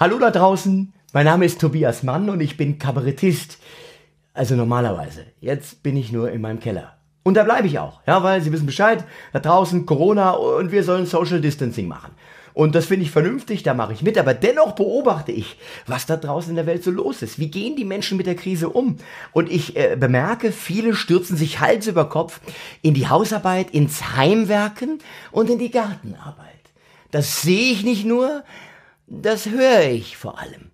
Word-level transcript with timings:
Hallo 0.00 0.18
da 0.18 0.30
draußen, 0.30 0.94
mein 1.12 1.26
Name 1.26 1.44
ist 1.44 1.60
Tobias 1.60 2.02
Mann 2.02 2.30
und 2.30 2.40
ich 2.40 2.56
bin 2.56 2.78
Kabarettist. 2.78 3.58
Also 4.32 4.54
normalerweise. 4.54 5.26
Jetzt 5.42 5.82
bin 5.82 5.94
ich 5.94 6.10
nur 6.10 6.30
in 6.30 6.40
meinem 6.40 6.58
Keller. 6.58 6.96
Und 7.22 7.34
da 7.34 7.44
bleibe 7.44 7.66
ich 7.66 7.78
auch, 7.78 8.00
ja, 8.06 8.22
weil 8.22 8.40
Sie 8.40 8.50
wissen 8.50 8.64
Bescheid, 8.64 9.04
da 9.34 9.40
draußen 9.40 9.84
Corona 9.84 10.30
und 10.30 10.72
wir 10.72 10.84
sollen 10.84 11.04
Social 11.04 11.42
Distancing 11.42 11.86
machen. 11.86 12.12
Und 12.54 12.74
das 12.74 12.86
finde 12.86 13.04
ich 13.04 13.10
vernünftig, 13.10 13.62
da 13.62 13.74
mache 13.74 13.92
ich 13.92 14.00
mit, 14.00 14.16
aber 14.16 14.32
dennoch 14.32 14.72
beobachte 14.72 15.32
ich, 15.32 15.58
was 15.86 16.06
da 16.06 16.16
draußen 16.16 16.48
in 16.48 16.56
der 16.56 16.64
Welt 16.64 16.82
so 16.82 16.90
los 16.90 17.20
ist. 17.20 17.38
Wie 17.38 17.50
gehen 17.50 17.76
die 17.76 17.84
Menschen 17.84 18.16
mit 18.16 18.26
der 18.26 18.36
Krise 18.36 18.70
um? 18.70 18.96
Und 19.32 19.52
ich 19.52 19.76
äh, 19.76 19.98
bemerke, 20.00 20.50
viele 20.50 20.94
stürzen 20.94 21.36
sich 21.36 21.60
Hals 21.60 21.86
über 21.86 22.08
Kopf 22.08 22.40
in 22.80 22.94
die 22.94 23.08
Hausarbeit, 23.08 23.72
ins 23.72 24.16
Heimwerken 24.16 25.00
und 25.30 25.50
in 25.50 25.58
die 25.58 25.70
Gartenarbeit. 25.70 26.46
Das 27.10 27.42
sehe 27.42 27.72
ich 27.72 27.84
nicht 27.84 28.06
nur, 28.06 28.44
das 29.10 29.46
höre 29.46 29.90
ich 29.90 30.16
vor 30.16 30.38
allem. 30.38 30.70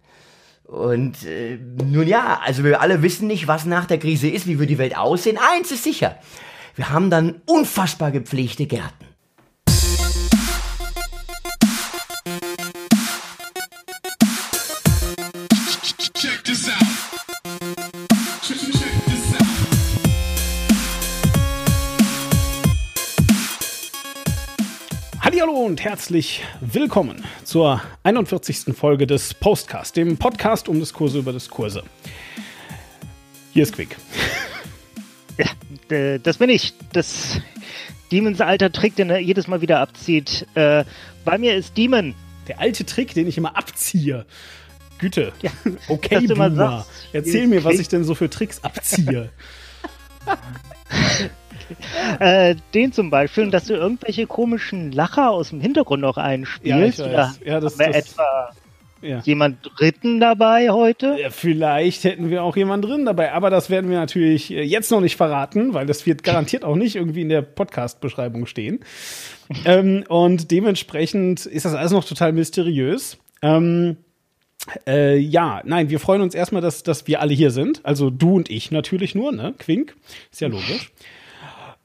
Und 0.65 1.25
äh, 1.25 1.57
nun 1.57 2.07
ja, 2.07 2.41
also 2.45 2.65
wir 2.65 2.81
alle 2.81 3.03
wissen 3.03 3.27
nicht, 3.29 3.49
was 3.49 3.65
nach 3.65 3.87
der 3.87 3.99
Krise 3.99 4.29
ist, 4.29 4.47
wie 4.47 4.59
wird 4.59 4.71
die 4.71 4.79
Welt 4.79 4.97
aussehen. 4.97 5.39
Eins 5.39 5.71
ist 5.71 5.85
sicher, 5.85 6.19
wir 6.75 6.91
haben 6.91 7.09
dann 7.09 7.41
unfassbar 7.47 8.11
gepflegte 8.11 8.67
Gärten. 8.67 9.06
Hallo 25.47 25.61
und 25.61 25.85
herzlich 25.85 26.43
willkommen 26.61 27.25
zur 27.45 27.81
41. 28.03 28.75
Folge 28.77 29.07
des 29.07 29.33
Postcast, 29.33 29.97
dem 29.97 30.17
Podcast 30.17 30.69
um 30.69 30.81
Diskurse 30.81 31.21
über 31.21 31.33
Diskurse. 31.33 31.85
Hier 33.53 33.63
ist 33.63 33.73
Quick. 33.73 33.97
Ja, 35.39 36.19
das 36.19 36.39
bin 36.39 36.51
ich. 36.51 36.75
Das 36.93 37.41
Demons 38.11 38.41
alter 38.41 38.73
Trick, 38.73 38.97
den 38.97 39.09
er 39.09 39.21
jedes 39.21 39.47
Mal 39.47 39.61
wieder 39.61 39.79
abzieht. 39.79 40.49
Äh, 40.55 40.85
bei 41.25 41.39
mir 41.39 41.55
ist 41.55 41.77
Demon. 41.77 42.17
Der 42.49 42.59
alte 42.59 42.85
Trick, 42.85 43.15
den 43.15 43.29
ich 43.29 43.39
immer 43.39 43.57
abziehe. 43.57 44.27
Güte. 44.99 45.33
Ja, 45.43 45.53
okay, 45.89 46.27
Boomer. 46.27 46.87
Erzähl 47.13 47.47
mir, 47.47 47.63
was 47.63 47.79
ich 47.79 47.87
denn 47.87 48.03
so 48.03 48.17
für 48.17 48.29
Tricks 48.29 48.65
abziehe. 48.65 49.31
äh, 52.21 52.55
den 52.75 52.93
zum 52.93 53.11
Beispiel, 53.11 53.51
dass 53.51 53.67
du 53.67 53.75
irgendwelche 53.75 54.27
komischen 54.27 54.93
Lacher 54.93 55.31
aus 55.31 55.51
dem 55.51 55.61
Hintergrund 55.61 56.03
noch 56.03 56.17
einspielst. 56.17 56.99
Ja, 56.99 57.07
Oder 57.07 57.35
ja, 57.45 57.61
das, 57.61 57.77
das, 57.77 57.95
etwa 57.95 58.51
ja. 59.03 59.21
jemand 59.21 59.71
Dritten 59.79 60.21
dabei 60.21 60.71
heute? 60.71 61.17
Ja, 61.21 61.31
vielleicht 61.31 62.05
hätten 62.05 62.31
wir 62.31 62.43
auch 62.43 62.57
jemanden 62.57 62.89
drin 62.89 63.05
dabei, 63.05 63.33
aber 63.33 63.51
das 63.51 63.71
werden 63.71 63.91
wir 63.91 63.99
natürlich 63.99 64.51
äh, 64.51 64.63
jetzt 64.63 64.91
noch 64.91 65.01
nicht 65.01 65.17
verraten, 65.17 65.75
weil 65.75 65.87
das 65.87 66.07
wird 66.07 66.23
garantiert 66.23 66.65
auch 66.65 66.77
nicht 66.77 66.97
irgendwie 66.97 67.23
in 67.23 67.29
der 67.29 67.43
Podcast-Beschreibung 67.43 68.47
stehen. 68.47 68.81
ähm, 69.65 70.05
und 70.09 70.51
dementsprechend 70.51 71.47
ist 71.47 71.65
das 71.65 71.75
alles 71.75 71.93
noch 71.93 72.05
total 72.05 72.33
mysteriös. 72.33 73.19
Ähm, 73.43 73.97
äh, 74.87 75.17
ja, 75.17 75.63
nein, 75.65 75.91
wir 75.91 76.01
freuen 76.01 76.23
uns 76.23 76.35
erstmal, 76.35 76.63
dass, 76.63 76.83
dass 76.83 77.07
wir 77.07 77.21
alle 77.21 77.35
hier 77.35 77.51
sind. 77.51 77.81
Also 77.85 78.11
du 78.11 78.35
und 78.35 78.51
ich 78.51 78.73
natürlich 78.73 79.15
nur, 79.15 79.31
ne? 79.31 79.55
Quink. 79.59 79.95
Ist 80.33 80.41
ja 80.41 80.49
logisch 80.49 80.91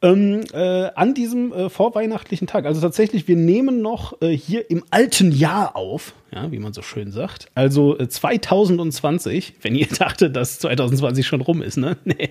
ähm, 0.01 0.41
äh, 0.53 0.89
an 0.95 1.13
diesem 1.13 1.53
äh, 1.53 1.69
vorweihnachtlichen 1.69 2.47
Tag. 2.47 2.65
Also 2.65 2.81
tatsächlich, 2.81 3.27
wir 3.27 3.35
nehmen 3.35 3.81
noch 3.81 4.21
äh, 4.21 4.29
hier 4.29 4.69
im 4.69 4.83
alten 4.89 5.31
Jahr 5.31 5.75
auf, 5.75 6.13
ja, 6.33 6.49
wie 6.51 6.59
man 6.59 6.71
so 6.71 6.81
schön 6.81 7.11
sagt. 7.11 7.47
Also 7.55 7.97
äh, 7.99 8.07
2020, 8.07 9.55
wenn 9.61 9.75
ihr 9.75 9.87
dachtet, 9.99 10.35
dass 10.35 10.59
2020 10.59 11.27
schon 11.27 11.41
rum 11.41 11.61
ist, 11.61 11.77
ne? 11.77 11.97
Nee. 12.05 12.29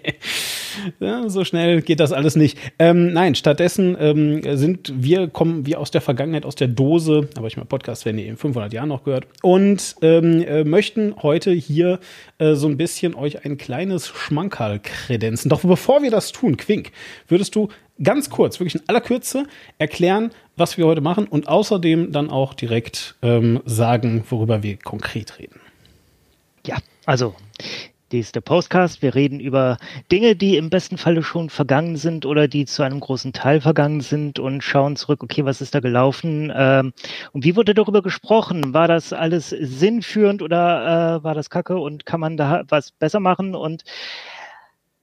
Ja, 1.01 1.29
so 1.29 1.45
schnell 1.45 1.83
geht 1.83 2.01
das 2.01 2.13
alles 2.13 2.37
nicht. 2.37 2.59
Ähm, 2.79 3.13
nein, 3.13 3.35
stattdessen 3.35 3.97
ähm, 3.99 4.57
sind 4.57 4.93
wir, 4.95 5.29
kommen 5.29 5.67
wir 5.67 5.81
aus 5.81 5.91
der 5.91 6.01
Vergangenheit, 6.01 6.45
aus 6.45 6.55
der 6.55 6.69
Dose, 6.69 7.29
aber 7.37 7.47
ich 7.47 7.57
meine, 7.57 7.67
Podcast 7.67 8.05
werden 8.05 8.19
ihr 8.19 8.27
in 8.27 8.37
500 8.37 8.73
Jahren 8.73 8.89
noch 8.89 9.05
gehört, 9.05 9.27
und 9.43 9.97
ähm, 10.03 10.43
äh, 10.43 10.65
möchten 10.65 11.15
heute 11.23 11.53
hier 11.53 11.99
äh, 12.39 12.55
so 12.55 12.69
ein 12.69 12.77
bisschen 12.77 13.15
euch 13.15 13.45
ein 13.45 13.59
kleines 13.59 14.09
Schmankerl 14.09 14.81
kredenzen. 14.81 15.49
Doch 15.49 15.63
bevor 15.63 16.03
wir 16.03 16.11
das 16.11 16.33
tun, 16.33 16.57
Quink, 16.57 16.93
würdest 17.29 17.55
du 17.55 17.69
ganz 18.03 18.31
kurz, 18.31 18.59
wirklich 18.61 18.77
in 18.77 18.89
aller 18.89 19.01
Kürze, 19.01 19.45
erklären, 19.79 20.31
was 20.61 20.79
wir 20.79 20.87
heute 20.87 21.01
machen 21.01 21.27
und 21.27 21.49
außerdem 21.49 22.13
dann 22.13 22.31
auch 22.31 22.55
direkt 22.55 23.17
ähm, 23.23 23.61
sagen, 23.65 24.25
worüber 24.29 24.63
wir 24.63 24.77
konkret 24.77 25.39
reden. 25.39 25.61
Ja, 26.65 26.77
also 27.07 27.35
dies 28.13 28.27
ist 28.27 28.35
der 28.35 28.41
Postcast. 28.41 29.03
Wir 29.03 29.15
reden 29.15 29.39
über 29.39 29.79
Dinge, 30.11 30.35
die 30.35 30.57
im 30.57 30.69
besten 30.69 30.99
Falle 30.99 31.23
schon 31.23 31.49
vergangen 31.49 31.97
sind 31.97 32.27
oder 32.27 32.49
die 32.49 32.67
zu 32.67 32.83
einem 32.83 32.99
großen 32.99 33.33
Teil 33.33 33.61
vergangen 33.61 34.01
sind 34.01 34.41
und 34.41 34.65
schauen 34.65 34.97
zurück, 34.97 35.23
okay, 35.23 35.45
was 35.45 35.61
ist 35.61 35.75
da 35.75 35.81
gelaufen? 35.81 36.53
Ähm, 36.55 36.93
und 37.33 37.45
wie 37.45 37.55
wurde 37.55 37.73
darüber 37.73 38.03
gesprochen? 38.03 38.75
War 38.75 38.89
das 38.89 39.13
alles 39.13 39.51
sinnführend 39.51 40.43
oder 40.43 41.21
äh, 41.21 41.25
war 41.25 41.35
das 41.35 41.51
Kacke 41.51 41.79
und 41.79 42.05
kann 42.05 42.21
man 42.21 42.37
da 42.37 42.65
was 42.69 42.91
besser 42.91 43.21
machen? 43.21 43.55
Und 43.55 43.85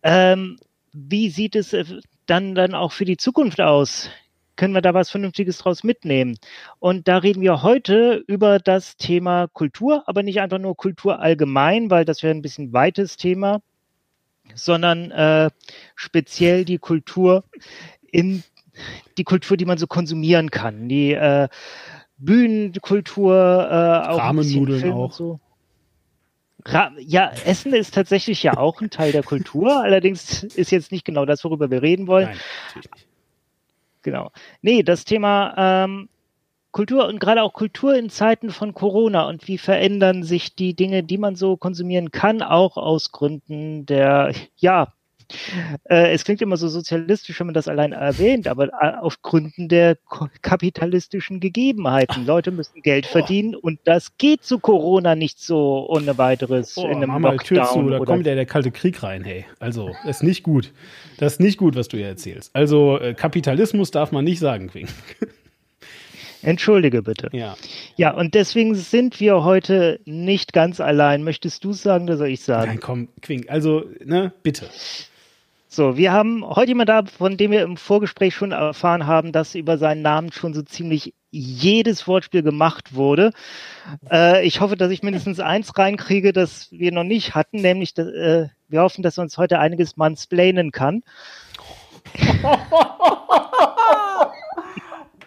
ähm, 0.04 0.58
wie 0.92 1.30
sieht 1.30 1.56
es 1.56 1.72
äh, 1.72 1.86
dann, 2.26 2.56
dann 2.56 2.74
auch 2.74 2.92
für 2.92 3.06
die 3.06 3.18
Zukunft 3.18 3.62
aus? 3.62 4.10
Können 4.58 4.74
wir 4.74 4.82
da 4.82 4.94
was 4.94 5.10
Vernünftiges 5.10 5.60
draus 5.60 5.84
mitnehmen? 5.84 6.38
Und 6.80 7.08
da 7.08 7.18
reden 7.18 7.42
wir 7.42 7.64
heute 7.64 8.22
über 8.28 8.60
das 8.60 8.98
Thema 8.98 9.48
Kultur, 9.48 10.04
aber 10.08 10.24
nicht 10.24 10.42
einfach 10.42 10.60
nur 10.60 10.76
Kultur 10.76 11.20
allgemein, 11.20 11.90
weil 11.90 12.04
das 12.04 12.24
wäre 12.24 12.36
ein 12.36 12.42
bisschen 12.42 12.74
weites 12.74 13.16
Thema, 13.16 13.62
sondern 14.56 15.12
äh, 15.12 15.50
speziell 15.96 16.66
die 16.66 16.80
Kultur 16.80 17.46
in 18.12 18.44
die 19.18 19.24
Kultur, 19.24 19.58
die 19.58 19.66
man 19.66 19.78
so 19.78 19.88
konsumieren 19.88 20.52
kann, 20.52 20.90
die 20.90 21.14
äh, 21.14 21.48
Bühnenkultur, 22.18 23.36
äh, 23.36 24.10
auch 24.10 24.20
Rahmennudeln 24.20 24.92
auch. 24.92 25.14
So. 25.14 25.40
Ra 26.66 26.92
ja, 27.00 27.32
Essen 27.46 27.74
ist 27.74 27.94
tatsächlich 27.94 28.44
ja 28.44 28.58
auch 28.58 28.82
ein 28.82 28.90
Teil 28.90 29.12
der 29.12 29.24
Kultur. 29.24 29.78
Allerdings 29.84 30.44
ist 30.44 30.72
jetzt 30.72 30.92
nicht 30.92 31.06
genau 31.06 31.26
das, 31.26 31.44
worüber 31.44 31.70
wir 31.70 31.82
reden 31.82 32.08
wollen. 32.08 32.30
Nein. 32.30 32.82
Genau. 34.08 34.32
Nee, 34.62 34.84
das 34.84 35.04
Thema 35.04 35.54
ähm, 35.58 36.08
Kultur 36.72 37.10
und 37.10 37.20
gerade 37.20 37.44
auch 37.44 37.52
Kultur 37.52 37.94
in 37.94 38.10
Zeiten 38.10 38.52
von 38.52 38.74
Corona 38.74 39.28
und 39.28 39.50
wie 39.50 39.58
verändern 39.58 40.24
sich 40.24 40.56
die 40.56 40.76
Dinge, 40.76 41.04
die 41.04 41.18
man 41.18 41.36
so 41.36 41.58
konsumieren 41.58 42.12
kann, 42.12 42.42
auch 42.42 42.78
aus 42.78 43.12
Gründen 43.12 43.86
der, 43.86 44.32
ja, 44.56 44.94
äh, 45.90 46.14
es 46.14 46.24
klingt 46.24 46.42
immer 46.42 46.58
so 46.58 46.68
sozialistisch, 46.68 47.40
wenn 47.40 47.48
man 47.48 47.54
das 47.54 47.68
allein 47.68 47.92
erwähnt, 47.92 48.48
aber 48.48 48.68
äh, 48.68 48.98
auf 49.00 49.22
Gründen 49.22 49.68
der 49.70 49.98
kapitalistischen 50.42 51.40
Gegebenheiten. 51.40 52.26
Leute 52.26 52.52
müssen 52.52 52.82
Geld 52.82 53.06
oh. 53.10 53.12
verdienen 53.12 53.56
und 53.56 53.80
das 53.84 54.18
geht 54.18 54.44
zu 54.44 54.60
Corona 54.60 55.16
nicht 55.16 55.40
so 55.40 55.88
ohne 55.90 56.18
weiteres 56.18 56.78
oh, 56.78 56.88
in 56.88 56.98
einem 56.98 57.10
Mama, 57.10 57.32
Lockdown. 57.32 57.66
Zu, 57.66 57.90
da 57.90 58.00
kommt 58.00 58.26
ja 58.26 58.36
der 58.36 58.46
kalte 58.46 58.72
Krieg 58.72 59.04
rein, 59.04 59.24
hey. 59.24 59.46
Also, 59.60 59.92
das 60.06 60.18
ist 60.18 60.24
nicht 60.24 60.44
gut. 60.44 60.72
Das 61.18 61.34
ist 61.34 61.40
nicht 61.40 61.58
gut, 61.58 61.76
was 61.76 61.88
du 61.88 61.98
hier 61.98 62.08
erzählst. 62.08 62.56
Also, 62.56 63.00
äh, 63.00 63.14
Kapitalismus 63.14 63.92
darf 63.92 64.12
man 64.12 64.24
nicht 64.24 64.40
sagen, 64.40 64.68
Quink. 64.68 64.90
Entschuldige 66.42 67.02
bitte. 67.02 67.30
Ja. 67.34 67.58
Ja, 67.96 68.12
und 68.14 68.34
deswegen 68.34 68.76
sind 68.76 69.20
wir 69.20 69.44
heute 69.44 70.00
nicht 70.06 70.54
ganz 70.54 70.80
allein. 70.80 71.24
Möchtest 71.24 71.64
du 71.64 71.74
sagen 71.74 72.06
oder 72.06 72.18
soll 72.18 72.28
ich 72.28 72.42
sagen? 72.42 72.68
Nein, 72.68 72.80
komm, 72.80 73.10
Quink. 73.22 73.50
Also, 73.50 73.86
ne, 74.06 74.32
bitte. 74.44 74.70
So, 75.78 75.96
wir 75.96 76.12
haben 76.12 76.44
heute 76.44 76.70
jemand 76.70 76.90
da, 76.90 77.04
von 77.06 77.38
dem 77.38 77.52
wir 77.52 77.62
im 77.62 77.78
Vorgespräch 77.78 78.34
schon 78.34 78.52
erfahren 78.52 79.06
haben, 79.06 79.32
dass 79.32 79.54
über 79.54 79.78
seinen 79.78 80.02
Namen 80.02 80.32
schon 80.32 80.56
so 80.56 80.64
ziemlich 80.64 81.14
jedes 81.30 82.08
Wortspiel 82.08 82.42
gemacht 82.42 82.96
wurde. 82.96 83.32
Äh, 84.12 84.44
ich 84.44 84.60
hoffe, 84.60 84.76
dass 84.76 84.90
ich 84.90 85.04
mindestens 85.04 85.40
eins 85.40 85.78
reinkriege, 85.78 86.34
das 86.34 86.72
wir 86.72 86.92
noch 86.92 87.04
nicht 87.04 87.36
hatten, 87.36 87.62
nämlich 87.62 87.94
dass, 87.94 88.08
äh, 88.08 88.48
wir 88.68 88.82
hoffen, 88.82 89.04
dass 89.04 89.20
er 89.20 89.22
uns 89.22 89.38
heute 89.38 89.60
einiges 89.60 89.98
mansplainen 89.98 90.72
kann. 90.72 91.04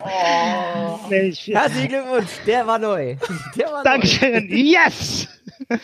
Oh. 0.02 0.98
Herzlichen 1.10 1.88
Glückwunsch, 1.88 2.30
der 2.46 2.66
war 2.66 2.78
neu. 2.78 3.16
Der 3.54 3.70
war 3.70 3.84
Dankeschön, 3.84 4.48
neu. 4.48 4.54
yes! 4.56 5.28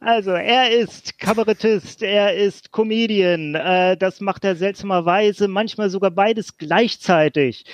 Also, 0.00 0.32
er 0.32 0.70
ist 0.70 1.18
Kabarettist, 1.18 2.02
er 2.02 2.34
ist 2.34 2.72
Comedian. 2.72 3.54
Äh, 3.54 3.96
das 3.96 4.20
macht 4.20 4.44
er 4.44 4.56
seltsamerweise, 4.56 5.48
manchmal 5.48 5.90
sogar 5.90 6.10
beides 6.10 6.58
gleichzeitig. 6.58 7.64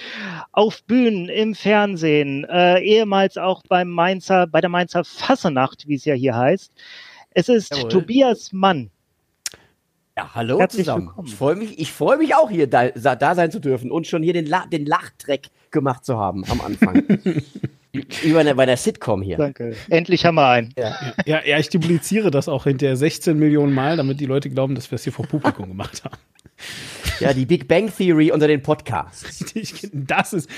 Auf 0.52 0.82
Bühnen, 0.84 1.28
im 1.28 1.54
Fernsehen, 1.54 2.44
äh, 2.44 2.80
ehemals 2.80 3.36
auch 3.36 3.62
beim 3.68 3.90
Mainzer, 3.90 4.46
bei 4.46 4.60
der 4.60 4.70
Mainzer 4.70 5.04
Fassenacht, 5.04 5.88
wie 5.88 5.94
es 5.94 6.04
ja 6.04 6.14
hier 6.14 6.36
heißt. 6.36 6.72
Es 7.30 7.48
ist 7.48 7.74
Jawohl. 7.74 7.90
Tobias 7.90 8.52
Mann. 8.52 8.90
Ja, 10.16 10.34
hallo 10.34 10.58
Herzlich 10.58 10.84
zusammen. 10.84 11.06
Willkommen. 11.06 11.28
Ich 11.28 11.34
freue 11.34 11.54
mich, 11.54 11.78
ich 11.78 11.92
freue 11.92 12.18
mich 12.18 12.34
auch 12.34 12.50
hier 12.50 12.66
da, 12.68 12.88
da, 12.90 13.34
sein 13.34 13.52
zu 13.52 13.60
dürfen 13.60 13.90
und 13.90 14.06
schon 14.06 14.22
hier 14.22 14.32
den, 14.32 14.46
La 14.46 14.66
den 14.66 14.84
Lachtreck 14.84 15.48
gemacht 15.70 16.04
zu 16.04 16.18
haben 16.18 16.44
am 16.50 16.60
Anfang. 16.60 17.04
Wie 17.92 18.32
bei 18.32 18.40
einer, 18.40 18.54
bei 18.54 18.64
einer 18.64 18.76
Sitcom 18.76 19.22
hier. 19.22 19.38
Danke. 19.38 19.74
Endlich 19.88 20.24
haben 20.24 20.34
wir 20.34 20.48
einen. 20.48 20.74
Ja. 20.76 20.94
ja, 21.24 21.44
ja, 21.44 21.58
ich 21.58 21.70
dupliziere 21.70 22.30
das 22.30 22.48
auch 22.48 22.64
hinterher 22.64 22.96
16 22.96 23.38
Millionen 23.38 23.72
Mal, 23.72 23.96
damit 23.96 24.20
die 24.20 24.26
Leute 24.26 24.50
glauben, 24.50 24.74
dass 24.74 24.90
wir 24.90 24.96
es 24.96 25.04
hier 25.04 25.12
vor 25.12 25.26
Publikum 25.26 25.68
gemacht 25.68 26.04
haben. 26.04 26.18
Ja, 27.20 27.32
die 27.32 27.46
Big 27.46 27.66
Bang 27.66 27.90
Theory 27.94 28.30
unter 28.30 28.46
den 28.46 28.62
Podcasts. 28.62 29.44
Das 29.92 30.32
ist, 30.32 30.48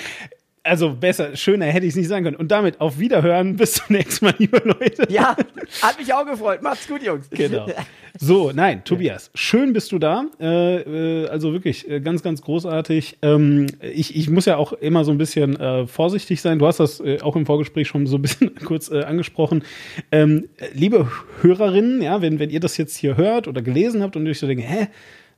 also 0.63 0.95
besser, 0.95 1.37
schöner 1.37 1.67
hätte 1.67 1.87
ich 1.87 1.91
es 1.91 1.97
nicht 1.97 2.09
sagen 2.09 2.25
können. 2.25 2.37
Und 2.37 2.51
damit 2.51 2.81
auf 2.81 2.99
Wiederhören. 2.99 3.57
Bis 3.61 3.75
zum 3.75 3.97
nächsten 3.97 4.27
Mal, 4.27 4.35
liebe 4.39 4.59
Leute. 4.59 5.07
Ja, 5.11 5.37
hat 5.83 5.99
mich 5.99 6.13
auch 6.13 6.27
gefreut. 6.27 6.63
Macht's 6.63 6.87
gut, 6.87 7.03
Jungs. 7.03 7.29
Genau. 7.31 7.67
So, 8.19 8.51
nein, 8.53 8.83
Tobias, 8.85 9.31
schön 9.37 9.73
bist 9.73 9.93
du 9.93 10.01
da. 10.01 10.27
Äh, 10.41 11.23
äh, 11.23 11.29
also 11.29 11.53
wirklich 11.53 11.89
äh, 11.89 12.01
ganz, 12.01 12.25
ganz 12.25 12.43
großartig. 12.43 13.19
Ähm, 13.23 13.69
ich, 13.81 14.17
ich 14.17 14.29
muss 14.29 14.47
ja 14.47 14.57
auch 14.57 14.73
immer 14.73 15.05
so 15.05 15.13
ein 15.13 15.17
bisschen 15.17 15.59
äh, 15.59 15.87
vorsichtig 15.87 16.41
sein. 16.41 16.59
Du 16.59 16.67
hast 16.67 16.81
das 16.81 16.99
äh, 16.99 17.21
auch 17.21 17.37
im 17.37 17.47
Vorgespräch 17.47 17.87
schon 17.87 18.09
so 18.09 18.17
ein 18.17 18.23
bisschen 18.23 18.55
kurz 18.65 18.91
äh, 18.91 19.05
angesprochen. 19.05 19.63
Ähm, 20.11 20.49
liebe 20.73 21.09
Hörerinnen, 21.41 22.03
ja, 22.03 22.21
wenn, 22.21 22.41
wenn 22.41 22.51
ihr 22.51 22.61
das 22.61 22.77
jetzt 22.79 22.97
hier 22.97 23.17
hört 23.17 23.47
oder 23.47 23.63
gelesen 23.63 24.03
habt 24.03 24.17
und 24.17 24.27
euch 24.27 24.41
so 24.41 24.49
denkt, 24.49 24.65
hä? 24.67 24.89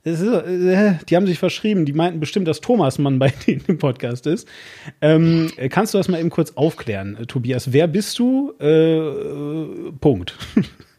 Ist, 0.03 0.21
äh, 0.21 0.95
die 1.07 1.15
haben 1.15 1.27
sich 1.27 1.39
verschrieben. 1.39 1.85
Die 1.85 1.93
meinten 1.93 2.19
bestimmt, 2.19 2.47
dass 2.47 2.59
Thomas 2.59 2.99
Mann 2.99 3.19
bei 3.19 3.29
denen 3.47 3.63
im 3.67 3.77
Podcast 3.77 4.27
ist. 4.27 4.47
Ähm, 5.01 5.51
kannst 5.69 5.93
du 5.93 5.97
das 5.97 6.09
mal 6.09 6.19
eben 6.19 6.29
kurz 6.29 6.51
aufklären, 6.51 7.17
Tobias? 7.27 7.71
Wer 7.71 7.87
bist 7.87 8.19
du? 8.19 8.53
Äh, 8.59 9.91
Punkt. 9.99 10.37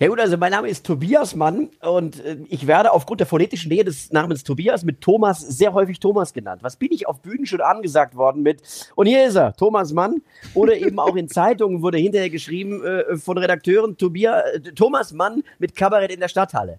Ja 0.00 0.08
gut, 0.08 0.18
also 0.18 0.36
mein 0.36 0.50
Name 0.50 0.68
ist 0.68 0.84
Tobias 0.84 1.36
Mann 1.36 1.70
und 1.80 2.18
äh, 2.24 2.38
ich 2.48 2.66
werde 2.66 2.90
aufgrund 2.90 3.20
der 3.20 3.28
phonetischen 3.28 3.68
Nähe 3.68 3.84
des 3.84 4.10
Namens 4.10 4.42
Tobias 4.42 4.82
mit 4.82 5.00
Thomas 5.00 5.38
sehr 5.38 5.72
häufig 5.72 6.00
Thomas 6.00 6.32
genannt. 6.32 6.64
Was 6.64 6.74
bin 6.74 6.90
ich 6.90 7.06
auf 7.06 7.20
Bühnen 7.20 7.46
schon 7.46 7.60
angesagt 7.60 8.16
worden 8.16 8.42
mit, 8.42 8.60
und 8.96 9.06
hier 9.06 9.24
ist 9.24 9.36
er, 9.36 9.54
Thomas 9.54 9.92
Mann. 9.92 10.20
Oder 10.52 10.76
eben 10.76 10.98
auch 10.98 11.14
in 11.14 11.28
Zeitungen 11.28 11.80
wurde 11.80 11.98
hinterher 11.98 12.28
geschrieben 12.28 12.82
äh, 12.84 13.16
von 13.16 13.38
Redakteuren 13.38 13.96
Tobias, 13.96 14.42
äh, 14.54 14.60
Thomas 14.72 15.12
Mann 15.12 15.44
mit 15.60 15.76
Kabarett 15.76 16.10
in 16.10 16.18
der 16.18 16.26
Stadthalle. 16.26 16.78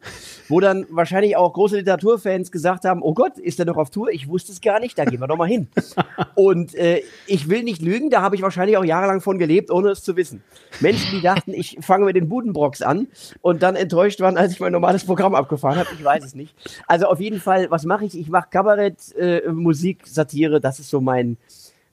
Wo 0.49 0.59
dann 0.59 0.85
wahrscheinlich 0.89 1.37
auch 1.37 1.53
große 1.53 1.77
Literaturfans 1.77 2.51
gesagt 2.51 2.83
haben, 2.83 3.01
oh 3.01 3.13
Gott, 3.13 3.37
ist 3.37 3.59
er 3.59 3.65
noch 3.65 3.77
auf 3.77 3.91
Tour? 3.91 4.09
Ich 4.09 4.27
wusste 4.27 4.51
es 4.51 4.59
gar 4.59 4.81
nicht, 4.81 4.97
da 4.97 5.05
gehen 5.05 5.21
wir 5.21 5.27
doch 5.27 5.37
mal 5.37 5.47
hin. 5.47 5.69
Und 6.35 6.75
äh, 6.75 7.01
ich 7.27 7.47
will 7.47 7.63
nicht 7.63 7.81
lügen, 7.81 8.09
da 8.09 8.21
habe 8.21 8.35
ich 8.35 8.41
wahrscheinlich 8.41 8.75
auch 8.75 8.83
jahrelang 8.83 9.21
von 9.21 9.39
gelebt, 9.39 9.71
ohne 9.71 9.91
es 9.91 10.03
zu 10.03 10.17
wissen. 10.17 10.43
Menschen, 10.81 11.11
die 11.15 11.21
dachten, 11.21 11.53
ich 11.53 11.77
fange 11.79 12.03
mit 12.03 12.17
den 12.17 12.27
Budenbrocks 12.27 12.81
an 12.81 13.04
und 13.41 13.63
dann 13.63 13.75
enttäuscht 13.75 14.19
waren, 14.19 14.37
als 14.37 14.53
ich 14.53 14.59
mein 14.59 14.71
normales 14.71 15.05
Programm 15.05 15.35
abgefahren 15.35 15.77
habe. 15.77 15.89
Ich 15.97 16.03
weiß 16.03 16.23
es 16.23 16.35
nicht. 16.35 16.55
Also 16.87 17.05
auf 17.07 17.19
jeden 17.19 17.39
Fall, 17.39 17.69
was 17.71 17.85
mache 17.85 18.05
ich? 18.05 18.17
Ich 18.17 18.29
mache 18.29 18.49
Kabarett, 18.49 19.15
äh, 19.15 19.41
Musik, 19.51 20.05
Satire. 20.05 20.59
Das 20.61 20.79
ist 20.79 20.89
so 20.89 21.01
mein, 21.01 21.37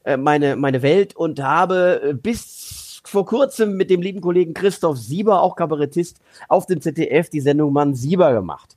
äh, 0.05 0.17
meine, 0.17 0.57
meine 0.57 0.83
Welt 0.83 1.17
und 1.17 1.41
habe 1.43 2.01
äh, 2.03 2.15
bis 2.15 3.01
vor 3.05 3.27
kurzem 3.27 3.77
mit 3.77 3.91
dem 3.91 4.01
lieben 4.01 4.21
Kollegen 4.21 4.55
Christoph 4.55 4.99
Sieber, 4.99 5.43
auch 5.43 5.57
Kabarettist, 5.57 6.19
auf 6.49 6.67
dem 6.67 6.81
ZDF 6.81 7.29
die 7.29 7.41
Sendung 7.41 7.73
Mann 7.73 7.95
Sieber 7.95 8.33
gemacht. 8.33 8.77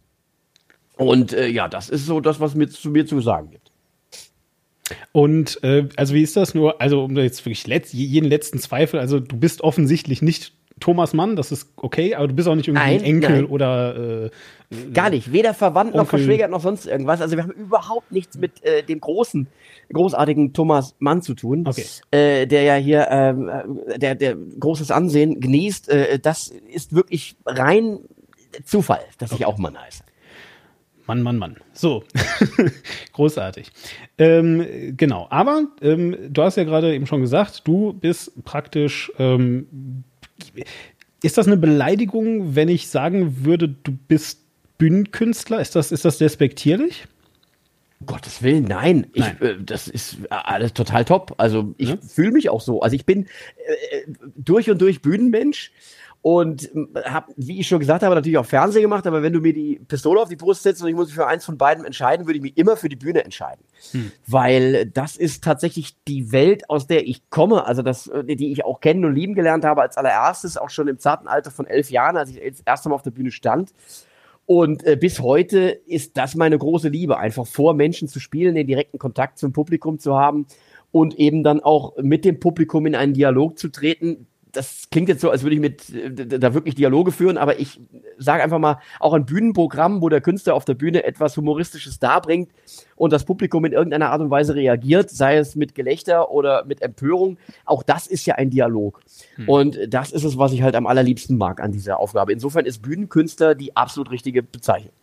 Und 0.98 1.34
äh, 1.34 1.48
ja, 1.48 1.68
das 1.68 1.90
ist 1.90 2.06
so 2.06 2.20
das, 2.22 2.40
was 2.40 2.56
mir 2.56 2.70
zu 2.70 2.90
mir 2.90 3.06
zu 3.06 3.22
sagen 3.22 3.52
gibt. 3.52 3.72
Und 5.12 5.64
äh, 5.64 5.88
also 5.96 6.14
wie 6.14 6.22
ist 6.22 6.36
das 6.36 6.54
nur, 6.54 6.80
also 6.82 7.04
um 7.04 7.18
jetzt 7.18 7.40
wirklich 7.46 7.66
letzt, 7.66 7.94
jeden 7.94 8.30
letzten 8.30 8.60
Zweifel, 8.60 9.00
also 9.00 9.20
du 9.20 9.38
bist 9.38 9.62
offensichtlich 9.62 10.22
nicht 10.22 10.54
Thomas 10.80 11.14
Mann, 11.14 11.36
das 11.36 11.52
ist 11.52 11.72
okay, 11.78 12.16
aber 12.16 12.28
du 12.28 12.34
bist 12.34 12.48
auch 12.48 12.56
nicht 12.56 12.68
irgendwie 12.68 12.86
nein, 12.86 13.00
ein 13.00 13.06
Enkel 13.06 13.30
nein. 13.30 13.46
oder 13.46 14.26
äh, 14.26 14.30
gar 14.94 15.10
nicht, 15.10 15.32
weder 15.32 15.54
verwandt 15.54 15.94
Onkel. 15.94 16.02
noch 16.02 16.10
verschwägert 16.10 16.52
noch 16.52 16.62
sonst 16.62 16.86
irgendwas. 16.86 17.22
Also 17.22 17.38
wir 17.38 17.44
haben 17.44 17.54
überhaupt 17.54 18.12
nichts 18.12 18.38
mit 18.38 18.64
äh, 18.64 18.84
dem 18.84 19.00
großen, 19.00 19.48
großartigen 19.94 20.52
Thomas 20.52 20.96
Mann 21.00 21.22
zu 21.22 21.34
tun, 21.34 21.66
okay. 21.66 21.86
äh, 22.12 22.46
der 22.46 22.64
ja 22.64 22.76
hier 22.76 23.08
ähm, 23.10 23.50
äh, 23.88 23.98
der 23.98 24.16
der 24.16 24.36
großes 24.36 24.92
Ansehen 24.92 25.40
genießt. 25.40 25.90
Äh, 25.90 26.20
das 26.20 26.50
ist 26.50 26.94
wirklich 26.94 27.38
rein 27.46 28.00
Zufall, 28.66 29.02
dass 29.18 29.32
okay. 29.32 29.44
ich 29.44 29.46
auch 29.46 29.58
Mann 29.58 29.80
heiße. 29.80 30.04
Mann, 31.08 31.22
Mann, 31.22 31.38
Mann. 31.38 31.58
So, 31.72 32.04
großartig. 33.14 33.72
Ähm, 34.18 34.96
genau, 34.98 35.28
aber 35.30 35.68
ähm, 35.82 36.18
du 36.30 36.42
hast 36.42 36.58
ja 36.58 36.64
gerade 36.64 36.96
eben 36.96 37.06
schon 37.06 37.22
gesagt, 37.22 37.62
du 37.68 37.94
bist 37.94 38.44
praktisch 38.44 39.12
ähm, 39.20 40.04
ist 41.22 41.38
das 41.38 41.48
eine 41.48 41.58
Beleidigung, 41.58 42.56
wenn 42.56 42.70
ich 42.70 42.88
sagen 42.88 43.46
würde, 43.46 43.70
du 43.70 43.92
bist 44.08 44.42
Bühnenkünstler? 44.78 45.62
Ist 45.62 45.76
das, 45.76 45.92
ist 45.92 46.06
das 46.06 46.18
despektierlich? 46.18 47.08
Gottes 48.06 48.44
Willen, 48.44 48.66
nein. 48.66 49.08
Ich, 49.14 49.22
nein. 49.22 49.42
Äh, 49.42 49.56
das 49.64 49.88
ist 49.88 50.18
alles 50.30 50.74
total 50.74 51.06
top. 51.06 51.34
Also 51.38 51.74
ich 51.78 51.90
ja? 51.90 51.98
fühle 51.98 52.32
mich 52.32 52.50
auch 52.50 52.62
so. 52.62 52.82
Also 52.82 52.96
ich 52.96 53.06
bin 53.06 53.26
äh, 53.26 53.98
äh 53.98 54.06
durch 54.36 54.70
und 54.70 54.82
durch 54.82 55.02
Bühnenmensch 55.02 55.72
und 56.26 56.72
habe, 57.06 57.34
wie 57.38 57.60
ich 57.60 57.68
schon 57.68 57.78
gesagt 57.78 58.02
habe, 58.02 58.16
natürlich 58.16 58.40
auch 58.40 58.48
Fernsehen 58.48 58.82
gemacht, 58.82 59.06
aber 59.06 59.22
wenn 59.22 59.32
du 59.32 59.42
mir 59.42 59.54
die 59.54 59.80
Pistole 59.88 60.20
auf 60.20 60.28
die 60.28 60.36
Brust 60.36 60.64
setzt 60.64 60.82
und 60.82 60.88
ich 60.88 60.96
muss 60.96 61.06
mich 61.06 61.14
für 61.14 61.28
eins 61.28 61.46
von 61.46 61.56
beiden 61.56 61.86
entscheiden, 61.86 62.26
würde 62.26 62.38
ich 62.38 62.42
mich 62.42 62.58
immer 62.58 62.78
für 62.78 62.90
die 62.90 62.96
Bühne 62.96 63.24
entscheiden.Hm. 63.24 64.12
Weil 64.26 64.88
das 64.88 65.18
ist 65.18 65.44
tatsächlich 65.44 65.96
die 66.08 66.32
Welt, 66.32 66.68
aus 66.68 66.88
der 66.88 67.08
ich 67.08 67.30
komme, 67.30 67.68
also 67.68 67.84
das, 67.84 68.10
die 68.24 68.52
ich 68.52 68.66
auch 68.66 68.80
kennen 68.80 69.06
und 69.06 69.14
lieben 69.14 69.36
gelernt 69.36 69.66
habe 69.66 69.84
als 69.84 69.98
allererstes, 69.98 70.58
auch 70.58 70.72
schon 70.72 70.88
im 70.88 70.98
zarten 70.98 71.28
Alter 71.28 71.52
von 71.52 71.68
elf 71.68 71.92
Jahren, 71.92 72.18
als 72.18 72.32
ich 72.32 72.42
das 72.44 72.64
erste 72.66 72.90
Mal 72.90 72.96
auf 72.96 73.04
der 73.04 73.12
Bühne 73.12 73.30
stand. 73.30 73.72
Und 74.48 74.84
äh, 74.84 74.96
bis 74.96 75.20
heute 75.20 75.80
ist 75.86 76.18
das 76.18 76.34
meine 76.34 76.58
große 76.58 76.90
Liebe, 76.90 77.20
einfach 77.20 77.46
vor 77.46 77.76
Menschen 77.76 78.08
zu 78.08 78.20
spielen, 78.20 78.56
den 78.56 78.66
direkten 78.66 78.98
Kontakt 78.98 79.38
zum 79.38 79.54
Publikum 79.54 80.00
zu 80.00 80.16
haben 80.16 80.48
und 80.92 81.20
eben 81.20 81.44
dann 81.44 81.60
auch 81.60 81.96
mit 81.98 82.26
dem 82.26 82.40
Publikum 82.40 82.88
in 82.88 82.96
einen 82.96 83.14
Dialog 83.14 83.60
zu 83.60 83.70
treten, 83.70 84.26
das 84.56 84.90
klingt 84.90 85.10
jetzt 85.10 85.22
so, 85.22 85.30
als 85.30 85.44
würde 85.44 85.56
ich 85.56 85.62
mit 85.62 85.90
äh, 85.94 86.12
da 86.40 86.54
wirklich 86.54 86.76
Dialoge 86.76 87.12
führen, 87.12 87.38
aber 87.38 87.60
ich 87.60 87.80
sage 88.18 88.44
einfach 88.44 88.60
mal, 88.60 88.80
auch 89.00 89.14
ein 89.14 89.26
Bühnenprogramm, 89.26 90.02
wo 90.02 90.10
der 90.10 90.22
Künstler 90.22 90.56
auf 90.56 90.66
der 90.66 90.74
Bühne 90.74 91.04
etwas 91.04 91.38
Humoristisches 91.38 92.00
darbringt 92.00 92.52
und 92.96 93.12
das 93.12 93.26
Publikum 93.26 93.66
in 93.66 93.74
irgendeiner 93.74 94.12
Art 94.12 94.22
und 94.22 94.30
Weise 94.30 94.56
reagiert, 94.56 95.10
sei 95.10 95.38
es 95.38 95.56
mit 95.56 95.76
Gelächter 95.76 96.32
oder 96.32 96.66
mit 96.66 96.82
Empörung, 96.82 97.38
auch 97.66 97.84
das 97.84 98.08
ist 98.08 98.26
ja 98.26 98.36
ein 98.36 98.50
Dialog. 98.50 99.02
Hm. 99.36 99.50
Und 99.50 99.80
das 99.90 100.12
ist 100.12 100.24
es, 100.24 100.38
was 100.38 100.54
ich 100.54 100.62
halt 100.62 100.76
am 100.76 100.88
allerliebsten 100.88 101.38
mag 101.38 101.62
an 101.62 101.72
dieser 101.72 102.00
Aufgabe. 102.00 102.32
Insofern 102.32 102.66
ist 102.66 102.82
Bühnenkünstler 102.82 103.56
die 103.56 103.76
absolut 103.76 104.12
richtige 104.12 104.44
Bezeichnung. 104.44 104.94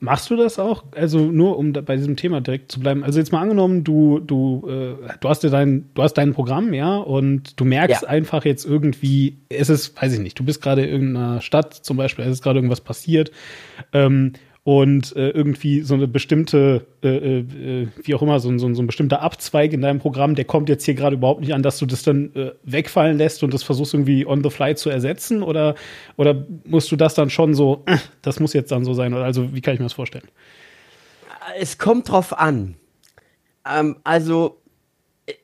Machst 0.00 0.30
du 0.30 0.36
das 0.36 0.58
auch? 0.58 0.82
Also 0.96 1.20
nur 1.20 1.56
um 1.58 1.72
bei 1.72 1.94
diesem 1.94 2.16
Thema 2.16 2.40
direkt 2.40 2.72
zu 2.72 2.80
bleiben. 2.80 3.04
Also 3.04 3.20
jetzt 3.20 3.30
mal 3.30 3.40
angenommen, 3.40 3.84
du 3.84 4.18
du 4.18 4.68
äh, 4.68 4.96
du 5.20 5.28
hast 5.28 5.44
ja 5.44 5.50
dein 5.50 5.90
du 5.94 6.02
hast 6.02 6.14
dein 6.14 6.34
Programm, 6.34 6.74
ja, 6.74 6.96
und 6.96 7.60
du 7.60 7.64
merkst 7.64 8.02
ja. 8.02 8.08
einfach 8.08 8.44
jetzt 8.44 8.64
irgendwie, 8.64 9.38
es 9.48 9.70
ist, 9.70 10.00
weiß 10.02 10.14
ich 10.14 10.18
nicht, 10.18 10.36
du 10.38 10.44
bist 10.44 10.60
gerade 10.60 10.82
in 10.82 10.90
irgendeiner 10.90 11.40
Stadt 11.40 11.72
zum 11.74 11.96
Beispiel, 11.96 12.24
es 12.24 12.32
ist 12.32 12.42
gerade 12.42 12.58
irgendwas 12.58 12.80
passiert. 12.80 13.30
Ähm, 13.92 14.32
und 14.64 15.16
äh, 15.16 15.30
irgendwie 15.30 15.80
so 15.80 15.94
eine 15.94 16.06
bestimmte, 16.06 16.86
äh, 17.02 17.40
äh, 17.40 17.88
wie 18.02 18.14
auch 18.14 18.22
immer, 18.22 18.38
so, 18.38 18.56
so, 18.58 18.72
so 18.72 18.82
ein 18.82 18.86
bestimmter 18.86 19.20
Abzweig 19.20 19.72
in 19.72 19.80
deinem 19.80 19.98
Programm, 19.98 20.36
der 20.36 20.44
kommt 20.44 20.68
jetzt 20.68 20.84
hier 20.84 20.94
gerade 20.94 21.16
überhaupt 21.16 21.40
nicht 21.40 21.52
an, 21.52 21.62
dass 21.62 21.78
du 21.78 21.86
das 21.86 22.04
dann 22.04 22.32
äh, 22.36 22.52
wegfallen 22.62 23.18
lässt 23.18 23.42
und 23.42 23.52
das 23.52 23.64
versuchst 23.64 23.92
irgendwie 23.92 24.24
on 24.24 24.42
the 24.44 24.50
fly 24.50 24.76
zu 24.76 24.88
ersetzen 24.88 25.42
oder, 25.42 25.74
oder 26.16 26.46
musst 26.64 26.92
du 26.92 26.96
das 26.96 27.14
dann 27.14 27.28
schon 27.28 27.54
so, 27.54 27.82
äh, 27.86 27.96
das 28.22 28.38
muss 28.38 28.52
jetzt 28.52 28.70
dann 28.70 28.84
so 28.84 28.94
sein 28.94 29.12
also 29.14 29.52
wie 29.52 29.60
kann 29.60 29.74
ich 29.74 29.80
mir 29.80 29.86
das 29.86 29.94
vorstellen? 29.94 30.28
Es 31.58 31.76
kommt 31.76 32.08
drauf 32.08 32.38
an. 32.38 32.76
Ähm, 33.68 33.96
also 34.04 34.61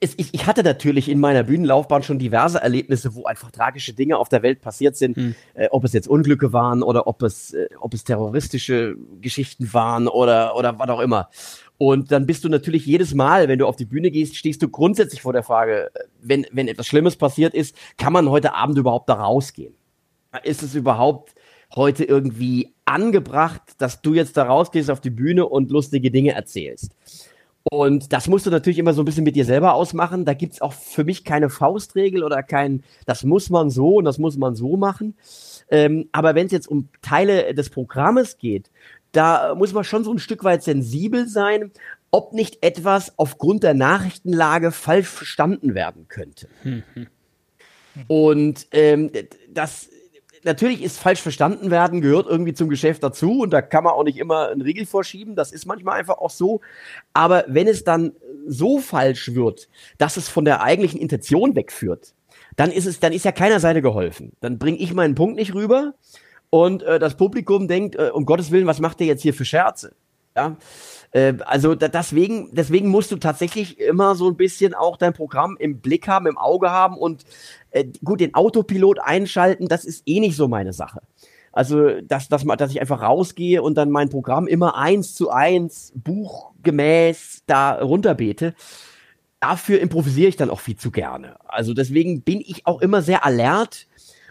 es, 0.00 0.14
ich, 0.16 0.34
ich, 0.34 0.46
hatte 0.46 0.64
natürlich 0.64 1.08
in 1.08 1.20
meiner 1.20 1.44
Bühnenlaufbahn 1.44 2.02
schon 2.02 2.18
diverse 2.18 2.60
Erlebnisse, 2.60 3.14
wo 3.14 3.24
einfach 3.24 3.52
tragische 3.52 3.92
Dinge 3.92 4.18
auf 4.18 4.28
der 4.28 4.42
Welt 4.42 4.60
passiert 4.60 4.96
sind. 4.96 5.16
Hm. 5.16 5.34
Äh, 5.54 5.68
ob 5.70 5.84
es 5.84 5.92
jetzt 5.92 6.08
Unglücke 6.08 6.52
waren 6.52 6.82
oder 6.82 7.06
ob 7.06 7.22
es, 7.22 7.54
äh, 7.54 7.68
ob 7.78 7.94
es 7.94 8.02
terroristische 8.02 8.96
Geschichten 9.20 9.72
waren 9.72 10.08
oder, 10.08 10.56
oder 10.56 10.78
was 10.78 10.88
auch 10.88 11.00
immer. 11.00 11.28
Und 11.76 12.10
dann 12.10 12.26
bist 12.26 12.42
du 12.42 12.48
natürlich 12.48 12.86
jedes 12.86 13.14
Mal, 13.14 13.46
wenn 13.46 13.60
du 13.60 13.66
auf 13.66 13.76
die 13.76 13.84
Bühne 13.84 14.10
gehst, 14.10 14.34
stehst 14.34 14.62
du 14.62 14.68
grundsätzlich 14.68 15.22
vor 15.22 15.32
der 15.32 15.44
Frage, 15.44 15.90
äh, 15.94 16.00
wenn, 16.20 16.44
wenn 16.50 16.66
etwas 16.66 16.88
Schlimmes 16.88 17.14
passiert 17.14 17.54
ist, 17.54 17.76
kann 17.96 18.12
man 18.12 18.28
heute 18.28 18.54
Abend 18.54 18.78
überhaupt 18.78 19.08
da 19.08 19.14
rausgehen? 19.14 19.74
Ist 20.42 20.62
es 20.62 20.74
überhaupt 20.74 21.34
heute 21.74 22.04
irgendwie 22.04 22.74
angebracht, 22.84 23.62
dass 23.78 24.02
du 24.02 24.14
jetzt 24.14 24.36
da 24.36 24.44
rausgehst 24.44 24.90
auf 24.90 25.00
die 25.00 25.10
Bühne 25.10 25.46
und 25.46 25.70
lustige 25.70 26.10
Dinge 26.10 26.32
erzählst? 26.32 26.96
Und 27.70 28.12
das 28.12 28.28
musst 28.28 28.46
du 28.46 28.50
natürlich 28.50 28.78
immer 28.78 28.94
so 28.94 29.02
ein 29.02 29.04
bisschen 29.04 29.24
mit 29.24 29.36
dir 29.36 29.44
selber 29.44 29.74
ausmachen. 29.74 30.24
Da 30.24 30.34
gibt's 30.34 30.60
auch 30.60 30.72
für 30.72 31.04
mich 31.04 31.24
keine 31.24 31.50
Faustregel 31.50 32.24
oder 32.24 32.42
kein, 32.42 32.82
das 33.06 33.24
muss 33.24 33.50
man 33.50 33.70
so 33.70 33.96
und 33.96 34.04
das 34.04 34.18
muss 34.18 34.36
man 34.36 34.54
so 34.54 34.76
machen. 34.76 35.16
Ähm, 35.70 36.08
aber 36.12 36.34
wenn 36.34 36.46
es 36.46 36.52
jetzt 36.52 36.68
um 36.68 36.88
Teile 37.02 37.54
des 37.54 37.70
Programmes 37.70 38.38
geht, 38.38 38.70
da 39.12 39.54
muss 39.54 39.72
man 39.72 39.84
schon 39.84 40.04
so 40.04 40.12
ein 40.12 40.18
Stück 40.18 40.44
weit 40.44 40.62
sensibel 40.62 41.26
sein, 41.28 41.72
ob 42.10 42.32
nicht 42.32 42.62
etwas 42.62 43.12
aufgrund 43.18 43.62
der 43.62 43.74
Nachrichtenlage 43.74 44.72
falsch 44.72 45.08
verstanden 45.08 45.74
werden 45.74 46.06
könnte. 46.08 46.48
Hm, 46.62 46.82
hm. 46.94 47.06
Und 48.06 48.66
ähm, 48.72 49.10
das 49.52 49.90
natürlich 50.48 50.82
ist 50.82 50.98
falsch 50.98 51.22
verstanden 51.22 51.70
werden, 51.70 52.00
gehört 52.00 52.26
irgendwie 52.26 52.54
zum 52.54 52.68
Geschäft 52.68 53.02
dazu 53.02 53.40
und 53.40 53.50
da 53.50 53.62
kann 53.62 53.84
man 53.84 53.92
auch 53.92 54.02
nicht 54.02 54.18
immer 54.18 54.48
einen 54.48 54.62
Riegel 54.62 54.86
vorschieben. 54.86 55.36
Das 55.36 55.52
ist 55.52 55.66
manchmal 55.66 55.98
einfach 55.98 56.18
auch 56.18 56.30
so. 56.30 56.60
Aber 57.12 57.44
wenn 57.46 57.68
es 57.68 57.84
dann 57.84 58.12
so 58.46 58.78
falsch 58.78 59.34
wird, 59.34 59.68
dass 59.98 60.16
es 60.16 60.28
von 60.28 60.44
der 60.44 60.62
eigentlichen 60.62 61.00
Intention 61.00 61.54
wegführt, 61.54 62.14
dann 62.56 62.72
ist 62.72 62.86
es, 62.86 62.98
dann 62.98 63.12
ist 63.12 63.24
ja 63.24 63.32
keiner 63.32 63.60
Seite 63.60 63.82
geholfen. 63.82 64.32
Dann 64.40 64.58
bringe 64.58 64.78
ich 64.78 64.92
meinen 64.92 65.14
Punkt 65.14 65.36
nicht 65.36 65.54
rüber 65.54 65.94
und 66.50 66.82
äh, 66.82 66.98
das 66.98 67.16
Publikum 67.16 67.68
denkt, 67.68 67.96
äh, 67.96 68.10
um 68.12 68.26
Gottes 68.26 68.50
Willen, 68.50 68.66
was 68.66 68.80
macht 68.80 69.00
der 69.00 69.06
jetzt 69.06 69.22
hier 69.22 69.34
für 69.34 69.44
Scherze? 69.44 69.94
Ja. 70.36 70.56
Äh, 71.10 71.34
also 71.44 71.74
deswegen, 71.74 72.50
deswegen 72.52 72.88
musst 72.88 73.12
du 73.12 73.16
tatsächlich 73.16 73.78
immer 73.80 74.14
so 74.14 74.28
ein 74.28 74.36
bisschen 74.36 74.74
auch 74.74 74.96
dein 74.96 75.12
Programm 75.12 75.56
im 75.58 75.80
Blick 75.80 76.08
haben, 76.08 76.26
im 76.26 76.38
Auge 76.38 76.70
haben 76.70 76.96
und 76.96 77.24
äh, 77.70 77.84
gut, 78.04 78.20
den 78.20 78.34
Autopilot 78.34 79.00
einschalten, 79.00 79.68
das 79.68 79.84
ist 79.84 80.02
eh 80.06 80.20
nicht 80.20 80.36
so 80.36 80.48
meine 80.48 80.72
Sache. 80.72 81.00
Also, 81.52 82.00
dass, 82.02 82.28
dass, 82.28 82.44
dass 82.44 82.70
ich 82.70 82.80
einfach 82.80 83.02
rausgehe 83.02 83.62
und 83.62 83.74
dann 83.74 83.90
mein 83.90 84.10
Programm 84.10 84.46
immer 84.46 84.76
eins 84.76 85.14
zu 85.14 85.30
eins, 85.30 85.92
buchgemäß 85.96 87.42
da 87.46 87.72
runterbete. 87.82 88.54
Dafür 89.40 89.80
improvisiere 89.80 90.28
ich 90.28 90.36
dann 90.36 90.50
auch 90.50 90.60
viel 90.60 90.76
zu 90.76 90.90
gerne. 90.90 91.36
Also 91.46 91.74
deswegen 91.74 92.22
bin 92.22 92.40
ich 92.40 92.66
auch 92.66 92.80
immer 92.80 93.02
sehr 93.02 93.24
alert 93.24 93.86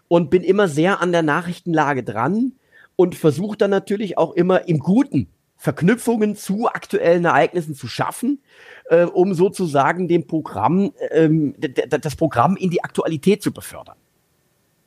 und 0.08 0.30
bin 0.30 0.44
immer 0.44 0.68
sehr 0.68 1.02
an 1.02 1.12
der 1.12 1.24
Nachrichtenlage 1.24 2.04
dran 2.04 2.54
und 2.96 3.16
versuche 3.16 3.58
dann 3.58 3.72
natürlich 3.72 4.18
auch 4.18 4.34
immer 4.34 4.68
im 4.68 4.80
Guten 4.80 5.28
Verknüpfungen 5.58 6.36
zu 6.36 6.68
aktuellen 6.68 7.26
Ereignissen 7.26 7.74
zu 7.74 7.88
schaffen, 7.88 8.42
äh, 8.90 9.04
um 9.06 9.34
sozusagen 9.34 10.08
dem 10.08 10.28
Programm, 10.28 10.94
ähm, 11.12 11.56
das 11.58 12.16
Programm 12.16 12.56
in 12.58 12.70
die 12.70 12.84
Aktualität 12.84 13.42
zu 13.42 13.52
befördern. 13.52 13.98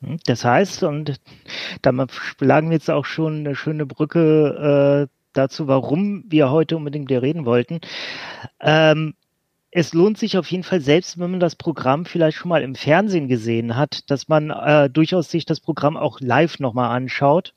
Hm, 0.01 0.17
das 0.25 0.43
heißt, 0.43 0.83
und 0.83 1.19
da 1.81 2.07
schlagen 2.09 2.69
wir 2.69 2.77
jetzt 2.77 2.89
auch 2.89 3.05
schon 3.05 3.39
eine 3.39 3.55
schöne 3.55 3.85
Brücke 3.85 5.07
äh, 5.09 5.13
dazu, 5.33 5.67
warum 5.67 6.25
wir 6.27 6.51
heute 6.51 6.77
unbedingt 6.77 7.09
wieder 7.09 7.21
reden 7.21 7.45
wollten. 7.45 7.79
Ähm, 8.59 9.13
es 9.73 9.93
lohnt 9.93 10.17
sich 10.17 10.37
auf 10.37 10.51
jeden 10.51 10.63
Fall, 10.63 10.81
selbst 10.81 11.17
wenn 11.17 11.31
man 11.31 11.39
das 11.39 11.55
Programm 11.55 12.05
vielleicht 12.05 12.37
schon 12.37 12.49
mal 12.49 12.61
im 12.61 12.75
Fernsehen 12.75 13.29
gesehen 13.29 13.77
hat, 13.77 14.09
dass 14.09 14.27
man 14.27 14.49
äh, 14.49 14.89
durchaus 14.89 15.31
sich 15.31 15.45
das 15.45 15.61
Programm 15.61 15.95
auch 15.95 16.19
live 16.19 16.59
nochmal 16.59 16.93
anschaut. 16.95 17.53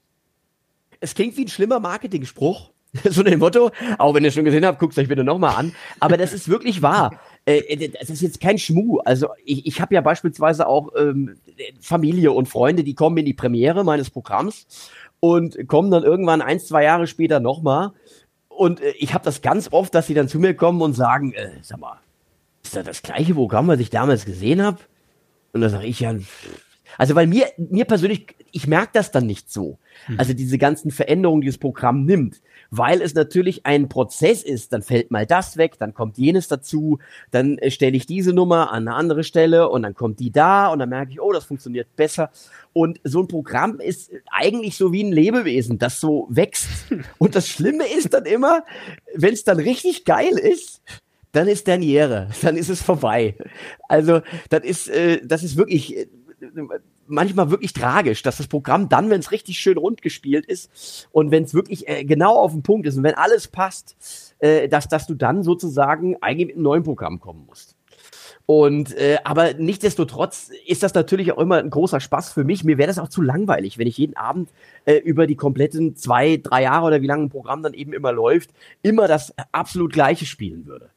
Es 1.00 1.14
klingt 1.14 1.36
wie 1.36 1.44
ein 1.44 1.48
schlimmer 1.48 1.80
Marketing-Spruch. 1.80 2.70
so 3.10 3.24
ein 3.24 3.38
Motto, 3.38 3.70
auch 3.98 4.14
wenn 4.14 4.24
ihr 4.24 4.30
schon 4.30 4.44
gesehen 4.44 4.64
habt, 4.64 4.78
guckt 4.78 4.92
es 4.92 4.98
euch 4.98 5.08
bitte 5.08 5.24
nochmal 5.24 5.56
an. 5.56 5.72
Aber 6.00 6.16
das 6.16 6.32
ist 6.32 6.48
wirklich 6.48 6.82
wahr. 6.82 7.20
Äh, 7.46 7.90
das 7.90 8.08
ist 8.08 8.22
jetzt 8.22 8.40
kein 8.40 8.56
Schmuh. 8.56 9.00
Also 9.00 9.28
ich, 9.44 9.66
ich 9.66 9.82
habe 9.82 9.94
ja 9.94 10.00
beispielsweise 10.00 10.66
auch 10.66 10.92
ähm, 10.96 11.36
Familie 11.78 12.32
und 12.32 12.48
Freunde, 12.48 12.84
die 12.84 12.94
kommen 12.94 13.18
in 13.18 13.26
die 13.26 13.34
Premiere 13.34 13.84
meines 13.84 14.08
Programms 14.08 14.66
und 15.20 15.68
kommen 15.68 15.90
dann 15.90 16.04
irgendwann 16.04 16.40
ein, 16.40 16.58
zwei 16.58 16.84
Jahre 16.84 17.06
später 17.06 17.40
nochmal. 17.40 17.92
Und 18.48 18.80
äh, 18.80 18.94
ich 18.98 19.12
habe 19.12 19.26
das 19.26 19.42
ganz 19.42 19.68
oft, 19.72 19.94
dass 19.94 20.06
sie 20.06 20.14
dann 20.14 20.26
zu 20.26 20.38
mir 20.38 20.54
kommen 20.54 20.80
und 20.80 20.94
sagen, 20.94 21.34
äh, 21.34 21.50
sag 21.60 21.80
mal, 21.80 22.00
ist 22.62 22.76
das 22.76 22.86
das 22.86 23.02
gleiche 23.02 23.34
Programm, 23.34 23.68
was 23.68 23.78
ich 23.78 23.90
damals 23.90 24.24
gesehen 24.24 24.62
habe? 24.62 24.78
Und 25.52 25.60
da 25.60 25.68
sage 25.68 25.86
ich 25.86 26.00
ja, 26.00 26.14
also 26.96 27.14
weil 27.14 27.26
mir, 27.26 27.46
mir 27.58 27.84
persönlich, 27.84 28.34
ich 28.52 28.66
merke 28.66 28.92
das 28.94 29.10
dann 29.10 29.26
nicht 29.26 29.52
so. 29.52 29.78
Hm. 30.06 30.18
Also 30.18 30.32
diese 30.32 30.56
ganzen 30.56 30.90
Veränderungen, 30.90 31.42
die 31.42 31.48
das 31.48 31.58
Programm 31.58 32.06
nimmt 32.06 32.40
weil 32.70 33.00
es 33.02 33.14
natürlich 33.14 33.66
ein 33.66 33.88
Prozess 33.88 34.42
ist. 34.42 34.72
Dann 34.72 34.82
fällt 34.82 35.10
mal 35.10 35.26
das 35.26 35.56
weg, 35.56 35.78
dann 35.78 35.94
kommt 35.94 36.18
jenes 36.18 36.48
dazu, 36.48 36.98
dann 37.30 37.58
äh, 37.58 37.70
stelle 37.70 37.96
ich 37.96 38.06
diese 38.06 38.32
Nummer 38.32 38.72
an 38.72 38.88
eine 38.88 38.96
andere 38.96 39.24
Stelle 39.24 39.68
und 39.68 39.82
dann 39.82 39.94
kommt 39.94 40.20
die 40.20 40.30
da 40.30 40.68
und 40.68 40.78
dann 40.78 40.88
merke 40.88 41.12
ich, 41.12 41.20
oh, 41.20 41.32
das 41.32 41.44
funktioniert 41.44 41.94
besser. 41.96 42.30
Und 42.72 43.00
so 43.04 43.20
ein 43.20 43.28
Programm 43.28 43.78
ist 43.78 44.10
eigentlich 44.30 44.76
so 44.76 44.92
wie 44.92 45.04
ein 45.04 45.12
Lebewesen, 45.12 45.78
das 45.78 46.00
so 46.00 46.26
wächst. 46.28 46.68
Und 47.18 47.36
das 47.36 47.48
Schlimme 47.48 47.86
ist 47.86 48.12
dann 48.12 48.26
immer, 48.26 48.64
wenn 49.14 49.32
es 49.32 49.44
dann 49.44 49.60
richtig 49.60 50.04
geil 50.04 50.36
ist, 50.36 50.82
dann 51.30 51.46
ist 51.46 51.66
Derniere, 51.66 52.28
dann 52.42 52.56
ist 52.56 52.68
es 52.68 52.82
vorbei. 52.82 53.36
Also 53.88 54.22
das 54.50 54.64
ist, 54.64 54.88
äh, 54.88 55.20
das 55.24 55.44
ist 55.44 55.56
wirklich 55.56 55.96
äh, 55.96 56.06
manchmal 57.06 57.50
wirklich 57.50 57.72
tragisch, 57.72 58.22
dass 58.22 58.36
das 58.36 58.46
Programm 58.46 58.88
dann, 58.88 59.10
wenn 59.10 59.20
es 59.20 59.32
richtig 59.32 59.58
schön 59.58 59.78
rund 59.78 60.02
gespielt 60.02 60.46
ist 60.46 61.08
und 61.12 61.30
wenn 61.30 61.44
es 61.44 61.54
wirklich 61.54 61.88
äh, 61.88 62.04
genau 62.04 62.36
auf 62.36 62.52
den 62.52 62.62
Punkt 62.62 62.86
ist 62.86 62.96
und 62.96 63.02
wenn 63.02 63.14
alles 63.14 63.48
passt, 63.48 64.34
äh, 64.38 64.68
dass, 64.68 64.88
dass 64.88 65.06
du 65.06 65.14
dann 65.14 65.42
sozusagen 65.42 66.16
eigentlich 66.20 66.48
mit 66.48 66.56
einem 66.56 66.64
neuen 66.64 66.82
Programm 66.82 67.20
kommen 67.20 67.44
musst. 67.46 67.76
Und 68.46 68.94
äh, 68.96 69.18
aber 69.24 69.54
nichtsdestotrotz 69.54 70.50
ist 70.66 70.82
das 70.82 70.92
natürlich 70.92 71.32
auch 71.32 71.38
immer 71.38 71.56
ein 71.56 71.70
großer 71.70 72.00
Spaß 72.00 72.32
für 72.32 72.44
mich. 72.44 72.62
Mir 72.62 72.76
wäre 72.76 72.88
das 72.88 72.98
auch 72.98 73.08
zu 73.08 73.22
langweilig, 73.22 73.78
wenn 73.78 73.86
ich 73.86 73.96
jeden 73.96 74.16
Abend 74.16 74.50
äh, 74.84 74.96
über 74.96 75.26
die 75.26 75.36
kompletten 75.36 75.96
zwei, 75.96 76.36
drei 76.36 76.62
Jahre 76.62 76.86
oder 76.86 77.00
wie 77.00 77.06
lange 77.06 77.24
ein 77.24 77.30
Programm 77.30 77.62
dann 77.62 77.72
eben 77.72 77.94
immer 77.94 78.12
läuft, 78.12 78.50
immer 78.82 79.08
das 79.08 79.32
absolut 79.52 79.92
gleiche 79.94 80.26
spielen 80.26 80.66
würde. 80.66 80.90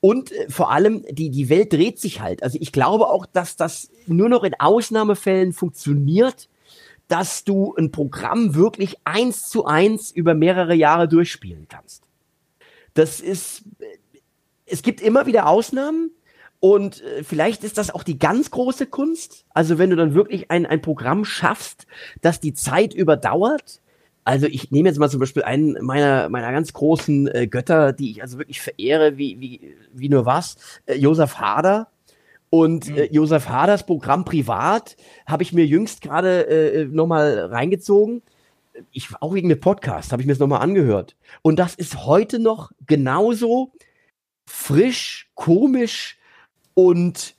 Und 0.00 0.32
äh, 0.32 0.48
vor 0.48 0.70
allem, 0.70 1.04
die, 1.10 1.30
die 1.30 1.48
Welt 1.48 1.72
dreht 1.72 1.98
sich 2.00 2.20
halt. 2.20 2.42
Also 2.42 2.58
ich 2.60 2.72
glaube 2.72 3.08
auch, 3.08 3.26
dass 3.26 3.56
das 3.56 3.90
nur 4.06 4.28
noch 4.28 4.44
in 4.44 4.54
Ausnahmefällen 4.58 5.52
funktioniert, 5.52 6.48
dass 7.08 7.44
du 7.44 7.74
ein 7.76 7.90
Programm 7.90 8.54
wirklich 8.54 8.96
eins 9.04 9.48
zu 9.48 9.66
eins 9.66 10.10
über 10.10 10.34
mehrere 10.34 10.74
Jahre 10.74 11.08
durchspielen 11.08 11.66
kannst. 11.68 12.04
Das 12.94 13.20
ist, 13.20 13.62
äh, 13.78 13.84
es 14.66 14.82
gibt 14.82 15.00
immer 15.00 15.26
wieder 15.26 15.46
Ausnahmen, 15.46 16.10
und 16.64 17.02
äh, 17.02 17.24
vielleicht 17.24 17.64
ist 17.64 17.76
das 17.76 17.92
auch 17.92 18.04
die 18.04 18.20
ganz 18.20 18.52
große 18.52 18.86
Kunst. 18.86 19.44
Also 19.50 19.78
wenn 19.78 19.90
du 19.90 19.96
dann 19.96 20.14
wirklich 20.14 20.48
ein, 20.52 20.64
ein 20.64 20.80
Programm 20.80 21.24
schaffst, 21.24 21.88
das 22.20 22.38
die 22.38 22.54
Zeit 22.54 22.94
überdauert. 22.94 23.80
Also 24.24 24.46
ich 24.46 24.70
nehme 24.70 24.88
jetzt 24.88 24.98
mal 24.98 25.10
zum 25.10 25.20
Beispiel 25.20 25.42
einen 25.42 25.84
meiner, 25.84 26.28
meiner 26.28 26.52
ganz 26.52 26.72
großen 26.72 27.28
äh, 27.28 27.46
Götter, 27.46 27.92
die 27.92 28.12
ich 28.12 28.22
also 28.22 28.38
wirklich 28.38 28.60
verehre, 28.60 29.18
wie, 29.18 29.40
wie, 29.40 29.74
wie 29.92 30.08
nur 30.08 30.26
was, 30.26 30.56
äh, 30.86 30.94
Josef 30.94 31.36
Hader. 31.36 31.88
Und 32.50 32.88
mhm. 32.88 32.96
äh, 32.96 33.04
Josef 33.06 33.48
Haders 33.48 33.84
Programm 33.84 34.24
Privat 34.24 34.96
habe 35.26 35.42
ich 35.42 35.52
mir 35.52 35.66
jüngst 35.66 36.02
gerade 36.02 36.46
äh, 36.46 36.84
nochmal 36.84 37.46
reingezogen. 37.46 38.22
Ich, 38.90 39.08
auch 39.20 39.34
wegen 39.34 39.48
dem 39.48 39.60
Podcast 39.60 40.12
habe 40.12 40.22
ich 40.22 40.26
mir 40.26 40.32
das 40.32 40.40
nochmal 40.40 40.62
angehört. 40.62 41.16
Und 41.42 41.58
das 41.58 41.74
ist 41.74 42.04
heute 42.04 42.38
noch 42.38 42.72
genauso 42.86 43.72
frisch, 44.46 45.30
komisch, 45.34 46.18
und 46.74 47.36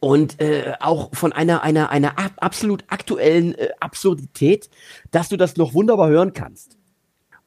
und 0.00 0.40
äh, 0.40 0.72
auch 0.80 1.14
von 1.14 1.32
einer 1.32 1.62
einer 1.62 1.90
einer 1.90 2.18
ab, 2.18 2.32
absolut 2.38 2.84
aktuellen 2.88 3.54
äh, 3.54 3.68
Absurdität, 3.78 4.70
dass 5.10 5.28
du 5.28 5.36
das 5.36 5.56
noch 5.56 5.74
wunderbar 5.74 6.08
hören 6.08 6.32
kannst. 6.32 6.78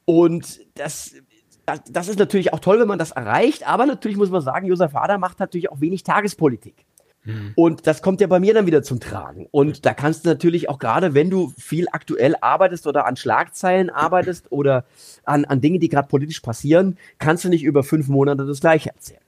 Und 0.04 0.60
das 0.74 1.14
das 1.90 2.08
ist 2.08 2.18
natürlich 2.18 2.52
auch 2.52 2.60
toll, 2.60 2.78
wenn 2.78 2.88
man 2.88 2.98
das 2.98 3.12
erreicht, 3.12 3.66
aber 3.66 3.86
natürlich 3.86 4.18
muss 4.18 4.30
man 4.30 4.42
sagen, 4.42 4.66
Josef 4.66 4.92
Hader 4.92 5.18
macht 5.18 5.40
natürlich 5.40 5.72
auch 5.72 5.80
wenig 5.80 6.02
Tagespolitik. 6.02 6.84
Hm. 7.22 7.52
Und 7.56 7.86
das 7.86 8.02
kommt 8.02 8.20
ja 8.20 8.26
bei 8.26 8.38
mir 8.38 8.52
dann 8.52 8.66
wieder 8.66 8.82
zum 8.82 9.00
Tragen. 9.00 9.48
Und 9.50 9.86
da 9.86 9.94
kannst 9.94 10.24
du 10.24 10.28
natürlich 10.28 10.68
auch 10.68 10.78
gerade, 10.78 11.14
wenn 11.14 11.30
du 11.30 11.52
viel 11.58 11.86
aktuell 11.90 12.36
arbeitest 12.40 12.86
oder 12.86 13.06
an 13.06 13.16
Schlagzeilen 13.16 13.88
arbeitest 13.88 14.52
oder 14.52 14.84
an, 15.24 15.46
an 15.46 15.62
Dinge, 15.62 15.78
die 15.78 15.88
gerade 15.88 16.08
politisch 16.08 16.40
passieren, 16.40 16.98
kannst 17.18 17.44
du 17.44 17.48
nicht 17.48 17.64
über 17.64 17.82
fünf 17.82 18.08
Monate 18.08 18.44
das 18.44 18.60
gleiche 18.60 18.90
erzählen. 18.90 19.20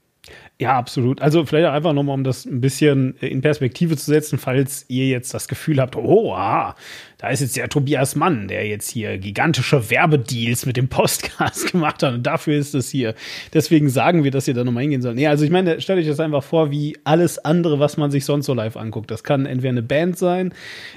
Ja, 0.59 0.79
absolut. 0.79 1.21
Also 1.21 1.45
vielleicht 1.45 1.67
auch 1.67 1.73
einfach 1.75 1.93
nochmal, 1.93 2.15
um 2.15 2.25
das 2.25 2.47
ein 2.47 2.63
bisschen 2.63 3.15
in 3.21 3.43
Perspektive 3.43 3.95
zu 3.99 4.07
setzen, 4.07 4.39
falls 4.39 4.87
ihr 4.89 5.07
jetzt 5.07 5.35
das 5.35 5.49
Gefühl 5.49 5.79
habt, 5.81 5.97
oh, 5.97 6.33
ah, 6.33 6.75
da 7.19 7.29
ist 7.29 7.41
jetzt 7.41 7.59
der 7.59 7.69
Tobias 7.69 8.17
Mann, 8.17 8.49
der 8.49 8.67
jetzt 8.67 8.91
hier 8.91 9.19
gigantische 9.19 9.91
Werbedeals 9.91 10.65
mit 10.65 10.79
dem 10.79 10.89
Podcast 10.89 11.73
gemacht 11.73 12.03
hat 12.03 12.15
und 12.15 12.23
dafür 12.23 12.57
ist 12.59 12.75
es 12.75 12.89
hier. 12.89 13.15
Deswegen 13.53 13.91
sagen 13.91 14.25
wir, 14.25 14.31
dass 14.31 14.49
ihr 14.49 14.55
da 14.55 14.65
nochmal 14.65 14.83
hingehen 14.83 15.03
sollt. 15.03 15.17
Nee, 15.17 15.27
also 15.27 15.45
ich 15.45 15.51
meine, 15.51 15.81
stellt 15.83 15.99
euch 15.99 16.07
das 16.07 16.21
einfach 16.21 16.43
vor, 16.43 16.71
wie 16.71 16.97
alles 17.05 17.39
andere, 17.39 17.79
was 17.79 17.99
man 17.99 18.11
sich 18.11 18.25
sonst 18.25 18.47
so 18.47 18.55
live 18.55 18.79
anguckt. 18.79 19.11
Das 19.11 19.25
kann 19.25 19.45
entweder 19.45 19.73
eine 19.73 19.83
Band 19.83 20.17
sein, 20.17 20.55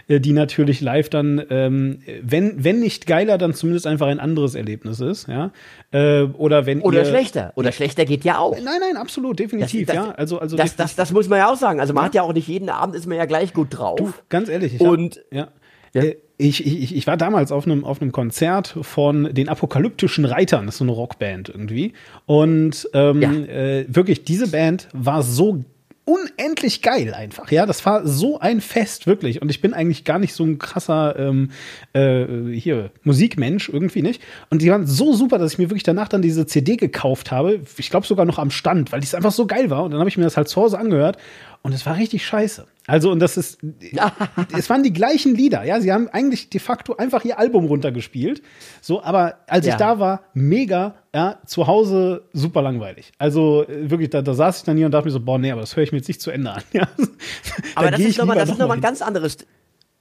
äh, 0.08 0.22
die 0.22 0.32
natürlich 0.32 0.80
live 0.80 1.10
dann, 1.10 1.42
ähm, 1.50 2.00
wenn, 2.22 2.64
wenn 2.64 2.80
nicht 2.80 3.08
geiler, 3.08 3.38
dann 3.38 3.54
zumindest 3.54 3.88
einfach 3.88 4.08
ein 4.08 4.22
anderes 4.22 4.56
Erlebnis 4.56 5.02
ist, 5.02 5.28
ja. 5.28 5.52
Äh, 5.92 6.24
oder 6.24 6.66
wenn 6.66 6.82
Oder 6.82 7.00
ihr, 7.00 7.06
schlechter. 7.06 7.52
Oder 7.56 7.72
schlechter 7.72 8.06
geht 8.06 8.24
ja 8.24 8.38
auch. 8.40 8.56
Nein, 8.56 8.80
nein, 8.80 8.96
absolut, 8.96 9.40
definitiv, 9.40 9.49
das, 9.52 9.72
das, 9.72 9.96
ja. 9.96 10.12
Also, 10.12 10.40
also 10.40 10.58
das, 10.58 10.76
das, 10.76 10.96
das, 10.96 11.12
muss 11.12 11.28
man 11.28 11.40
ja 11.40 11.52
auch 11.52 11.58
sagen. 11.58 11.80
Also 11.80 11.94
man 11.94 12.04
ja. 12.04 12.06
hat 12.06 12.16
ja 12.16 12.22
auch 12.24 12.34
nicht 12.34 12.48
jeden 12.48 12.70
Abend 12.70 12.96
ist 12.96 13.08
man 13.08 13.18
ja 13.18 13.26
gleich 13.26 13.54
gut 13.54 13.68
drauf. 13.72 13.98
Du, 13.98 14.14
ganz 14.30 14.50
ehrlich. 14.50 14.76
Ich 14.76 14.82
und 14.82 15.18
hab, 15.18 15.34
ja. 15.34 15.48
Ja. 15.94 16.04
Äh, 16.04 16.18
ich, 16.38 16.66
ich, 16.66 16.96
ich 16.96 17.06
war 17.06 17.18
damals 17.18 17.52
auf 17.52 17.66
einem, 17.66 17.84
auf 17.84 18.02
einem 18.02 18.14
Konzert 18.14 18.78
von 18.82 19.34
den 19.34 19.50
Apokalyptischen 19.50 20.24
Reitern, 20.24 20.68
das 20.68 20.76
ist 20.76 20.80
so 20.80 20.86
eine 20.86 20.94
Rockband 20.94 21.50
irgendwie. 21.50 21.94
Und 22.26 22.90
ähm, 22.94 23.22
ja. 23.22 23.32
äh, 23.32 23.86
wirklich, 23.90 24.24
diese 24.24 24.48
Band 24.48 24.88
war 24.94 25.22
so 25.22 25.66
unendlich 26.10 26.82
geil 26.82 27.14
einfach. 27.14 27.52
Ja, 27.52 27.68
das 27.68 27.86
war 27.86 28.08
so 28.08 28.40
ein 28.40 28.62
Fest, 28.62 29.06
wirklich. 29.06 29.44
Und 29.44 29.50
ich 29.50 29.62
bin 29.62 29.76
eigentlich 29.76 30.06
gar 30.06 30.18
nicht 30.18 30.34
so 30.34 30.44
ein 30.44 30.58
krasser 30.58 31.16
ähm, 31.20 31.52
äh, 31.94 32.26
hier 32.52 32.90
Musikmensch, 33.04 33.70
irgendwie 33.70 34.02
nicht. 34.02 34.22
Und 34.50 34.64
die 34.64 34.72
waren 34.72 34.88
so 34.88 35.14
super, 35.14 35.38
dass 35.38 35.54
ich 35.54 35.60
mir 35.60 35.70
wirklich 35.70 35.84
danach 35.84 36.08
dann 36.08 36.24
diese 36.24 36.48
CD 36.48 36.78
gekauft 36.78 37.32
habe. 37.32 37.62
Ich 37.78 37.92
glaube 37.92 38.08
sogar 38.08 38.26
noch 38.26 38.40
am 38.40 38.50
Stand, 38.50 38.92
weil 38.92 39.02
es 39.02 39.14
einfach 39.14 39.32
so 39.32 39.46
geil 39.46 39.70
war. 39.70 39.84
Und 39.84 39.92
dann 39.92 40.00
habe 40.00 40.10
ich 40.10 40.18
mir 40.18 40.24
das 40.24 40.36
halt 40.36 40.48
zu 40.48 40.60
Hause 40.60 40.80
angehört. 40.80 41.18
Und 41.62 41.74
es 41.74 41.86
war 41.86 41.98
richtig 41.98 42.26
scheiße. 42.26 42.66
Also, 42.88 43.12
und 43.12 43.20
das 43.20 43.38
ist, 43.38 43.60
es 44.58 44.70
waren 44.70 44.82
die 44.82 44.94
gleichen 44.94 45.36
Lieder, 45.36 45.64
ja. 45.64 45.80
Sie 45.80 45.94
haben 45.94 46.08
eigentlich 46.08 46.50
de 46.50 46.60
facto 46.60 46.96
einfach 46.96 47.24
ihr 47.24 47.38
Album 47.38 47.66
runtergespielt. 47.66 48.42
So, 48.82 49.04
aber 49.04 49.40
als 49.46 49.68
ja. 49.68 49.74
ich 49.74 49.78
da 49.78 50.00
war, 50.00 50.24
mega 50.34 50.96
ja, 51.14 51.40
zu 51.46 51.68
Hause 51.68 52.24
super 52.34 52.62
langweilig. 52.62 53.12
Also 53.18 53.68
äh, 53.68 53.90
wirklich, 53.90 54.10
da, 54.10 54.22
da 54.22 54.34
saß 54.34 54.60
ich 54.60 54.64
dann 54.64 54.78
hier 54.78 54.86
und 54.86 54.92
dachte 54.92 55.06
mir 55.06 55.12
so, 55.12 55.20
boah, 55.20 55.40
nee, 55.40 55.52
aber 55.52 55.62
das 55.62 55.76
höre 55.76 55.84
ich 55.84 55.92
mir 55.92 55.98
jetzt 55.98 56.08
nicht 56.08 56.22
zu 56.22 56.32
Ende 56.32 56.52
an. 56.52 56.64
Ja. 56.74 56.88
aber 57.76 57.92
das 57.92 58.00
ist 58.02 58.18
nochmal 58.18 58.46
noch, 58.46 58.58
noch 58.58 58.70
ein 58.70 58.82
ganz 58.82 59.02
anderes, 59.02 59.38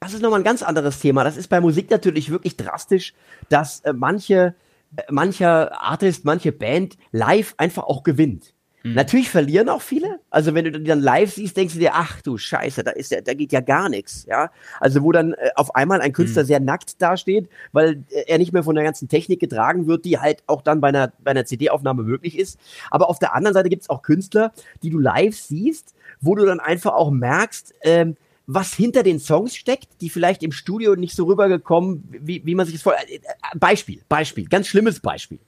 das 0.01 0.13
ist 0.13 0.23
nochmal 0.23 0.41
ein 0.41 0.45
ganz 0.45 0.63
anderes 0.63 1.01
Thema. 1.01 1.25
Das 1.25 1.37
ist 1.37 1.49
bei 1.49 1.61
Musik 1.61 1.91
natürlich 1.91 2.31
wirklich 2.31 2.57
drastisch, 2.57 3.15
dass 3.49 3.81
äh, 3.81 3.93
manche, 3.93 4.55
äh, 4.97 5.03
mancher 5.11 5.81
Artist, 5.81 6.25
manche 6.25 6.53
Band 6.53 6.99
live 7.11 7.55
einfach 7.57 7.85
auch 7.85 8.03
gewinnt. 8.03 8.55
Mhm. 8.83 8.95
Natürlich 8.95 9.29
verlieren 9.29 9.69
auch 9.69 9.83
viele. 9.83 10.21
Also 10.31 10.55
wenn 10.55 10.65
du 10.65 10.73
die 10.73 10.85
dann 10.85 11.01
live 11.01 11.33
siehst, 11.33 11.57
denkst 11.57 11.75
du 11.75 11.81
dir, 11.81 11.93
ach 11.95 12.23
du 12.23 12.39
Scheiße, 12.39 12.85
da 12.85 12.93
ist 12.93 13.11
ja, 13.11 13.21
da 13.21 13.35
geht 13.35 13.53
ja 13.53 13.61
gar 13.61 13.89
nichts, 13.89 14.25
ja. 14.27 14.51
Also 14.81 15.03
wo 15.03 15.13
dann 15.13 15.33
äh, 15.33 15.51
auf 15.57 15.75
einmal 15.75 16.01
ein 16.01 16.13
Künstler 16.13 16.43
mhm. 16.43 16.47
sehr 16.47 16.61
nackt 16.61 17.01
dasteht, 17.03 17.49
weil 17.73 18.05
äh, 18.11 18.25
er 18.27 18.39
nicht 18.39 18.53
mehr 18.53 18.63
von 18.63 18.75
der 18.75 18.85
ganzen 18.85 19.09
Technik 19.09 19.41
getragen 19.41 19.87
wird, 19.87 20.05
die 20.05 20.19
halt 20.19 20.43
auch 20.47 20.63
dann 20.63 20.81
bei 20.81 20.89
einer, 20.89 21.13
bei 21.23 21.33
einer 21.33 21.45
CD-Aufnahme 21.45 22.03
möglich 22.05 22.39
ist. 22.39 22.59
Aber 22.91 23.09
auf 23.09 23.19
der 23.19 23.35
anderen 23.35 23.55
Seite 23.55 23.69
gibt 23.69 23.83
es 23.83 23.91
auch 23.91 24.03
Künstler, 24.03 24.53
die 24.83 24.91
du 24.91 24.99
live 24.99 25.37
siehst, 25.37 25.95
wo 26.21 26.35
du 26.35 26.45
dann 26.47 26.61
einfach 26.61 26.93
auch 26.93 27.11
merkst, 27.11 27.75
ähm, 27.83 28.17
was 28.47 28.73
hinter 28.73 29.03
den 29.03 29.19
Songs 29.19 29.55
steckt, 29.55 29.89
die 30.01 30.09
vielleicht 30.09 30.43
im 30.43 30.53
Studio 30.53 30.97
nicht 30.97 31.15
so 31.15 31.27
rübergekommen, 31.27 32.05
wie, 32.11 32.47
wie 32.47 32.55
man 32.55 32.65
sich 32.65 32.77
das 32.77 32.83
vor. 32.83 32.95
Äh, 32.95 33.19
Beispiel, 33.57 34.03
Beispiel, 34.09 34.47
ganz 34.49 34.69
schlimmes 34.69 35.01
Beispiel. 35.01 35.39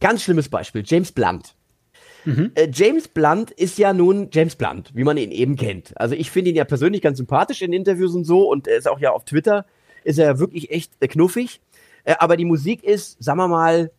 Ganz 0.00 0.22
schlimmes 0.22 0.48
Beispiel. 0.48 0.82
James 0.84 1.12
Blunt. 1.12 1.54
Mhm. 2.24 2.52
Äh, 2.54 2.68
James 2.72 3.08
Blunt 3.08 3.50
ist 3.50 3.78
ja 3.78 3.92
nun 3.92 4.28
James 4.32 4.56
Blunt, 4.56 4.90
wie 4.94 5.04
man 5.04 5.16
ihn 5.16 5.30
eben 5.30 5.56
kennt. 5.56 5.98
Also 6.00 6.14
ich 6.14 6.30
finde 6.30 6.50
ihn 6.50 6.56
ja 6.56 6.64
persönlich 6.64 7.02
ganz 7.02 7.18
sympathisch 7.18 7.62
in 7.62 7.72
Interviews 7.72 8.14
und 8.14 8.24
so 8.24 8.50
und 8.50 8.68
er 8.68 8.76
ist 8.76 8.88
auch 8.88 9.00
ja 9.00 9.10
auf 9.10 9.24
Twitter, 9.24 9.64
ist 10.04 10.18
er 10.18 10.38
wirklich 10.38 10.70
echt 10.70 10.92
äh, 11.00 11.08
knuffig. 11.08 11.60
Äh, 12.04 12.14
aber 12.18 12.36
die 12.36 12.44
Musik 12.44 12.82
ist, 12.84 13.22
sagen 13.22 13.38
wir 13.38 13.48
mal, 13.48 13.90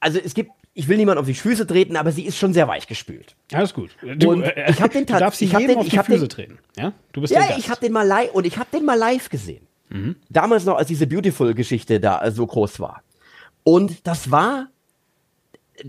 also 0.00 0.18
es 0.22 0.34
gibt 0.34 0.50
ich 0.72 0.88
will 0.88 0.96
niemand 0.96 1.18
auf 1.18 1.26
die 1.26 1.34
Füße 1.34 1.66
treten, 1.66 1.96
aber 1.96 2.12
sie 2.12 2.24
ist 2.24 2.38
schon 2.38 2.52
sehr 2.52 2.68
weich 2.68 2.86
gespült. 2.86 3.34
Alles 3.52 3.74
gut. 3.74 3.90
Du, 4.16 4.30
und 4.30 4.44
äh, 4.44 4.70
ich 4.70 4.80
habe 4.80 4.92
den 4.92 5.04
du 5.04 5.18
darfst 5.18 5.42
ich 5.42 5.52
jedem 5.52 5.68
den, 5.68 5.76
auf 5.78 5.88
die 5.88 5.98
Füße 5.98 6.20
den, 6.20 6.28
treten. 6.28 6.58
Ja, 6.76 6.92
du 7.12 7.20
bist 7.20 7.34
ja, 7.34 7.56
ich 7.58 7.68
habe 7.68 7.80
den 7.80 7.92
mal 7.92 8.06
live 8.06 8.32
und 8.32 8.46
ich 8.46 8.56
habe 8.56 8.68
den 8.72 8.84
mal 8.84 8.94
live 8.94 9.28
gesehen. 9.28 9.66
Mhm. 9.88 10.16
Damals 10.28 10.64
noch, 10.64 10.76
als 10.76 10.88
diese 10.88 11.06
Beautiful-Geschichte 11.06 11.98
da 11.98 12.30
so 12.30 12.46
groß 12.46 12.78
war. 12.78 13.02
Und 13.64 14.06
das 14.06 14.30
war 14.30 14.68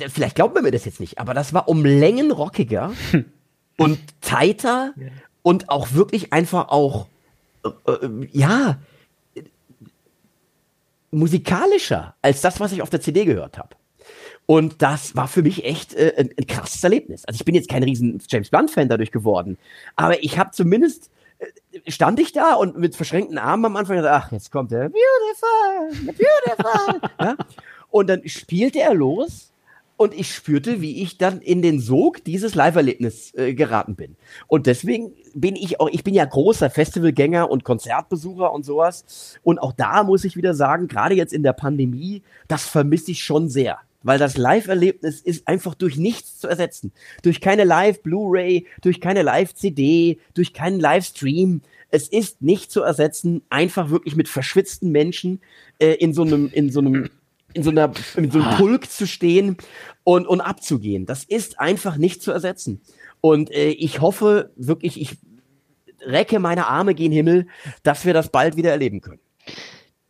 vielleicht 0.09 0.35
glaubt 0.35 0.53
man 0.53 0.63
mir 0.63 0.71
das 0.71 0.85
jetzt 0.85 0.99
nicht, 0.99 1.19
aber 1.19 1.33
das 1.33 1.53
war 1.53 1.67
um 1.67 1.85
Längen 1.85 2.31
rockiger 2.31 2.93
und 3.77 3.99
tighter 4.21 4.93
ja. 4.95 5.07
und 5.41 5.69
auch 5.69 5.93
wirklich 5.93 6.33
einfach 6.33 6.69
auch, 6.69 7.07
äh, 7.63 7.91
äh, 7.91 8.27
ja, 8.31 8.79
musikalischer 11.11 12.15
als 12.21 12.41
das, 12.41 12.59
was 12.59 12.71
ich 12.71 12.81
auf 12.81 12.89
der 12.89 13.01
CD 13.01 13.25
gehört 13.25 13.57
habe. 13.57 13.75
Und 14.45 14.81
das 14.81 15.15
war 15.15 15.27
für 15.27 15.43
mich 15.43 15.65
echt 15.65 15.93
äh, 15.93 16.13
ein, 16.17 16.29
ein, 16.37 16.47
krasses 16.47 16.83
Erlebnis. 16.83 17.25
Also 17.25 17.37
ich 17.37 17.45
bin 17.45 17.55
jetzt 17.55 17.69
kein 17.69 17.83
riesen 17.83 18.21
James 18.27 18.49
Blunt-Fan 18.49 18.89
dadurch 18.89 19.11
geworden, 19.11 19.57
aber 19.95 20.23
ich 20.23 20.39
habe 20.39 20.51
zumindest 20.51 21.11
äh, 21.39 21.91
stand 21.91 22.19
ich 22.19 22.31
da 22.31 22.55
und 22.55 22.77
mit 22.77 22.95
verschränkten 22.95 23.37
Armen 23.37 23.65
am 23.65 23.75
Anfang 23.75 23.97
gesagt, 23.97 24.25
ach, 24.25 24.31
jetzt 24.31 24.51
kommt 24.51 24.71
der 24.71 24.89
Beautiful, 24.89 26.13
beautiful. 26.13 27.09
ja? 27.19 27.35
Und 27.91 28.07
dann 28.09 28.25
spielte 28.27 28.79
er 28.79 28.93
los 28.93 29.50
und 30.01 30.15
ich 30.15 30.33
spürte, 30.33 30.81
wie 30.81 31.03
ich 31.03 31.19
dann 31.19 31.41
in 31.41 31.61
den 31.61 31.79
Sog 31.79 32.23
dieses 32.23 32.55
Live-Erlebnis 32.55 33.33
äh, 33.35 33.53
geraten 33.53 33.95
bin. 33.95 34.15
Und 34.47 34.65
deswegen 34.65 35.13
bin 35.35 35.55
ich 35.55 35.79
auch, 35.79 35.89
ich 35.89 36.03
bin 36.03 36.15
ja 36.15 36.25
großer 36.25 36.71
Festivalgänger 36.71 37.51
und 37.51 37.63
Konzertbesucher 37.63 38.51
und 38.51 38.65
sowas. 38.65 39.37
Und 39.43 39.59
auch 39.59 39.73
da 39.73 40.03
muss 40.03 40.25
ich 40.25 40.35
wieder 40.35 40.55
sagen, 40.55 40.87
gerade 40.87 41.13
jetzt 41.13 41.33
in 41.33 41.43
der 41.43 41.53
Pandemie, 41.53 42.23
das 42.47 42.67
vermisse 42.67 43.11
ich 43.11 43.23
schon 43.23 43.47
sehr. 43.47 43.77
Weil 44.01 44.17
das 44.17 44.37
Live-Erlebnis 44.37 45.21
ist 45.21 45.47
einfach 45.47 45.75
durch 45.75 45.97
nichts 45.97 46.39
zu 46.39 46.47
ersetzen. 46.47 46.91
Durch 47.21 47.39
keine 47.39 47.63
Live-Blu-ray, 47.63 48.65
durch 48.81 49.01
keine 49.01 49.21
Live-CD, 49.21 50.17
durch 50.33 50.53
keinen 50.53 50.79
Livestream. 50.79 51.61
Es 51.91 52.07
ist 52.07 52.41
nicht 52.41 52.71
zu 52.71 52.81
ersetzen, 52.81 53.43
einfach 53.49 53.91
wirklich 53.91 54.15
mit 54.15 54.27
verschwitzten 54.27 54.91
Menschen 54.91 55.41
äh, 55.77 55.93
in 55.93 56.13
so 56.13 56.23
einem, 56.23 56.49
in 56.51 56.71
so 56.71 56.79
einem 56.79 57.11
in 57.53 57.63
so 57.63 57.69
einer 57.69 57.91
in 58.15 58.31
so 58.31 58.39
einem 58.39 58.47
ah. 58.47 58.55
Pulk 58.55 58.89
zu 58.89 59.07
stehen 59.07 59.57
und, 60.03 60.27
und 60.27 60.41
abzugehen. 60.41 61.05
Das 61.05 61.23
ist 61.23 61.59
einfach 61.59 61.97
nicht 61.97 62.21
zu 62.21 62.31
ersetzen. 62.31 62.81
Und 63.21 63.51
äh, 63.51 63.69
ich 63.69 64.01
hoffe 64.01 64.51
wirklich, 64.55 64.99
ich 64.99 65.17
recke 66.05 66.39
meine 66.39 66.67
Arme 66.67 66.95
gen 66.95 67.11
Himmel, 67.11 67.47
dass 67.83 68.05
wir 68.05 68.13
das 68.13 68.29
bald 68.29 68.55
wieder 68.55 68.71
erleben 68.71 69.01
können. 69.01 69.19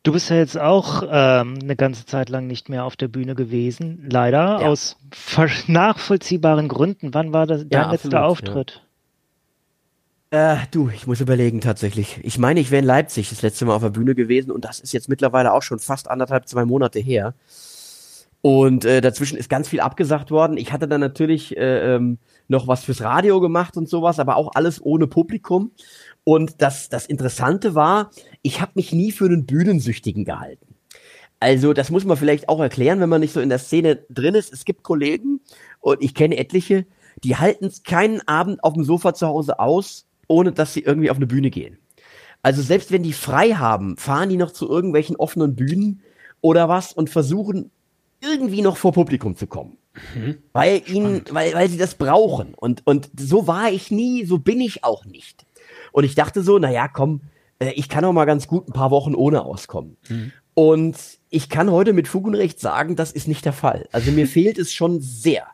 Du 0.03 0.13
bist 0.13 0.31
ja 0.31 0.37
jetzt 0.37 0.57
auch 0.57 1.03
ähm, 1.03 1.59
eine 1.61 1.75
ganze 1.75 2.05
Zeit 2.07 2.29
lang 2.29 2.47
nicht 2.47 2.69
mehr 2.69 2.85
auf 2.85 2.95
der 2.95 3.07
Bühne 3.07 3.35
gewesen, 3.35 4.07
leider, 4.09 4.59
ja. 4.61 4.67
aus 4.67 4.97
nachvollziehbaren 5.67 6.69
Gründen. 6.69 7.13
Wann 7.13 7.33
war 7.33 7.45
das 7.45 7.67
dein 7.67 7.81
ja, 7.81 7.91
letzter 7.91 8.25
Auftritt? 8.25 8.81
Ja. 8.83 8.90
Äh, 10.31 10.55
du, 10.71 10.89
ich 10.89 11.07
muss 11.07 11.19
überlegen 11.19 11.59
tatsächlich. 11.59 12.19
Ich 12.23 12.37
meine, 12.37 12.61
ich 12.61 12.71
wäre 12.71 12.79
in 12.79 12.85
Leipzig 12.85 13.29
das 13.29 13.41
letzte 13.41 13.65
Mal 13.65 13.75
auf 13.75 13.81
der 13.81 13.89
Bühne 13.89 14.15
gewesen 14.15 14.49
und 14.51 14.63
das 14.63 14.79
ist 14.79 14.93
jetzt 14.93 15.09
mittlerweile 15.09 15.51
auch 15.53 15.61
schon 15.61 15.79
fast 15.79 16.09
anderthalb, 16.09 16.47
zwei 16.47 16.63
Monate 16.63 16.99
her. 16.99 17.35
Und 18.41 18.85
äh, 18.85 19.01
dazwischen 19.01 19.37
ist 19.37 19.49
ganz 19.49 19.67
viel 19.67 19.81
abgesagt 19.81 20.31
worden. 20.31 20.57
Ich 20.57 20.71
hatte 20.71 20.87
dann 20.87 21.01
natürlich 21.01 21.55
äh, 21.57 21.95
ähm, 21.95 22.17
noch 22.47 22.67
was 22.67 22.85
fürs 22.85 23.01
Radio 23.01 23.41
gemacht 23.41 23.75
und 23.75 23.89
sowas, 23.89 24.19
aber 24.19 24.37
auch 24.37 24.51
alles 24.55 24.83
ohne 24.83 25.05
Publikum. 25.05 25.71
Und 26.23 26.61
das, 26.61 26.87
das 26.89 27.05
Interessante 27.07 27.75
war, 27.75 28.09
ich 28.41 28.61
habe 28.61 28.71
mich 28.75 28.93
nie 28.93 29.11
für 29.11 29.25
einen 29.25 29.45
Bühnensüchtigen 29.45 30.23
gehalten. 30.23 30.75
Also 31.41 31.73
das 31.73 31.91
muss 31.91 32.05
man 32.05 32.17
vielleicht 32.17 32.47
auch 32.47 32.61
erklären, 32.61 33.01
wenn 33.01 33.09
man 33.09 33.21
nicht 33.21 33.33
so 33.33 33.41
in 33.41 33.49
der 33.49 33.59
Szene 33.59 34.05
drin 34.09 34.35
ist. 34.35 34.53
Es 34.53 34.63
gibt 34.63 34.83
Kollegen 34.83 35.41
und 35.81 36.01
ich 36.01 36.15
kenne 36.15 36.37
etliche, 36.37 36.85
die 37.23 37.35
halten 37.35 37.69
keinen 37.83 38.25
Abend 38.27 38.63
auf 38.63 38.73
dem 38.73 38.85
Sofa 38.85 39.13
zu 39.13 39.27
Hause 39.27 39.59
aus, 39.59 40.07
ohne 40.31 40.51
dass 40.51 40.73
sie 40.73 40.81
irgendwie 40.81 41.09
auf 41.09 41.17
eine 41.17 41.27
Bühne 41.27 41.49
gehen. 41.49 41.77
Also 42.41 42.61
selbst 42.61 42.91
wenn 42.91 43.03
die 43.03 43.13
frei 43.13 43.51
haben, 43.51 43.97
fahren 43.97 44.29
die 44.29 44.37
noch 44.37 44.51
zu 44.51 44.67
irgendwelchen 44.67 45.15
offenen 45.15 45.55
Bühnen 45.55 46.01
oder 46.41 46.69
was 46.69 46.93
und 46.93 47.09
versuchen 47.09 47.69
irgendwie 48.21 48.61
noch 48.61 48.77
vor 48.77 48.93
Publikum 48.93 49.35
zu 49.35 49.47
kommen. 49.47 49.77
Mhm. 50.15 50.37
Weil 50.53 50.81
ihnen, 50.87 51.23
weil, 51.31 51.53
weil 51.53 51.69
sie 51.69 51.77
das 51.77 51.95
brauchen. 51.95 52.53
Und, 52.55 52.85
und 52.85 53.09
so 53.19 53.47
war 53.47 53.71
ich 53.71 53.91
nie, 53.91 54.25
so 54.25 54.39
bin 54.39 54.61
ich 54.61 54.83
auch 54.83 55.05
nicht. 55.05 55.45
Und 55.91 56.03
ich 56.03 56.15
dachte 56.15 56.41
so, 56.41 56.57
naja, 56.59 56.87
komm, 56.87 57.21
äh, 57.59 57.71
ich 57.71 57.89
kann 57.89 58.05
auch 58.05 58.13
mal 58.13 58.25
ganz 58.25 58.47
gut 58.47 58.67
ein 58.67 58.73
paar 58.73 58.91
Wochen 58.91 59.15
ohne 59.15 59.43
auskommen. 59.43 59.97
Mhm. 60.09 60.31
Und 60.53 60.97
ich 61.29 61.49
kann 61.49 61.71
heute 61.71 61.93
mit 61.93 62.07
Fug 62.07 62.25
und 62.25 62.35
Recht 62.35 62.59
sagen, 62.59 62.95
das 62.95 63.11
ist 63.11 63.27
nicht 63.27 63.45
der 63.45 63.53
Fall. 63.53 63.87
Also 63.91 64.11
mir 64.11 64.27
fehlt 64.27 64.57
es 64.57 64.73
schon 64.73 65.01
sehr. 65.01 65.47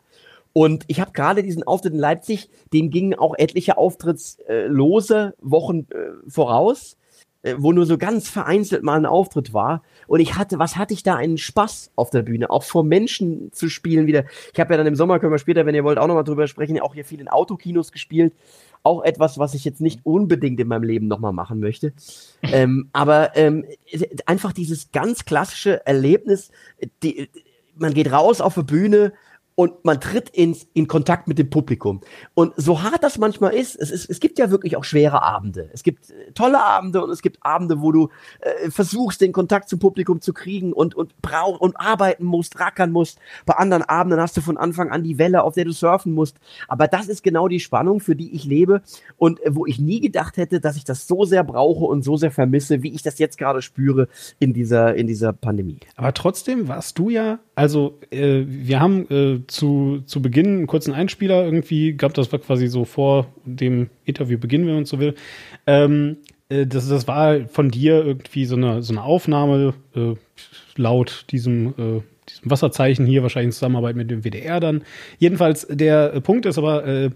Und 0.52 0.84
ich 0.88 1.00
habe 1.00 1.12
gerade 1.12 1.42
diesen 1.42 1.62
Auftritt 1.62 1.92
in 1.92 1.98
Leipzig, 1.98 2.48
dem 2.72 2.90
gingen 2.90 3.14
auch 3.14 3.34
etliche 3.36 3.76
Auftrittslose 3.76 5.34
Wochen 5.40 5.86
äh, 5.90 6.28
voraus, 6.28 6.96
äh, 7.42 7.54
wo 7.58 7.72
nur 7.72 7.86
so 7.86 7.98
ganz 7.98 8.28
vereinzelt 8.28 8.82
mal 8.82 8.96
ein 8.96 9.06
Auftritt 9.06 9.52
war. 9.52 9.82
Und 10.08 10.20
ich 10.20 10.36
hatte, 10.36 10.58
was 10.58 10.76
hatte 10.76 10.94
ich 10.94 11.04
da 11.04 11.14
einen 11.14 11.38
Spaß 11.38 11.92
auf 11.94 12.10
der 12.10 12.22
Bühne, 12.22 12.50
auch 12.50 12.64
vor 12.64 12.82
Menschen 12.82 13.52
zu 13.52 13.68
spielen 13.68 14.06
wieder. 14.06 14.24
Ich 14.52 14.58
habe 14.58 14.72
ja 14.72 14.78
dann 14.78 14.86
im 14.86 14.96
Sommer, 14.96 15.20
können 15.20 15.32
wir 15.32 15.38
später, 15.38 15.64
wenn 15.64 15.74
ihr 15.74 15.84
wollt, 15.84 15.98
auch 15.98 16.08
nochmal 16.08 16.24
drüber 16.24 16.48
sprechen, 16.48 16.80
auch 16.80 16.94
hier 16.94 17.04
viel 17.04 17.20
in 17.20 17.28
Autokinos 17.28 17.92
gespielt. 17.92 18.34
Auch 18.82 19.04
etwas, 19.04 19.38
was 19.38 19.54
ich 19.54 19.64
jetzt 19.64 19.80
nicht 19.80 20.00
unbedingt 20.04 20.58
in 20.58 20.68
meinem 20.68 20.82
Leben 20.82 21.08
nochmal 21.08 21.32
machen 21.32 21.60
möchte. 21.60 21.92
ähm, 22.42 22.88
aber 22.92 23.36
ähm, 23.36 23.64
einfach 24.26 24.52
dieses 24.52 24.90
ganz 24.90 25.24
klassische 25.24 25.86
Erlebnis, 25.86 26.50
die, 27.02 27.28
man 27.76 27.94
geht 27.94 28.10
raus 28.10 28.40
auf 28.40 28.54
der 28.54 28.62
Bühne 28.62 29.12
und 29.58 29.84
man 29.84 30.00
tritt 30.00 30.28
ins, 30.28 30.68
in 30.72 30.86
Kontakt 30.86 31.26
mit 31.26 31.36
dem 31.36 31.50
Publikum. 31.50 32.00
Und 32.34 32.52
so 32.56 32.80
hart 32.84 33.02
das 33.02 33.18
manchmal 33.18 33.54
ist, 33.54 33.74
es, 33.74 33.90
ist, 33.90 34.08
es 34.08 34.20
gibt 34.20 34.38
ja 34.38 34.52
wirklich 34.52 34.76
auch 34.76 34.84
schwere 34.84 35.24
Abende. 35.24 35.68
Es 35.72 35.82
gibt 35.82 36.10
äh, 36.10 36.30
tolle 36.32 36.62
Abende 36.62 37.02
und 37.02 37.10
es 37.10 37.22
gibt 37.22 37.38
Abende, 37.44 37.80
wo 37.80 37.90
du 37.90 38.08
äh, 38.38 38.70
versuchst, 38.70 39.20
den 39.20 39.32
Kontakt 39.32 39.68
zum 39.68 39.80
Publikum 39.80 40.20
zu 40.20 40.32
kriegen 40.32 40.72
und, 40.72 40.94
und 40.94 41.20
brauch 41.22 41.58
und 41.58 41.74
arbeiten 41.74 42.24
musst, 42.24 42.60
rackern 42.60 42.92
musst. 42.92 43.18
Bei 43.46 43.54
anderen 43.54 43.82
Abenden 43.82 44.20
hast 44.20 44.36
du 44.36 44.42
von 44.42 44.56
Anfang 44.56 44.92
an 44.92 45.02
die 45.02 45.18
Welle, 45.18 45.42
auf 45.42 45.54
der 45.54 45.64
du 45.64 45.72
surfen 45.72 46.12
musst. 46.12 46.36
Aber 46.68 46.86
das 46.86 47.08
ist 47.08 47.24
genau 47.24 47.48
die 47.48 47.58
Spannung, 47.58 47.98
für 47.98 48.14
die 48.14 48.36
ich 48.36 48.44
lebe 48.44 48.82
und 49.16 49.44
äh, 49.44 49.56
wo 49.56 49.66
ich 49.66 49.80
nie 49.80 49.98
gedacht 49.98 50.36
hätte, 50.36 50.60
dass 50.60 50.76
ich 50.76 50.84
das 50.84 51.08
so 51.08 51.24
sehr 51.24 51.42
brauche 51.42 51.84
und 51.84 52.02
so 52.04 52.16
sehr 52.16 52.30
vermisse, 52.30 52.84
wie 52.84 52.94
ich 52.94 53.02
das 53.02 53.18
jetzt 53.18 53.38
gerade 53.38 53.60
spüre 53.60 54.06
in 54.38 54.52
dieser, 54.52 54.94
in 54.94 55.08
dieser 55.08 55.32
Pandemie. 55.32 55.80
Aber 55.96 56.14
trotzdem 56.14 56.68
warst 56.68 56.96
du 56.96 57.10
ja, 57.10 57.40
also 57.56 57.98
äh, 58.12 58.44
wir 58.46 58.78
haben 58.78 59.10
äh, 59.10 59.47
zu, 59.48 60.02
zu 60.06 60.22
Beginn 60.22 60.46
einen 60.46 60.66
kurzen 60.66 60.94
Einspieler 60.94 61.44
irgendwie 61.44 61.96
gehabt. 61.96 62.18
Das 62.18 62.30
war 62.32 62.38
quasi 62.38 62.68
so 62.68 62.84
vor 62.84 63.26
dem 63.44 63.90
Interviewbeginn, 64.04 64.66
wenn 64.66 64.74
man 64.74 64.84
so 64.84 65.00
will. 65.00 65.14
Ähm, 65.66 66.18
äh, 66.48 66.66
das, 66.66 66.88
das 66.88 67.08
war 67.08 67.46
von 67.48 67.70
dir 67.70 68.04
irgendwie 68.04 68.44
so 68.44 68.56
eine, 68.56 68.82
so 68.82 68.92
eine 68.92 69.02
Aufnahme 69.02 69.74
äh, 69.94 70.14
laut 70.76 71.24
diesem, 71.30 71.68
äh, 71.68 72.02
diesem 72.28 72.50
Wasserzeichen 72.50 73.06
hier, 73.06 73.22
wahrscheinlich 73.22 73.48
in 73.48 73.52
Zusammenarbeit 73.52 73.96
mit 73.96 74.10
dem 74.10 74.24
WDR 74.24 74.60
dann. 74.60 74.82
Jedenfalls, 75.18 75.66
der 75.68 76.20
Punkt 76.20 76.46
ist 76.46 76.58
aber, 76.58 76.86
äh, 76.86 77.10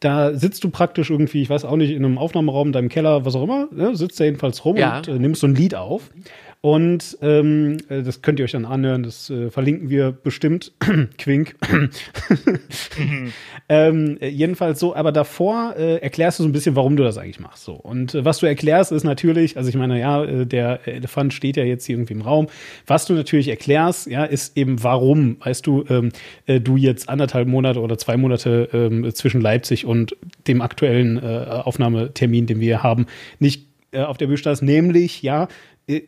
da 0.00 0.34
sitzt 0.34 0.62
du 0.62 0.70
praktisch 0.70 1.10
irgendwie, 1.10 1.42
ich 1.42 1.50
weiß 1.50 1.64
auch 1.64 1.76
nicht, 1.76 1.90
in 1.90 2.04
einem 2.04 2.18
Aufnahmeraum, 2.18 2.72
deinem 2.72 2.88
Keller, 2.88 3.24
was 3.24 3.34
auch 3.34 3.42
immer, 3.42 3.68
ne, 3.72 3.96
sitzt 3.96 4.20
da 4.20 4.24
jedenfalls 4.24 4.64
rum 4.64 4.76
ja. 4.76 4.98
und 4.98 5.08
äh, 5.08 5.18
nimmst 5.18 5.40
so 5.40 5.46
ein 5.46 5.54
Lied 5.54 5.74
auf. 5.74 6.10
Und 6.60 7.16
ähm, 7.22 7.78
äh, 7.88 8.02
das 8.02 8.20
könnt 8.20 8.40
ihr 8.40 8.44
euch 8.44 8.50
dann 8.50 8.64
anhören, 8.64 9.04
das 9.04 9.30
äh, 9.30 9.48
verlinken 9.48 9.90
wir 9.90 10.10
bestimmt. 10.10 10.72
Quink. 11.18 11.54
mhm. 11.70 13.32
ähm, 13.68 14.18
jedenfalls 14.20 14.80
so, 14.80 14.96
aber 14.96 15.12
davor 15.12 15.76
äh, 15.76 15.98
erklärst 15.98 16.40
du 16.40 16.42
so 16.42 16.48
ein 16.48 16.52
bisschen, 16.52 16.74
warum 16.74 16.96
du 16.96 17.04
das 17.04 17.16
eigentlich 17.16 17.38
machst. 17.38 17.62
So. 17.62 17.74
Und 17.74 18.16
äh, 18.16 18.24
was 18.24 18.38
du 18.38 18.46
erklärst, 18.46 18.90
ist 18.90 19.04
natürlich, 19.04 19.56
also 19.56 19.68
ich 19.68 19.76
meine, 19.76 20.00
ja, 20.00 20.24
äh, 20.24 20.46
der 20.46 20.86
Elefant 20.88 21.32
steht 21.32 21.56
ja 21.56 21.62
jetzt 21.62 21.84
hier 21.86 21.94
irgendwie 21.94 22.14
im 22.14 22.22
Raum. 22.22 22.48
Was 22.88 23.06
du 23.06 23.14
natürlich 23.14 23.46
erklärst, 23.46 24.08
ja, 24.08 24.24
ist 24.24 24.56
eben, 24.56 24.82
warum, 24.82 25.36
weißt 25.38 25.64
du, 25.64 25.84
ähm, 25.88 26.10
äh, 26.46 26.60
du 26.60 26.76
jetzt 26.76 27.08
anderthalb 27.08 27.46
Monate 27.46 27.80
oder 27.80 27.98
zwei 27.98 28.16
Monate 28.16 28.68
ähm, 28.72 29.14
zwischen 29.14 29.40
Leipzig 29.40 29.86
und 29.86 30.16
dem 30.48 30.60
aktuellen 30.60 31.22
äh, 31.22 31.46
Aufnahmetermin, 31.48 32.46
den 32.46 32.58
wir 32.58 32.82
haben, 32.82 33.06
nicht 33.38 33.68
auf 33.94 34.18
der 34.18 34.26
Bühne 34.26 34.38
nämlich, 34.60 35.22
ja, 35.22 35.48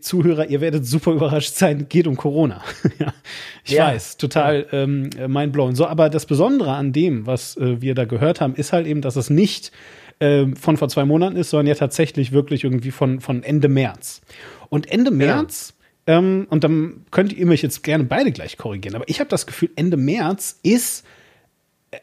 Zuhörer, 0.01 0.49
ihr 0.49 0.61
werdet 0.61 0.87
super 0.87 1.12
überrascht 1.12 1.55
sein, 1.55 1.87
geht 1.88 2.07
um 2.07 2.16
Corona. 2.16 2.62
ja, 2.99 3.14
ich 3.64 3.73
ja. 3.73 3.87
weiß, 3.87 4.19
total 4.19 4.66
ähm, 4.73 5.09
mindblown. 5.27 5.75
So, 5.75 5.87
aber 5.87 6.11
das 6.11 6.27
Besondere 6.27 6.73
an 6.73 6.93
dem, 6.93 7.27
was 7.27 7.57
äh, 7.57 7.81
wir 7.81 7.95
da 7.95 8.05
gehört 8.05 8.40
haben, 8.40 8.55
ist 8.55 8.73
halt 8.73 8.87
eben, 8.87 9.01
dass 9.01 9.16
es 9.16 9.31
nicht 9.31 9.73
äh, 10.19 10.47
von 10.55 10.77
vor 10.77 10.88
zwei 10.90 11.07
Monaten 11.07 11.37
ist, 11.37 11.51
sondern 11.51 11.66
ja 11.66 11.75
tatsächlich 11.75 12.33
wirklich 12.33 12.64
irgendwie 12.64 12.90
von, 12.90 13.21
von 13.21 13.43
Ende 13.43 13.69
März. 13.69 14.21
Und 14.69 14.90
Ende 14.90 15.11
März, 15.11 15.75
ja. 16.07 16.19
ähm, 16.19 16.47
und 16.51 16.62
dann 16.62 17.07
könnt 17.11 17.33
ihr 17.33 17.47
mich 17.47 17.62
jetzt 17.62 17.83
gerne 17.83 18.05
beide 18.05 18.33
gleich 18.33 18.59
korrigieren, 18.59 18.97
aber 18.97 19.09
ich 19.09 19.19
habe 19.19 19.31
das 19.31 19.47
Gefühl, 19.47 19.71
Ende 19.77 19.97
März 19.97 20.61
ist, 20.62 21.07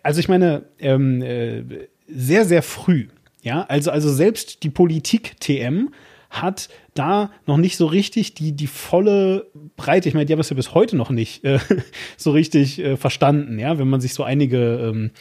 also 0.02 0.20
ich 0.20 0.28
meine, 0.28 0.64
ähm, 0.80 1.22
äh, 1.22 1.64
sehr, 2.08 2.46
sehr 2.46 2.64
früh. 2.64 3.08
Ja, 3.44 3.66
also, 3.70 3.92
also 3.92 4.12
selbst 4.12 4.64
die 4.64 4.70
Politik-TM 4.70 5.90
hat 6.30 6.70
da 6.98 7.32
noch 7.46 7.58
nicht 7.58 7.78
so 7.78 7.86
richtig 7.86 8.34
die, 8.34 8.52
die 8.52 8.68
volle 8.68 9.48
Breite, 9.76 10.10
ich 10.10 10.16
meine, 10.16 10.26
die 10.26 10.34
haben 10.34 10.40
es 10.40 10.50
ja 10.50 10.56
bis 10.56 10.74
heute 10.74 10.96
noch 10.96 11.10
nicht 11.10 11.44
äh, 11.44 11.60
so 12.18 12.32
richtig 12.32 12.80
äh, 12.80 12.98
verstanden, 12.98 13.60
ja, 13.60 13.78
wenn 13.78 13.88
man 13.88 14.02
sich 14.02 14.14
so 14.14 14.24
einige 14.24 14.92
ähm, 14.92 15.12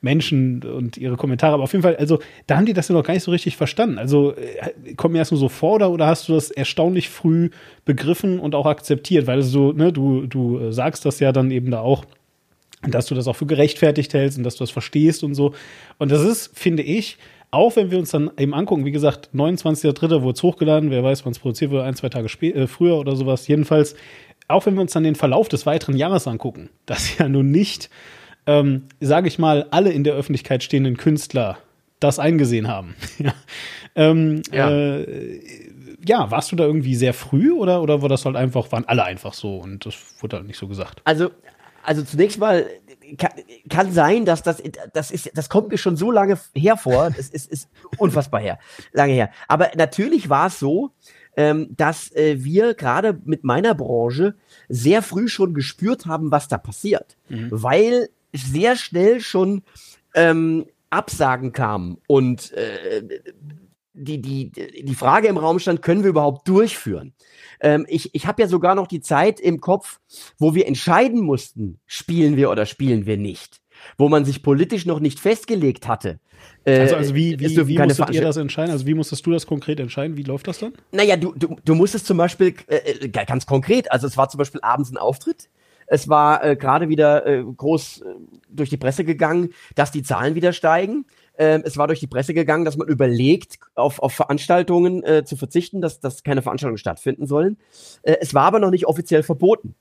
Menschen 0.00 0.62
und 0.62 0.96
ihre 0.96 1.16
Kommentare, 1.16 1.54
aber 1.54 1.64
auf 1.64 1.72
jeden 1.72 1.82
Fall, 1.82 1.96
also 1.96 2.18
da 2.46 2.56
haben 2.56 2.66
die 2.66 2.72
das 2.72 2.88
ja 2.88 2.94
noch 2.94 3.04
gar 3.04 3.14
nicht 3.14 3.22
so 3.22 3.30
richtig 3.30 3.56
verstanden. 3.56 3.98
Also 3.98 4.34
äh, 4.34 4.94
kommt 4.94 5.12
mir 5.12 5.18
erst 5.18 5.32
nur 5.32 5.40
so 5.40 5.48
vor 5.48 5.74
oder, 5.74 5.90
oder 5.90 6.06
hast 6.06 6.28
du 6.28 6.34
das 6.34 6.50
erstaunlich 6.50 7.08
früh 7.08 7.50
begriffen 7.84 8.40
und 8.40 8.54
auch 8.54 8.66
akzeptiert, 8.66 9.26
weil 9.26 9.42
so, 9.42 9.72
ne, 9.72 9.92
du, 9.92 10.26
du 10.26 10.58
äh, 10.58 10.72
sagst 10.72 11.04
das 11.04 11.20
ja 11.20 11.32
dann 11.32 11.50
eben 11.50 11.70
da 11.70 11.80
auch, 11.80 12.04
dass 12.82 13.06
du 13.06 13.14
das 13.14 13.26
auch 13.26 13.36
für 13.36 13.46
gerechtfertigt 13.46 14.12
hältst 14.14 14.38
und 14.38 14.44
dass 14.44 14.56
du 14.56 14.62
das 14.64 14.70
verstehst 14.70 15.24
und 15.24 15.34
so. 15.34 15.54
Und 15.98 16.10
das 16.10 16.22
ist, 16.22 16.56
finde 16.58 16.82
ich, 16.82 17.18
auch 17.56 17.74
wenn 17.74 17.90
wir 17.90 17.98
uns 17.98 18.10
dann 18.10 18.30
eben 18.38 18.54
angucken, 18.54 18.84
wie 18.84 18.92
gesagt, 18.92 19.30
29.3. 19.34 20.22
wurde 20.22 20.36
es 20.36 20.42
hochgeladen, 20.42 20.90
wer 20.90 21.02
weiß, 21.02 21.24
wann 21.24 21.32
es 21.32 21.38
produziert 21.38 21.70
wurde, 21.70 21.84
ein, 21.84 21.94
zwei 21.94 22.10
Tage 22.10 22.28
äh, 22.42 22.66
früher 22.66 22.98
oder 22.98 23.16
sowas. 23.16 23.48
Jedenfalls, 23.48 23.96
auch 24.46 24.66
wenn 24.66 24.74
wir 24.74 24.82
uns 24.82 24.92
dann 24.92 25.04
den 25.04 25.14
Verlauf 25.14 25.48
des 25.48 25.64
weiteren 25.64 25.96
Jahres 25.96 26.28
angucken, 26.28 26.68
dass 26.86 27.16
ja 27.16 27.28
nun 27.28 27.50
nicht, 27.50 27.88
ähm, 28.46 28.84
sage 29.00 29.28
ich 29.28 29.38
mal, 29.38 29.66
alle 29.70 29.90
in 29.90 30.04
der 30.04 30.14
Öffentlichkeit 30.14 30.62
stehenden 30.62 30.98
Künstler 30.98 31.58
das 31.98 32.18
eingesehen 32.18 32.68
haben. 32.68 32.94
ja. 33.18 33.32
Ähm, 33.94 34.42
ja. 34.52 34.70
Äh, 34.70 35.40
ja, 36.06 36.30
warst 36.30 36.52
du 36.52 36.56
da 36.56 36.64
irgendwie 36.64 36.94
sehr 36.94 37.14
früh 37.14 37.52
oder, 37.52 37.82
oder 37.82 38.02
war 38.02 38.10
das 38.10 38.26
halt 38.26 38.36
einfach, 38.36 38.70
waren 38.70 38.84
alle 38.84 39.02
einfach 39.02 39.32
so 39.32 39.56
und 39.56 39.86
das 39.86 39.94
wurde 40.20 40.36
halt 40.36 40.46
nicht 40.46 40.58
so 40.58 40.68
gesagt? 40.68 41.00
Also, 41.04 41.30
also 41.82 42.02
zunächst 42.02 42.38
mal 42.38 42.66
kann, 43.18 43.32
kann 43.68 43.92
sein, 43.92 44.24
dass 44.24 44.42
das, 44.42 44.62
das 44.92 45.10
ist, 45.10 45.30
das 45.34 45.48
kommt 45.48 45.70
mir 45.70 45.78
schon 45.78 45.96
so 45.96 46.10
lange 46.10 46.38
hervor. 46.54 47.10
Das 47.10 47.28
ist, 47.28 47.50
ist 47.50 47.68
unfassbar 47.98 48.40
her, 48.40 48.58
lange 48.92 49.12
her. 49.12 49.30
Aber 49.48 49.70
natürlich 49.76 50.28
war 50.28 50.48
es 50.48 50.58
so, 50.58 50.90
ähm, 51.36 51.68
dass 51.76 52.10
äh, 52.12 52.42
wir 52.42 52.74
gerade 52.74 53.20
mit 53.24 53.44
meiner 53.44 53.74
Branche 53.74 54.34
sehr 54.68 55.02
früh 55.02 55.28
schon 55.28 55.54
gespürt 55.54 56.06
haben, 56.06 56.30
was 56.30 56.48
da 56.48 56.58
passiert, 56.58 57.16
mhm. 57.28 57.48
weil 57.50 58.08
sehr 58.32 58.76
schnell 58.76 59.20
schon 59.20 59.62
ähm, 60.14 60.66
Absagen 60.90 61.52
kamen 61.52 61.98
und 62.06 62.52
äh, 62.52 63.02
die, 63.92 64.20
die, 64.20 64.50
die 64.50 64.94
Frage 64.94 65.28
im 65.28 65.38
Raum 65.38 65.58
stand, 65.58 65.82
können 65.82 66.02
wir 66.02 66.10
überhaupt 66.10 66.46
durchführen? 66.48 67.14
Ähm, 67.60 67.86
ich 67.88 68.14
ich 68.14 68.26
habe 68.26 68.42
ja 68.42 68.48
sogar 68.48 68.74
noch 68.74 68.86
die 68.86 69.00
Zeit 69.00 69.40
im 69.40 69.60
Kopf, 69.60 70.00
wo 70.38 70.54
wir 70.54 70.66
entscheiden 70.66 71.20
mussten, 71.20 71.78
spielen 71.86 72.36
wir 72.36 72.50
oder 72.50 72.66
spielen 72.66 73.06
wir 73.06 73.16
nicht. 73.16 73.60
Wo 73.98 74.08
man 74.08 74.24
sich 74.24 74.42
politisch 74.42 74.86
noch 74.86 75.00
nicht 75.00 75.20
festgelegt 75.20 75.86
hatte. 75.86 76.18
Äh, 76.64 76.80
also, 76.80 76.96
also 76.96 77.14
wie, 77.14 77.38
wie, 77.38 77.68
wie 77.68 77.78
musstet 77.78 78.10
ihr 78.10 78.22
das 78.22 78.36
entscheiden? 78.36 78.70
Also 78.70 78.86
wie 78.86 78.94
musstest 78.94 79.24
du 79.26 79.30
das 79.30 79.46
konkret 79.46 79.80
entscheiden? 79.80 80.16
Wie 80.16 80.22
läuft 80.22 80.48
das 80.48 80.58
dann? 80.58 80.72
Naja, 80.92 81.16
du, 81.16 81.34
du, 81.34 81.56
du 81.64 81.74
musstest 81.74 82.06
zum 82.06 82.16
Beispiel, 82.16 82.54
äh, 82.68 82.76
äh 82.76 83.08
ganz 83.08 83.46
konkret, 83.46 83.90
also 83.92 84.06
es 84.06 84.16
war 84.16 84.28
zum 84.28 84.38
Beispiel 84.38 84.60
abends 84.62 84.90
ein 84.90 84.96
Auftritt, 84.96 85.48
es 85.86 86.08
war 86.08 86.44
äh, 86.44 86.56
gerade 86.56 86.88
wieder 86.88 87.26
äh, 87.26 87.44
groß 87.44 88.00
äh, 88.00 88.04
durch 88.48 88.70
die 88.70 88.76
Presse 88.76 89.04
gegangen, 89.04 89.50
dass 89.74 89.92
die 89.92 90.02
Zahlen 90.02 90.34
wieder 90.34 90.52
steigen. 90.52 91.06
Ähm, 91.38 91.62
es 91.64 91.76
war 91.76 91.86
durch 91.86 92.00
die 92.00 92.06
Presse 92.06 92.34
gegangen, 92.34 92.64
dass 92.64 92.76
man 92.76 92.88
überlegt, 92.88 93.58
auf, 93.74 93.98
auf 93.98 94.12
Veranstaltungen 94.12 95.02
äh, 95.04 95.24
zu 95.24 95.36
verzichten, 95.36 95.80
dass, 95.80 96.00
dass 96.00 96.22
keine 96.22 96.42
Veranstaltungen 96.42 96.78
stattfinden 96.78 97.26
sollen. 97.26 97.58
Äh, 98.02 98.16
es 98.20 98.34
war 98.34 98.44
aber 98.44 98.58
noch 98.58 98.70
nicht 98.70 98.86
offiziell 98.86 99.22
verboten. 99.22 99.74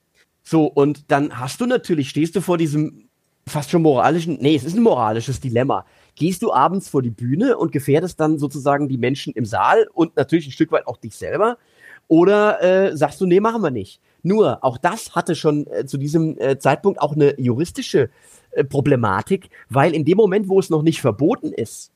So, 0.43 0.65
und 0.65 1.11
dann 1.11 1.39
hast 1.39 1.61
du 1.61 1.65
natürlich, 1.65 2.09
stehst 2.09 2.35
du 2.35 2.41
vor 2.41 2.57
diesem 2.57 3.09
fast 3.47 3.69
schon 3.69 3.83
moralischen, 3.83 4.37
nee, 4.41 4.55
es 4.55 4.63
ist 4.63 4.75
ein 4.75 4.83
moralisches 4.83 5.39
Dilemma. 5.39 5.85
Gehst 6.15 6.41
du 6.41 6.51
abends 6.51 6.89
vor 6.89 7.01
die 7.01 7.11
Bühne 7.11 7.57
und 7.57 7.71
gefährdest 7.71 8.19
dann 8.19 8.39
sozusagen 8.39 8.87
die 8.87 8.97
Menschen 8.97 9.33
im 9.33 9.45
Saal 9.45 9.87
und 9.93 10.15
natürlich 10.15 10.47
ein 10.47 10.51
Stück 10.51 10.71
weit 10.71 10.87
auch 10.87 10.97
dich 10.97 11.15
selber? 11.15 11.57
Oder 12.07 12.61
äh, 12.61 12.97
sagst 12.97 13.21
du, 13.21 13.25
nee, 13.25 13.39
machen 13.39 13.61
wir 13.61 13.71
nicht? 13.71 14.01
Nur, 14.23 14.63
auch 14.63 14.77
das 14.77 15.15
hatte 15.15 15.35
schon 15.35 15.67
äh, 15.67 15.85
zu 15.85 15.97
diesem 15.97 16.37
äh, 16.39 16.57
Zeitpunkt 16.57 16.99
auch 17.01 17.13
eine 17.13 17.39
juristische 17.39 18.09
Problematik, 18.63 19.49
weil 19.69 19.93
in 19.93 20.05
dem 20.05 20.17
Moment, 20.17 20.47
wo 20.47 20.59
es 20.59 20.69
noch 20.69 20.81
nicht 20.81 21.01
verboten 21.01 21.51
ist 21.51 21.91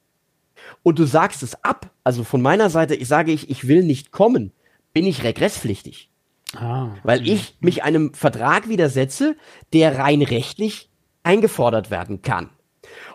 und 0.84 1.00
du 1.00 1.06
sagst 1.06 1.44
es 1.44 1.64
ab, 1.64 1.92
also 2.04 2.24
von 2.24 2.42
meiner 2.42 2.70
Seite, 2.70 2.96
ich 2.96 3.08
sage 3.08 3.32
ich, 3.32 3.50
ich 3.50 3.68
will 3.68 3.84
nicht 3.84 4.12
kommen, 4.12 4.52
bin 4.94 5.06
ich 5.06 5.24
regresspflichtig. 5.24 6.10
Ah. 6.56 6.96
Weil 7.04 7.28
ich 7.28 7.58
mich 7.60 7.84
einem 7.84 8.14
Vertrag 8.14 8.70
widersetze, 8.70 9.36
der 9.74 9.98
rein 9.98 10.22
rechtlich 10.22 10.90
eingefordert 11.24 11.92
werden 11.92 12.22
kann. 12.22 12.50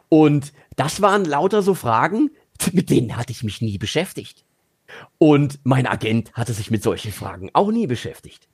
Und 0.09 0.53
das 0.77 1.03
waren 1.03 1.25
lauter 1.25 1.63
so 1.63 1.75
Fragen, 1.75 2.31
mit 2.73 2.91
denen 2.91 3.17
hatte 3.17 3.33
ich 3.33 3.43
mich 3.43 3.61
nie 3.61 3.79
beschäftigt. 3.79 4.45
Und 5.19 5.59
mein 5.65 5.87
Agent 5.87 6.33
hatte 6.35 6.53
sich 6.53 6.71
mit 6.71 6.83
solchen 6.83 7.11
Fragen 7.11 7.51
auch 7.53 7.73
nie 7.73 7.87
beschäftigt. 7.87 8.49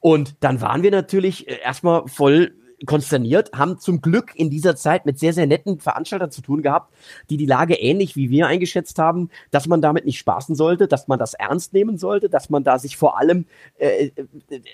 Und 0.00 0.34
dann 0.40 0.60
waren 0.60 0.82
wir 0.82 0.90
natürlich 0.90 1.48
äh, 1.48 1.60
erstmal 1.60 2.08
voll 2.08 2.54
konsterniert, 2.86 3.52
haben 3.54 3.78
zum 3.78 4.00
Glück 4.00 4.32
in 4.34 4.50
dieser 4.50 4.76
Zeit 4.76 5.06
mit 5.06 5.18
sehr, 5.18 5.32
sehr 5.32 5.46
netten 5.46 5.80
Veranstaltern 5.80 6.30
zu 6.30 6.42
tun 6.42 6.62
gehabt, 6.62 6.92
die 7.30 7.36
die 7.36 7.46
Lage 7.46 7.74
ähnlich 7.74 8.16
wie 8.16 8.30
wir 8.30 8.46
eingeschätzt 8.46 8.98
haben, 8.98 9.30
dass 9.50 9.66
man 9.66 9.80
damit 9.80 10.04
nicht 10.04 10.18
spaßen 10.18 10.54
sollte, 10.54 10.88
dass 10.88 11.08
man 11.08 11.18
das 11.18 11.34
ernst 11.34 11.72
nehmen 11.72 11.98
sollte, 11.98 12.28
dass 12.28 12.50
man 12.50 12.64
da 12.64 12.78
sich 12.78 12.96
vor 12.96 13.18
allem 13.18 13.46
äh, 13.78 14.10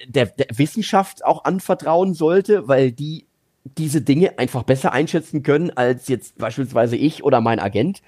der, 0.06 0.26
der 0.26 0.46
Wissenschaft 0.54 1.24
auch 1.24 1.44
anvertrauen 1.44 2.14
sollte, 2.14 2.68
weil 2.68 2.92
die 2.92 3.26
diese 3.64 4.00
Dinge 4.00 4.38
einfach 4.38 4.62
besser 4.62 4.92
einschätzen 4.92 5.42
können 5.42 5.70
als 5.70 6.08
jetzt 6.08 6.38
beispielsweise 6.38 6.96
ich 6.96 7.24
oder 7.24 7.40
mein 7.40 7.60
Agent. 7.60 8.02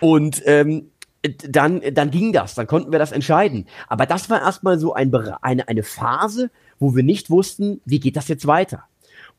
Und 0.00 0.42
ähm, 0.46 0.90
dann, 1.22 1.82
dann 1.92 2.10
ging 2.10 2.32
das, 2.32 2.54
dann 2.54 2.66
konnten 2.66 2.92
wir 2.92 2.98
das 2.98 3.12
entscheiden. 3.12 3.66
Aber 3.88 4.06
das 4.06 4.30
war 4.30 4.40
erstmal 4.40 4.78
so 4.78 4.94
ein, 4.94 5.14
eine, 5.42 5.68
eine 5.68 5.82
Phase, 5.82 6.50
wo 6.78 6.96
wir 6.96 7.02
nicht 7.02 7.28
wussten, 7.28 7.80
wie 7.84 8.00
geht 8.00 8.16
das 8.16 8.28
jetzt 8.28 8.46
weiter. 8.46 8.84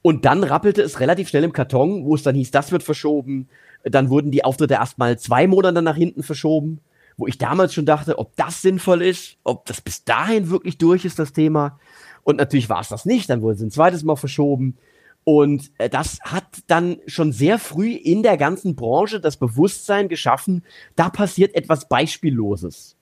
Und 0.01 0.25
dann 0.25 0.43
rappelte 0.43 0.81
es 0.81 0.99
relativ 0.99 1.29
schnell 1.29 1.43
im 1.43 1.53
Karton, 1.53 2.05
wo 2.05 2.15
es 2.15 2.23
dann 2.23 2.35
hieß, 2.35 2.51
das 2.51 2.71
wird 2.71 2.83
verschoben. 2.83 3.49
Dann 3.83 4.09
wurden 4.09 4.31
die 4.31 4.43
Auftritte 4.43 4.75
erstmal 4.75 5.19
zwei 5.19 5.47
Monate 5.47 5.81
nach 5.81 5.95
hinten 5.95 6.23
verschoben, 6.23 6.79
wo 7.17 7.27
ich 7.27 7.37
damals 7.37 7.73
schon 7.73 7.85
dachte, 7.85 8.17
ob 8.17 8.35
das 8.35 8.61
sinnvoll 8.61 9.01
ist, 9.01 9.37
ob 9.43 9.65
das 9.65 9.81
bis 9.81 10.03
dahin 10.03 10.49
wirklich 10.49 10.77
durch 10.77 11.05
ist, 11.05 11.19
das 11.19 11.33
Thema. 11.33 11.79
Und 12.23 12.37
natürlich 12.37 12.69
war 12.69 12.81
es 12.81 12.89
das 12.89 13.05
nicht. 13.05 13.29
Dann 13.29 13.41
wurde 13.41 13.55
es 13.55 13.61
ein 13.61 13.71
zweites 13.71 14.03
Mal 14.03 14.15
verschoben. 14.15 14.77
Und 15.23 15.71
äh, 15.77 15.89
das 15.89 16.19
hat 16.23 16.45
dann 16.67 16.97
schon 17.05 17.31
sehr 17.31 17.59
früh 17.59 17.91
in 17.91 18.23
der 18.23 18.37
ganzen 18.37 18.75
Branche 18.75 19.19
das 19.19 19.37
Bewusstsein 19.37 20.09
geschaffen, 20.09 20.63
da 20.95 21.09
passiert 21.09 21.53
etwas 21.53 21.87
Beispielloses. 21.87 22.95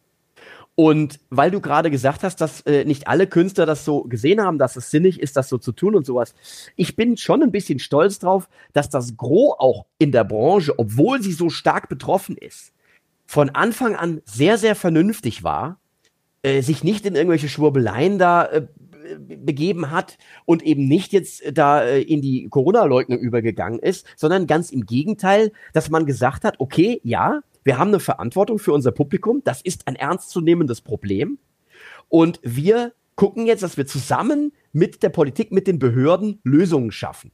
Und 0.80 1.20
weil 1.30 1.52
du 1.52 1.60
gerade 1.60 1.92
gesagt 1.92 2.24
hast, 2.24 2.40
dass 2.40 2.62
äh, 2.62 2.86
nicht 2.86 3.10
alle 3.10 3.28
Künstler 3.28 3.66
das 3.66 3.84
so 3.84 4.04
gesehen 4.04 4.40
haben, 4.40 4.58
dass 4.58 4.78
es 4.78 4.90
sinnig 4.90 5.20
ist, 5.20 5.36
das 5.36 5.50
so 5.50 5.58
zu 5.58 5.74
tun 5.74 5.94
und 5.94 6.06
sowas. 6.06 6.34
Ich 6.78 6.96
bin 6.96 7.18
schon 7.18 7.44
ein 7.44 7.52
bisschen 7.52 7.80
stolz 7.80 8.18
drauf, 8.18 8.48
dass 8.72 8.88
das 8.90 9.18
Gros 9.18 9.56
auch 9.60 9.88
in 9.98 10.14
der 10.14 10.24
Branche, 10.24 10.80
obwohl 10.80 11.22
sie 11.22 11.34
so 11.34 11.50
stark 11.50 11.90
betroffen 11.90 12.38
ist, 12.38 12.72
von 13.26 13.50
Anfang 13.50 13.98
an 13.98 14.22
sehr, 14.24 14.58
sehr 14.58 14.74
vernünftig 14.74 15.44
war, 15.44 15.82
äh, 16.44 16.62
sich 16.62 16.82
nicht 16.82 17.06
in 17.06 17.16
irgendwelche 17.16 17.50
Schwurbeleien 17.50 18.18
da 18.18 18.46
äh, 18.46 18.68
begeben 19.18 19.92
hat 19.92 20.18
und 20.46 20.64
eben 20.64 20.88
nicht 20.88 21.12
jetzt 21.12 21.44
da 21.52 21.84
äh, 21.84 22.02
in 22.02 22.22
die 22.22 22.48
Corona-Leugnung 22.48 23.20
übergegangen 23.20 23.80
ist, 23.80 24.06
sondern 24.16 24.48
ganz 24.48 24.72
im 24.72 24.86
Gegenteil, 24.86 25.52
dass 25.74 25.90
man 25.90 26.06
gesagt 26.06 26.46
hat, 26.46 26.56
okay, 26.62 27.02
ja, 27.04 27.42
wir 27.64 27.78
haben 27.78 27.90
eine 27.90 28.00
Verantwortung 28.00 28.60
für 28.60 28.74
unser 28.74 28.92
Publikum, 28.92 29.42
das 29.44 29.62
ist 29.62 29.88
ein 29.88 29.96
ernstzunehmendes 29.96 30.82
Problem 30.82 31.38
und 32.08 32.40
wir 32.44 32.94
gucken 33.16 33.46
jetzt, 33.48 33.64
dass 33.64 33.76
wir 33.78 33.86
zusammen 33.86 34.54
mit 34.72 35.04
der 35.04 35.10
Politik, 35.10 35.52
mit 35.52 35.68
den 35.68 35.78
Behörden 35.78 36.40
Lösungen 36.44 36.92
schaffen. 36.92 37.32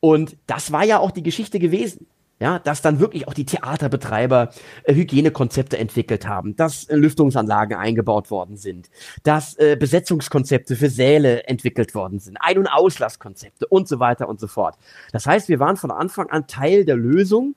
Und 0.00 0.36
das 0.46 0.72
war 0.72 0.84
ja 0.84 0.98
auch 0.98 1.12
die 1.12 1.22
Geschichte 1.22 1.58
gewesen. 1.58 2.06
Ja, 2.40 2.58
dass 2.58 2.82
dann 2.82 2.98
wirklich 2.98 3.28
auch 3.28 3.34
die 3.34 3.46
Theaterbetreiber 3.46 4.50
äh, 4.82 4.94
Hygienekonzepte 4.94 5.78
entwickelt 5.78 6.26
haben, 6.26 6.56
dass 6.56 6.88
äh, 6.88 6.96
Lüftungsanlagen 6.96 7.76
eingebaut 7.76 8.32
worden 8.32 8.56
sind, 8.56 8.90
dass 9.22 9.56
äh, 9.58 9.76
Besetzungskonzepte 9.78 10.74
für 10.74 10.90
Säle 10.90 11.44
entwickelt 11.46 11.94
worden 11.94 12.18
sind, 12.18 12.36
Ein- 12.40 12.58
und 12.58 12.66
Auslasskonzepte 12.66 13.68
und 13.68 13.86
so 13.86 14.00
weiter 14.00 14.28
und 14.28 14.40
so 14.40 14.48
fort. 14.48 14.76
Das 15.12 15.24
heißt, 15.24 15.48
wir 15.48 15.60
waren 15.60 15.76
von 15.76 15.92
Anfang 15.92 16.30
an 16.30 16.48
Teil 16.48 16.84
der 16.84 16.96
Lösung 16.96 17.54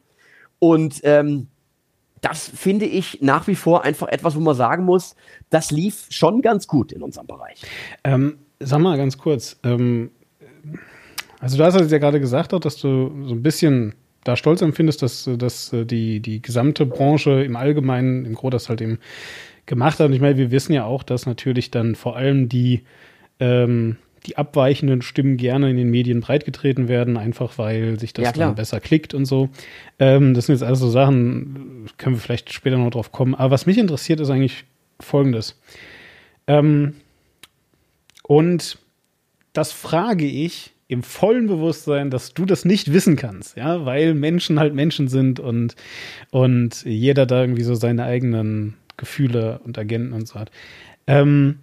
und 0.60 1.00
ähm, 1.02 1.48
das 2.26 2.50
finde 2.50 2.86
ich 2.86 3.22
nach 3.22 3.48
wie 3.48 3.54
vor 3.54 3.84
einfach 3.84 4.08
etwas, 4.08 4.36
wo 4.36 4.40
man 4.40 4.56
sagen 4.56 4.84
muss, 4.84 5.16
das 5.52 5.70
lief 5.70 6.08
schon 6.10 6.42
ganz 6.42 6.68
gut 6.68 6.92
in 6.92 7.04
unserem 7.04 7.28
Bereich. 7.28 7.62
Ähm, 8.04 8.40
sag 8.60 8.80
mal 8.80 8.98
ganz 8.98 9.20
kurz, 9.20 9.60
ähm, 9.64 10.10
also 11.40 11.58
du 11.58 11.64
hast 11.64 11.92
ja 11.92 11.98
gerade 12.00 12.20
gesagt, 12.20 12.52
dass 12.54 12.78
du 12.78 13.12
so 13.28 13.36
ein 13.36 13.44
bisschen 13.44 13.94
da 14.24 14.36
stolz 14.36 14.64
empfindest, 14.64 15.04
dass, 15.04 15.30
dass 15.38 15.72
äh, 15.72 15.86
die, 15.86 16.20
die 16.20 16.42
gesamte 16.42 16.88
Branche 16.88 17.44
im 17.44 17.56
Allgemeinen, 17.56 18.26
im 18.26 18.34
Gro 18.34 18.50
das 18.50 18.70
halt 18.70 18.82
eben 18.82 18.98
gemacht 19.68 20.00
hat. 20.00 20.08
Und 20.08 20.14
ich 20.14 20.22
meine, 20.22 20.38
wir 20.38 20.50
wissen 20.50 20.74
ja 20.74 20.86
auch, 20.86 21.04
dass 21.04 21.28
natürlich 21.28 21.70
dann 21.70 21.94
vor 21.94 22.16
allem 22.16 22.50
die, 22.50 22.86
ähm, 23.40 23.98
die 24.26 24.38
abweichenden 24.38 25.02
Stimmen 25.02 25.38
gerne 25.38 25.70
in 25.70 25.78
den 25.78 25.90
Medien 25.90 26.22
breitgetreten 26.22 26.88
werden, 26.88 27.18
einfach 27.18 27.58
weil 27.58 28.00
sich 28.00 28.14
das 28.14 28.26
ja, 28.26 28.32
dann 28.32 28.56
besser 28.56 28.80
klickt 28.80 29.14
und 29.14 29.26
so. 29.26 29.50
Ähm, 30.00 30.34
das 30.34 30.48
sind 30.48 30.56
jetzt 30.56 30.64
alles 30.64 30.80
so 30.80 30.90
Sachen, 30.90 31.88
können 31.98 32.16
wir 32.16 32.22
vielleicht 32.22 32.52
später 32.52 32.78
noch 32.78 32.90
drauf 32.90 33.12
kommen. 33.12 33.36
Aber 33.36 33.52
was 33.52 33.66
mich 33.66 33.78
interessiert, 33.78 34.20
ist 34.20 34.30
eigentlich 34.30 34.66
Folgendes. 35.00 35.60
Ähm, 36.48 36.96
und 38.24 38.78
das 39.54 39.72
frage 39.72 40.26
ich 40.26 40.74
im 40.88 41.02
vollen 41.02 41.48
Bewusstsein, 41.48 42.10
dass 42.10 42.34
du 42.34 42.46
das 42.46 42.66
nicht 42.66 42.94
wissen 42.94 43.16
kannst, 43.16 43.58
ja, 43.58 43.86
weil 43.86 44.14
Menschen 44.14 44.60
halt 44.60 44.76
Menschen 44.76 45.08
sind 45.08 45.40
und, 45.40 45.76
und 46.30 46.84
jeder 46.86 47.26
da 47.26 47.42
irgendwie 47.42 47.64
so 47.64 47.74
seine 47.74 48.04
eigenen 48.04 48.76
Gefühle 48.98 49.60
und 49.64 49.78
Agenten 49.78 50.14
und 50.14 50.28
so 50.28 50.36
hat. 50.36 50.52
Ähm, 51.08 51.60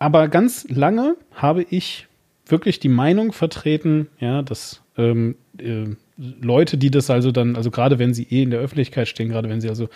aber 0.00 0.28
ganz 0.28 0.66
lange 0.68 1.14
habe 1.32 1.62
ich 1.62 2.08
wirklich 2.46 2.80
die 2.80 2.88
Meinung 2.88 3.32
vertreten, 3.32 4.08
ja, 4.18 4.42
dass 4.42 4.82
ähm, 4.96 5.36
äh, 5.58 5.94
Leute, 6.16 6.78
die 6.78 6.90
das 6.90 7.10
also 7.10 7.30
dann, 7.30 7.54
also 7.54 7.70
gerade 7.70 7.98
wenn 7.98 8.12
sie 8.12 8.24
eh 8.24 8.42
in 8.42 8.50
der 8.50 8.60
Öffentlichkeit 8.60 9.08
stehen, 9.08 9.28
gerade 9.28 9.48
wenn 9.48 9.60
sie 9.60 9.68
also 9.68 9.88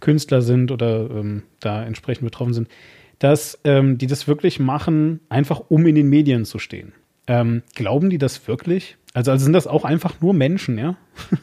Künstler 0.00 0.42
sind 0.42 0.70
oder 0.70 1.08
ähm, 1.08 1.44
da 1.60 1.82
entsprechend 1.84 2.24
betroffen 2.24 2.52
sind, 2.52 2.68
dass 3.20 3.58
ähm, 3.64 3.96
die 3.96 4.08
das 4.08 4.28
wirklich 4.28 4.58
machen, 4.58 5.20
einfach 5.28 5.62
um 5.68 5.86
in 5.86 5.94
den 5.94 6.08
Medien 6.08 6.44
zu 6.44 6.58
stehen. 6.58 6.92
Ähm, 7.26 7.62
glauben 7.74 8.10
die 8.10 8.18
das 8.18 8.46
wirklich? 8.48 8.96
Also, 9.14 9.30
also 9.30 9.44
sind 9.44 9.52
das 9.52 9.68
auch 9.68 9.84
einfach 9.84 10.20
nur 10.20 10.34
Menschen, 10.34 10.76
ja? 10.76 10.96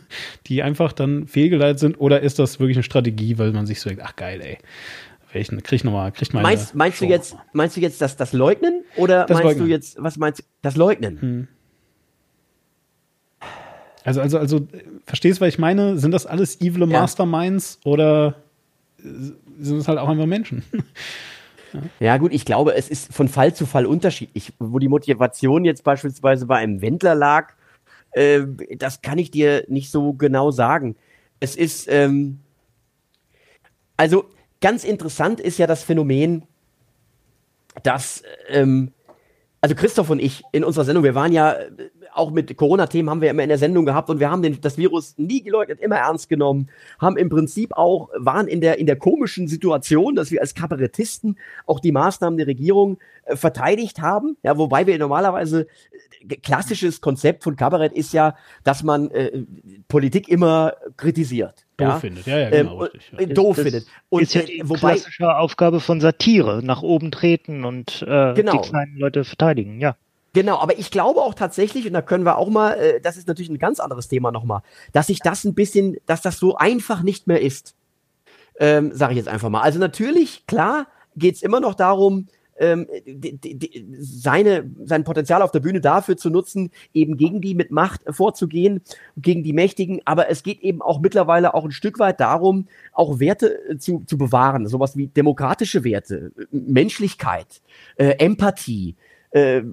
die 0.48 0.62
einfach 0.62 0.92
dann 0.92 1.28
fehlgeleitet 1.28 1.80
sind? 1.80 2.00
Oder 2.00 2.22
ist 2.22 2.40
das 2.40 2.60
wirklich 2.60 2.78
eine 2.78 2.84
Strategie, 2.84 3.38
weil 3.38 3.54
man 3.54 3.66
sich 3.66 3.80
so 3.80 3.90
denkt, 3.90 4.04
ach 4.06 4.18
geil, 4.18 4.42
ey, 4.42 4.58
welchen 5.34 5.62
krieg 5.64 5.78
ich 5.78 5.84
nochmal, 5.84 6.12
krieg 6.12 6.34
mal. 6.34 6.44
Meinst, 6.44 6.76
meinst 6.76 7.02
du 7.02 7.06
jetzt, 7.06 7.36
meinst 7.54 7.78
du 7.78 7.82
jetzt 7.82 8.02
das, 8.02 8.18
das 8.18 8.34
Leugnen? 8.34 8.84
Oder 8.98 9.26
das 9.26 9.36
meinst 9.36 9.44
Leugnen. 9.44 9.66
du 9.66 9.72
jetzt, 9.72 10.02
was 10.02 10.18
meinst 10.18 10.40
du? 10.40 10.44
Das 10.62 10.76
Leugnen? 10.76 11.22
Hm. 11.22 11.48
Also, 14.04 14.22
also, 14.22 14.40
also, 14.40 14.68
verstehst 15.06 15.40
du, 15.40 15.46
was 15.46 15.50
ich 15.50 15.60
meine? 15.60 15.98
Sind 15.98 16.12
das 16.12 16.26
alles 16.26 16.60
evil 16.60 16.82
ja. 16.82 17.00
Masterminds 17.00 17.80
oder 17.84 18.36
sind 18.98 19.78
es 19.78 19.88
halt 19.88 20.00
auch 20.00 20.10
einfach 20.10 20.26
Menschen? 20.26 20.64
Ja. 22.02 22.18
gut, 22.18 22.34
ich 22.34 22.44
glaube, 22.44 22.76
es 22.76 22.90
ist 22.90 23.14
von 23.14 23.30
Fall 23.30 23.54
zu 23.54 23.66
Fall 23.66 23.86
unterschiedlich. 23.86 24.52
Wo 24.60 24.78
die 24.78 24.90
Motivation 24.90 25.64
jetzt 25.64 25.86
beispielsweise 25.86 26.46
bei 26.46 26.58
einem 26.58 26.82
Wendler 26.82 27.16
lag, 27.16 27.54
äh, 28.12 28.42
das 28.76 29.02
kann 29.02 29.18
ich 29.18 29.32
dir 29.32 29.64
nicht 29.70 29.90
so 29.90 30.12
genau 30.12 30.52
sagen. 30.52 30.98
Es 31.40 31.56
ist, 31.56 31.88
ähm, 31.90 32.40
also 33.96 34.26
ganz 34.62 34.84
interessant 34.84 35.40
ist 35.40 35.58
ja 35.58 35.68
das 35.68 35.84
Phänomen, 35.84 36.44
dass, 37.84 38.24
ähm, 38.48 38.92
also 39.60 39.76
Christoph 39.76 40.10
und 40.10 40.20
ich 40.20 40.44
in 40.52 40.64
unserer 40.64 40.86
Sendung, 40.86 41.04
wir 41.04 41.16
waren 41.16 41.32
ja 41.32 41.56
auch 42.14 42.32
mit 42.32 42.56
Corona-Themen 42.58 43.10
haben 43.10 43.22
wir 43.22 43.30
immer 43.30 43.44
in 43.44 43.50
der 43.50 43.58
Sendung 43.58 43.86
gehabt 43.86 44.10
und 44.10 44.20
wir 44.20 44.30
haben 44.30 44.42
den, 44.42 44.60
das 44.62 44.78
Virus 44.78 45.18
nie 45.18 45.42
geleugnet, 45.42 45.80
immer 45.80 45.98
ernst 45.98 46.30
genommen, 46.30 46.70
haben 47.00 47.18
im 47.18 47.30
Prinzip 47.30 47.74
auch, 47.74 48.10
waren 48.18 48.48
in 48.48 48.62
der, 48.62 48.80
in 48.80 48.86
der 48.86 48.98
komischen 48.98 49.48
Situation, 49.48 50.16
dass 50.16 50.32
wir 50.32 50.42
als 50.42 50.54
Kabarettisten 50.54 51.38
auch 51.66 51.80
die 51.80 51.92
Maßnahmen 51.92 52.38
der 52.38 52.48
Regierung 52.48 52.98
äh, 53.24 53.36
verteidigt 53.36 54.02
haben, 54.02 54.38
ja, 54.44 54.58
wobei 54.58 54.88
wir 54.88 54.98
normalerweise 54.98 55.68
äh, 56.28 56.36
klassisches 56.38 57.02
Konzept 57.02 57.44
von 57.44 57.56
Kabarett 57.56 57.94
ist 57.94 58.14
ja, 58.14 58.36
dass 58.64 58.84
man 58.84 59.10
äh, 59.12 59.44
Politik 59.88 60.28
immer 60.28 60.74
kritisiert. 60.98 61.66
Doof 61.82 61.90
ja? 61.90 62.00
findet, 62.00 62.26
ja, 62.26 62.38
ja, 62.38 62.50
genau. 62.50 62.74
Ähm, 62.74 62.80
richtig, 62.82 63.20
ja. 63.20 63.26
Doof 63.28 63.56
das 63.56 63.64
findet. 63.64 63.88
Und 64.10 64.22
ist 64.22 64.34
ja 64.34 64.42
die 64.44 64.62
wobei, 64.64 64.94
klassische 64.94 65.36
Aufgabe 65.36 65.80
von 65.80 66.02
Satire, 66.02 66.62
nach 66.64 66.82
oben 66.82 67.12
treten 67.12 67.66
und 67.66 68.02
äh, 68.08 68.34
genau. 68.34 68.54
die 68.54 68.70
kleinen 68.70 68.98
Leute 68.98 69.24
verteidigen, 69.24 69.80
ja. 69.80 69.96
Genau, 70.34 70.60
aber 70.60 70.80
ich 70.80 70.92
glaube 70.92 71.20
auch 71.20 71.34
tatsächlich, 71.34 71.86
und 71.88 71.94
da 71.94 72.02
können 72.02 72.24
wir 72.26 72.38
auch 72.38 72.50
mal, 72.50 72.74
äh, 72.74 73.02
das 73.02 73.18
ist 73.18 73.28
natürlich 73.28 73.50
ein 73.50 73.60
ganz 73.60 73.80
anderes 73.80 74.08
Thema 74.08 74.32
nochmal, 74.32 74.62
dass 74.94 75.08
sich 75.08 75.20
das 75.20 75.44
ein 75.44 75.54
bisschen, 75.54 75.98
dass 76.06 76.22
das 76.22 76.38
so 76.38 76.56
einfach 76.56 77.04
nicht 77.04 77.28
mehr 77.28 77.42
ist. 77.42 77.76
Ähm, 78.60 78.92
Sage 78.94 79.14
ich 79.14 79.18
jetzt 79.18 79.28
einfach 79.28 79.50
mal. 79.50 79.62
Also 79.62 79.80
natürlich, 79.80 80.46
klar, 80.48 80.88
geht's 81.16 81.42
immer 81.42 81.60
noch 81.60 81.74
darum, 81.74 82.28
ähm, 82.62 82.88
die, 83.06 83.38
die, 83.38 83.86
seine, 84.00 84.70
sein 84.86 85.04
Potenzial 85.04 85.42
auf 85.42 85.52
der 85.52 85.60
Bühne 85.60 85.82
dafür 85.82 86.16
zu 86.16 86.30
nutzen, 86.30 86.72
eben 86.94 87.18
gegen 87.18 87.42
die 87.42 87.56
mit 87.56 87.72
Macht 87.72 88.02
vorzugehen, 88.10 88.82
gegen 89.18 89.44
die 89.44 89.54
Mächtigen. 89.54 90.02
Aber 90.06 90.30
es 90.30 90.44
geht 90.44 90.62
eben 90.62 90.82
auch 90.82 91.02
mittlerweile 91.02 91.54
auch 91.54 91.66
ein 91.66 91.72
Stück 91.72 92.00
weit 92.00 92.20
darum, 92.20 92.68
auch 92.94 93.20
Werte 93.20 93.60
äh, 93.70 93.78
zu, 93.78 94.04
zu 94.06 94.18
bewahren. 94.18 94.68
Sowas 94.68 94.96
wie 94.96 95.08
demokratische 95.08 95.84
Werte, 95.84 96.32
Menschlichkeit, 96.52 97.62
äh, 97.96 98.16
Empathie, 98.20 98.96
äh, 99.32 99.64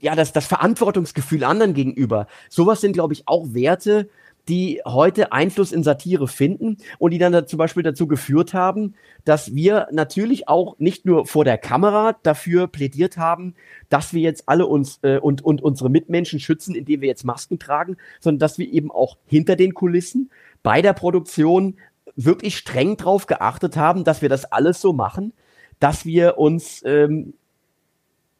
ja, 0.00 0.16
das, 0.16 0.32
das 0.32 0.46
Verantwortungsgefühl 0.46 1.44
anderen 1.44 1.74
gegenüber. 1.74 2.26
Sowas 2.48 2.80
sind, 2.80 2.94
glaube 2.94 3.12
ich, 3.12 3.28
auch 3.28 3.52
Werte, 3.52 4.08
die 4.50 4.82
heute 4.84 5.30
Einfluss 5.30 5.70
in 5.70 5.84
Satire 5.84 6.26
finden 6.26 6.78
und 6.98 7.12
die 7.12 7.18
dann 7.18 7.32
da 7.32 7.46
zum 7.46 7.56
Beispiel 7.56 7.84
dazu 7.84 8.08
geführt 8.08 8.52
haben, 8.52 8.94
dass 9.24 9.54
wir 9.54 9.86
natürlich 9.92 10.48
auch 10.48 10.76
nicht 10.80 11.06
nur 11.06 11.24
vor 11.24 11.44
der 11.44 11.56
Kamera 11.56 12.16
dafür 12.24 12.66
plädiert 12.66 13.16
haben, 13.16 13.54
dass 13.90 14.12
wir 14.12 14.22
jetzt 14.22 14.48
alle 14.48 14.66
uns 14.66 14.98
äh, 15.02 15.18
und, 15.18 15.42
und 15.42 15.62
unsere 15.62 15.88
Mitmenschen 15.88 16.40
schützen, 16.40 16.74
indem 16.74 17.00
wir 17.00 17.06
jetzt 17.06 17.24
Masken 17.24 17.60
tragen, 17.60 17.96
sondern 18.18 18.40
dass 18.40 18.58
wir 18.58 18.68
eben 18.68 18.90
auch 18.90 19.18
hinter 19.24 19.54
den 19.54 19.72
Kulissen 19.72 20.30
bei 20.64 20.82
der 20.82 20.94
Produktion 20.94 21.76
wirklich 22.16 22.56
streng 22.56 22.96
drauf 22.96 23.26
geachtet 23.26 23.76
haben, 23.76 24.02
dass 24.02 24.20
wir 24.20 24.28
das 24.28 24.46
alles 24.46 24.80
so 24.80 24.92
machen, 24.92 25.32
dass 25.78 26.04
wir 26.04 26.38
uns 26.38 26.82
ähm, 26.84 27.34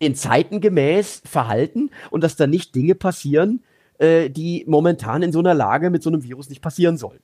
in 0.01 0.17
Zeiten 0.17 0.61
gemäß 0.61 1.23
verhalten 1.25 1.91
und 2.11 2.25
dass 2.25 2.35
da 2.35 2.49
nicht 2.49 2.75
Dinge 2.75 2.97
passieren, 2.97 3.63
äh, 4.01 4.31
die 4.31 4.65
momentan 4.67 5.23
in 5.23 5.31
so 5.31 5.41
einer 5.41 5.53
Lage 5.53 5.91
mit 5.91 6.03
so 6.03 6.09
einem 6.11 6.23
Virus 6.23 6.49
nicht 6.49 6.63
passieren 6.63 6.97
sollen. 6.97 7.21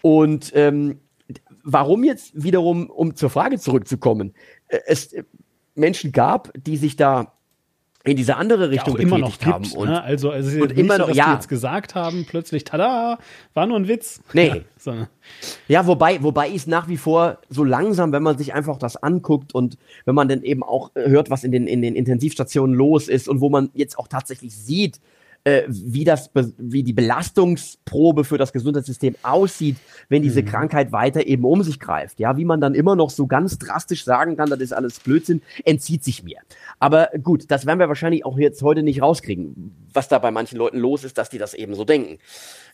Und 0.00 0.52
ähm, 0.54 1.00
warum 1.64 2.04
jetzt 2.04 2.30
wiederum, 2.40 2.88
um 2.88 3.16
zur 3.16 3.30
Frage 3.30 3.58
zurückzukommen, 3.58 4.34
äh, 4.68 4.78
es 4.86 5.12
äh, 5.12 5.24
Menschen 5.74 6.12
gab, 6.12 6.52
die 6.54 6.76
sich 6.76 6.94
da 6.94 7.32
in 8.04 8.16
diese 8.16 8.36
andere 8.36 8.70
Richtung 8.70 8.96
ja, 8.96 9.02
immer 9.02 9.18
noch 9.18 9.32
gibt, 9.32 9.46
haben. 9.46 9.72
Und, 9.72 9.88
ne? 9.88 10.02
Also, 10.02 10.30
also 10.30 10.62
und 10.62 10.78
immer 10.78 10.98
noch, 10.98 11.08
ja. 11.08 11.24
die 11.24 11.32
jetzt 11.32 11.48
gesagt 11.48 11.94
haben, 11.94 12.26
plötzlich, 12.28 12.62
tada, 12.62 13.18
war 13.54 13.66
nur 13.66 13.78
ein 13.78 13.88
Witz. 13.88 14.20
Nee. 14.34 14.48
Ja, 14.48 14.56
so. 14.76 14.94
ja, 15.68 15.86
wobei, 15.86 16.22
wobei 16.22 16.50
ist 16.50 16.68
nach 16.68 16.86
wie 16.86 16.98
vor 16.98 17.38
so 17.48 17.64
langsam, 17.64 18.12
wenn 18.12 18.22
man 18.22 18.36
sich 18.36 18.52
einfach 18.52 18.76
das 18.76 18.96
anguckt 18.96 19.54
und 19.54 19.78
wenn 20.04 20.14
man 20.14 20.28
dann 20.28 20.42
eben 20.42 20.62
auch 20.62 20.90
hört, 20.94 21.30
was 21.30 21.42
in 21.44 21.50
den, 21.50 21.66
in 21.66 21.80
den 21.80 21.96
Intensivstationen 21.96 22.76
los 22.76 23.08
ist 23.08 23.26
und 23.26 23.40
wo 23.40 23.48
man 23.48 23.70
jetzt 23.72 23.98
auch 23.98 24.06
tatsächlich 24.06 24.54
sieht, 24.54 25.00
äh, 25.44 25.62
wie 25.68 26.04
das, 26.04 26.30
wie 26.58 26.82
die 26.82 26.94
Belastungsprobe 26.94 28.24
für 28.24 28.38
das 28.38 28.52
Gesundheitssystem 28.52 29.14
aussieht, 29.22 29.76
wenn 30.08 30.22
diese 30.22 30.42
mhm. 30.42 30.46
Krankheit 30.46 30.90
weiter 30.90 31.26
eben 31.26 31.44
um 31.44 31.62
sich 31.62 31.78
greift. 31.78 32.18
Ja, 32.18 32.36
wie 32.36 32.46
man 32.46 32.60
dann 32.60 32.74
immer 32.74 32.96
noch 32.96 33.10
so 33.10 33.26
ganz 33.26 33.58
drastisch 33.58 34.04
sagen 34.04 34.36
kann, 34.36 34.48
das 34.48 34.60
ist 34.60 34.72
alles 34.72 35.00
Blödsinn, 35.00 35.42
entzieht 35.64 36.02
sich 36.02 36.24
mir. 36.24 36.38
Aber 36.80 37.10
gut, 37.22 37.50
das 37.50 37.66
werden 37.66 37.78
wir 37.78 37.88
wahrscheinlich 37.88 38.24
auch 38.24 38.38
jetzt 38.38 38.62
heute 38.62 38.82
nicht 38.82 39.02
rauskriegen, 39.02 39.74
was 39.92 40.08
da 40.08 40.18
bei 40.18 40.30
manchen 40.30 40.56
Leuten 40.56 40.78
los 40.78 41.04
ist, 41.04 41.18
dass 41.18 41.28
die 41.28 41.38
das 41.38 41.54
eben 41.54 41.74
so 41.74 41.84
denken. 41.84 42.18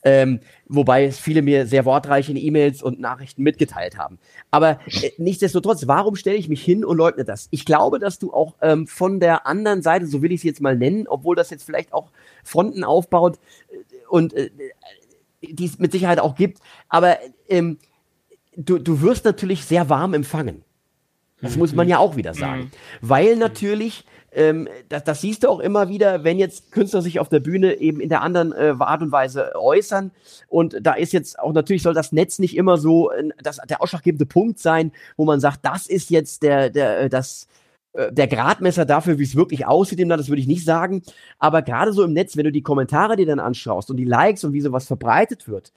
Ähm, 0.03 0.41
wobei 0.67 1.05
es 1.05 1.19
viele 1.19 1.43
mir 1.43 1.67
sehr 1.67 1.85
wortreich 1.85 2.31
in 2.31 2.37
E-Mails 2.37 2.83
und 2.83 3.01
Nachrichten 3.01 3.43
mitgeteilt 3.43 3.99
haben. 3.99 4.19
Aber 4.51 4.79
äh, 5.03 5.11
nichtsdestotrotz, 5.19 5.87
warum 5.87 6.17
stelle 6.17 6.37
ich 6.37 6.49
mich 6.49 6.65
hin 6.65 6.85
und 6.85 6.97
leugne 6.97 7.25
das? 7.25 7.49
Ich 7.51 7.67
glaube, 7.67 7.99
dass 7.99 8.19
du 8.19 8.33
auch 8.33 8.55
ähm, 8.63 8.87
von 8.87 9.21
der 9.21 9.47
anderen 9.47 9.83
Seite, 9.83 10.07
so 10.07 10.23
will 10.23 10.33
ich 10.33 10.41
es 10.41 10.45
jetzt 10.45 10.61
mal 10.61 10.77
nennen, 10.77 11.07
obwohl 11.07 11.37
das 11.37 11.51
jetzt 11.51 11.65
vielleicht 11.65 11.93
auch 11.93 12.11
Fronten 12.45 12.85
aufbaut 12.85 13.39
äh, 13.71 13.77
und 14.09 14.35
äh, 14.35 14.51
die 15.43 15.65
es 15.65 15.79
mit 15.79 15.93
Sicherheit 15.93 16.21
auch 16.21 16.35
gibt, 16.35 16.61
aber 16.89 17.17
ähm, 17.49 17.79
du, 18.57 18.79
du 18.79 19.01
wirst 19.01 19.25
natürlich 19.25 19.65
sehr 19.65 19.89
warm 19.89 20.15
empfangen. 20.15 20.65
Das 21.43 21.57
muss 21.57 21.75
man 21.75 21.89
ja 21.89 21.99
auch 21.99 22.17
wieder 22.17 22.35
sagen. 22.35 22.65
Mhm. 22.65 22.71
Weil 23.01 23.37
natürlich, 23.37 24.05
ähm, 24.33 24.69
das, 24.89 25.05
das 25.05 25.23
siehst 25.23 25.43
du 25.43 25.49
auch 25.49 25.61
immer 25.61 25.89
wieder, 25.89 26.23
wenn 26.23 26.39
jetzt 26.39 26.71
Künstler 26.71 27.01
sich 27.01 27.19
auf 27.19 27.29
der 27.29 27.41
Bühne 27.41 27.75
eben 27.81 28.01
in 28.01 28.11
der 28.11 28.21
anderen 28.21 28.53
äh, 28.53 28.75
Art 28.79 29.01
und 29.01 29.11
Weise 29.11 29.53
äußern. 29.57 30.11
Und 30.49 30.77
da 30.83 30.93
ist 30.93 31.13
jetzt 31.13 31.39
auch 31.39 31.53
natürlich 31.53 31.83
soll 31.83 31.95
das 31.95 32.13
Netz 32.13 32.39
nicht 32.39 32.57
immer 32.57 32.77
so 32.77 33.11
äh, 33.11 33.31
das, 33.43 33.59
der 33.69 33.81
ausschlaggebende 33.81 34.27
Punkt 34.27 34.59
sein, 34.59 34.93
wo 35.17 35.25
man 35.25 35.41
sagt, 35.41 35.61
das 35.63 35.87
ist 35.87 36.11
jetzt 36.11 36.43
der, 36.43 36.69
der, 36.69 37.01
äh, 37.01 37.09
das, 37.09 37.45
äh, 37.45 37.60
der 37.93 38.29
Gradmesser 38.29 38.85
dafür, 38.85 39.19
wie 39.19 39.25
es 39.25 39.35
wirklich 39.35 39.67
aussieht 39.67 39.99
im 39.99 40.09
Land, 40.09 40.21
das 40.21 40.29
würde 40.29 40.41
ich 40.41 40.47
nicht 40.47 40.65
sagen. 40.65 41.03
Aber 41.39 41.63
gerade 41.63 41.93
so 41.93 42.05
im 42.05 42.13
Netz, 42.13 42.37
wenn 42.37 42.45
du 42.45 42.53
die 42.53 42.63
Kommentare 42.63 43.17
dir 43.17 43.27
dann 43.27 43.41
anschaust 43.41 43.91
und 43.91 43.97
die 43.97 44.05
Likes 44.05 44.45
und 44.45 44.53
wie 44.53 44.61
sowas 44.61 44.87
verbreitet 44.87 45.49
wird, 45.49 45.73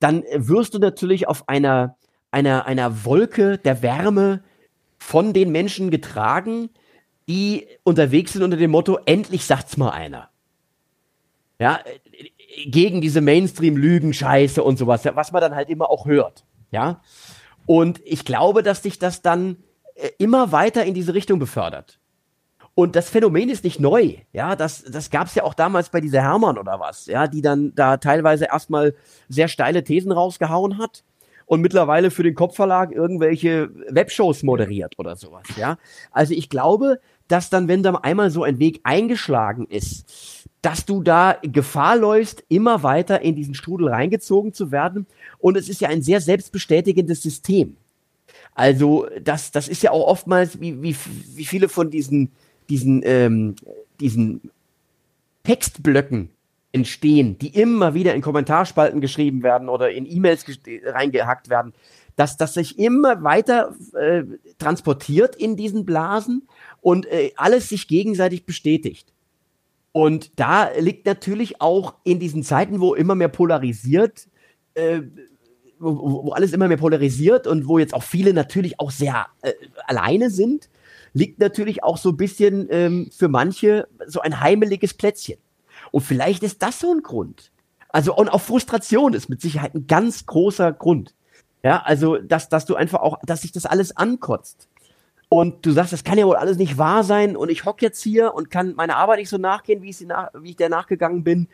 dann 0.00 0.22
wirst 0.34 0.74
du 0.74 0.78
natürlich 0.78 1.28
auf 1.28 1.48
einer, 1.48 1.96
einer, 2.30 2.66
einer 2.66 3.04
Wolke 3.04 3.58
der 3.58 3.82
Wärme 3.82 4.42
von 4.98 5.32
den 5.32 5.52
Menschen 5.52 5.90
getragen, 5.90 6.70
die 7.28 7.66
unterwegs 7.84 8.32
sind 8.32 8.42
unter 8.42 8.56
dem 8.56 8.70
Motto, 8.70 8.98
endlich 9.04 9.44
sagt's 9.44 9.76
mal 9.76 9.90
einer. 9.90 10.30
Ja, 11.60 11.80
gegen 12.66 13.00
diese 13.00 13.20
Mainstream-Lügen, 13.20 14.14
Scheiße 14.14 14.62
und 14.62 14.78
sowas, 14.78 15.04
was 15.04 15.32
man 15.32 15.42
dann 15.42 15.54
halt 15.54 15.68
immer 15.68 15.90
auch 15.90 16.06
hört. 16.06 16.44
Ja. 16.70 17.02
Und 17.66 18.00
ich 18.04 18.24
glaube, 18.24 18.62
dass 18.62 18.82
sich 18.82 18.98
das 18.98 19.20
dann 19.20 19.52
äh, 19.52 19.67
immer 20.18 20.52
weiter 20.52 20.84
in 20.84 20.94
diese 20.94 21.14
Richtung 21.14 21.38
befördert. 21.38 21.98
Und 22.74 22.94
das 22.94 23.10
Phänomen 23.10 23.48
ist 23.48 23.64
nicht 23.64 23.80
neu, 23.80 24.14
ja, 24.32 24.54
das, 24.54 24.84
das 24.84 25.10
gab 25.10 25.26
es 25.26 25.34
ja 25.34 25.42
auch 25.42 25.54
damals 25.54 25.88
bei 25.88 26.00
dieser 26.00 26.22
Hermann 26.22 26.58
oder 26.58 26.78
was, 26.78 27.06
ja, 27.06 27.26
die 27.26 27.42
dann 27.42 27.74
da 27.74 27.96
teilweise 27.96 28.44
erstmal 28.44 28.94
sehr 29.28 29.48
steile 29.48 29.82
Thesen 29.82 30.12
rausgehauen 30.12 30.78
hat 30.78 31.02
und 31.46 31.60
mittlerweile 31.60 32.12
für 32.12 32.22
den 32.22 32.36
Kopfverlag 32.36 32.92
irgendwelche 32.92 33.70
Webshows 33.90 34.44
moderiert 34.44 34.94
oder 34.96 35.16
sowas, 35.16 35.42
ja. 35.56 35.76
Also 36.12 36.34
ich 36.34 36.50
glaube, 36.50 37.00
dass 37.26 37.50
dann, 37.50 37.66
wenn 37.66 37.82
da 37.82 37.94
einmal 37.94 38.30
so 38.30 38.44
ein 38.44 38.60
Weg 38.60 38.80
eingeschlagen 38.84 39.66
ist, 39.66 40.46
dass 40.62 40.86
du 40.86 41.02
da 41.02 41.36
Gefahr 41.42 41.96
läufst, 41.96 42.44
immer 42.48 42.82
weiter 42.82 43.22
in 43.22 43.34
diesen 43.34 43.54
Strudel 43.54 43.88
reingezogen 43.88 44.52
zu 44.52 44.70
werden. 44.72 45.06
Und 45.38 45.56
es 45.56 45.68
ist 45.68 45.80
ja 45.80 45.88
ein 45.88 46.02
sehr 46.02 46.20
selbstbestätigendes 46.20 47.22
System. 47.22 47.76
Also 48.58 49.06
das, 49.22 49.52
das 49.52 49.68
ist 49.68 49.84
ja 49.84 49.92
auch 49.92 50.08
oftmals, 50.08 50.60
wie, 50.60 50.82
wie, 50.82 50.96
wie 51.36 51.44
viele 51.44 51.68
von 51.68 51.90
diesen, 51.90 52.32
diesen, 52.68 53.02
ähm, 53.04 53.54
diesen 54.00 54.50
Textblöcken 55.44 56.30
entstehen, 56.72 57.38
die 57.38 57.54
immer 57.54 57.94
wieder 57.94 58.16
in 58.16 58.20
Kommentarspalten 58.20 59.00
geschrieben 59.00 59.44
werden 59.44 59.68
oder 59.68 59.92
in 59.92 60.06
E-Mails 60.10 60.44
reingehackt 60.84 61.50
werden, 61.50 61.72
dass 62.16 62.36
das 62.36 62.54
sich 62.54 62.80
immer 62.80 63.22
weiter 63.22 63.76
äh, 63.94 64.24
transportiert 64.58 65.36
in 65.36 65.56
diesen 65.56 65.86
Blasen 65.86 66.48
und 66.80 67.06
äh, 67.06 67.30
alles 67.36 67.68
sich 67.68 67.86
gegenseitig 67.86 68.44
bestätigt. 68.44 69.12
Und 69.92 70.32
da 70.40 70.70
liegt 70.76 71.06
natürlich 71.06 71.60
auch 71.60 71.94
in 72.02 72.18
diesen 72.18 72.42
Zeiten, 72.42 72.80
wo 72.80 72.94
immer 72.94 73.14
mehr 73.14 73.28
polarisiert, 73.28 74.26
äh, 74.74 75.02
wo, 75.78 76.24
wo 76.24 76.32
alles 76.32 76.52
immer 76.52 76.68
mehr 76.68 76.76
polarisiert 76.76 77.46
und 77.46 77.68
wo 77.68 77.78
jetzt 77.78 77.94
auch 77.94 78.02
viele 78.02 78.32
natürlich 78.32 78.80
auch 78.80 78.90
sehr 78.90 79.26
äh, 79.42 79.52
alleine 79.86 80.30
sind, 80.30 80.68
liegt 81.12 81.38
natürlich 81.38 81.82
auch 81.82 81.96
so 81.96 82.10
ein 82.10 82.16
bisschen 82.16 82.68
ähm, 82.70 83.10
für 83.16 83.28
manche 83.28 83.88
so 84.06 84.20
ein 84.20 84.40
heimeliges 84.40 84.94
Plätzchen. 84.94 85.38
Und 85.90 86.02
vielleicht 86.02 86.42
ist 86.42 86.62
das 86.62 86.80
so 86.80 86.92
ein 86.92 87.02
Grund. 87.02 87.50
Also, 87.88 88.14
und 88.14 88.28
auch 88.28 88.40
Frustration 88.40 89.14
ist 89.14 89.28
mit 89.28 89.40
Sicherheit 89.40 89.74
ein 89.74 89.86
ganz 89.86 90.26
großer 90.26 90.72
Grund. 90.72 91.14
Ja, 91.62 91.82
also, 91.82 92.18
dass, 92.18 92.48
dass 92.48 92.66
du 92.66 92.76
einfach 92.76 93.00
auch, 93.00 93.18
dass 93.24 93.42
sich 93.42 93.52
das 93.52 93.66
alles 93.66 93.96
ankotzt. 93.96 94.68
Und 95.30 95.66
du 95.66 95.72
sagst, 95.72 95.92
das 95.92 96.04
kann 96.04 96.18
ja 96.18 96.26
wohl 96.26 96.36
alles 96.36 96.56
nicht 96.56 96.78
wahr 96.78 97.04
sein 97.04 97.36
und 97.36 97.50
ich 97.50 97.66
hock 97.66 97.82
jetzt 97.82 98.02
hier 98.02 98.32
und 98.32 98.50
kann 98.50 98.74
meiner 98.74 98.96
Arbeit 98.96 99.18
nicht 99.18 99.28
so 99.28 99.36
nachgehen, 99.36 99.82
wie 99.82 99.90
ich, 99.90 99.98
sie 99.98 100.06
nach, 100.06 100.30
wie 100.34 100.50
ich 100.50 100.56
der 100.56 100.70
nachgegangen 100.70 101.22
bin 101.22 101.48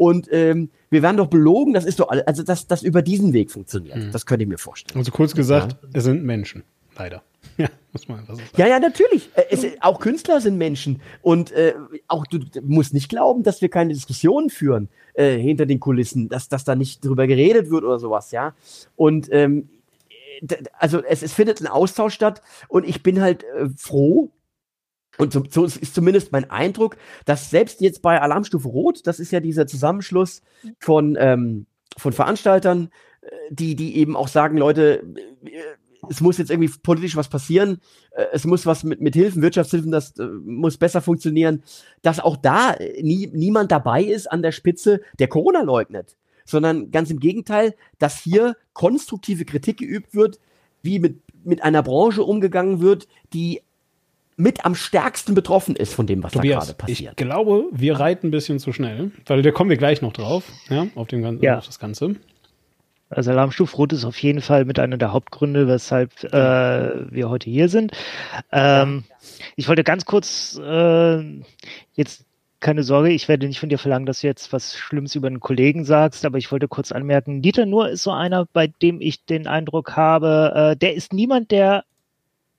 und 0.00 0.28
ähm, 0.32 0.70
wir 0.88 1.02
werden 1.02 1.18
doch 1.18 1.26
belogen, 1.26 1.74
das 1.74 1.84
ist 1.84 2.00
doch 2.00 2.08
alles, 2.08 2.26
also 2.26 2.42
dass 2.42 2.66
das 2.66 2.82
über 2.82 3.02
diesen 3.02 3.34
Weg 3.34 3.50
funktioniert. 3.50 3.98
Mhm. 3.98 4.12
Das 4.12 4.24
könnte 4.24 4.44
ich 4.44 4.48
mir 4.48 4.56
vorstellen. 4.56 4.98
Also 4.98 5.12
kurz 5.12 5.34
gesagt, 5.34 5.76
ja. 5.82 5.88
es 5.92 6.04
sind 6.04 6.24
Menschen, 6.24 6.64
leider. 6.96 7.22
Ja, 7.58 7.68
muss 7.92 8.08
man 8.08 8.20
einfach 8.20 8.34
so 8.34 8.40
sagen. 8.40 8.50
Ja, 8.56 8.66
ja, 8.66 8.80
natürlich. 8.80 9.28
Äh, 9.34 9.44
es, 9.50 9.66
auch 9.80 10.00
Künstler 10.00 10.40
sind 10.40 10.56
Menschen. 10.56 11.02
Und 11.20 11.52
äh, 11.52 11.74
auch 12.08 12.26
du, 12.26 12.38
du 12.38 12.62
musst 12.62 12.94
nicht 12.94 13.10
glauben, 13.10 13.42
dass 13.42 13.60
wir 13.60 13.68
keine 13.68 13.92
Diskussionen 13.92 14.48
führen 14.48 14.88
äh, 15.12 15.36
hinter 15.36 15.66
den 15.66 15.80
Kulissen, 15.80 16.30
dass, 16.30 16.48
dass 16.48 16.64
da 16.64 16.74
nicht 16.74 17.04
drüber 17.04 17.26
geredet 17.26 17.70
wird 17.70 17.84
oder 17.84 17.98
sowas, 17.98 18.30
ja. 18.30 18.54
Und 18.96 19.28
ähm, 19.32 19.68
also 20.78 21.02
es, 21.02 21.22
es 21.22 21.34
findet 21.34 21.60
ein 21.60 21.66
Austausch 21.66 22.14
statt 22.14 22.40
und 22.68 22.88
ich 22.88 23.02
bin 23.02 23.20
halt 23.20 23.44
äh, 23.44 23.68
froh, 23.76 24.30
und 25.20 25.52
so, 25.52 25.64
ist 25.64 25.94
zumindest 25.94 26.32
mein 26.32 26.50
Eindruck, 26.50 26.96
dass 27.24 27.50
selbst 27.50 27.80
jetzt 27.80 28.02
bei 28.02 28.20
Alarmstufe 28.20 28.68
Rot, 28.68 29.06
das 29.06 29.20
ist 29.20 29.32
ja 29.32 29.40
dieser 29.40 29.66
Zusammenschluss 29.66 30.42
von, 30.78 31.16
ähm, 31.18 31.66
von 31.96 32.12
Veranstaltern, 32.12 32.90
äh, 33.20 33.28
die, 33.50 33.76
die 33.76 33.96
eben 33.96 34.16
auch 34.16 34.28
sagen, 34.28 34.56
Leute, 34.56 35.02
äh, 35.44 35.50
es 36.08 36.20
muss 36.20 36.38
jetzt 36.38 36.50
irgendwie 36.50 36.72
politisch 36.82 37.16
was 37.16 37.28
passieren, 37.28 37.80
äh, 38.12 38.24
es 38.32 38.44
muss 38.44 38.64
was 38.64 38.84
mit, 38.84 39.00
mit 39.00 39.14
Hilfen, 39.14 39.42
Wirtschaftshilfen, 39.42 39.90
das 39.90 40.14
muss 40.44 40.78
besser 40.78 41.02
funktionieren, 41.02 41.62
dass 42.02 42.20
auch 42.20 42.36
da 42.36 42.76
nie, 43.00 43.28
niemand 43.32 43.70
dabei 43.70 44.02
ist 44.02 44.30
an 44.30 44.42
der 44.42 44.52
Spitze, 44.52 45.00
der 45.18 45.28
Corona 45.28 45.62
leugnet, 45.62 46.16
sondern 46.44 46.90
ganz 46.90 47.10
im 47.10 47.20
Gegenteil, 47.20 47.74
dass 47.98 48.18
hier 48.18 48.56
konstruktive 48.72 49.44
Kritik 49.44 49.78
geübt 49.78 50.14
wird, 50.14 50.40
wie 50.82 50.98
mit, 50.98 51.20
mit 51.44 51.62
einer 51.62 51.82
Branche 51.82 52.22
umgegangen 52.22 52.80
wird, 52.80 53.06
die 53.34 53.60
mit 54.40 54.64
am 54.64 54.74
stärksten 54.74 55.34
betroffen 55.34 55.76
ist 55.76 55.94
von 55.94 56.06
dem, 56.06 56.22
was 56.22 56.32
Tobias, 56.32 56.66
da 56.66 56.72
gerade 56.72 56.78
passiert. 56.78 57.12
Ich 57.12 57.16
glaube, 57.16 57.64
wir 57.72 58.00
reiten 58.00 58.28
ein 58.28 58.30
bisschen 58.30 58.58
zu 58.58 58.72
schnell, 58.72 59.12
weil 59.26 59.42
da 59.42 59.50
kommen 59.50 59.70
wir 59.70 59.76
gleich 59.76 60.02
noch 60.02 60.12
drauf, 60.12 60.44
ja, 60.68 60.86
auf, 60.94 61.08
dem 61.08 61.22
ganzen, 61.22 61.44
ja. 61.44 61.58
auf 61.58 61.66
das 61.66 61.78
Ganze. 61.78 62.16
Also 63.10 63.32
Alarmstufe 63.32 63.76
Rot 63.76 63.92
ist 63.92 64.04
auf 64.04 64.18
jeden 64.22 64.40
Fall 64.40 64.64
mit 64.64 64.78
einer 64.78 64.96
der 64.96 65.12
Hauptgründe, 65.12 65.66
weshalb 65.66 66.24
äh, 66.24 66.30
wir 66.30 67.28
heute 67.28 67.50
hier 67.50 67.68
sind. 67.68 67.92
Ähm. 68.52 69.04
Ich 69.56 69.68
wollte 69.68 69.84
ganz 69.84 70.04
kurz 70.04 70.58
äh, 70.62 71.22
jetzt 71.94 72.24
keine 72.60 72.82
Sorge, 72.82 73.10
ich 73.10 73.26
werde 73.26 73.46
nicht 73.46 73.58
von 73.58 73.68
dir 73.70 73.78
verlangen, 73.78 74.06
dass 74.06 74.20
du 74.20 74.26
jetzt 74.26 74.52
was 74.52 74.76
Schlimmes 74.76 75.14
über 75.14 75.26
einen 75.26 75.40
Kollegen 75.40 75.84
sagst, 75.84 76.24
aber 76.24 76.38
ich 76.38 76.52
wollte 76.52 76.68
kurz 76.68 76.92
anmerken, 76.92 77.42
Dieter 77.42 77.66
Nur 77.66 77.88
ist 77.88 78.02
so 78.02 78.10
einer, 78.12 78.46
bei 78.52 78.66
dem 78.66 79.00
ich 79.00 79.24
den 79.24 79.46
Eindruck 79.46 79.96
habe, 79.96 80.52
äh, 80.54 80.76
der 80.76 80.94
ist 80.94 81.12
niemand, 81.12 81.50
der 81.50 81.84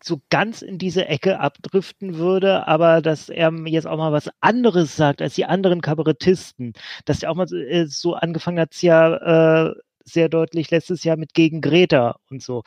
so 0.04 0.22
ganz 0.30 0.62
in 0.62 0.78
diese 0.78 1.08
Ecke 1.08 1.40
abdriften 1.40 2.16
würde, 2.16 2.68
aber 2.68 3.02
dass 3.02 3.30
er 3.30 3.52
jetzt 3.66 3.88
auch 3.88 3.98
mal 3.98 4.12
was 4.12 4.30
anderes 4.42 4.96
sagt 4.96 5.22
als 5.22 5.36
die 5.36 5.46
anderen 5.46 5.82
Kabarettisten, 5.82 6.74
dass 7.06 7.24
er 7.24 7.32
auch 7.32 7.36
mal 7.36 7.48
so, 7.48 8.16
äh, 8.16 8.18
angefangen 8.20 8.60
hat, 8.60 8.82
ja 8.82 9.68
äh, 9.70 9.74
sehr 10.04 10.30
deutlich 10.30 10.72
letztes 10.72 11.04
Jahr 11.04 11.18
mit 11.18 11.34
gegen 11.34 11.62
Greta 11.62 12.18
und 12.30 12.42
so. 12.42 12.64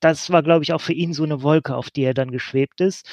Das 0.00 0.30
war, 0.30 0.42
glaube 0.42 0.62
ich, 0.64 0.72
auch 0.72 0.80
für 0.80 0.92
ihn 0.92 1.12
so 1.12 1.24
eine 1.24 1.42
Wolke, 1.42 1.76
auf 1.76 1.90
die 1.90 2.02
er 2.04 2.14
dann 2.14 2.30
geschwebt 2.30 2.80
ist. 2.80 3.08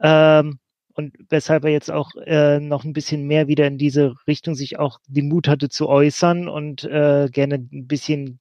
Ähm, 0.00 0.58
und 0.94 1.14
weshalb 1.28 1.64
er 1.64 1.70
jetzt 1.70 1.90
auch 1.90 2.14
äh, 2.16 2.60
noch 2.60 2.84
ein 2.84 2.92
bisschen 2.92 3.26
mehr 3.26 3.48
wieder 3.48 3.66
in 3.66 3.78
diese 3.78 4.14
Richtung 4.26 4.54
sich 4.54 4.78
auch 4.78 4.98
den 5.08 5.28
Mut 5.28 5.48
hatte 5.48 5.68
zu 5.68 5.88
äußern 5.88 6.48
und 6.48 6.84
äh, 6.84 7.28
gerne 7.30 7.56
ein 7.56 7.86
bisschen 7.88 8.40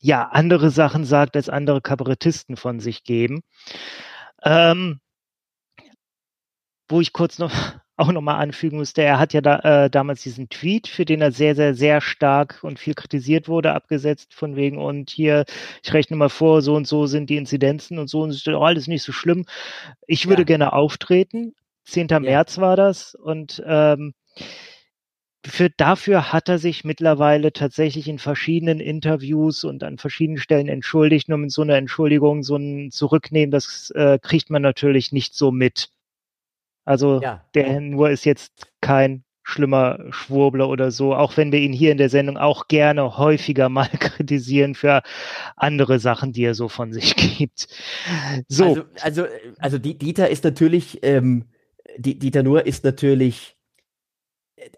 ja, 0.00 0.28
andere 0.28 0.70
Sachen 0.70 1.04
sagt, 1.04 1.36
als 1.36 1.48
andere 1.48 1.80
Kabarettisten 1.80 2.56
von 2.56 2.80
sich 2.80 3.04
geben. 3.04 3.42
Ähm, 4.44 5.00
wo 6.88 7.00
ich 7.00 7.12
kurz 7.12 7.38
noch 7.38 7.52
auch 7.96 8.12
nochmal 8.12 8.40
anfügen 8.40 8.78
musste, 8.78 9.02
er 9.02 9.18
hat 9.18 9.32
ja 9.32 9.40
da, 9.40 9.58
äh, 9.84 9.90
damals 9.90 10.22
diesen 10.22 10.48
Tweet, 10.48 10.86
für 10.86 11.04
den 11.04 11.20
er 11.20 11.32
sehr, 11.32 11.56
sehr, 11.56 11.74
sehr 11.74 12.00
stark 12.00 12.60
und 12.62 12.78
viel 12.78 12.94
kritisiert 12.94 13.48
wurde, 13.48 13.72
abgesetzt, 13.72 14.34
von 14.34 14.54
wegen, 14.54 14.78
und 14.78 15.10
hier, 15.10 15.44
ich 15.82 15.92
rechne 15.92 16.16
mal 16.16 16.28
vor, 16.28 16.62
so 16.62 16.76
und 16.76 16.86
so 16.86 17.06
sind 17.06 17.28
die 17.28 17.36
Inzidenzen 17.36 17.98
und 17.98 18.08
so 18.08 18.22
und 18.22 18.32
so, 18.32 18.60
alles 18.60 18.86
nicht 18.86 19.02
so 19.02 19.10
schlimm. 19.10 19.46
Ich 20.06 20.28
würde 20.28 20.42
ja. 20.42 20.46
gerne 20.46 20.72
auftreten. 20.74 21.54
10. 21.86 22.08
Ja. 22.08 22.20
März 22.20 22.58
war 22.58 22.76
das 22.76 23.14
und 23.16 23.62
ähm, 23.66 24.14
für, 25.48 25.70
dafür 25.70 26.32
hat 26.32 26.48
er 26.48 26.58
sich 26.58 26.84
mittlerweile 26.84 27.52
tatsächlich 27.52 28.08
in 28.08 28.18
verschiedenen 28.18 28.80
Interviews 28.80 29.64
und 29.64 29.82
an 29.82 29.98
verschiedenen 29.98 30.38
Stellen 30.38 30.68
entschuldigt. 30.68 31.28
Nur 31.28 31.38
mit 31.38 31.50
so 31.50 31.62
einer 31.62 31.76
Entschuldigung, 31.76 32.42
so 32.42 32.56
ein 32.56 32.90
Zurücknehmen, 32.90 33.50
das 33.50 33.90
äh, 33.90 34.18
kriegt 34.20 34.50
man 34.50 34.62
natürlich 34.62 35.12
nicht 35.12 35.34
so 35.34 35.50
mit. 35.50 35.90
Also 36.84 37.20
ja. 37.20 37.44
der 37.54 37.64
Herr 37.64 37.80
Nur 37.80 38.10
ist 38.10 38.24
jetzt 38.24 38.70
kein 38.80 39.24
schlimmer 39.42 39.98
Schwurbler 40.10 40.68
oder 40.68 40.90
so, 40.90 41.14
auch 41.14 41.38
wenn 41.38 41.52
wir 41.52 41.58
ihn 41.58 41.72
hier 41.72 41.90
in 41.90 41.96
der 41.98 42.10
Sendung 42.10 42.36
auch 42.36 42.68
gerne 42.68 43.16
häufiger 43.16 43.68
mal 43.70 43.88
kritisieren 43.88 44.74
für 44.74 45.02
andere 45.56 46.00
Sachen, 46.00 46.32
die 46.32 46.44
er 46.44 46.54
so 46.54 46.68
von 46.68 46.92
sich 46.92 47.16
gibt. 47.16 47.66
So. 48.48 48.64
Also, 48.64 48.84
also, 49.00 49.26
also 49.58 49.78
Dieter 49.78 50.28
ist 50.28 50.44
natürlich, 50.44 50.98
ähm, 51.02 51.46
Dieter 51.96 52.42
Nuhr 52.42 52.66
ist 52.66 52.84
natürlich, 52.84 53.56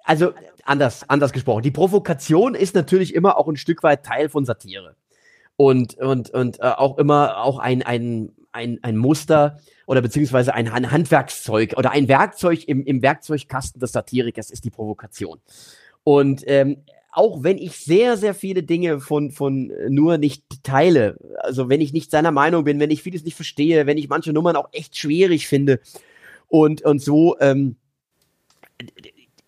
also 0.05 0.33
anders, 0.65 1.09
anders 1.09 1.33
gesprochen. 1.33 1.63
Die 1.63 1.71
Provokation 1.71 2.55
ist 2.55 2.75
natürlich 2.75 3.15
immer 3.15 3.37
auch 3.37 3.49
ein 3.49 3.57
Stück 3.57 3.83
weit 3.83 4.05
Teil 4.05 4.29
von 4.29 4.45
Satire. 4.45 4.97
Und, 5.57 5.95
und, 5.95 6.31
und 6.31 6.61
äh, 6.61 6.65
auch 6.65 6.99
immer 6.99 7.43
auch 7.43 7.59
ein, 7.59 7.83
ein, 7.83 8.33
ein, 8.53 8.79
ein 8.83 8.97
Muster 8.97 9.59
oder 9.87 10.01
beziehungsweise 10.01 10.55
ein, 10.55 10.73
Handwerkszeug 10.73 11.75
oder 11.77 11.91
ein 11.91 12.09
Werkzeug 12.09 12.67
im, 12.67 12.85
im 12.85 13.03
Werkzeugkasten 13.03 13.81
des 13.81 13.93
Satirikers 13.93 14.51
ist 14.51 14.65
die 14.65 14.71
Provokation. 14.71 15.39
Und 16.03 16.45
ähm, 16.47 16.79
auch 17.13 17.43
wenn 17.43 17.59
ich 17.59 17.77
sehr, 17.77 18.17
sehr 18.17 18.35
viele 18.35 18.63
Dinge 18.63 19.01
von, 19.01 19.33
von 19.33 19.73
nur 19.89 20.17
nicht 20.17 20.45
teile, 20.63 21.17
also 21.39 21.69
wenn 21.69 21.81
ich 21.81 21.93
nicht 21.93 22.11
seiner 22.11 22.31
Meinung 22.31 22.65
bin, 22.65 22.79
wenn 22.79 22.91
ich 22.91 23.03
vieles 23.03 23.25
nicht 23.25 23.35
verstehe, 23.35 23.87
wenn 23.87 23.99
ich 23.99 24.09
manche 24.09 24.33
Nummern 24.33 24.57
auch 24.57 24.69
echt 24.73 24.97
schwierig 24.97 25.49
finde 25.49 25.81
und, 26.49 26.83
und 26.83 27.01
so, 27.01 27.37
ähm, 27.41 27.77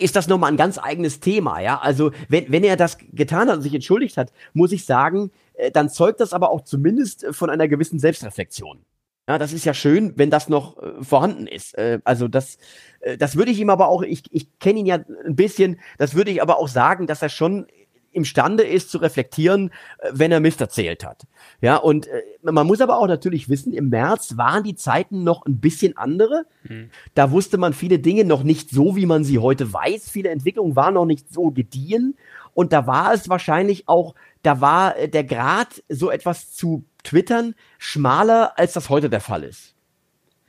ist 0.02 0.16
das 0.16 0.28
nochmal 0.28 0.52
ein 0.52 0.56
ganz 0.56 0.78
eigenes 0.78 1.20
Thema, 1.20 1.60
ja. 1.60 1.78
Also, 1.78 2.12
wenn, 2.28 2.50
wenn 2.50 2.64
er 2.64 2.76
das 2.76 2.98
getan 3.12 3.48
hat 3.48 3.56
und 3.56 3.62
sich 3.62 3.74
entschuldigt 3.74 4.16
hat, 4.16 4.32
muss 4.52 4.72
ich 4.72 4.84
sagen, 4.84 5.30
äh, 5.54 5.70
dann 5.70 5.88
zeugt 5.88 6.20
das 6.20 6.32
aber 6.32 6.50
auch 6.50 6.62
zumindest 6.62 7.26
von 7.30 7.50
einer 7.50 7.68
gewissen 7.68 7.98
Selbstreflexion. 7.98 8.84
Ja, 9.28 9.38
das 9.38 9.52
ist 9.52 9.64
ja 9.64 9.72
schön, 9.72 10.14
wenn 10.16 10.30
das 10.30 10.48
noch 10.48 10.82
äh, 10.82 11.02
vorhanden 11.02 11.46
ist. 11.46 11.78
Äh, 11.78 12.00
also 12.04 12.26
das, 12.26 12.58
äh, 13.00 13.16
das 13.16 13.36
würde 13.36 13.52
ich 13.52 13.60
ihm 13.60 13.70
aber 13.70 13.88
auch, 13.88 14.02
ich, 14.02 14.24
ich 14.30 14.58
kenne 14.58 14.80
ihn 14.80 14.86
ja 14.86 14.98
ein 15.24 15.36
bisschen, 15.36 15.78
das 15.96 16.14
würde 16.14 16.32
ich 16.32 16.42
aber 16.42 16.58
auch 16.58 16.68
sagen, 16.68 17.06
dass 17.06 17.22
er 17.22 17.28
schon 17.28 17.66
imstande 18.12 18.62
ist 18.62 18.90
zu 18.90 18.98
reflektieren, 18.98 19.70
äh, 19.98 20.10
wenn 20.12 20.32
er 20.32 20.40
Mist 20.40 20.60
erzählt 20.60 21.04
hat. 21.04 21.22
Ja, 21.60 21.76
und 21.76 22.06
äh, 22.06 22.22
man 22.42 22.66
muss 22.66 22.80
aber 22.80 22.98
auch 22.98 23.06
natürlich 23.06 23.48
wissen, 23.48 23.72
im 23.72 23.88
März 23.88 24.36
waren 24.36 24.64
die 24.64 24.74
Zeiten 24.74 25.24
noch 25.24 25.44
ein 25.46 25.58
bisschen 25.58 25.96
andere. 25.96 26.44
Mhm. 26.64 26.90
Da 27.14 27.30
wusste 27.30 27.58
man 27.58 27.72
viele 27.72 27.98
Dinge 27.98 28.24
noch 28.24 28.42
nicht 28.42 28.70
so, 28.70 28.96
wie 28.96 29.06
man 29.06 29.24
sie 29.24 29.38
heute 29.38 29.72
weiß. 29.72 30.08
Viele 30.10 30.30
Entwicklungen 30.30 30.76
waren 30.76 30.94
noch 30.94 31.06
nicht 31.06 31.32
so 31.32 31.50
gediehen. 31.50 32.16
Und 32.54 32.72
da 32.72 32.86
war 32.86 33.14
es 33.14 33.28
wahrscheinlich 33.28 33.88
auch, 33.88 34.14
da 34.42 34.60
war 34.60 34.96
äh, 34.96 35.08
der 35.08 35.24
Grad, 35.24 35.82
so 35.88 36.10
etwas 36.10 36.52
zu 36.52 36.84
twittern, 37.02 37.54
schmaler, 37.78 38.52
als 38.56 38.74
das 38.74 38.90
heute 38.90 39.10
der 39.10 39.20
Fall 39.20 39.44
ist. 39.44 39.74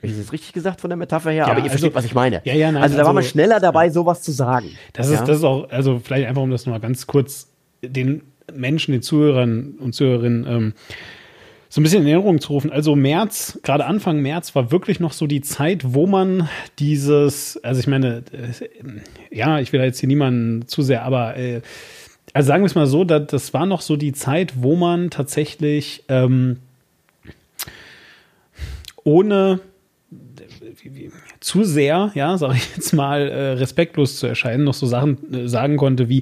Habe 0.04 0.12
ich 0.12 0.18
das 0.18 0.32
richtig 0.32 0.52
gesagt 0.52 0.82
von 0.82 0.90
der 0.90 0.98
Metapher 0.98 1.30
her? 1.30 1.46
Ja, 1.46 1.52
Aber 1.52 1.60
ihr 1.60 1.70
versteht, 1.70 1.88
also, 1.88 1.96
was 1.96 2.04
ich 2.04 2.14
meine. 2.14 2.42
Ja, 2.44 2.52
ja, 2.52 2.70
nein, 2.70 2.82
also 2.82 2.94
da 2.94 3.00
also, 3.00 3.08
war 3.08 3.14
man 3.14 3.24
schneller 3.24 3.58
dabei, 3.58 3.88
sowas 3.88 4.22
zu 4.22 4.32
sagen. 4.32 4.70
Das 4.92 5.08
ist, 5.08 5.22
das 5.22 5.38
ist 5.38 5.44
auch, 5.44 5.70
also 5.70 5.98
vielleicht 5.98 6.26
einfach, 6.26 6.42
um 6.42 6.50
das 6.50 6.66
nochmal 6.66 6.80
ganz 6.80 7.06
kurz 7.06 7.53
den 7.88 8.22
Menschen, 8.52 8.92
den 8.92 9.02
Zuhörern 9.02 9.74
und 9.78 9.94
Zuhörerinnen 9.94 10.46
ähm, 10.48 10.72
so 11.68 11.80
ein 11.80 11.82
bisschen 11.82 12.02
in 12.02 12.08
Erinnerung 12.08 12.40
zu 12.40 12.52
rufen. 12.52 12.70
Also 12.70 12.94
März, 12.94 13.58
gerade 13.64 13.84
Anfang 13.84 14.20
März 14.20 14.54
war 14.54 14.70
wirklich 14.70 15.00
noch 15.00 15.12
so 15.12 15.26
die 15.26 15.40
Zeit, 15.40 15.82
wo 15.92 16.06
man 16.06 16.48
dieses, 16.78 17.56
also 17.64 17.80
ich 17.80 17.88
meine, 17.88 18.22
äh, 18.32 19.36
ja, 19.36 19.58
ich 19.58 19.72
will 19.72 19.80
jetzt 19.80 19.98
hier 19.98 20.06
niemanden 20.06 20.68
zu 20.68 20.82
sehr, 20.82 21.02
aber 21.02 21.36
äh, 21.36 21.62
also 22.32 22.46
sagen 22.46 22.62
wir 22.62 22.66
es 22.66 22.76
mal 22.76 22.86
so, 22.86 23.04
da, 23.04 23.18
das 23.18 23.54
war 23.54 23.66
noch 23.66 23.80
so 23.80 23.96
die 23.96 24.12
Zeit, 24.12 24.52
wo 24.62 24.76
man 24.76 25.10
tatsächlich 25.10 26.04
ähm, 26.08 26.58
ohne 29.02 29.60
zu 31.40 31.64
sehr, 31.64 32.12
ja, 32.14 32.38
sage 32.38 32.54
ich 32.56 32.76
jetzt 32.76 32.92
mal, 32.92 33.28
äh, 33.28 33.52
respektlos 33.54 34.18
zu 34.18 34.26
erscheinen, 34.26 34.64
noch 34.64 34.74
so 34.74 34.86
Sachen 34.86 35.34
äh, 35.34 35.48
sagen 35.48 35.76
konnte 35.76 36.08
wie, 36.08 36.20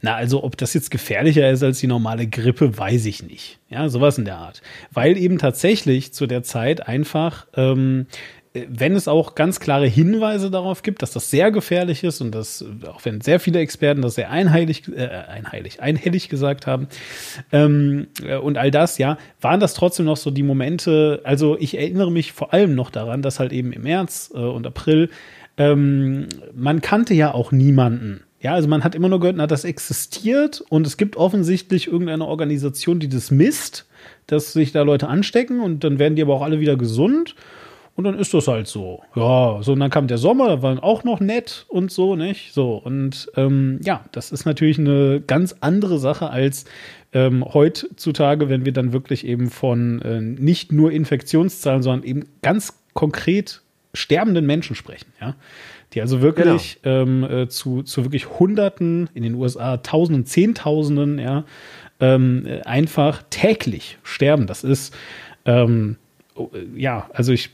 na, 0.00 0.14
also 0.14 0.42
ob 0.42 0.56
das 0.56 0.74
jetzt 0.74 0.90
gefährlicher 0.90 1.50
ist 1.50 1.62
als 1.62 1.80
die 1.80 1.86
normale 1.86 2.26
Grippe, 2.26 2.76
weiß 2.76 3.06
ich 3.06 3.22
nicht. 3.22 3.58
Ja, 3.68 3.88
sowas 3.88 4.18
in 4.18 4.24
der 4.24 4.38
Art. 4.38 4.62
Weil 4.92 5.16
eben 5.16 5.38
tatsächlich 5.38 6.12
zu 6.12 6.26
der 6.26 6.42
Zeit 6.42 6.86
einfach 6.88 7.46
ähm, 7.54 8.06
wenn 8.52 8.96
es 8.96 9.06
auch 9.06 9.36
ganz 9.36 9.60
klare 9.60 9.86
Hinweise 9.86 10.50
darauf 10.50 10.82
gibt, 10.82 11.02
dass 11.02 11.12
das 11.12 11.30
sehr 11.30 11.52
gefährlich 11.52 12.02
ist 12.02 12.20
und 12.20 12.32
dass, 12.34 12.64
auch 12.88 13.04
wenn 13.04 13.20
sehr 13.20 13.38
viele 13.38 13.60
Experten 13.60 14.02
das 14.02 14.16
sehr 14.16 14.30
einheilig, 14.30 14.82
äh, 14.88 15.06
einheilig, 15.06 15.80
einhellig 15.80 16.28
gesagt 16.28 16.66
haben, 16.66 16.88
ähm, 17.52 18.08
äh, 18.24 18.36
und 18.36 18.58
all 18.58 18.72
das, 18.72 18.98
ja, 18.98 19.18
waren 19.40 19.60
das 19.60 19.74
trotzdem 19.74 20.06
noch 20.06 20.16
so 20.16 20.32
die 20.32 20.42
Momente, 20.42 21.20
also 21.22 21.56
ich 21.60 21.78
erinnere 21.78 22.10
mich 22.10 22.32
vor 22.32 22.52
allem 22.52 22.74
noch 22.74 22.90
daran, 22.90 23.22
dass 23.22 23.38
halt 23.38 23.52
eben 23.52 23.72
im 23.72 23.82
März 23.82 24.32
äh, 24.34 24.38
und 24.38 24.66
April, 24.66 25.10
ähm, 25.56 26.26
man 26.52 26.80
kannte 26.80 27.14
ja 27.14 27.32
auch 27.32 27.52
niemanden, 27.52 28.24
ja, 28.40 28.54
also 28.54 28.68
man 28.68 28.84
hat 28.84 28.94
immer 28.94 29.08
nur 29.08 29.20
gehört, 29.20 29.36
na, 29.36 29.46
das 29.46 29.64
existiert 29.64 30.62
und 30.68 30.86
es 30.86 30.96
gibt 30.96 31.16
offensichtlich 31.16 31.88
irgendeine 31.88 32.26
Organisation, 32.26 32.98
die 32.98 33.08
das 33.08 33.30
misst, 33.30 33.86
dass 34.26 34.52
sich 34.52 34.72
da 34.72 34.82
Leute 34.82 35.08
anstecken 35.08 35.60
und 35.60 35.84
dann 35.84 35.98
werden 35.98 36.16
die 36.16 36.22
aber 36.22 36.34
auch 36.34 36.42
alle 36.42 36.60
wieder 36.60 36.76
gesund. 36.76 37.34
Und 37.96 38.04
dann 38.04 38.18
ist 38.18 38.32
das 38.32 38.48
halt 38.48 38.66
so. 38.66 39.02
Ja, 39.14 39.58
so 39.62 39.72
und 39.72 39.80
dann 39.80 39.90
kam 39.90 40.06
der 40.06 40.16
Sommer, 40.16 40.48
da 40.48 40.62
waren 40.62 40.78
auch 40.78 41.04
noch 41.04 41.20
nett 41.20 41.66
und 41.68 41.92
so, 41.92 42.16
nicht? 42.16 42.54
So, 42.54 42.76
und 42.76 43.30
ähm, 43.36 43.78
ja, 43.84 44.04
das 44.12 44.32
ist 44.32 44.46
natürlich 44.46 44.78
eine 44.78 45.20
ganz 45.20 45.56
andere 45.60 45.98
Sache 45.98 46.30
als 46.30 46.64
ähm, 47.12 47.44
heutzutage, 47.44 48.48
wenn 48.48 48.64
wir 48.64 48.72
dann 48.72 48.94
wirklich 48.94 49.26
eben 49.26 49.50
von 49.50 50.00
äh, 50.00 50.20
nicht 50.20 50.72
nur 50.72 50.92
Infektionszahlen, 50.92 51.82
sondern 51.82 52.08
eben 52.08 52.24
ganz 52.40 52.78
konkret 52.94 53.60
sterbenden 53.92 54.46
Menschen 54.46 54.76
sprechen, 54.76 55.12
ja. 55.20 55.34
Die 55.92 56.00
also 56.00 56.22
wirklich 56.22 56.78
genau. 56.82 57.02
ähm, 57.02 57.24
äh, 57.24 57.48
zu, 57.48 57.82
zu 57.82 58.04
wirklich 58.04 58.38
Hunderten, 58.38 59.10
in 59.14 59.22
den 59.22 59.34
USA 59.34 59.78
Tausenden, 59.78 60.24
Zehntausenden, 60.24 61.18
ja, 61.18 61.44
ähm, 61.98 62.46
einfach 62.64 63.22
täglich 63.30 63.98
sterben. 64.02 64.46
Das 64.46 64.64
ist 64.64 64.96
ähm, 65.44 65.96
Oh, 66.40 66.50
ja, 66.74 67.10
also 67.12 67.32
ich, 67.32 67.50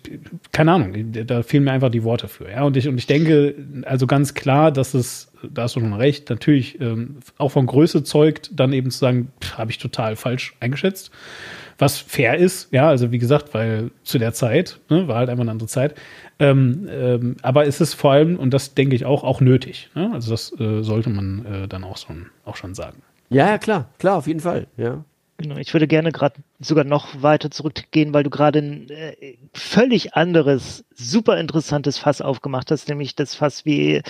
keine 0.52 0.72
Ahnung, 0.72 1.12
da 1.26 1.42
fehlen 1.42 1.64
mir 1.64 1.72
einfach 1.72 1.90
die 1.90 2.04
Worte 2.04 2.28
für. 2.28 2.48
Ja, 2.48 2.62
und 2.62 2.76
ich, 2.76 2.86
und 2.86 2.98
ich 2.98 3.06
denke, 3.06 3.54
also 3.82 4.06
ganz 4.06 4.34
klar, 4.34 4.70
dass 4.70 4.94
es, 4.94 5.32
da 5.42 5.62
hast 5.62 5.76
du 5.76 5.80
schon 5.80 5.94
recht, 5.94 6.30
natürlich 6.30 6.80
ähm, 6.80 7.16
auch 7.36 7.48
von 7.48 7.66
Größe 7.66 8.04
zeugt, 8.04 8.50
dann 8.54 8.72
eben 8.72 8.90
zu 8.90 8.98
sagen, 8.98 9.32
habe 9.56 9.72
ich 9.72 9.78
total 9.78 10.14
falsch 10.14 10.54
eingeschätzt. 10.60 11.10
Was 11.78 11.98
fair 11.98 12.36
ist, 12.36 12.72
ja, 12.72 12.88
also 12.88 13.12
wie 13.12 13.18
gesagt, 13.18 13.52
weil 13.52 13.90
zu 14.02 14.18
der 14.18 14.32
Zeit, 14.32 14.80
ne, 14.88 15.08
war 15.08 15.18
halt 15.18 15.28
einfach 15.28 15.42
eine 15.42 15.50
andere 15.50 15.68
Zeit. 15.68 15.94
Ähm, 16.38 16.88
ähm, 16.90 17.36
aber 17.42 17.66
es 17.66 17.80
ist 17.80 17.94
vor 17.94 18.12
allem, 18.12 18.38
und 18.38 18.52
das 18.52 18.74
denke 18.74 18.96
ich 18.96 19.04
auch, 19.04 19.24
auch 19.24 19.40
nötig. 19.40 19.90
Ne? 19.94 20.10
Also 20.12 20.30
das 20.30 20.58
äh, 20.58 20.82
sollte 20.82 21.10
man 21.10 21.44
äh, 21.46 21.68
dann 21.68 21.84
auch, 21.84 21.96
so, 21.96 22.08
auch 22.44 22.56
schon 22.56 22.74
sagen. 22.74 23.02
Ja, 23.28 23.48
ja, 23.48 23.58
klar, 23.58 23.88
klar, 23.98 24.16
auf 24.16 24.26
jeden 24.26 24.40
Fall, 24.40 24.66
ja. 24.76 25.04
Genau, 25.38 25.56
ich 25.56 25.74
würde 25.74 25.86
gerne 25.86 26.12
gerade 26.12 26.36
sogar 26.60 26.84
noch 26.84 27.22
weiter 27.22 27.50
zurückgehen, 27.50 28.14
weil 28.14 28.22
du 28.22 28.30
gerade 28.30 28.60
ein 28.60 28.88
äh, 28.88 29.36
völlig 29.52 30.14
anderes, 30.14 30.84
super 30.94 31.38
interessantes 31.38 31.98
Fass 31.98 32.22
aufgemacht 32.22 32.70
hast, 32.70 32.88
nämlich 32.88 33.16
das 33.16 33.34
Fass, 33.34 33.66
wie, 33.66 34.00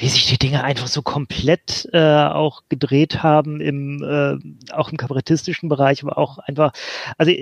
wie 0.00 0.08
sich 0.08 0.26
die 0.26 0.38
Dinge 0.38 0.64
einfach 0.64 0.86
so 0.86 1.02
komplett 1.02 1.88
äh, 1.92 2.24
auch 2.24 2.62
gedreht 2.70 3.22
haben, 3.22 3.60
im, 3.60 4.02
äh, 4.02 4.72
auch 4.72 4.90
im 4.90 4.96
kabarettistischen 4.96 5.68
Bereich, 5.68 6.02
aber 6.02 6.16
auch 6.16 6.38
einfach, 6.38 6.72
also 7.18 7.32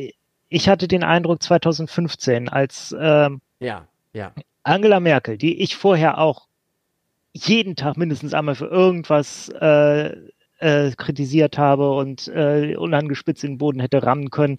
ich 0.49 0.69
hatte 0.69 0.89
den 0.89 1.05
Eindruck 1.05 1.41
2015, 1.43 2.49
als 2.49 2.93
äh, 2.93 3.31
ja, 3.61 3.87
ja. 4.13 4.33
Angela 4.65 4.99
Merkel, 4.99 5.39
die 5.39 5.61
ich 5.61 5.77
vorher 5.77 6.19
auch 6.19 6.49
jeden 7.33 7.77
Tag 7.77 7.97
mindestens 7.97 8.35
einmal 8.35 8.57
für 8.57 8.67
irgendwas 8.67 9.49
äh, 9.51 10.17
äh, 10.59 10.91
kritisiert 10.93 11.59
habe 11.59 11.93
und 11.93 12.29
äh, 12.29 12.77
unangespitzt 12.77 13.45
in 13.45 13.53
den 13.53 13.59
Boden 13.59 13.81
hätte 13.81 14.03
rammen 14.03 14.31
können. 14.31 14.59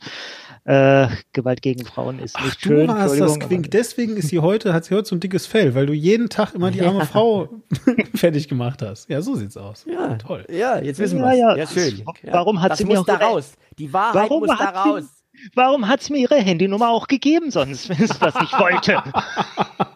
Äh, 0.66 1.08
Gewalt 1.34 1.62
gegen 1.62 1.86
Frauen 1.86 2.20
ist 2.20 2.36
Ach, 2.38 2.45
nicht 2.45 2.64
du 2.64 2.70
schön. 2.70 2.88
Du 2.88 2.93
warst 2.93 3.20
das 3.20 3.39
Quink. 3.39 3.72
Deswegen 3.72 4.18
ist 4.18 4.30
sie 4.30 4.39
heute, 4.39 4.74
hat 4.74 4.86
sie 4.86 4.95
heute 4.95 5.08
so 5.08 5.16
ein 5.16 5.20
dickes 5.20 5.45
Fell, 5.45 5.76
weil 5.76 5.86
du 5.86 5.93
jeden 5.93 6.30
Tag 6.30 6.54
immer 6.54 6.72
die 6.72 6.82
arme 6.82 7.00
ja. 7.00 7.06
Frau 7.06 7.50
fertig 8.16 8.47
gemacht 8.47 8.82
hast. 8.82 9.10
Ja, 9.10 9.22
so 9.22 9.36
sieht's 9.36 9.58
aus. 9.58 9.86
Ja, 9.91 10.16
toll. 10.16 10.45
Ja, 10.50 10.80
jetzt 10.80 11.00
wissen 11.00 11.20
wir 11.20 11.34
ja, 11.34 11.56
ja, 11.56 11.68
schön. 11.68 12.04
Warum 12.24 12.62
hat 12.62 12.72
das 12.72 12.80
sie 12.80 12.86
muss 12.86 13.00
mir 13.00 13.06
da 13.06 13.16
raus? 13.16 13.54
Die 13.78 13.91
Wahrheit 13.91 14.16
warum 14.16 14.45
muss 14.45 14.58
da 14.58 14.70
raus. 14.70 15.04
Sie, 15.04 15.50
warum 15.56 15.88
hat 15.88 16.02
sie 16.02 16.14
mir 16.14 16.20
ihre 16.20 16.36
Handynummer 16.36 16.89
auch 16.89 17.08
gegeben, 17.08 17.52
sonst, 17.52 17.89
wenn 17.89 18.02
es 18.02 18.20
das 18.20 18.36
nicht 18.36 18.54
wollte? 18.60 19.02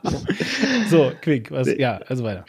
so, 0.89 1.11
Quick, 1.21 1.51
was, 1.51 1.67
ja, 1.77 1.97
also 2.07 2.23
weiter. 2.23 2.45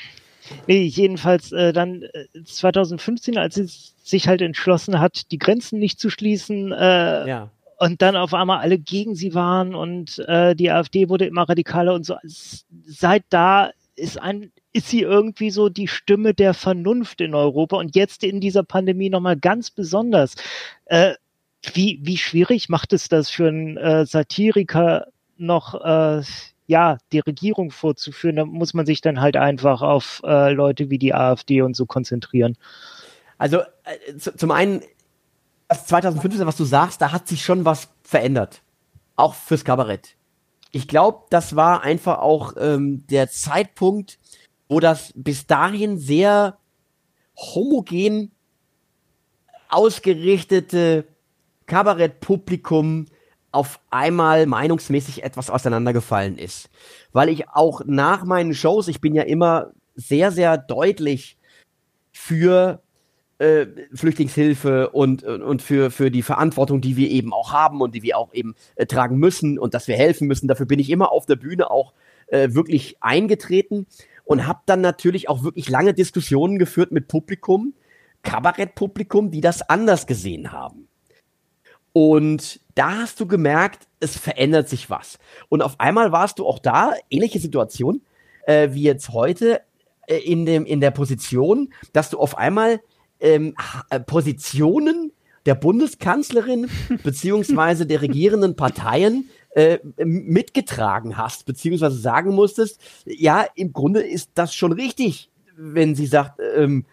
Nee, 0.66 0.82
jedenfalls 0.82 1.53
äh, 1.53 1.72
dann 1.72 2.03
äh, 2.03 2.42
2015, 2.45 3.38
als 3.38 3.55
sie 3.55 3.66
sich 4.03 4.28
halt 4.28 4.42
entschlossen 4.42 5.01
hat, 5.01 5.30
die 5.30 5.38
Grenzen 5.38 5.78
nicht 5.78 5.99
zu 5.99 6.11
schließen, 6.11 6.72
äh, 6.72 7.28
ja. 7.28 7.51
und 7.78 8.03
dann 8.03 8.16
auf 8.16 8.34
einmal 8.34 8.59
alle 8.59 8.78
gegen 8.78 9.14
sie 9.14 9.34
waren 9.34 9.74
und 9.74 10.18
äh, 10.28 10.55
die 10.55 10.70
AfD 10.70 11.09
wurde 11.09 11.26
immer 11.26 11.49
radikaler 11.49 11.95
und 11.95 12.05
so. 12.05 12.16
Seit 12.24 13.24
da 13.30 13.70
ist 13.97 14.20
ein 14.20 14.51
ist 14.74 14.88
sie 14.88 15.03
irgendwie 15.03 15.51
so 15.51 15.68
die 15.68 15.86
Stimme 15.86 16.34
der 16.34 16.53
Vernunft 16.53 17.20
in 17.20 17.34
Europa 17.34 17.76
und 17.76 17.95
jetzt 17.95 18.24
in 18.24 18.40
dieser 18.40 18.64
Pandemie 18.64 19.09
nochmal 19.09 19.36
ganz 19.36 19.70
besonders. 19.70 20.34
Äh, 20.86 21.14
wie, 21.72 22.01
wie 22.03 22.18
schwierig 22.18 22.68
macht 22.68 22.92
es 22.92 23.09
das 23.09 23.30
für 23.30 23.49
einen 23.49 23.76
äh, 23.76 24.05
Satiriker 24.05 25.07
noch 25.36 25.74
äh, 25.74 26.22
ja, 26.67 26.99
die 27.12 27.19
Regierung 27.21 27.71
vorzuführen, 27.71 28.37
da 28.37 28.45
muss 28.45 28.75
man 28.75 28.87
sich 28.87 29.01
dann 29.01 29.21
halt 29.21 29.37
einfach 29.37 29.83
auf 29.83 30.23
äh, 30.25 30.53
Leute 30.53 30.91
wie 30.91 30.99
die 30.99 31.15
AfD 31.15 31.62
und 31.62 31.77
so 31.77 31.87
konzentrieren. 31.87 32.57
Also 33.39 33.61
äh, 33.61 34.17
zu, 34.17 34.37
zum 34.37 34.51
einen, 34.51 34.83
das 35.69 35.87
2015, 35.87 36.47
was 36.47 36.57
du 36.57 36.65
sagst, 36.65 37.01
da 37.01 37.12
hat 37.12 37.29
sich 37.29 37.45
schon 37.45 37.65
was 37.65 37.89
verändert. 38.03 38.62
Auch 39.17 39.35
fürs 39.35 39.65
Kabarett. 39.65 40.17
Ich 40.71 40.89
glaube, 40.89 41.25
das 41.31 41.55
war 41.55 41.83
einfach 41.83 42.19
auch 42.19 42.55
ähm, 42.59 43.07
der 43.09 43.29
Zeitpunkt, 43.29 44.19
wo 44.69 44.81
das 44.81 45.12
bis 45.15 45.47
dahin 45.47 45.99
sehr 45.99 46.59
homogen 47.37 48.33
ausgerichtete 49.69 51.05
Kabarettpublikum 51.67 53.07
auf 53.55 53.81
einmal 53.91 54.47
meinungsmäßig 54.47 55.23
etwas 55.23 55.51
auseinandergefallen 55.51 56.39
ist. 56.39 56.71
Weil 57.13 57.29
ich 57.29 57.49
auch 57.49 57.83
nach 57.87 58.25
meinen 58.25 58.55
Shows, 58.55 58.89
ich 58.89 59.01
bin 59.01 59.15
ja 59.15 59.23
immer 59.23 59.71
sehr, 59.95 60.33
sehr 60.33 60.59
deutlich 60.59 61.39
für 62.13 62.83
äh, 63.39 63.67
Flüchtlingshilfe 63.95 64.91
und, 64.91 65.23
und 65.25 65.63
für, 65.63 65.91
für 65.91 66.11
die 66.11 66.23
Verantwortung, 66.23 66.81
die 66.81 66.97
wir 66.97 67.11
eben 67.11 67.33
auch 67.33 67.53
haben 67.53 67.81
und 67.81 67.95
die 67.95 68.03
wir 68.03 68.19
auch 68.19 68.33
eben 68.33 68.55
äh, 68.77 68.87
tragen 68.87 69.19
müssen 69.19 69.59
und 69.59 69.75
dass 69.75 69.89
wir 69.89 69.97
helfen 69.97 70.29
müssen. 70.29 70.49
Dafür 70.49 70.67
bin 70.67 70.79
ich 70.79 70.91
immer 70.91 71.13
auf 71.13 71.27
der 71.27 71.37
Bühne 71.37 71.71
auch 71.71 71.93
äh, 72.27 72.51
wirklich 72.53 72.97
eingetreten 73.01 73.87
und 74.25 74.47
habe 74.47 74.61
dann 74.67 74.81
natürlich 74.81 75.29
auch 75.29 75.43
wirklich 75.43 75.69
lange 75.69 75.95
Diskussionen 75.95 76.59
geführt 76.59 76.93
mit 76.93 77.09
Publikum, 77.09 77.75
Kabarettpublikum, 78.23 79.31
die 79.31 79.41
das 79.41 79.63
anders 79.69 80.07
gesehen 80.07 80.51
haben. 80.53 80.89
Und 81.95 82.61
da 82.74 82.99
hast 82.99 83.20
du 83.20 83.26
gemerkt, 83.26 83.86
es 84.01 84.18
verändert 84.18 84.68
sich 84.68 84.90
was. 84.90 85.20
Und 85.49 85.62
auf 85.62 85.78
einmal 85.78 86.11
warst 86.11 86.40
du 86.40 86.47
auch 86.47 86.59
da, 86.59 86.92
ähnliche 87.09 87.38
Situation 87.38 88.03
äh, 88.47 88.70
wie 88.72 88.82
jetzt 88.82 89.11
heute, 89.11 89.61
äh, 90.09 90.16
in, 90.16 90.45
dem, 90.45 90.66
in 90.66 90.80
der 90.80 90.90
Position, 90.90 91.72
dass 91.92 92.11
du 92.11 92.18
auf 92.18 92.36
einmal 92.36 92.80
ähm, 93.20 93.55
äh, 93.90 94.01
Positionen 94.01 95.12
der 95.47 95.55
Bundeskanzlerin 95.55 96.68
beziehungsweise 97.05 97.86
der 97.86 98.03
regierenden 98.03 98.57
Parteien 98.57 99.30
äh, 99.51 99.78
mitgetragen 100.05 101.16
hast, 101.16 101.47
beziehungsweise 101.47 101.97
sagen 101.97 102.34
musstest, 102.34 102.80
ja, 103.07 103.47
im 103.55 103.72
Grunde 103.72 104.01
ist 104.01 104.32
das 104.34 104.53
schon 104.53 104.72
richtig, 104.72 105.30
wenn 105.57 105.95
sie 105.95 106.07
sagt, 106.07 106.40
ähm, 106.57 106.86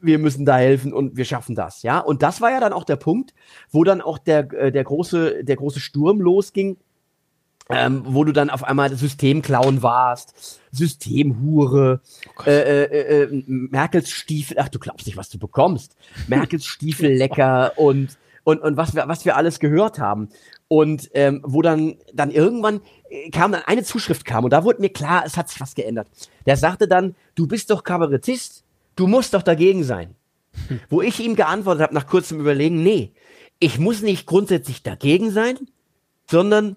wir 0.00 0.18
müssen 0.18 0.44
da 0.44 0.56
helfen 0.56 0.92
und 0.92 1.16
wir 1.16 1.24
schaffen 1.24 1.54
das, 1.54 1.82
ja. 1.82 1.98
Und 1.98 2.22
das 2.22 2.40
war 2.40 2.50
ja 2.50 2.60
dann 2.60 2.72
auch 2.72 2.84
der 2.84 2.96
Punkt, 2.96 3.34
wo 3.70 3.84
dann 3.84 4.00
auch 4.00 4.18
der, 4.18 4.52
äh, 4.52 4.72
der, 4.72 4.84
große, 4.84 5.44
der 5.44 5.56
große 5.56 5.80
Sturm 5.80 6.20
losging, 6.20 6.76
ähm, 7.70 8.02
wo 8.04 8.24
du 8.24 8.32
dann 8.32 8.50
auf 8.50 8.64
einmal 8.64 8.94
Systemclown 8.94 9.82
warst, 9.82 10.60
Systemhure, 10.72 12.00
oh 12.38 12.42
äh, 12.46 12.84
äh, 12.84 13.22
äh, 13.22 13.44
Merkels 13.46 14.10
Stiefel, 14.10 14.58
ach 14.58 14.68
du 14.68 14.78
glaubst 14.78 15.06
nicht, 15.06 15.16
was 15.16 15.28
du 15.28 15.38
bekommst, 15.38 15.96
Merkels 16.26 16.66
Stiefel 16.66 17.12
lecker 17.12 17.72
und 17.76 18.18
und, 18.42 18.62
und 18.62 18.76
was 18.76 18.94
wir 18.94 19.06
was 19.06 19.24
wir 19.24 19.36
alles 19.36 19.60
gehört 19.60 19.98
haben 19.98 20.30
und 20.66 21.10
ähm, 21.14 21.42
wo 21.44 21.62
dann 21.62 21.96
dann 22.12 22.30
irgendwann 22.30 22.80
äh, 23.08 23.30
kam 23.30 23.52
dann 23.52 23.62
eine 23.66 23.84
Zuschrift 23.84 24.24
kam 24.24 24.44
und 24.44 24.50
da 24.50 24.64
wurde 24.64 24.80
mir 24.80 24.90
klar, 24.90 25.22
es 25.24 25.36
hat 25.36 25.48
sich 25.48 25.60
was 25.60 25.74
geändert. 25.74 26.08
Der 26.46 26.56
sagte 26.56 26.88
dann, 26.88 27.14
du 27.34 27.46
bist 27.46 27.70
doch 27.70 27.84
Kabarettist, 27.84 28.64
du 28.96 29.06
musst 29.06 29.34
doch 29.34 29.42
dagegen 29.42 29.84
sein. 29.84 30.14
Hm. 30.68 30.80
Wo 30.88 31.02
ich 31.02 31.20
ihm 31.20 31.36
geantwortet 31.36 31.82
habe 31.82 31.94
nach 31.94 32.06
kurzem 32.06 32.40
Überlegen, 32.40 32.82
nee, 32.82 33.12
ich 33.58 33.78
muss 33.78 34.02
nicht 34.02 34.26
grundsätzlich 34.26 34.82
dagegen 34.82 35.30
sein, 35.30 35.58
sondern 36.28 36.76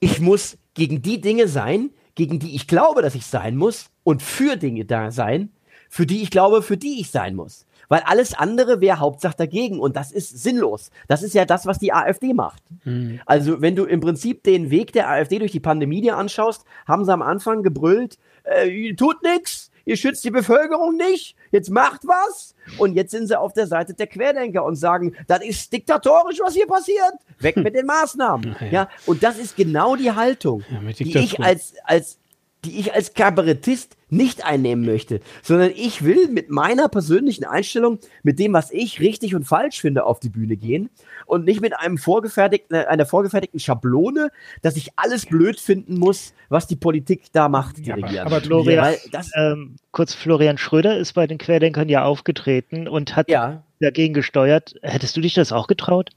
ich 0.00 0.20
muss 0.20 0.58
gegen 0.74 1.02
die 1.02 1.20
Dinge 1.20 1.48
sein, 1.48 1.90
gegen 2.14 2.38
die 2.38 2.54
ich 2.54 2.66
glaube, 2.66 3.02
dass 3.02 3.14
ich 3.14 3.26
sein 3.26 3.56
muss 3.56 3.86
und 4.04 4.22
für 4.22 4.56
Dinge 4.56 4.84
da 4.84 5.10
sein, 5.10 5.50
für 5.88 6.06
die 6.06 6.22
ich 6.22 6.30
glaube, 6.30 6.62
für 6.62 6.76
die 6.76 7.00
ich 7.00 7.10
sein 7.10 7.34
muss. 7.34 7.66
Weil 7.88 8.02
alles 8.04 8.34
andere 8.34 8.80
wäre 8.80 9.00
Hauptsache 9.00 9.36
dagegen 9.36 9.80
und 9.80 9.96
das 9.96 10.12
ist 10.12 10.42
sinnlos. 10.42 10.90
Das 11.08 11.24
ist 11.24 11.34
ja 11.34 11.44
das, 11.44 11.66
was 11.66 11.80
die 11.80 11.92
AfD 11.92 12.34
macht. 12.34 12.62
Mhm. 12.84 13.20
Also 13.26 13.60
wenn 13.60 13.74
du 13.74 13.84
im 13.84 14.00
Prinzip 14.00 14.44
den 14.44 14.70
Weg 14.70 14.92
der 14.92 15.08
AfD 15.08 15.40
durch 15.40 15.50
die 15.50 15.58
Pandemie 15.60 16.00
dir 16.00 16.16
anschaust, 16.16 16.64
haben 16.86 17.04
sie 17.04 17.12
am 17.12 17.22
Anfang 17.22 17.64
gebrüllt, 17.64 18.18
äh, 18.44 18.94
tut 18.94 19.22
nix, 19.24 19.69
ihr 19.84 19.96
schützt 19.96 20.24
die 20.24 20.30
Bevölkerung 20.30 20.96
nicht, 20.96 21.36
jetzt 21.50 21.70
macht 21.70 22.02
was. 22.06 22.54
Und 22.78 22.94
jetzt 22.94 23.10
sind 23.10 23.26
sie 23.26 23.38
auf 23.38 23.52
der 23.52 23.66
Seite 23.66 23.94
der 23.94 24.06
Querdenker 24.06 24.64
und 24.64 24.76
sagen, 24.76 25.16
das 25.26 25.42
ist 25.42 25.72
diktatorisch, 25.72 26.38
was 26.40 26.54
hier 26.54 26.66
passiert. 26.66 27.14
Weg 27.38 27.56
mit 27.56 27.74
den 27.74 27.86
Maßnahmen. 27.86 28.56
Ja, 28.60 28.66
ja 28.66 28.88
und 29.06 29.22
das 29.22 29.38
ist 29.38 29.56
genau 29.56 29.96
die 29.96 30.12
Haltung, 30.12 30.62
ja, 30.70 30.92
die 30.92 31.18
ich 31.18 31.40
als, 31.40 31.74
als 31.84 32.19
die 32.64 32.78
ich 32.78 32.94
als 32.94 33.14
Kabarettist 33.14 33.96
nicht 34.10 34.44
einnehmen 34.44 34.84
möchte, 34.84 35.20
sondern 35.42 35.70
ich 35.74 36.04
will 36.04 36.28
mit 36.28 36.50
meiner 36.50 36.88
persönlichen 36.88 37.44
Einstellung, 37.44 37.98
mit 38.22 38.38
dem, 38.38 38.52
was 38.52 38.70
ich 38.70 39.00
richtig 39.00 39.34
und 39.34 39.44
falsch 39.44 39.80
finde, 39.80 40.04
auf 40.04 40.20
die 40.20 40.28
Bühne 40.28 40.56
gehen 40.56 40.90
und 41.26 41.44
nicht 41.44 41.60
mit 41.60 41.78
einem 41.78 41.96
vorgefertigten, 41.96 42.76
äh, 42.76 42.86
einer 42.86 43.06
vorgefertigten 43.06 43.60
Schablone, 43.60 44.30
dass 44.62 44.76
ich 44.76 44.90
alles 44.96 45.26
blöd 45.26 45.58
finden 45.60 45.98
muss, 45.98 46.34
was 46.48 46.66
die 46.66 46.76
Politik 46.76 47.32
da 47.32 47.48
macht, 47.48 47.78
die 47.78 47.84
ja, 47.84 47.94
Regierung. 47.94 48.26
Aber, 48.26 48.40
Florian, 48.40 48.94
das, 49.12 49.30
ähm, 49.36 49.76
kurz 49.92 50.12
Florian 50.12 50.58
Schröder 50.58 50.98
ist 50.98 51.12
bei 51.12 51.26
den 51.26 51.38
Querdenkern 51.38 51.88
ja 51.88 52.04
aufgetreten 52.04 52.88
und 52.88 53.16
hat 53.16 53.30
ja. 53.30 53.62
dagegen 53.80 54.12
gesteuert. 54.12 54.74
Hättest 54.82 55.16
du 55.16 55.20
dich 55.20 55.34
das 55.34 55.52
auch 55.52 55.68
getraut? 55.68 56.10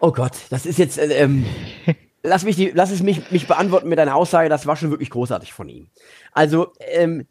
Oh 0.00 0.12
Gott, 0.12 0.32
das 0.50 0.66
ist 0.66 0.78
jetzt, 0.78 0.98
äh, 0.98 1.06
ähm, 1.14 1.46
lass, 2.22 2.44
mich 2.44 2.56
die, 2.56 2.70
lass 2.74 2.90
es 2.90 3.02
mich, 3.02 3.30
mich 3.30 3.46
beantworten 3.46 3.88
mit 3.88 3.98
einer 3.98 4.16
Aussage, 4.16 4.48
das 4.48 4.66
war 4.66 4.76
schon 4.76 4.90
wirklich 4.90 5.10
großartig 5.10 5.52
von 5.52 5.68
ihm. 5.68 5.88
Also, 6.32 6.72
ähm, 6.80 7.26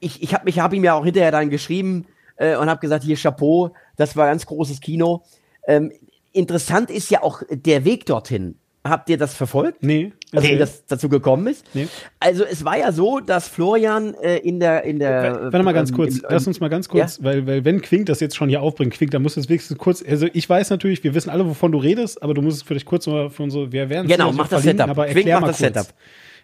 ich, 0.00 0.22
ich 0.22 0.34
habe 0.34 0.50
hab 0.50 0.72
ihm 0.72 0.84
ja 0.84 0.94
auch 0.94 1.04
hinterher 1.04 1.32
dann 1.32 1.50
geschrieben 1.50 2.06
äh, 2.36 2.56
und 2.56 2.68
habe 2.70 2.80
gesagt, 2.80 3.04
hier 3.04 3.16
Chapeau, 3.16 3.74
das 3.96 4.16
war 4.16 4.26
ganz 4.26 4.46
großes 4.46 4.80
Kino. 4.80 5.24
Ähm, 5.66 5.92
interessant 6.32 6.90
ist 6.90 7.10
ja 7.10 7.22
auch 7.22 7.42
der 7.50 7.84
Weg 7.84 8.06
dorthin. 8.06 8.58
Habt 8.88 9.08
ihr 9.10 9.18
das 9.18 9.34
verfolgt? 9.34 9.82
Nee. 9.82 10.12
Also 10.32 10.46
nee. 10.46 10.54
wie 10.54 10.58
das 10.58 10.84
dazu 10.86 11.08
gekommen 11.08 11.46
ist? 11.46 11.64
Nee. 11.74 11.88
Also 12.20 12.44
es 12.44 12.64
war 12.64 12.78
ja 12.78 12.92
so, 12.92 13.20
dass 13.20 13.48
Florian 13.48 14.14
äh, 14.14 14.38
in 14.38 14.60
der 14.60 14.84
in 14.84 14.98
der 14.98 15.52
Warte 15.52 15.62
mal 15.62 15.72
ganz 15.72 15.90
ähm, 15.90 15.96
kurz, 15.96 16.18
im, 16.18 16.26
lass 16.28 16.46
uns 16.46 16.60
mal 16.60 16.68
ganz 16.68 16.88
kurz, 16.88 17.18
ja? 17.18 17.24
weil, 17.24 17.46
weil 17.46 17.64
wenn 17.64 17.80
Quink 17.80 18.06
das 18.06 18.20
jetzt 18.20 18.36
schon 18.36 18.48
hier 18.48 18.62
aufbringt, 18.62 18.92
Quink, 18.92 19.10
dann 19.10 19.22
muss 19.22 19.36
es 19.36 19.48
wenigstens 19.48 19.78
kurz, 19.78 20.04
also 20.06 20.26
ich 20.32 20.48
weiß 20.48 20.70
natürlich, 20.70 21.02
wir 21.04 21.14
wissen 21.14 21.30
alle, 21.30 21.46
wovon 21.46 21.72
du 21.72 21.78
redest, 21.78 22.22
aber 22.22 22.34
du 22.34 22.42
musst 22.42 22.58
es 22.58 22.62
vielleicht 22.62 22.86
kurz 22.86 23.06
mal 23.06 23.30
für 23.30 23.42
unsere, 23.42 23.72
wir 23.72 23.88
werden 23.88 24.06
Genau, 24.06 24.32
mach 24.32 24.48
das 24.48 24.62
Setup. 24.62 24.88
Aber 24.88 25.06
erklär 25.06 25.24
Quink 25.24 25.40
mal 25.40 25.46
kurz. 25.46 25.58
Setup. 25.58 25.86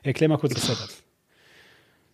Erklär 0.02 0.28
mal 0.28 0.38
kurz 0.38 0.54
das 0.54 0.66
Setup 0.66 1.03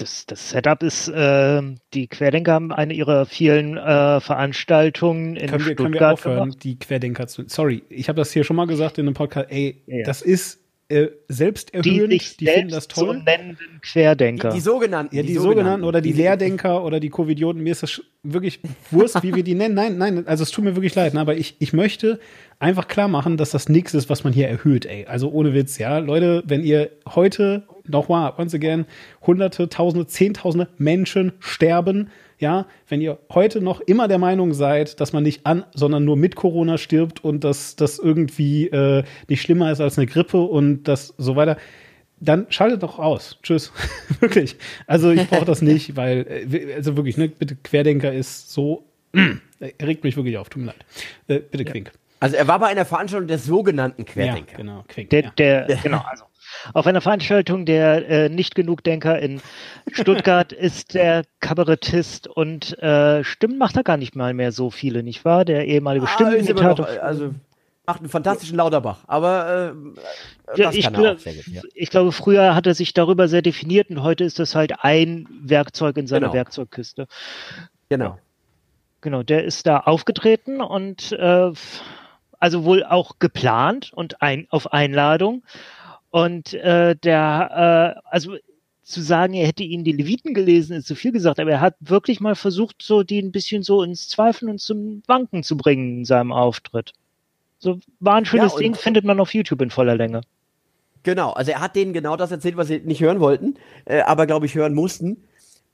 das, 0.00 0.26
das 0.26 0.50
Setup 0.50 0.82
ist, 0.82 1.08
äh, 1.08 1.62
die 1.94 2.08
Querdenker 2.08 2.52
haben 2.52 2.72
eine 2.72 2.94
ihrer 2.94 3.26
vielen 3.26 3.76
äh, 3.76 4.20
Veranstaltungen 4.20 5.36
in 5.36 5.48
können 5.48 5.66
wir, 5.66 5.72
Stuttgart 5.72 5.76
können 5.76 5.94
wir 5.94 6.12
aufhören, 6.12 6.38
gemacht. 6.50 6.64
die 6.64 6.78
Querdenker 6.78 7.26
zu. 7.26 7.44
Sorry, 7.46 7.82
ich 7.88 8.08
habe 8.08 8.16
das 8.16 8.32
hier 8.32 8.44
schon 8.44 8.56
mal 8.56 8.66
gesagt 8.66 8.98
in 8.98 9.06
einem 9.06 9.14
Podcast. 9.14 9.50
Ey, 9.50 9.82
ja. 9.86 10.04
das 10.04 10.22
ist 10.22 10.60
äh, 10.88 11.08
selbsterhöhend, 11.28 12.12
die, 12.12 12.18
sich 12.18 12.36
die 12.36 12.46
finden 12.46 12.70
das 12.70 12.88
toll. 12.88 13.06
So 13.06 13.12
nennenden 13.12 13.80
Querdenker. 13.80 14.48
Die, 14.48 14.56
die 14.56 14.60
sogenannten. 14.60 15.14
Ja, 15.14 15.22
die, 15.22 15.28
die 15.28 15.34
sogenannten, 15.34 15.58
sogenannten 15.58 15.84
oder 15.84 16.00
die, 16.00 16.12
die 16.12 16.20
Lehrdenker 16.20 16.82
oder 16.82 16.98
die 16.98 17.10
Covidioten. 17.10 17.62
Mir 17.62 17.72
ist 17.72 17.82
das 17.82 18.02
wirklich 18.22 18.60
Wurst, 18.90 19.22
wie 19.22 19.34
wir 19.34 19.44
die 19.44 19.54
nennen. 19.54 19.74
Nein, 19.74 19.98
nein, 19.98 20.26
also 20.26 20.42
es 20.42 20.50
tut 20.50 20.64
mir 20.64 20.74
wirklich 20.74 20.94
leid, 20.94 21.14
ne, 21.14 21.20
aber 21.20 21.36
ich, 21.36 21.56
ich 21.60 21.72
möchte 21.72 22.18
einfach 22.60 22.86
klar 22.86 23.08
machen, 23.08 23.36
dass 23.36 23.50
das 23.50 23.68
nichts 23.68 23.94
ist, 23.94 24.08
was 24.08 24.22
man 24.22 24.32
hier 24.32 24.48
erhöht, 24.48 24.86
ey. 24.86 25.06
Also 25.06 25.30
ohne 25.30 25.54
Witz, 25.54 25.78
ja. 25.78 25.98
Leute, 25.98 26.42
wenn 26.46 26.62
ihr 26.62 26.90
heute 27.08 27.64
nochmal, 27.88 28.34
once 28.38 28.54
again, 28.54 28.84
hunderte, 29.26 29.68
tausende, 29.68 30.06
zehntausende 30.06 30.68
Menschen 30.78 31.32
sterben, 31.40 32.10
ja, 32.38 32.66
wenn 32.88 33.00
ihr 33.00 33.18
heute 33.32 33.60
noch 33.60 33.80
immer 33.80 34.08
der 34.08 34.18
Meinung 34.18 34.54
seid, 34.54 35.00
dass 35.00 35.12
man 35.12 35.22
nicht 35.22 35.44
an, 35.46 35.64
sondern 35.74 36.04
nur 36.04 36.16
mit 36.16 36.36
Corona 36.36 36.78
stirbt 36.78 37.24
und 37.24 37.44
dass 37.44 37.76
das 37.76 37.98
irgendwie 37.98 38.68
äh, 38.68 39.04
nicht 39.28 39.42
schlimmer 39.42 39.72
ist 39.72 39.80
als 39.80 39.98
eine 39.98 40.06
Grippe 40.06 40.40
und 40.40 40.84
das 40.84 41.14
so 41.18 41.36
weiter, 41.36 41.56
dann 42.18 42.46
schaltet 42.50 42.82
doch 42.82 42.98
aus. 42.98 43.38
Tschüss. 43.42 43.72
wirklich. 44.20 44.56
Also 44.86 45.10
ich 45.10 45.28
brauche 45.28 45.44
das 45.46 45.62
nicht, 45.62 45.96
weil, 45.96 46.26
äh, 46.50 46.74
also 46.74 46.96
wirklich, 46.96 47.16
ne, 47.16 47.28
bitte 47.28 47.56
Querdenker 47.56 48.12
ist 48.12 48.52
so, 48.52 48.84
er 49.12 49.38
regt 49.86 50.04
mich 50.04 50.16
wirklich 50.16 50.36
auf, 50.36 50.50
tut 50.50 50.62
mir 50.62 50.66
leid. 50.66 50.84
Äh, 51.28 51.40
bitte 51.40 51.64
ja. 51.64 51.70
Quink. 51.70 51.92
Also 52.20 52.36
er 52.36 52.46
war 52.46 52.58
bei 52.58 52.66
einer 52.66 52.84
Veranstaltung 52.84 53.28
der 53.28 53.38
sogenannten 53.38 54.04
Querdenker. 54.04 54.52
Ja, 54.52 54.56
genau, 54.56 54.84
Quink. 54.86 55.10
Der, 55.10 55.30
der, 55.30 55.66
genau, 55.82 56.04
also 56.06 56.24
auf 56.74 56.86
einer 56.86 57.00
Veranstaltung 57.00 57.64
der 57.64 58.08
äh, 58.08 58.28
Nicht-Genug-Denker 58.28 59.18
in 59.18 59.40
Stuttgart 59.92 60.52
ist 60.52 60.94
der 60.94 61.24
Kabarettist 61.40 62.26
und 62.26 62.78
äh, 62.82 63.24
Stimmen 63.24 63.56
macht 63.56 63.76
er 63.76 63.84
gar 63.84 63.96
nicht 63.96 64.14
mal 64.14 64.34
mehr 64.34 64.52
so 64.52 64.70
viele, 64.70 65.02
nicht 65.02 65.24
wahr? 65.24 65.44
Der 65.44 65.66
ehemalige 65.66 66.06
ah, 66.06 66.08
Stimmenimitator. 66.08 66.86
Also 67.02 67.34
macht 67.86 68.00
einen 68.00 68.10
fantastischen 68.10 68.56
Lauterbach, 68.56 68.98
aber 69.06 69.74
äh, 70.54 70.60
ja, 70.60 70.70
ich, 70.70 70.92
glaub, 70.92 71.18
ja. 71.24 71.62
ich, 71.74 71.90
glaube, 71.90 72.12
früher 72.12 72.54
hat 72.54 72.66
er 72.66 72.74
sich 72.74 72.92
darüber 72.92 73.26
sehr 73.26 73.42
definiert 73.42 73.90
und 73.90 74.02
heute 74.02 74.24
ist 74.24 74.38
das 74.38 74.54
halt 74.54 74.84
ein 74.84 75.26
Werkzeug 75.42 75.96
in 75.96 76.06
seiner 76.06 76.26
genau. 76.26 76.34
Werkzeugkiste. 76.34 77.08
Genau. 77.88 78.18
Genau, 79.00 79.22
der 79.22 79.44
ist 79.44 79.66
da 79.66 79.78
aufgetreten 79.78 80.60
und 80.60 81.12
äh, 81.12 81.52
also 82.40 82.64
wohl 82.64 82.84
auch 82.84 83.18
geplant 83.20 83.92
und 83.94 84.22
ein, 84.22 84.46
auf 84.50 84.72
Einladung 84.72 85.42
Und 86.10 86.54
äh, 86.54 86.96
der, 86.96 87.96
äh, 87.96 88.08
also 88.10 88.36
zu 88.82 89.02
sagen, 89.02 89.34
er 89.34 89.46
hätte 89.46 89.62
ihnen 89.62 89.84
die 89.84 89.92
Leviten 89.92 90.34
gelesen, 90.34 90.76
ist 90.76 90.88
zu 90.88 90.96
viel 90.96 91.12
gesagt, 91.12 91.38
aber 91.38 91.52
er 91.52 91.60
hat 91.60 91.76
wirklich 91.80 92.20
mal 92.20 92.34
versucht, 92.34 92.82
so 92.82 93.04
die 93.04 93.20
ein 93.22 93.32
bisschen 93.32 93.62
so 93.62 93.82
ins 93.84 94.08
Zweifeln 94.08 94.50
und 94.50 94.60
zum 94.60 95.02
Wanken 95.06 95.44
zu 95.44 95.56
bringen 95.56 95.98
in 96.00 96.04
seinem 96.04 96.32
Auftritt. 96.32 96.92
So 97.58 97.78
war 98.00 98.16
ein 98.16 98.24
schönes 98.26 98.54
Ja, 98.54 98.58
Ding, 98.58 98.74
findet 98.74 99.04
man 99.04 99.20
auf 99.20 99.34
YouTube 99.34 99.62
in 99.62 99.70
voller 99.70 99.94
Länge. 99.94 100.22
Genau, 101.04 101.30
also 101.32 101.52
er 101.52 101.60
hat 101.60 101.76
denen 101.76 101.92
genau 101.92 102.16
das 102.16 102.30
erzählt, 102.30 102.56
was 102.56 102.68
sie 102.68 102.80
nicht 102.80 103.00
hören 103.00 103.20
wollten, 103.20 103.56
äh, 103.86 104.00
aber 104.00 104.26
glaube 104.26 104.46
ich 104.46 104.54
hören 104.54 104.74
mussten. 104.74 105.24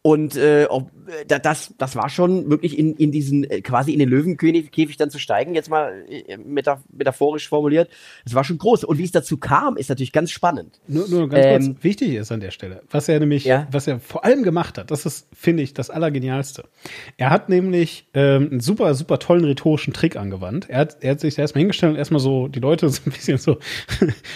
Und 0.07 0.37
äh, 0.37 0.67
ob, 0.71 0.93
äh, 1.09 1.25
da- 1.27 1.41
das, 1.41 1.75
das 1.79 1.97
war 1.97 2.09
schon 2.09 2.49
wirklich 2.49 2.79
in, 2.79 2.95
in 2.95 3.11
diesen, 3.11 3.43
äh, 3.43 3.61
quasi 3.61 3.93
in 3.93 3.99
den 3.99 4.09
Löwenkäfig 4.09 4.97
dann 4.97 5.11
zu 5.11 5.19
steigen, 5.19 5.57
jetzt 5.57 5.69
mal 5.69 6.05
äh, 6.09 6.37
metaph 6.37 6.79
metaphorisch 6.97 7.49
formuliert. 7.49 7.89
Das 8.25 8.35
war 8.35 8.45
schon 8.45 8.57
groß. 8.59 8.85
Und 8.85 8.99
wie 8.99 9.03
es 9.05 9.11
dazu 9.11 9.37
kam, 9.37 9.77
ist 9.77 9.89
natürlich 9.89 10.13
ganz 10.13 10.31
spannend. 10.31 10.79
Nur, 10.87 11.09
nur 11.09 11.29
ganz 11.29 11.45
Ähm, 11.45 11.73
kurz, 11.75 11.83
wichtig 11.85 12.15
ist 12.15 12.31
an 12.31 12.39
der 12.39 12.53
Stelle, 12.53 12.83
was 12.89 13.09
er 13.09 13.19
nämlich, 13.19 13.47
Ja. 13.47 13.67
was 13.73 13.89
er 13.89 13.99
vor 13.99 14.25
allem 14.25 14.45
gemacht 14.45 14.79
hat, 14.79 14.93
das 14.93 15.07
ist, 15.07 15.27
finde 15.35 15.65
ich, 15.65 15.75
das 15.75 15.91
Allergenialste. 15.91 16.63
Er 17.17 17.31
hat 17.31 17.49
nämlich 17.49 18.07
ähm, 18.15 18.49
einen 18.53 18.61
super, 18.61 18.95
super 18.95 19.19
tollen 19.19 19.45
rhetorischen 19.45 19.93
Trick 19.93 20.15
angewandt. 20.15 20.71
Er 20.71 20.79
hat, 20.79 20.99
er 21.01 21.11
hat 21.13 21.21
sich 21.21 21.37
erstmal 21.37 21.63
hingestellt 21.63 21.95
und 21.95 21.99
erstmal 21.99 22.21
so 22.21 22.47
die 22.47 22.61
Leute 22.61 22.89
so 22.91 23.01
ein 23.07 23.11
bisschen 23.11 23.39
so, 23.39 23.59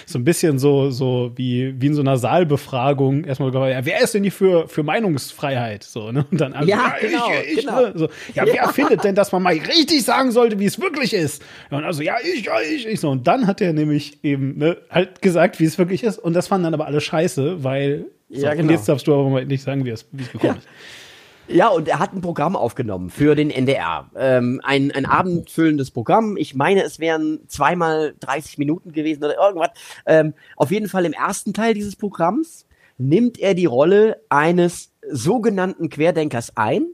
so 0.05 0.19
ein 0.19 0.25
bisschen 0.25 0.59
so, 0.59 0.91
so 0.91 1.31
wie, 1.37 1.81
wie 1.81 1.87
in 1.87 1.95
so 1.95 2.01
einer 2.01 2.17
Saalbefragung 2.17 3.23
erstmal 3.23 3.55
ja, 3.71 3.85
wer 3.87 4.01
ist 4.03 4.15
denn 4.15 4.25
die 4.25 4.31
für, 4.33 4.67
für 4.67 4.83
Meinungsfreiheit? 4.83 5.60
So, 5.83 6.13
ne? 6.13 6.25
Und 6.31 6.41
dann 6.41 6.53
alle, 6.53 6.67
Ja, 6.67 6.95
genau, 7.01 7.27
ich, 7.45 7.59
ich, 7.59 7.61
genau. 7.67 7.81
ne? 7.83 7.93
so, 7.95 8.09
ja, 8.35 8.45
wer 8.47 8.69
findet 8.69 9.05
denn, 9.05 9.15
dass 9.15 9.33
man 9.33 9.43
mal 9.43 9.53
richtig 9.55 10.05
sagen 10.05 10.31
sollte, 10.33 10.59
wie 10.59 10.67
es 10.67 10.81
wirklich 10.81 11.13
ist? 11.15 11.43
Ja, 11.71 11.79
und 11.79 11.85
also, 11.85 12.03
ja, 12.03 12.17
ich, 12.23 12.45
ja, 12.45 12.61
ich, 12.61 12.87
ich. 12.87 13.01
So, 13.01 13.11
und 13.11 13.27
dann 13.27 13.47
hat 13.47 13.61
er 13.61 13.73
nämlich 13.73 14.23
eben 14.25 14.59
ne, 14.59 14.77
halt 14.91 15.23
gesagt, 15.23 15.61
wie 15.61 15.65
es 15.65 15.79
wirklich 15.79 16.03
ist. 16.05 16.19
Und 16.19 16.35
das 16.35 16.49
fanden 16.49 16.65
dann 16.65 16.75
aber 16.75 16.87
alle 16.87 17.01
scheiße, 17.01 17.63
weil. 17.65 18.07
So, 18.29 18.43
Ja, 18.45 18.53
Und 18.53 18.59
genau. 18.59 18.73
jetzt 18.73 18.89
darfst 18.89 19.07
du 19.07 19.15
aber 19.15 19.29
mal 19.29 19.45
nicht 19.45 19.63
sagen, 19.63 19.85
wie 19.85 19.91
es, 19.91 20.07
wie 20.13 20.23
es 20.23 20.33
gekommen 20.33 20.59
ist. 20.59 20.69
Ja, 21.49 21.67
und 21.67 21.89
er 21.89 21.99
hat 21.99 22.13
ein 22.15 22.21
Programm 22.21 22.55
aufgenommen 22.55 23.11
für 23.11 23.35
den 23.35 23.51
NDR. 23.51 24.09
Ähm, 24.17 24.61
ein, 24.63 24.93
ein 24.93 25.05
abendfüllendes 25.05 25.91
Programm. 25.91 26.37
Ich 26.37 26.55
meine, 26.55 26.85
es 26.85 27.01
wären 27.01 27.41
zweimal 27.49 28.15
30 28.21 28.57
Minuten 28.59 28.93
gewesen 28.93 29.25
oder 29.25 29.35
irgendwas. 29.37 29.71
Ähm, 30.07 30.35
auf 30.55 30.71
jeden 30.71 30.89
Fall 30.89 31.05
im 31.07 31.13
ersten 31.13 31.53
Teil 31.53 31.75
dieses 31.75 31.97
Programms 31.97 32.67
nimmt 32.99 33.37
er 33.41 33.55
die 33.55 33.67
Rolle 33.67 34.21
eines 34.29 34.93
sogenannten 35.11 35.89
Querdenkers 35.89 36.57
ein 36.57 36.87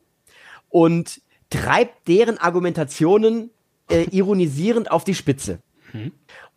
und 0.69 1.21
treibt 1.51 2.09
deren 2.09 2.39
Argumentationen 2.39 3.51
äh, 3.91 4.05
ironisierend 4.11 4.91
auf 4.91 5.05
die 5.05 5.15
Spitze. 5.15 5.61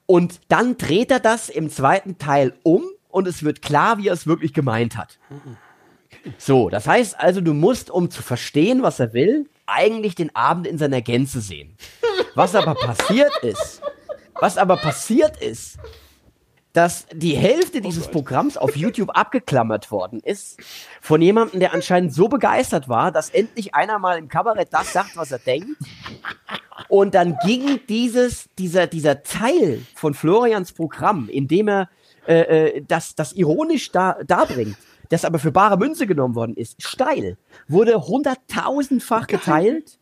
Und 0.05 0.41
dann 0.47 0.78
dreht 0.78 1.12
er 1.12 1.20
das 1.20 1.49
im 1.49 1.70
zweiten 1.70 2.18
Teil 2.18 2.53
um 2.64 2.84
und 3.10 3.28
es 3.28 3.43
wird 3.43 3.62
klar, 3.62 3.97
wie 3.99 4.07
er 4.07 4.14
es 4.14 4.26
wirklich 4.26 4.53
gemeint 4.53 4.97
hat. 4.97 5.20
So, 6.38 6.70
das 6.70 6.88
heißt 6.88 7.20
also, 7.20 7.41
du 7.41 7.53
musst, 7.53 7.91
um 7.91 8.10
zu 8.10 8.24
verstehen, 8.24 8.82
was 8.82 8.99
er 8.99 9.14
will, 9.14 9.47
eigentlich 9.68 10.16
den 10.16 10.36
Abend 10.36 10.66
in 10.68 10.78
seiner 10.78 11.01
Gänze 11.01 11.41
sehen. 11.41 11.76
Was 12.36 12.55
aber 12.55 12.76
passiert 12.76 13.32
ist, 13.43 13.82
was 14.34 14.57
aber 14.57 14.78
passiert 14.78 15.38
ist, 15.41 15.78
dass 16.74 17.08
die 17.12 17.36
Hälfte 17.36 17.82
dieses 17.82 18.08
Programms 18.08 18.56
auf 18.56 18.76
YouTube 18.76 19.10
abgeklammert 19.12 19.92
worden 19.92 20.20
ist 20.24 20.60
von 21.02 21.22
jemandem, 21.22 21.60
der 21.60 21.74
anscheinend 21.74 22.14
so 22.14 22.28
begeistert 22.28 22.88
war, 22.88 23.12
dass 23.12 23.30
endlich 23.32 23.74
einer 23.74 23.98
mal 23.98 24.20
im 24.20 24.28
Kabarett 24.28 24.70
das 24.72 24.94
sagt, 24.94 25.18
was 25.18 25.32
er 25.32 25.40
denkt. 25.40 25.82
Und 26.88 27.16
dann 27.16 27.38
ging 27.46 27.80
dieses, 27.90 28.50
dieser, 28.58 28.88
dieser 28.88 29.24
Teil 29.24 29.82
von 29.96 30.14
Florians 30.14 30.72
Programm, 30.72 31.28
in 31.30 31.48
dem 31.48 31.68
er 31.68 31.90
äh, 32.28 32.42
äh, 32.78 32.84
das, 32.88 33.16
das 33.16 33.34
ironisch 33.34 33.92
da, 33.92 34.18
darbringt, 34.26 34.78
das 35.10 35.26
aber 35.26 35.40
für 35.40 35.52
bare 35.52 35.78
Münze 35.78 36.06
genommen 36.06 36.36
worden 36.36 36.56
ist, 36.56 36.82
steil, 36.82 37.38
wurde 37.68 38.08
hunderttausendfach 38.08 39.28
geteilt. 39.28 39.98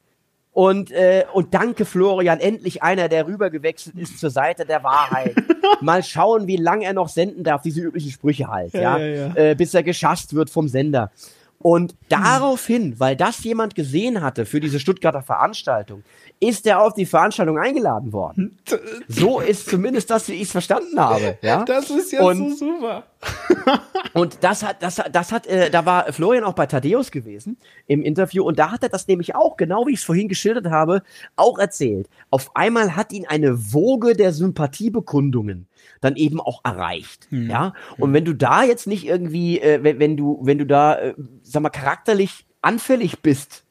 Und, 0.51 0.91
äh, 0.91 1.25
und 1.33 1.53
danke 1.53 1.85
Florian, 1.85 2.39
endlich 2.39 2.81
einer, 2.81 3.09
der 3.09 3.27
rübergewechselt 3.27 3.95
ist 3.95 4.19
zur 4.19 4.31
Seite 4.31 4.65
der 4.65 4.83
Wahrheit. 4.83 5.35
Mal 5.81 6.03
schauen, 6.03 6.47
wie 6.47 6.57
lange 6.57 6.85
er 6.85 6.93
noch 6.93 7.09
senden 7.09 7.43
darf, 7.43 7.61
diese 7.61 7.81
üblichen 7.81 8.11
Sprüche 8.11 8.47
halt, 8.47 8.73
ja, 8.73 8.97
Ja, 8.97 8.97
ja, 8.97 9.27
ja. 9.27 9.35
Äh, 9.35 9.55
bis 9.55 9.73
er 9.73 9.83
geschasst 9.83 10.33
wird 10.33 10.49
vom 10.49 10.67
Sender. 10.67 11.11
Und 11.59 11.95
daraufhin, 12.09 12.99
weil 12.99 13.15
das 13.15 13.43
jemand 13.43 13.73
gesehen 13.73 14.21
hatte 14.21 14.45
für 14.45 14.59
diese 14.59 14.79
Stuttgarter 14.79 15.23
Veranstaltung, 15.23 16.03
ist 16.39 16.67
er 16.67 16.81
auf 16.81 16.93
die 16.93 17.05
Veranstaltung 17.05 17.57
eingeladen 17.57 18.13
worden. 18.13 18.57
So 19.07 19.39
ist 19.39 19.69
zumindest 19.69 20.09
das, 20.09 20.27
wie 20.27 20.33
ich 20.33 20.43
es 20.43 20.51
verstanden 20.51 20.99
habe. 20.99 21.37
Ja? 21.41 21.63
Das 21.63 21.89
ist 21.89 22.11
ja 22.11 22.21
so 22.35 22.49
super. 22.49 23.03
Und 24.13 24.37
das 24.43 24.63
hat, 24.63 24.81
das, 24.83 24.99
hat- 24.99 25.15
das 25.15 25.31
hat, 25.31 25.47
äh, 25.47 25.69
da 25.71 25.85
war 25.85 26.11
Florian 26.13 26.43
auch 26.43 26.53
bei 26.53 26.65
Thaddeus 26.67 27.09
gewesen 27.11 27.57
im 27.87 28.03
Interview 28.03 28.43
und 28.43 28.59
da 28.59 28.71
hat 28.71 28.83
er 28.83 28.89
das 28.89 29.07
nämlich 29.07 29.35
auch, 29.35 29.57
genau 29.57 29.85
wie 29.87 29.93
ich 29.93 29.99
es 29.99 30.05
vorhin 30.05 30.27
geschildert 30.27 30.67
habe, 30.67 31.01
auch 31.35 31.57
erzählt. 31.57 32.07
Auf 32.29 32.55
einmal 32.55 32.95
hat 32.95 33.11
ihn 33.11 33.25
eine 33.27 33.73
Woge 33.73 34.13
der 34.15 34.33
Sympathiebekundungen 34.33 35.67
dann 36.01 36.15
eben 36.15 36.39
auch 36.39 36.61
erreicht, 36.63 37.27
ja. 37.31 37.73
Und 37.97 38.13
wenn 38.13 38.25
du 38.25 38.33
da 38.33 38.63
jetzt 38.63 38.87
nicht 38.87 39.05
irgendwie, 39.05 39.59
äh, 39.59 39.83
wenn, 39.83 39.99
wenn 39.99 40.17
du, 40.17 40.39
wenn 40.43 40.57
du 40.59 40.65
da, 40.65 40.97
äh, 40.99 41.13
sag 41.41 41.63
mal, 41.63 41.69
charakterlich 41.69 42.45
anfällig 42.61 43.21
bist, 43.21 43.63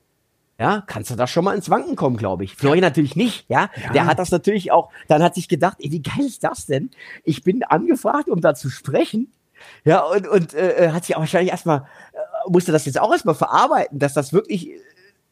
ja, 0.58 0.82
kannst 0.86 1.10
du 1.10 1.16
da 1.16 1.26
schon 1.26 1.44
mal 1.44 1.54
ins 1.54 1.68
Wanken 1.68 1.96
kommen, 1.96 2.16
glaube 2.16 2.44
ich. 2.44 2.56
Florian 2.56 2.82
natürlich 2.82 3.14
nicht, 3.16 3.44
ja? 3.48 3.68
Der 3.92 4.06
hat 4.06 4.18
das 4.18 4.30
natürlich 4.30 4.72
auch, 4.72 4.90
dann 5.08 5.22
hat 5.22 5.34
sich 5.34 5.48
gedacht, 5.48 5.76
ey, 5.80 5.92
wie 5.92 6.02
geil 6.02 6.24
ist 6.24 6.44
das 6.44 6.66
denn? 6.66 6.90
Ich 7.24 7.42
bin 7.42 7.62
angefragt, 7.62 8.28
um 8.28 8.40
da 8.40 8.54
zu 8.54 8.70
sprechen. 8.70 9.30
Ja, 9.84 10.00
und, 10.02 10.26
und 10.28 10.54
äh, 10.54 10.90
hat 10.92 11.04
sich 11.04 11.16
auch 11.16 11.20
wahrscheinlich 11.20 11.50
erstmal, 11.50 11.78
äh, 12.12 12.50
musste 12.50 12.72
das 12.72 12.86
jetzt 12.86 13.00
auch 13.00 13.10
erstmal 13.12 13.34
verarbeiten, 13.34 13.98
dass 13.98 14.14
das 14.14 14.32
wirklich 14.32 14.70
äh, 14.70 14.78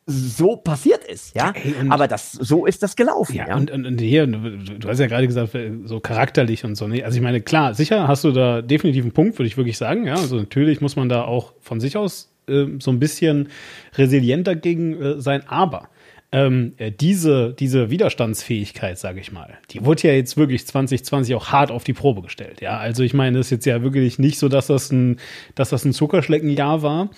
so 0.06 0.56
passiert 0.56 1.04
ist, 1.04 1.34
ja. 1.34 1.52
Ey, 1.54 1.74
Aber 1.88 2.08
das, 2.08 2.32
so 2.32 2.66
ist 2.66 2.82
das 2.82 2.94
gelaufen, 2.96 3.36
ja. 3.36 3.48
Ja, 3.48 3.56
Und, 3.56 3.70
und, 3.70 3.86
und 3.86 4.00
hier, 4.00 4.26
du, 4.26 4.38
du 4.78 4.88
hast 4.88 4.98
ja 4.98 5.06
gerade 5.06 5.26
gesagt, 5.26 5.54
äh, 5.54 5.72
so 5.84 6.00
charakterlich 6.00 6.64
und 6.64 6.74
so. 6.74 6.86
ne? 6.86 7.02
Also 7.04 7.16
ich 7.16 7.22
meine, 7.22 7.40
klar, 7.40 7.72
sicher 7.74 8.08
hast 8.08 8.24
du 8.24 8.32
da 8.32 8.60
definitiv 8.60 9.04
einen 9.04 9.12
Punkt, 9.12 9.38
würde 9.38 9.46
ich 9.46 9.56
wirklich 9.56 9.78
sagen. 9.78 10.06
Ja, 10.06 10.14
also 10.16 10.36
natürlich 10.36 10.80
muss 10.82 10.96
man 10.96 11.08
da 11.08 11.22
auch 11.24 11.54
von 11.60 11.80
sich 11.80 11.96
aus 11.96 12.33
äh, 12.48 12.66
so 12.78 12.90
ein 12.90 12.98
bisschen 12.98 13.48
resilient 13.96 14.46
dagegen 14.46 15.00
äh, 15.00 15.20
sein, 15.20 15.42
aber 15.46 15.88
ähm, 16.34 16.72
äh, 16.78 16.90
diese, 16.90 17.54
diese 17.56 17.90
Widerstandsfähigkeit, 17.90 18.98
sage 18.98 19.20
ich 19.20 19.30
mal, 19.30 19.56
die 19.70 19.84
wurde 19.84 20.08
ja 20.08 20.14
jetzt 20.14 20.36
wirklich 20.36 20.66
2020 20.66 21.32
auch 21.36 21.52
hart 21.52 21.70
auf 21.70 21.84
die 21.84 21.92
Probe 21.92 22.22
gestellt. 22.22 22.60
Ja, 22.60 22.76
also 22.76 23.04
ich 23.04 23.14
meine, 23.14 23.38
es 23.38 23.46
ist 23.46 23.50
jetzt 23.50 23.66
ja 23.66 23.82
wirklich 23.82 24.18
nicht 24.18 24.38
so, 24.38 24.48
dass 24.48 24.66
das 24.66 24.90
ein, 24.90 25.18
dass 25.54 25.70
das 25.70 25.84
ein 25.84 25.92
Zuckerschleckenjahr 25.92 26.82
war. 26.82 27.10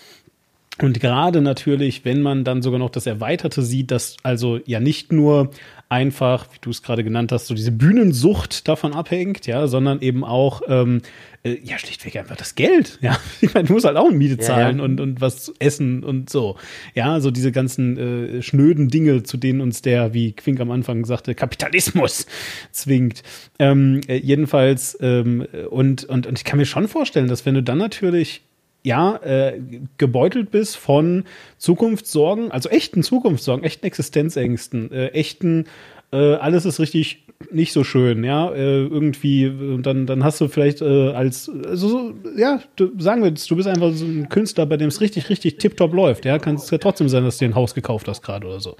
Und 0.82 1.00
gerade 1.00 1.40
natürlich, 1.40 2.04
wenn 2.04 2.20
man 2.20 2.44
dann 2.44 2.60
sogar 2.60 2.78
noch 2.78 2.90
das 2.90 3.06
Erweiterte 3.06 3.62
sieht, 3.62 3.90
dass 3.90 4.18
also 4.22 4.60
ja 4.66 4.80
nicht 4.80 5.10
nur 5.10 5.50
einfach, 5.88 6.46
wie 6.52 6.58
du 6.60 6.70
es 6.70 6.82
gerade 6.82 7.04
genannt 7.04 7.30
hast, 7.30 7.46
so 7.46 7.54
diese 7.54 7.70
Bühnensucht 7.70 8.66
davon 8.66 8.92
abhängt, 8.92 9.46
ja, 9.46 9.68
sondern 9.68 10.00
eben 10.00 10.24
auch 10.24 10.62
ähm, 10.66 11.00
äh, 11.44 11.58
ja 11.62 11.78
schlichtweg 11.78 12.16
einfach 12.16 12.36
das 12.36 12.56
Geld, 12.56 12.98
ja. 13.02 13.16
Ich 13.40 13.54
meine, 13.54 13.68
du 13.68 13.74
musst 13.74 13.86
halt 13.86 13.96
auch 13.96 14.08
eine 14.08 14.16
Miete 14.16 14.34
Ja, 14.34 14.40
zahlen 14.40 14.78
ja. 14.78 14.84
und 14.84 15.00
und 15.00 15.20
was 15.20 15.52
essen 15.60 16.02
und 16.02 16.28
so, 16.28 16.56
ja, 16.94 17.20
so 17.20 17.30
diese 17.30 17.52
ganzen 17.52 17.98
äh, 18.38 18.42
schnöden 18.42 18.88
Dinge, 18.88 19.22
zu 19.22 19.36
denen 19.36 19.60
uns 19.60 19.80
der, 19.80 20.12
wie 20.12 20.32
Quink 20.32 20.58
am 20.58 20.72
Anfang 20.72 21.04
sagte, 21.04 21.34
Kapitalismus 21.34 22.26
zwingt. 22.72 23.22
Ähm, 23.60 24.00
äh, 24.08 24.16
jedenfalls 24.16 24.98
ähm, 25.00 25.46
und 25.70 26.04
und 26.04 26.26
und 26.26 26.38
ich 26.38 26.44
kann 26.44 26.58
mir 26.58 26.66
schon 26.66 26.88
vorstellen, 26.88 27.28
dass 27.28 27.46
wenn 27.46 27.54
du 27.54 27.62
dann 27.62 27.78
natürlich 27.78 28.42
ja, 28.86 29.16
äh, 29.16 29.60
gebeutelt 29.98 30.52
bist 30.52 30.76
von 30.76 31.24
Zukunftssorgen, 31.58 32.52
also 32.52 32.68
echten 32.68 33.02
Zukunftssorgen, 33.02 33.64
echten 33.64 33.84
Existenzängsten, 33.84 34.92
äh, 34.92 35.08
echten, 35.08 35.64
äh, 36.12 36.34
alles 36.34 36.64
ist 36.66 36.78
richtig 36.78 37.25
nicht 37.50 37.72
so 37.72 37.84
schön, 37.84 38.24
ja, 38.24 38.50
äh, 38.50 38.84
irgendwie, 38.84 39.52
dann, 39.82 40.06
dann 40.06 40.24
hast 40.24 40.40
du 40.40 40.48
vielleicht 40.48 40.80
äh, 40.80 41.10
als, 41.10 41.50
also 41.66 41.88
so, 41.88 42.14
ja, 42.36 42.60
du, 42.76 42.90
sagen 42.98 43.22
wir 43.22 43.28
jetzt, 43.28 43.50
du 43.50 43.56
bist 43.56 43.68
einfach 43.68 43.92
so 43.92 44.04
ein 44.04 44.28
Künstler, 44.28 44.64
bei 44.66 44.76
dem 44.76 44.88
es 44.88 45.00
richtig, 45.00 45.28
richtig 45.28 45.58
tipptopp 45.58 45.92
läuft, 45.92 46.24
ja, 46.24 46.38
kann 46.38 46.54
es 46.54 46.70
ja 46.70 46.78
trotzdem 46.78 47.08
sein, 47.08 47.24
dass 47.24 47.38
du 47.38 47.44
dir 47.44 47.50
ein 47.50 47.54
Haus 47.54 47.74
gekauft 47.74 48.08
hast 48.08 48.22
gerade 48.22 48.46
oder 48.46 48.60
so, 48.60 48.76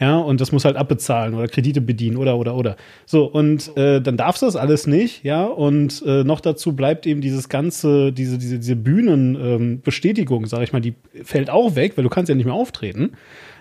ja, 0.00 0.16
und 0.16 0.40
das 0.40 0.50
muss 0.50 0.64
halt 0.64 0.76
abbezahlen 0.76 1.34
oder 1.34 1.46
Kredite 1.46 1.80
bedienen 1.80 2.16
oder, 2.16 2.38
oder, 2.38 2.54
oder, 2.54 2.76
so, 3.04 3.26
und 3.26 3.76
äh, 3.76 4.00
dann 4.00 4.16
darfst 4.16 4.42
du 4.42 4.46
das 4.46 4.56
alles 4.56 4.86
nicht, 4.86 5.22
ja, 5.24 5.44
und 5.44 6.02
äh, 6.06 6.24
noch 6.24 6.40
dazu 6.40 6.74
bleibt 6.74 7.06
eben 7.06 7.20
dieses 7.20 7.48
ganze, 7.48 8.12
diese, 8.12 8.38
diese, 8.38 8.58
diese 8.58 8.76
Bühnenbestätigung, 8.76 10.46
sag 10.46 10.62
ich 10.62 10.72
mal, 10.72 10.80
die 10.80 10.94
fällt 11.22 11.50
auch 11.50 11.76
weg, 11.76 11.96
weil 11.96 12.04
du 12.04 12.10
kannst 12.10 12.30
ja 12.30 12.34
nicht 12.34 12.46
mehr 12.46 12.54
auftreten, 12.54 13.12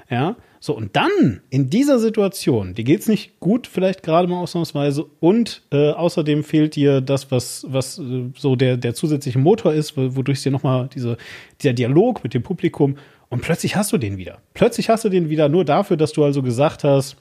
ja, 0.09 0.37
so, 0.61 0.75
und 0.75 0.95
dann 0.95 1.41
in 1.49 1.69
dieser 1.69 1.99
Situation, 1.99 2.73
dir 2.75 2.83
geht's 2.83 3.07
nicht 3.07 3.39
gut, 3.39 3.65
vielleicht 3.67 4.03
gerade 4.03 4.27
mal 4.27 4.39
ausnahmsweise, 4.39 5.05
und 5.19 5.61
äh, 5.71 5.91
außerdem 5.91 6.43
fehlt 6.43 6.75
dir 6.75 6.99
das, 7.01 7.31
was, 7.31 7.65
was 7.69 7.97
äh, 7.99 8.25
so 8.37 8.55
der, 8.55 8.75
der 8.77 8.93
zusätzliche 8.93 9.39
Motor 9.39 9.73
ist, 9.73 9.95
wo- 9.95 10.15
wodurch 10.15 10.43
dir 10.43 10.51
nochmal 10.51 10.89
diese, 10.93 11.17
dieser 11.61 11.73
Dialog 11.73 12.23
mit 12.23 12.33
dem 12.33 12.43
Publikum, 12.43 12.97
und 13.29 13.41
plötzlich 13.41 13.75
hast 13.75 13.93
du 13.93 13.97
den 13.97 14.17
wieder. 14.17 14.39
Plötzlich 14.55 14.89
hast 14.89 15.05
du 15.05 15.09
den 15.09 15.29
wieder 15.29 15.49
nur 15.49 15.63
dafür, 15.63 15.97
dass 15.97 16.11
du 16.13 16.23
also 16.23 16.41
gesagt 16.41 16.83
hast, 16.83 17.15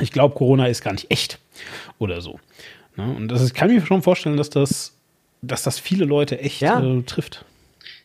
ich 0.00 0.12
glaube, 0.12 0.34
Corona 0.34 0.66
ist 0.66 0.82
gar 0.82 0.92
nicht 0.92 1.10
echt 1.10 1.38
oder 1.98 2.20
so. 2.20 2.38
Ne? 2.96 3.04
Und 3.16 3.28
das 3.28 3.40
ist, 3.42 3.54
kann 3.54 3.70
ich 3.70 3.80
mir 3.80 3.86
schon 3.86 4.02
vorstellen, 4.02 4.36
dass 4.36 4.50
das 4.50 4.96
dass 5.42 5.62
das 5.62 5.78
viele 5.78 6.04
Leute 6.04 6.38
echt 6.40 6.60
Ja. 6.60 6.84
äh, 6.84 7.00
trifft. 7.02 7.46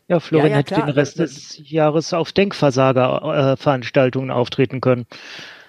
Ja, 0.08 0.20
Florian 0.20 0.50
Ja, 0.50 0.52
ja, 0.52 0.58
hätte 0.58 0.74
klar. 0.74 0.86
den 0.86 0.94
Rest 0.94 1.18
des 1.18 1.60
Jahres 1.68 2.12
auf 2.12 2.32
Denkversager-Veranstaltungen 2.32 4.30
auftreten 4.30 4.80
können. 4.80 5.06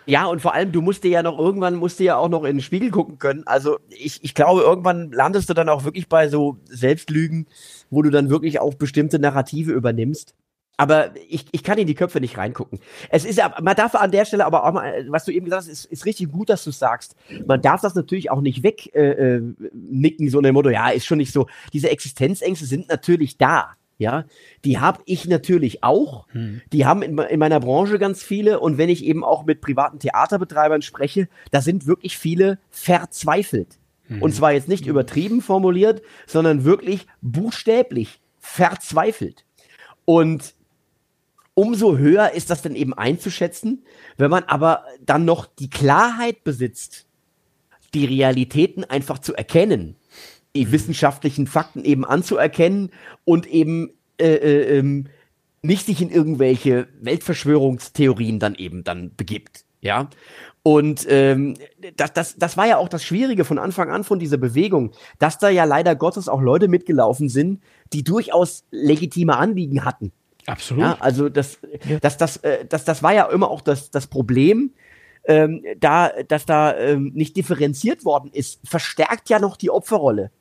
Ja, 0.06 0.26
und 0.26 0.42
vor 0.42 0.54
allem, 0.54 0.72
du 0.72 0.82
musst 0.82 1.04
dir 1.04 1.12
ja 1.12 1.22
noch 1.22 1.38
irgendwann, 1.38 1.76
musst 1.76 2.00
dir 2.00 2.06
ja 2.06 2.16
auch 2.18 2.30
noch 2.30 2.46
in 2.46 2.58
den 2.58 2.62
Spiegel 2.62 2.92
gucken 2.92 3.20
können. 3.20 3.44
Also 3.46 3.78
ich, 3.90 4.24
ich 4.24 4.34
glaube, 4.34 4.62
irgendwann 4.62 5.12
landest 5.12 5.50
du 5.50 5.54
dann 5.54 5.68
auch 5.68 5.84
wirklich 5.84 6.08
bei 6.08 6.30
so 6.30 6.58
Selbstlügen, 6.66 7.48
wo 7.90 8.02
du 8.02 8.10
dann 8.10 8.30
wirklich 8.30 8.60
auch 8.60 8.76
bestimmte 8.76 9.20
Narrative 9.20 9.74
übernimmst. 9.74 10.34
Aber 10.78 11.10
ich, 11.28 11.48
ich 11.52 11.64
kann 11.64 11.80
in 11.80 11.88
die 11.88 11.96
Köpfe 11.96 12.22
nicht 12.22 12.38
reingucken. 12.38 12.80
Es 13.10 13.26
ist 13.26 13.38
ja, 13.38 13.54
man 13.62 13.76
darf 13.76 13.96
an 13.96 14.12
der 14.12 14.26
Stelle 14.26 14.46
aber 14.46 14.64
auch 14.64 14.72
mal, 14.72 15.08
was 15.10 15.26
du 15.26 15.32
eben 15.32 15.46
gesagt 15.46 15.64
hast, 15.64 15.70
ist, 15.70 15.86
ist 15.86 16.06
richtig 16.06 16.32
gut, 16.32 16.50
dass 16.50 16.64
du 16.64 16.72
sagst. 16.72 17.16
Man 17.46 17.62
darf 17.62 17.82
das 17.82 17.96
natürlich 17.96 18.30
auch 18.30 18.42
nicht 18.42 18.62
weg 18.62 18.96
äh, 18.96 19.38
äh, 19.38 19.42
nicken, 19.74 20.30
so 20.30 20.38
in 20.38 20.44
dem 20.44 20.54
Motto, 20.54 20.70
ja, 20.70 20.90
ist 20.90 21.08
schon 21.08 21.18
nicht 21.18 21.34
so. 21.34 21.48
Diese 21.74 21.90
Existenzängste 21.90 22.66
sind 22.66 22.88
natürlich 22.88 23.38
da. 23.38 23.76
Ja, 24.00 24.26
die 24.64 24.80
habe 24.80 25.02
ich 25.06 25.26
natürlich 25.26 25.84
auch. 25.84 26.28
Die 26.72 26.86
haben 26.86 27.02
in, 27.02 27.18
in 27.18 27.40
meiner 27.40 27.60
Branche 27.60 27.98
ganz 27.98 28.22
viele. 28.22 28.60
Und 28.60 28.78
wenn 28.78 28.90
ich 28.90 29.04
eben 29.04 29.24
auch 29.24 29.46
mit 29.46 29.60
privaten 29.60 30.00
Theaterbetreibern 30.00 30.84
spreche, 30.84 31.28
da 31.52 31.62
sind 31.62 31.88
wirklich 31.88 32.18
viele 32.18 32.60
verzweifelt. 32.70 33.80
Und 34.22 34.34
zwar 34.34 34.54
jetzt 34.54 34.70
nicht 34.70 34.86
übertrieben 34.86 35.42
formuliert, 35.42 36.02
sondern 36.28 36.64
wirklich 36.64 37.08
buchstäblich 37.22 38.22
verzweifelt. 38.40 39.44
Und 40.06 40.56
umso 41.56 41.98
höher 41.98 42.32
ist 42.32 42.50
das 42.50 42.62
dann 42.62 42.76
eben 42.76 42.94
einzuschätzen, 42.94 43.84
wenn 44.16 44.32
man 44.32 44.44
aber 44.46 44.86
dann 45.02 45.26
noch 45.26 45.46
die 45.46 45.70
Klarheit 45.70 46.46
besitzt, 46.46 47.08
die 47.94 48.06
Realitäten 48.06 48.86
einfach 48.86 49.20
zu 49.20 49.34
erkennen, 49.34 49.97
die 50.58 50.72
wissenschaftlichen 50.72 51.48
Fakten 51.48 51.86
eben 51.86 52.04
anzuerkennen 52.04 52.92
und 53.26 53.46
eben 53.48 53.92
äh, 54.20 54.36
äh, 54.36 54.78
ähm, 54.80 55.08
nicht 55.62 55.86
sich 55.86 56.02
in 56.02 56.10
irgendwelche 56.10 56.88
Weltverschwörungstheorien 57.00 58.40
dann 58.40 58.56
eben 58.56 58.84
dann 58.84 59.12
begibt. 59.16 59.66
Ja. 59.82 60.10
Und 60.64 61.06
ähm, 61.10 61.54
das, 61.96 62.14
das, 62.14 62.36
das 62.38 62.58
war 62.58 62.68
ja 62.68 62.78
auch 62.78 62.90
das 62.90 63.04
Schwierige 63.04 63.46
von 63.46 63.58
Anfang 63.58 63.90
an 63.90 64.04
von 64.04 64.20
dieser 64.20 64.38
Bewegung, 64.38 64.92
dass 65.20 65.38
da 65.38 65.50
ja 65.50 65.64
leider 65.64 65.96
Gottes 65.96 66.28
auch 66.28 66.42
Leute 66.42 66.68
mitgelaufen 66.68 67.30
sind, 67.30 67.62
die 67.94 68.04
durchaus 68.04 68.66
legitime 68.72 69.38
Anliegen 69.38 69.86
hatten. 69.86 70.12
Absolut. 70.46 70.84
Ja, 70.84 70.98
also 71.00 71.30
das, 71.30 71.60
das, 72.02 72.18
das, 72.18 72.38
äh, 72.38 72.66
das, 72.66 72.86
das 72.86 73.04
war 73.04 73.14
ja 73.14 73.26
immer 73.30 73.50
auch 73.50 73.62
das, 73.62 73.92
das 73.92 74.08
Problem, 74.08 74.72
ähm, 75.26 75.64
da, 75.80 76.10
dass 76.28 76.46
da 76.46 76.76
ähm, 76.76 77.12
nicht 77.14 77.36
differenziert 77.36 78.06
worden 78.06 78.32
ist, 78.34 78.60
verstärkt 78.68 79.30
ja 79.30 79.40
noch 79.40 79.58
die 79.58 79.70
Opferrolle, 79.70 80.32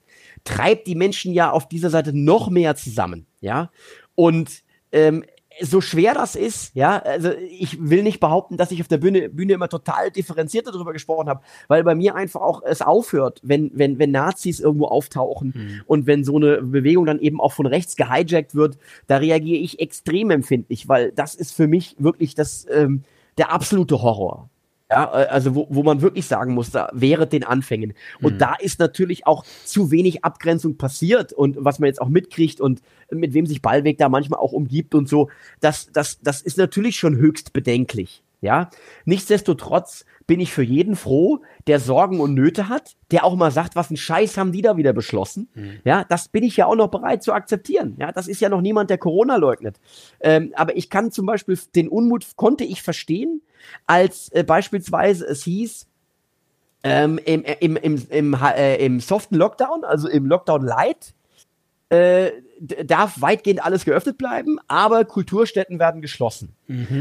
treibt 0.47 0.87
die 0.87 0.95
Menschen 0.95 1.33
ja 1.33 1.51
auf 1.51 1.69
dieser 1.69 1.91
Seite 1.91 2.17
noch 2.17 2.49
mehr 2.49 2.77
zusammen, 2.77 3.27
ja. 3.41 3.71
Und 4.15 4.63
ähm, 4.93 5.25
so 5.61 5.81
schwer 5.81 6.15
das 6.15 6.37
ist, 6.37 6.75
ja, 6.75 6.99
also 6.99 7.31
ich 7.31 7.79
will 7.81 8.03
nicht 8.03 8.21
behaupten, 8.21 8.57
dass 8.57 8.71
ich 8.71 8.81
auf 8.81 8.89
der 8.89 8.99
Bühne, 8.99 9.31
Bühne 9.31 9.55
immer 9.55 9.69
total 9.69 10.11
differenziert 10.11 10.67
darüber 10.67 10.93
gesprochen 10.93 11.29
habe, 11.29 11.41
weil 11.69 11.83
bei 11.83 11.95
mir 11.95 12.15
einfach 12.15 12.41
auch 12.41 12.63
es 12.63 12.83
aufhört, 12.83 13.41
wenn, 13.43 13.71
wenn, 13.75 13.99
wenn 13.99 14.11
Nazis 14.11 14.61
irgendwo 14.61 14.87
auftauchen 14.87 15.83
und 15.87 16.07
wenn 16.07 16.25
so 16.25 16.37
eine 16.37 16.63
Bewegung 16.63 17.07
dann 17.07 17.21
eben 17.21 17.41
auch 17.41 17.53
von 17.53 17.67
rechts 17.67 17.97
gehijackt 17.97 18.55
wird, 18.55 18.79
da 19.07 19.17
reagiere 19.17 19.61
ich 19.61 19.81
extrem 19.81 20.31
empfindlich, 20.31 20.89
weil 20.89 21.13
das 21.13 21.35
ist 21.35 21.53
für 21.53 21.67
mich 21.67 21.97
wirklich 21.99 22.35
das, 22.35 22.67
ähm, 22.71 23.03
der 23.39 23.51
absolute 23.51 24.03
Horror. 24.03 24.51
Ja, 24.91 25.05
äh, 25.21 25.27
also 25.27 25.55
wo, 25.55 25.67
wo 25.71 25.83
man 25.83 26.01
wirklich 26.01 26.27
sagen 26.27 26.55
muss, 26.55 26.71
da 26.71 26.91
während 26.93 27.33
den 27.33 27.45
Anfängen. 27.45 27.95
Und 28.23 28.41
da 28.41 28.55
ist 28.55 28.79
natürlich 28.79 29.27
auch 29.27 29.45
zu 29.65 29.91
wenig 29.91 30.25
Abgrenzung 30.25 30.77
passiert 30.77 31.33
und 31.33 31.57
was 31.59 31.79
man 31.79 31.89
jetzt 31.89 32.01
auch 32.01 32.09
mitkriegt 32.09 32.61
und 32.61 32.83
mit 33.11 33.35
wem 33.35 33.47
sich 33.47 33.63
Ballweg 33.63 33.99
da 33.99 34.09
manchmal 34.09 34.41
auch 34.41 34.53
umgibt 34.53 34.95
und 34.95 35.09
so, 35.09 35.29
das, 35.61 35.91
das, 35.93 36.21
das 36.21 36.43
ist 36.43 36.59
natürlich 36.59 36.97
schon 36.97 37.17
höchst 37.17 37.53
bedenklich. 37.53 38.23
Ja, 38.41 38.71
nichtsdestotrotz 39.05 40.05
bin 40.27 40.41
ich 40.41 40.53
für 40.53 40.63
jeden 40.63 40.97
froh, 40.97 41.41
der 41.67 41.81
Sorgen 41.81 42.21
und 42.21 42.35
Nöte 42.35 42.69
hat, 42.69 42.97
der 43.11 43.25
auch 43.25 43.37
mal 43.37 43.51
sagt, 43.51 43.77
was 43.77 43.91
ein 43.91 43.97
Scheiß 43.97 44.37
haben 44.37 44.53
die 44.53 44.63
da 44.63 44.77
wieder 44.77 44.93
beschlossen. 44.93 45.49
Ja, 45.85 46.05
das 46.05 46.29
bin 46.29 46.43
ich 46.43 46.57
ja 46.57 46.67
auch 46.67 46.75
noch 46.75 46.89
bereit 46.89 47.23
zu 47.23 47.33
akzeptieren. 47.33 47.97
Ja, 47.99 48.13
das 48.13 48.29
ist 48.29 48.41
ja 48.41 48.49
noch 48.49 48.61
niemand, 48.61 48.91
der 48.91 48.99
Corona 48.99 49.37
leugnet. 49.37 49.81
Ähm, 50.21 50.53
aber 50.57 50.77
ich 50.77 50.91
kann 50.91 51.13
zum 51.13 51.27
Beispiel 51.27 51.59
den 51.75 51.89
Unmut 51.89 52.27
konnte 52.37 52.65
ich 52.65 52.83
verstehen, 52.83 53.43
als 53.87 54.31
äh, 54.33 54.45
beispielsweise 54.45 55.27
es 55.27 55.45
hieß, 55.45 55.87
ähm, 56.83 57.19
im, 57.25 57.43
im, 57.43 57.77
im, 57.77 58.03
im, 58.11 58.35
äh, 58.35 58.85
im 58.85 59.01
soften 59.01 59.35
Lockdown, 59.35 59.85
also 59.85 60.09
im 60.09 60.27
Lockdown 60.27 60.63
Light, 60.63 61.15
äh, 61.89 62.33
darf 62.85 63.21
weitgehend 63.21 63.65
alles 63.65 63.85
geöffnet 63.85 64.19
bleiben, 64.19 64.59
aber 64.67 65.05
Kulturstätten 65.05 65.79
werden 65.79 66.01
geschlossen. 66.01 66.55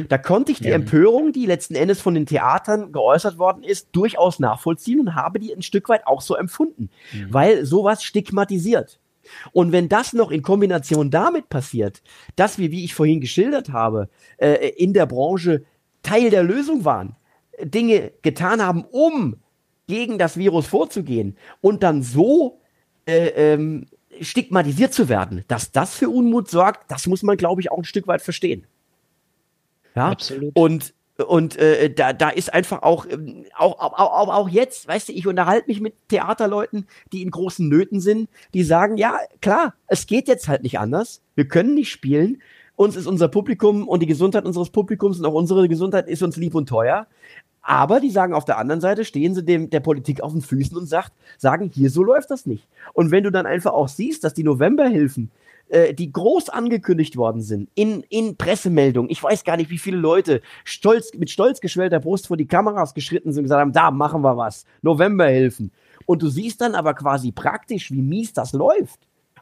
Da 0.09 0.17
konnte 0.17 0.51
ich 0.51 0.59
die 0.59 0.69
Empörung, 0.69 1.31
die 1.31 1.45
letzten 1.45 1.75
Endes 1.75 2.01
von 2.01 2.13
den 2.13 2.25
Theatern 2.25 2.91
geäußert 2.91 3.38
worden 3.38 3.63
ist, 3.63 3.89
durchaus 3.93 4.39
nachvollziehen 4.39 4.99
und 4.99 5.15
habe 5.15 5.39
die 5.39 5.53
ein 5.53 5.61
Stück 5.61 5.88
weit 5.89 6.05
auch 6.05 6.21
so 6.21 6.36
empfunden, 6.36 6.89
weil 7.29 7.65
sowas 7.65 8.03
stigmatisiert. 8.03 8.99
Und 9.53 9.71
wenn 9.71 9.89
das 9.89 10.13
noch 10.13 10.29
in 10.29 10.41
Kombination 10.41 11.09
damit 11.09 11.49
passiert, 11.49 12.03
dass 12.36 12.57
wir, 12.57 12.71
wie 12.71 12.83
ich 12.83 12.93
vorhin 12.93 13.21
geschildert 13.21 13.71
habe, 13.71 14.09
äh, 14.38 14.69
in 14.77 14.93
der 14.93 15.05
Branche 15.05 15.63
Teil 16.03 16.29
der 16.29 16.43
Lösung 16.43 16.86
waren, 16.86 17.15
Dinge 17.63 18.11
getan 18.21 18.61
haben, 18.61 18.83
um 18.91 19.38
gegen 19.88 20.17
das 20.17 20.38
Virus 20.38 20.67
vorzugehen 20.67 21.38
und 21.61 21.83
dann 21.83 22.03
so 22.03 22.59
äh, 23.07 23.53
ähm, 23.53 23.88
stigmatisiert 24.22 24.93
zu 24.93 25.09
werden, 25.09 25.43
dass 25.47 25.72
das 25.72 25.95
für 25.95 26.09
Unmut 26.09 26.49
sorgt, 26.49 26.89
das 26.91 27.07
muss 27.07 27.24
man, 27.24 27.38
glaube 27.38 27.61
ich, 27.61 27.72
auch 27.72 27.78
ein 27.78 27.84
Stück 27.84 28.07
weit 28.07 28.22
verstehen. 28.22 28.66
Ja, 29.95 30.09
Absolut. 30.09 30.51
Und 30.55 30.93
und 31.24 31.55
äh, 31.55 31.93
da, 31.93 32.11
da 32.11 32.30
ist 32.30 32.53
einfach 32.53 32.84
auch, 32.84 33.05
ähm, 33.09 33.45
auch, 33.57 33.80
auch, 33.80 33.93
auch, 33.93 34.34
auch 34.34 34.49
jetzt, 34.49 34.86
weißt 34.88 35.07
du, 35.07 35.13
ich 35.13 35.28
unterhalte 35.28 35.68
mich 35.68 35.80
mit 35.80 35.93
Theaterleuten, 36.09 36.88
die 37.13 37.22
in 37.22 37.32
großen 37.32 37.70
Nöten 37.70 38.01
sind, 38.01 38.30
die 38.53 38.63
sagen, 38.63 38.97
ja, 38.97 39.18
klar, 39.39 39.76
es 39.88 40.07
geht 40.07 40.28
jetzt 40.28 40.49
halt 40.49 40.63
nicht 40.63 40.78
anders. 40.78 41.22
Wir 41.36 41.47
können 41.47 41.74
nicht 41.74 41.89
spielen. 41.89 42.41
Uns 42.76 42.97
ist 42.97 43.07
unser 43.07 43.30
Publikum 43.30 43.88
und 43.88 44.01
die 44.01 44.07
Gesundheit 44.07 44.43
unseres 44.43 44.70
Publikums 44.70 45.18
und 45.20 45.26
auch 45.26 45.34
unsere 45.34 45.70
Gesundheit 45.70 46.09
ist 46.09 46.22
uns 46.22 46.36
lieb 46.36 46.53
und 46.53 46.68
teuer. 46.68 47.07
Aber 47.68 47.99
die 47.99 48.11
sagen 48.11 48.36
auf 48.36 48.45
der 48.45 48.59
anderen 48.59 48.80
Seite, 48.80 49.03
stehen 49.03 49.34
sie 49.34 49.43
dem, 49.43 49.72
der 49.72 49.80
Politik 49.80 50.22
auf 50.22 50.32
den 50.32 50.43
Füßen 50.43 50.78
und 50.78 50.86
sagt, 50.86 51.11
sagen, 51.39 51.72
hier 51.74 51.89
so 51.89 52.03
läuft 52.03 52.30
das 52.30 52.45
nicht. 52.45 52.68
Und 52.93 53.09
wenn 53.09 53.24
du 53.24 53.32
dann 53.32 53.47
einfach 53.47 53.74
auch 53.74 53.88
siehst, 53.88 54.24
dass 54.24 54.36
die 54.36 54.43
Novemberhilfen, 54.43 55.32
äh, 55.70 55.95
die 55.95 56.11
groß 56.11 56.49
angekündigt 56.49 57.18
worden 57.18 57.41
sind, 57.41 57.68
in, 57.74 58.03
in 58.09 58.38
Pressemeldungen, 58.38 59.09
ich 59.09 59.22
weiß 59.22 59.43
gar 59.43 59.57
nicht, 59.57 59.72
wie 59.72 59.80
viele 59.80 59.97
Leute 59.97 60.41
stolz, 60.63 61.11
mit 61.16 61.32
stolz 61.32 61.59
geschwellter 61.59 61.99
Brust 61.99 62.28
vor 62.28 62.38
die 62.38 62.45
Kameras 62.45 62.93
geschritten 62.93 63.34
sind 63.34 63.41
und 63.41 63.45
gesagt 63.45 63.61
haben, 63.61 63.74
da 63.74 63.89
machen 63.89 64.22
wir 64.22 64.38
was, 64.38 64.66
Novemberhilfen. 64.84 65.72
Und 66.05 66.22
du 66.22 66.28
siehst 66.28 66.61
dann 66.61 66.76
aber 66.76 66.93
quasi 66.93 67.32
praktisch, 67.32 67.89
wie 67.89 68.03
mies 68.03 68.32
das 68.32 68.53
läuft. 68.53 68.99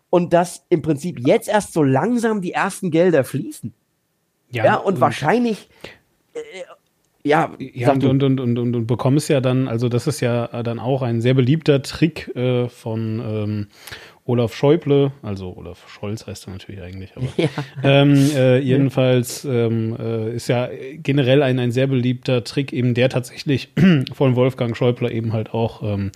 Und 0.09 0.31
dass 0.31 0.63
im 0.69 0.81
Prinzip 0.81 1.19
jetzt 1.27 1.49
erst 1.49 1.73
so 1.73 1.83
langsam 1.83 2.39
die 2.39 2.53
ersten 2.53 2.89
Gelder 2.89 3.25
fließen. 3.25 3.73
Ja, 4.49 4.75
und 4.77 5.01
wahrscheinlich, 5.01 5.67
äh, 6.33 6.39
ja, 7.25 7.53
Ja, 7.57 7.91
und, 7.91 8.03
und, 8.03 8.23
und, 8.23 8.39
und, 8.39 8.59
und, 8.59 8.75
und 8.75 8.87
bekommst 8.87 9.29
ja 9.29 9.39
dann, 9.39 9.67
also 9.67 9.87
das 9.89 10.07
ist 10.07 10.19
ja 10.19 10.47
dann 10.63 10.79
auch 10.79 11.01
ein 11.01 11.21
sehr 11.21 11.33
beliebter 11.33 11.81
Trick 11.81 12.35
äh, 12.35 12.67
von 12.67 13.21
ähm, 13.25 13.67
Olaf 14.25 14.53
Schäuble, 14.55 15.11
also 15.21 15.53
Olaf 15.57 15.89
Scholz 15.89 16.27
heißt 16.27 16.47
er 16.47 16.51
natürlich 16.53 16.81
eigentlich, 16.81 17.11
aber 17.15 17.27
Ja. 17.37 17.49
ähm, 17.83 18.13
äh, 18.35 18.59
jedenfalls 18.59 19.43
ähm, 19.43 19.97
äh, 19.99 20.33
ist 20.35 20.47
ja 20.47 20.69
generell 21.01 21.43
ein, 21.43 21.59
ein 21.59 21.71
sehr 21.71 21.87
beliebter 21.87 22.43
Trick, 22.43 22.71
eben 22.71 22.93
der 22.93 23.09
tatsächlich 23.09 23.69
von 24.13 24.35
Wolfgang 24.35 24.75
Schäuble 24.77 25.11
eben 25.11 25.33
halt 25.33 25.53
auch 25.53 25.83
ähm, 25.83 26.11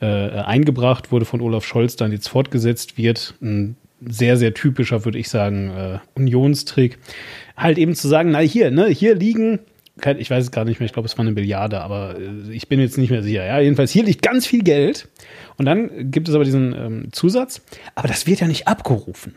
äh, 0.00 0.06
eingebracht 0.06 1.12
wurde, 1.12 1.24
von 1.24 1.40
Olaf 1.40 1.64
Scholz 1.64 1.96
dann 1.96 2.12
jetzt 2.12 2.28
fortgesetzt 2.28 2.98
wird. 2.98 3.34
Ein 3.40 3.76
sehr, 4.06 4.36
sehr 4.36 4.52
typischer, 4.52 5.06
würde 5.06 5.18
ich 5.18 5.30
sagen, 5.30 5.70
äh, 5.70 5.98
Unionstrick. 6.14 6.98
Halt 7.56 7.78
eben 7.78 7.94
zu 7.94 8.08
sagen, 8.08 8.30
na 8.32 8.40
hier, 8.40 8.70
ne, 8.70 8.88
hier 8.88 9.14
liegen 9.14 9.60
ich 10.18 10.30
weiß 10.30 10.44
es 10.44 10.50
gerade 10.50 10.68
nicht 10.68 10.78
mehr, 10.78 10.86
ich 10.86 10.92
glaube, 10.92 11.06
es 11.06 11.16
war 11.16 11.24
eine 11.24 11.32
Milliarde, 11.32 11.80
aber 11.80 12.18
äh, 12.18 12.52
ich 12.52 12.68
bin 12.68 12.80
jetzt 12.80 12.98
nicht 12.98 13.10
mehr 13.10 13.22
sicher. 13.22 13.44
Ja, 13.44 13.60
jedenfalls 13.60 13.90
hier 13.90 14.04
liegt 14.04 14.22
ganz 14.22 14.46
viel 14.46 14.62
Geld 14.62 15.08
und 15.56 15.66
dann 15.66 16.10
gibt 16.10 16.28
es 16.28 16.34
aber 16.34 16.44
diesen 16.44 16.74
ähm, 16.74 17.08
Zusatz, 17.12 17.62
aber 17.94 18.08
das 18.08 18.26
wird 18.26 18.40
ja 18.40 18.46
nicht 18.46 18.68
abgerufen. 18.68 19.36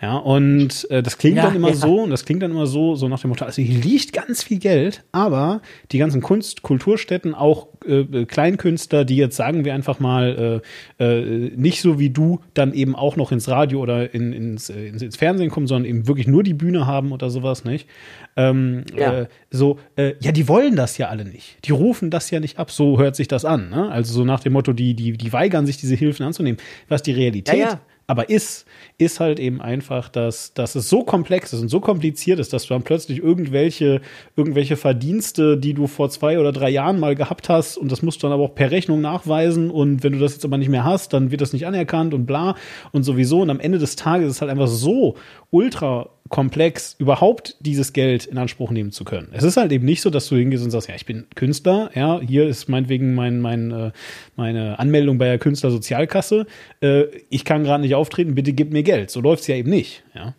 Ja, 0.00 0.16
und 0.16 0.86
äh, 0.90 1.02
das 1.02 1.16
klingt 1.16 1.38
Ja, 1.38 1.44
dann 1.44 1.56
immer 1.56 1.70
ja. 1.70 1.74
so, 1.74 2.02
und 2.02 2.10
das 2.10 2.26
klingt 2.26 2.42
dann 2.42 2.50
immer 2.50 2.66
so, 2.66 2.94
so 2.96 3.08
nach 3.08 3.20
dem 3.20 3.30
Motto, 3.30 3.46
also 3.46 3.62
hier 3.62 3.80
liegt 3.80 4.12
ganz 4.12 4.42
viel 4.42 4.58
Geld, 4.58 5.02
aber 5.10 5.62
die 5.90 5.96
ganzen 5.98 6.20
Kunst, 6.20 6.60
Kulturstätten, 6.60 7.34
auch 7.34 7.68
äh, 7.86 8.26
Kleinkünstler, 8.26 9.06
die 9.06 9.16
jetzt 9.16 9.36
sagen 9.36 9.64
wir 9.64 9.72
einfach 9.72 9.98
mal 9.98 10.62
äh, 10.98 11.04
äh, 11.04 11.50
nicht 11.56 11.80
so 11.80 11.98
wie 11.98 12.10
du 12.10 12.40
dann 12.52 12.74
eben 12.74 12.94
auch 12.94 13.16
noch 13.16 13.32
ins 13.32 13.48
Radio 13.48 13.80
oder 13.80 14.12
in, 14.12 14.34
ins, 14.34 14.68
äh, 14.68 14.88
ins, 14.88 15.00
ins 15.00 15.16
Fernsehen 15.16 15.50
kommen, 15.50 15.66
sondern 15.66 15.88
eben 15.88 16.06
wirklich 16.06 16.26
nur 16.26 16.42
die 16.42 16.54
Bühne 16.54 16.86
haben 16.86 17.12
oder 17.12 17.30
sowas, 17.30 17.64
nicht? 17.64 17.88
Ähm, 18.36 18.84
Ja. 18.94 19.20
äh, 19.20 19.26
so, 19.50 19.78
äh, 19.96 20.12
ja, 20.20 20.32
die 20.32 20.46
wollen 20.48 20.76
das 20.76 20.98
ja 20.98 21.08
alle 21.08 21.24
nicht. 21.24 21.56
Die 21.64 21.72
rufen 21.72 22.10
das 22.10 22.30
ja 22.30 22.38
nicht 22.40 22.58
ab, 22.58 22.70
so 22.70 22.98
hört 22.98 23.16
sich 23.16 23.28
das 23.28 23.46
an. 23.46 23.70
Ne? 23.70 23.90
Also 23.90 24.12
so 24.12 24.24
nach 24.26 24.40
dem 24.40 24.52
Motto, 24.52 24.74
die, 24.74 24.92
die, 24.92 25.12
die 25.12 25.32
weigern 25.32 25.64
sich, 25.64 25.78
diese 25.78 25.94
Hilfen 25.94 26.26
anzunehmen. 26.26 26.60
Was 26.88 27.02
die 27.02 27.12
Realität 27.12 27.60
ja. 27.60 27.80
Aber 28.06 28.30
ist, 28.30 28.66
ist 28.98 29.20
halt 29.20 29.40
eben 29.40 29.60
einfach, 29.60 30.08
dass, 30.08 30.54
dass 30.54 30.74
es 30.74 30.88
so 30.88 31.02
komplex 31.02 31.52
ist 31.52 31.60
und 31.60 31.68
so 31.68 31.80
kompliziert 31.80 32.38
ist, 32.38 32.52
dass 32.52 32.66
du 32.66 32.74
dann 32.74 32.82
plötzlich 32.82 33.18
irgendwelche, 33.18 34.00
irgendwelche 34.36 34.76
Verdienste, 34.76 35.56
die 35.58 35.74
du 35.74 35.86
vor 35.86 36.08
zwei 36.10 36.38
oder 36.38 36.52
drei 36.52 36.70
Jahren 36.70 37.00
mal 37.00 37.14
gehabt 37.14 37.48
hast, 37.48 37.76
und 37.76 37.90
das 37.90 38.02
musst 38.02 38.22
du 38.22 38.26
dann 38.26 38.32
aber 38.32 38.44
auch 38.44 38.54
per 38.54 38.70
Rechnung 38.70 39.00
nachweisen, 39.00 39.70
und 39.70 40.02
wenn 40.04 40.12
du 40.12 40.18
das 40.18 40.34
jetzt 40.34 40.44
aber 40.44 40.58
nicht 40.58 40.68
mehr 40.68 40.84
hast, 40.84 41.12
dann 41.12 41.30
wird 41.30 41.40
das 41.40 41.52
nicht 41.52 41.66
anerkannt 41.66 42.14
und 42.14 42.26
bla 42.26 42.54
und 42.92 43.02
sowieso. 43.02 43.40
Und 43.40 43.50
am 43.50 43.60
Ende 43.60 43.78
des 43.78 43.96
Tages 43.96 44.28
ist 44.28 44.34
es 44.36 44.40
halt 44.40 44.50
einfach 44.50 44.68
so 44.68 45.16
ultra 45.50 46.08
komplex, 46.28 46.96
überhaupt 46.98 47.56
dieses 47.60 47.92
Geld 47.92 48.26
in 48.26 48.38
Anspruch 48.38 48.70
nehmen 48.70 48.92
zu 48.92 49.04
können. 49.04 49.28
Es 49.32 49.44
ist 49.44 49.56
halt 49.56 49.72
eben 49.72 49.84
nicht 49.84 50.02
so, 50.02 50.10
dass 50.10 50.28
du 50.28 50.36
hingehst 50.36 50.64
und 50.64 50.70
sagst, 50.70 50.88
ja, 50.88 50.94
ich 50.94 51.06
bin 51.06 51.26
Künstler, 51.34 51.90
ja, 51.94 52.20
hier 52.20 52.46
ist 52.46 52.68
meinetwegen 52.68 53.14
mein, 53.14 53.40
mein, 53.40 53.70
äh, 53.70 53.90
meine 54.36 54.78
Anmeldung 54.78 55.18
bei 55.18 55.26
der 55.26 55.38
Künstlersozialkasse, 55.38 56.46
äh, 56.80 57.04
ich 57.30 57.44
kann 57.44 57.64
gerade 57.64 57.82
nicht 57.82 57.94
auftreten, 57.94 58.34
bitte 58.34 58.52
gib 58.52 58.72
mir 58.72 58.82
Geld. 58.82 59.10
So 59.10 59.20
läuft's 59.20 59.46
ja 59.46 59.56
eben 59.56 59.70
nicht, 59.70 60.04
ja. 60.14 60.34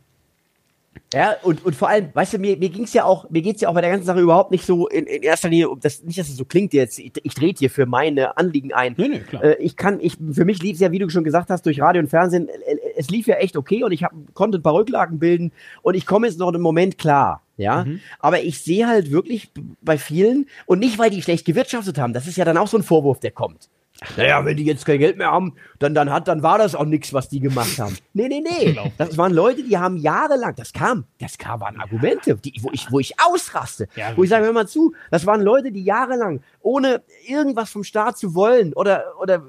Ja, 1.13 1.35
und, 1.41 1.63
und 1.63 1.73
vor 1.73 1.87
allem, 1.87 2.09
weißt 2.13 2.33
du, 2.33 2.37
mir, 2.37 2.57
mir 2.57 2.69
ging's 2.69 2.93
ja 2.93 3.05
auch, 3.05 3.29
mir 3.29 3.41
geht's 3.41 3.61
ja 3.61 3.69
auch 3.69 3.73
bei 3.73 3.81
der 3.81 3.91
ganzen 3.91 4.05
Sache 4.05 4.19
überhaupt 4.19 4.51
nicht 4.51 4.65
so 4.65 4.87
in, 4.87 5.05
in 5.05 5.23
erster 5.23 5.47
Linie, 5.47 5.69
um 5.69 5.79
das, 5.79 6.03
nicht, 6.03 6.19
dass 6.19 6.27
es 6.27 6.35
so 6.35 6.43
klingt 6.43 6.73
jetzt, 6.73 6.99
ich, 6.99 7.13
ich 7.23 7.33
trete 7.33 7.59
hier 7.59 7.69
für 7.69 7.85
meine 7.85 8.35
Anliegen 8.35 8.73
ein. 8.73 8.93
Nee, 8.97 9.07
nee, 9.07 9.19
klar. 9.19 9.43
Äh, 9.43 9.55
ich 9.59 9.77
kann, 9.77 9.99
ich, 10.01 10.17
für 10.33 10.43
mich 10.43 10.61
lief's 10.61 10.81
ja, 10.81 10.91
wie 10.91 10.99
du 10.99 11.09
schon 11.09 11.23
gesagt 11.23 11.49
hast, 11.49 11.65
durch 11.65 11.79
Radio 11.79 12.01
und 12.01 12.09
Fernsehen, 12.09 12.49
äh, 12.49 12.75
es 12.97 13.09
lief 13.09 13.27
ja 13.27 13.35
echt 13.35 13.55
okay 13.55 13.83
und 13.83 13.91
ich 13.91 14.03
hab, 14.03 14.11
konnte 14.33 14.57
ein 14.59 14.63
paar 14.63 14.73
Rücklagen 14.73 15.19
bilden 15.19 15.51
und 15.81 15.95
ich 15.95 16.05
komme 16.05 16.27
jetzt 16.27 16.39
noch 16.39 16.53
im 16.53 16.61
Moment 16.61 16.97
klar. 16.97 17.43
Ja, 17.57 17.85
mhm. 17.85 18.01
aber 18.19 18.43
ich 18.43 18.61
sehe 18.61 18.87
halt 18.87 19.09
wirklich 19.09 19.49
bei 19.81 19.97
vielen 19.97 20.47
und 20.67 20.77
nicht, 20.77 20.99
weil 20.99 21.09
die 21.09 21.23
schlecht 21.23 21.43
gewirtschaftet 21.43 21.97
haben, 21.97 22.13
das 22.13 22.27
ist 22.27 22.37
ja 22.37 22.45
dann 22.45 22.57
auch 22.57 22.67
so 22.67 22.77
ein 22.77 22.83
Vorwurf, 22.83 23.19
der 23.19 23.31
kommt. 23.31 23.69
Naja, 24.15 24.45
wenn 24.45 24.57
die 24.57 24.63
jetzt 24.63 24.85
kein 24.85 24.99
Geld 24.99 25.17
mehr 25.17 25.31
haben, 25.31 25.55
dann, 25.79 25.95
dann, 25.95 26.11
hat, 26.11 26.27
dann 26.27 26.43
war 26.43 26.59
das 26.59 26.75
auch 26.75 26.85
nichts, 26.85 27.13
was 27.13 27.29
die 27.29 27.39
gemacht 27.39 27.79
haben. 27.79 27.97
Nee, 28.13 28.27
nee, 28.29 28.41
nee. 28.41 28.75
Das 28.97 29.17
waren 29.17 29.31
Leute, 29.31 29.63
die 29.63 29.77
haben 29.77 29.97
jahrelang, 29.97 30.55
das 30.55 30.73
kam, 30.73 31.05
das 31.19 31.37
kam, 31.37 31.59
waren 31.59 31.79
Argumente, 31.79 32.35
die, 32.35 32.53
wo, 32.61 32.69
ich, 32.71 32.91
wo 32.91 32.99
ich 32.99 33.13
ausraste. 33.19 33.87
Ja, 33.95 34.15
wo 34.15 34.23
ich 34.23 34.29
sage, 34.29 34.45
hör 34.45 34.53
mal 34.53 34.67
zu, 34.67 34.93
das 35.11 35.27
waren 35.27 35.41
Leute, 35.41 35.71
die 35.71 35.83
jahrelang, 35.83 36.41
ohne 36.61 37.03
irgendwas 37.27 37.69
vom 37.69 37.83
Staat 37.83 38.17
zu 38.17 38.33
wollen 38.33 38.73
oder, 38.73 39.03
oder 39.21 39.43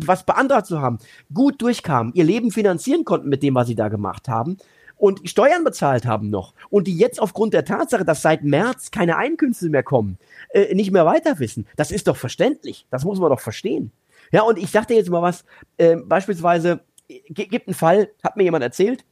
was 0.00 0.24
beantragt 0.24 0.66
zu 0.66 0.80
haben, 0.80 0.98
gut 1.32 1.60
durchkamen, 1.62 2.12
ihr 2.14 2.24
Leben 2.24 2.50
finanzieren 2.50 3.04
konnten 3.04 3.28
mit 3.28 3.42
dem, 3.42 3.54
was 3.54 3.66
sie 3.66 3.74
da 3.74 3.88
gemacht 3.88 4.28
haben 4.28 4.56
und 5.02 5.28
Steuern 5.28 5.64
bezahlt 5.64 6.06
haben 6.06 6.30
noch 6.30 6.54
und 6.70 6.86
die 6.86 6.96
jetzt 6.96 7.20
aufgrund 7.20 7.54
der 7.54 7.64
Tatsache, 7.64 8.04
dass 8.04 8.22
seit 8.22 8.44
März 8.44 8.92
keine 8.92 9.16
Einkünfte 9.16 9.68
mehr 9.68 9.82
kommen, 9.82 10.16
äh, 10.50 10.74
nicht 10.76 10.92
mehr 10.92 11.04
weiter 11.04 11.40
wissen. 11.40 11.66
Das 11.74 11.90
ist 11.90 12.06
doch 12.06 12.16
verständlich. 12.16 12.86
Das 12.88 13.04
muss 13.04 13.18
man 13.18 13.28
doch 13.28 13.40
verstehen. 13.40 13.90
Ja, 14.30 14.42
und 14.42 14.58
ich 14.58 14.70
dachte 14.70 14.94
jetzt 14.94 15.10
mal 15.10 15.20
was, 15.20 15.44
äh, 15.76 15.96
beispielsweise, 15.96 16.80
gibt 17.08 17.66
einen 17.66 17.74
Fall, 17.74 18.10
hat 18.22 18.36
mir 18.36 18.44
jemand 18.44 18.62
erzählt, 18.62 19.04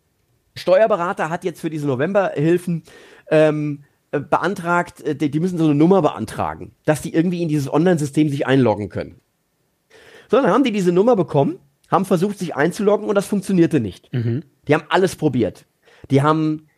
Steuerberater 0.54 1.28
hat 1.28 1.42
jetzt 1.42 1.60
für 1.60 1.70
diese 1.70 1.88
Novemberhilfen 1.88 2.84
ähm, 3.30 3.82
äh, 4.12 4.20
beantragt, 4.20 5.00
äh, 5.02 5.16
die, 5.16 5.30
die 5.30 5.40
müssen 5.40 5.58
so 5.58 5.64
eine 5.64 5.74
Nummer 5.74 6.02
beantragen, 6.02 6.70
dass 6.84 7.02
die 7.02 7.12
irgendwie 7.12 7.42
in 7.42 7.48
dieses 7.48 7.72
Online-System 7.72 8.28
sich 8.28 8.46
einloggen 8.46 8.90
können. 8.90 9.20
So, 10.30 10.40
dann 10.40 10.50
haben 10.50 10.62
die 10.62 10.70
diese 10.72 10.92
Nummer 10.92 11.16
bekommen, 11.16 11.58
haben 11.90 12.04
versucht, 12.04 12.38
sich 12.38 12.54
einzuloggen 12.54 13.08
und 13.08 13.16
das 13.16 13.26
funktionierte 13.26 13.80
nicht. 13.80 14.12
Mhm. 14.12 14.44
Die 14.68 14.74
haben 14.74 14.84
alles 14.88 15.16
probiert. 15.16 15.66
Die 16.10 16.22
haben 16.22 16.68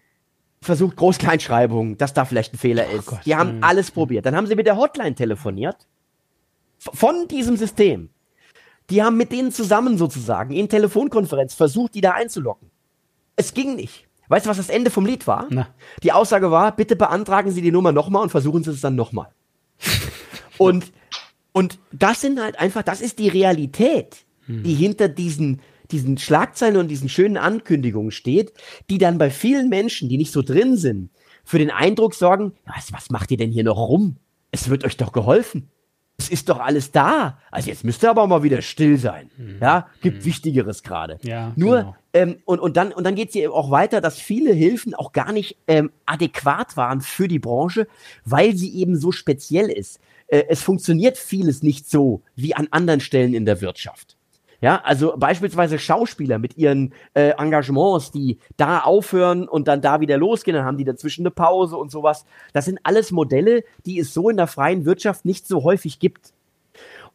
versucht, 0.62 0.96
Groß-Kleinschreibung, 0.96 1.98
dass 1.98 2.14
da 2.14 2.24
vielleicht 2.24 2.54
ein 2.54 2.58
Fehler 2.58 2.86
oh 2.90 2.96
ist. 2.96 3.06
Gott. 3.06 3.20
Die 3.26 3.36
haben 3.36 3.56
mhm. 3.56 3.64
alles 3.64 3.90
probiert. 3.90 4.24
Dann 4.24 4.34
haben 4.34 4.46
sie 4.46 4.54
mit 4.54 4.66
der 4.66 4.78
Hotline 4.78 5.14
telefoniert. 5.14 5.86
Von 6.78 7.28
diesem 7.28 7.56
System. 7.56 8.08
Die 8.90 9.02
haben 9.02 9.16
mit 9.16 9.32
denen 9.32 9.52
zusammen 9.52 9.98
sozusagen 9.98 10.54
in 10.54 10.68
Telefonkonferenz 10.68 11.54
versucht, 11.54 11.94
die 11.94 12.00
da 12.00 12.12
einzuloggen. 12.12 12.70
Es 13.36 13.54
ging 13.54 13.76
nicht. 13.76 14.08
Weißt 14.28 14.46
du, 14.46 14.50
was 14.50 14.56
das 14.56 14.70
Ende 14.70 14.90
vom 14.90 15.04
Lied 15.04 15.26
war? 15.26 15.46
Na. 15.50 15.68
Die 16.02 16.12
Aussage 16.12 16.50
war, 16.50 16.74
bitte 16.74 16.96
beantragen 16.96 17.50
Sie 17.50 17.60
die 17.60 17.70
Nummer 17.70 17.92
nochmal 17.92 18.22
und 18.22 18.30
versuchen 18.30 18.64
Sie 18.64 18.70
es 18.70 18.80
dann 18.80 18.96
nochmal. 18.96 19.28
und, 20.58 20.90
und 21.52 21.78
das 21.92 22.20
sind 22.20 22.40
halt 22.40 22.58
einfach, 22.58 22.82
das 22.82 23.00
ist 23.00 23.18
die 23.18 23.28
Realität, 23.28 24.24
hm. 24.46 24.62
die 24.62 24.74
hinter 24.74 25.08
diesen 25.08 25.60
diesen 25.92 26.18
Schlagzeilen 26.18 26.78
und 26.78 26.88
diesen 26.88 27.08
schönen 27.08 27.36
Ankündigungen 27.36 28.10
steht, 28.10 28.54
die 28.90 28.98
dann 28.98 29.18
bei 29.18 29.30
vielen 29.30 29.68
Menschen, 29.68 30.08
die 30.08 30.16
nicht 30.16 30.32
so 30.32 30.42
drin 30.42 30.76
sind, 30.76 31.10
für 31.44 31.58
den 31.58 31.70
Eindruck 31.70 32.14
sorgen, 32.14 32.54
was, 32.64 32.92
was 32.92 33.10
macht 33.10 33.30
ihr 33.30 33.36
denn 33.36 33.50
hier 33.50 33.64
noch 33.64 33.76
rum? 33.76 34.16
Es 34.50 34.68
wird 34.68 34.84
euch 34.84 34.96
doch 34.96 35.12
geholfen. 35.12 35.68
Es 36.18 36.28
ist 36.28 36.48
doch 36.48 36.60
alles 36.60 36.92
da. 36.92 37.38
Also 37.50 37.70
jetzt 37.70 37.84
müsst 37.84 38.04
ihr 38.04 38.10
aber 38.10 38.26
mal 38.26 38.42
wieder 38.42 38.62
still 38.62 38.96
sein. 38.96 39.30
Hm. 39.36 39.58
Ja, 39.60 39.88
gibt 40.02 40.18
hm. 40.18 40.24
Wichtigeres 40.24 40.82
gerade. 40.82 41.18
Ja, 41.22 41.52
Nur, 41.56 41.78
genau. 41.78 41.96
ähm, 42.12 42.36
und, 42.44 42.60
und 42.60 42.76
dann, 42.76 42.92
und 42.92 43.04
dann 43.04 43.14
geht 43.14 43.28
es 43.28 43.34
hier 43.34 43.52
auch 43.52 43.70
weiter, 43.70 44.00
dass 44.00 44.18
viele 44.18 44.52
Hilfen 44.52 44.94
auch 44.94 45.12
gar 45.12 45.32
nicht 45.32 45.56
ähm, 45.66 45.90
adäquat 46.06 46.76
waren 46.76 47.00
für 47.00 47.28
die 47.28 47.38
Branche, 47.38 47.88
weil 48.24 48.54
sie 48.54 48.74
eben 48.76 48.96
so 48.96 49.10
speziell 49.10 49.68
ist. 49.68 50.00
Äh, 50.32 50.46
es 50.48 50.62
funktioniert 50.62 51.18
vieles 51.18 51.62
nicht 51.62 51.88
so 51.88 52.22
wie 52.34 52.54
an 52.54 52.66
anderen 52.70 53.00
Stellen 53.00 53.34
in 53.34 53.44
der 53.44 53.60
Wirtschaft. 53.60 54.16
Ja, 54.62 54.80
also 54.84 55.14
beispielsweise 55.16 55.78
Schauspieler 55.78 56.38
mit 56.38 56.56
ihren 56.56 56.94
äh, 57.14 57.30
Engagements, 57.30 58.12
die 58.12 58.38
da 58.56 58.78
aufhören 58.78 59.48
und 59.48 59.66
dann 59.66 59.82
da 59.82 60.00
wieder 60.00 60.16
losgehen, 60.16 60.56
dann 60.56 60.64
haben 60.64 60.78
die 60.78 60.84
dazwischen 60.84 61.22
eine 61.22 61.32
Pause 61.32 61.76
und 61.76 61.90
sowas. 61.90 62.24
Das 62.52 62.64
sind 62.64 62.78
alles 62.84 63.10
Modelle, 63.10 63.64
die 63.86 63.98
es 63.98 64.14
so 64.14 64.30
in 64.30 64.36
der 64.36 64.46
freien 64.46 64.84
Wirtschaft 64.84 65.24
nicht 65.24 65.48
so 65.48 65.64
häufig 65.64 65.98
gibt. 65.98 66.32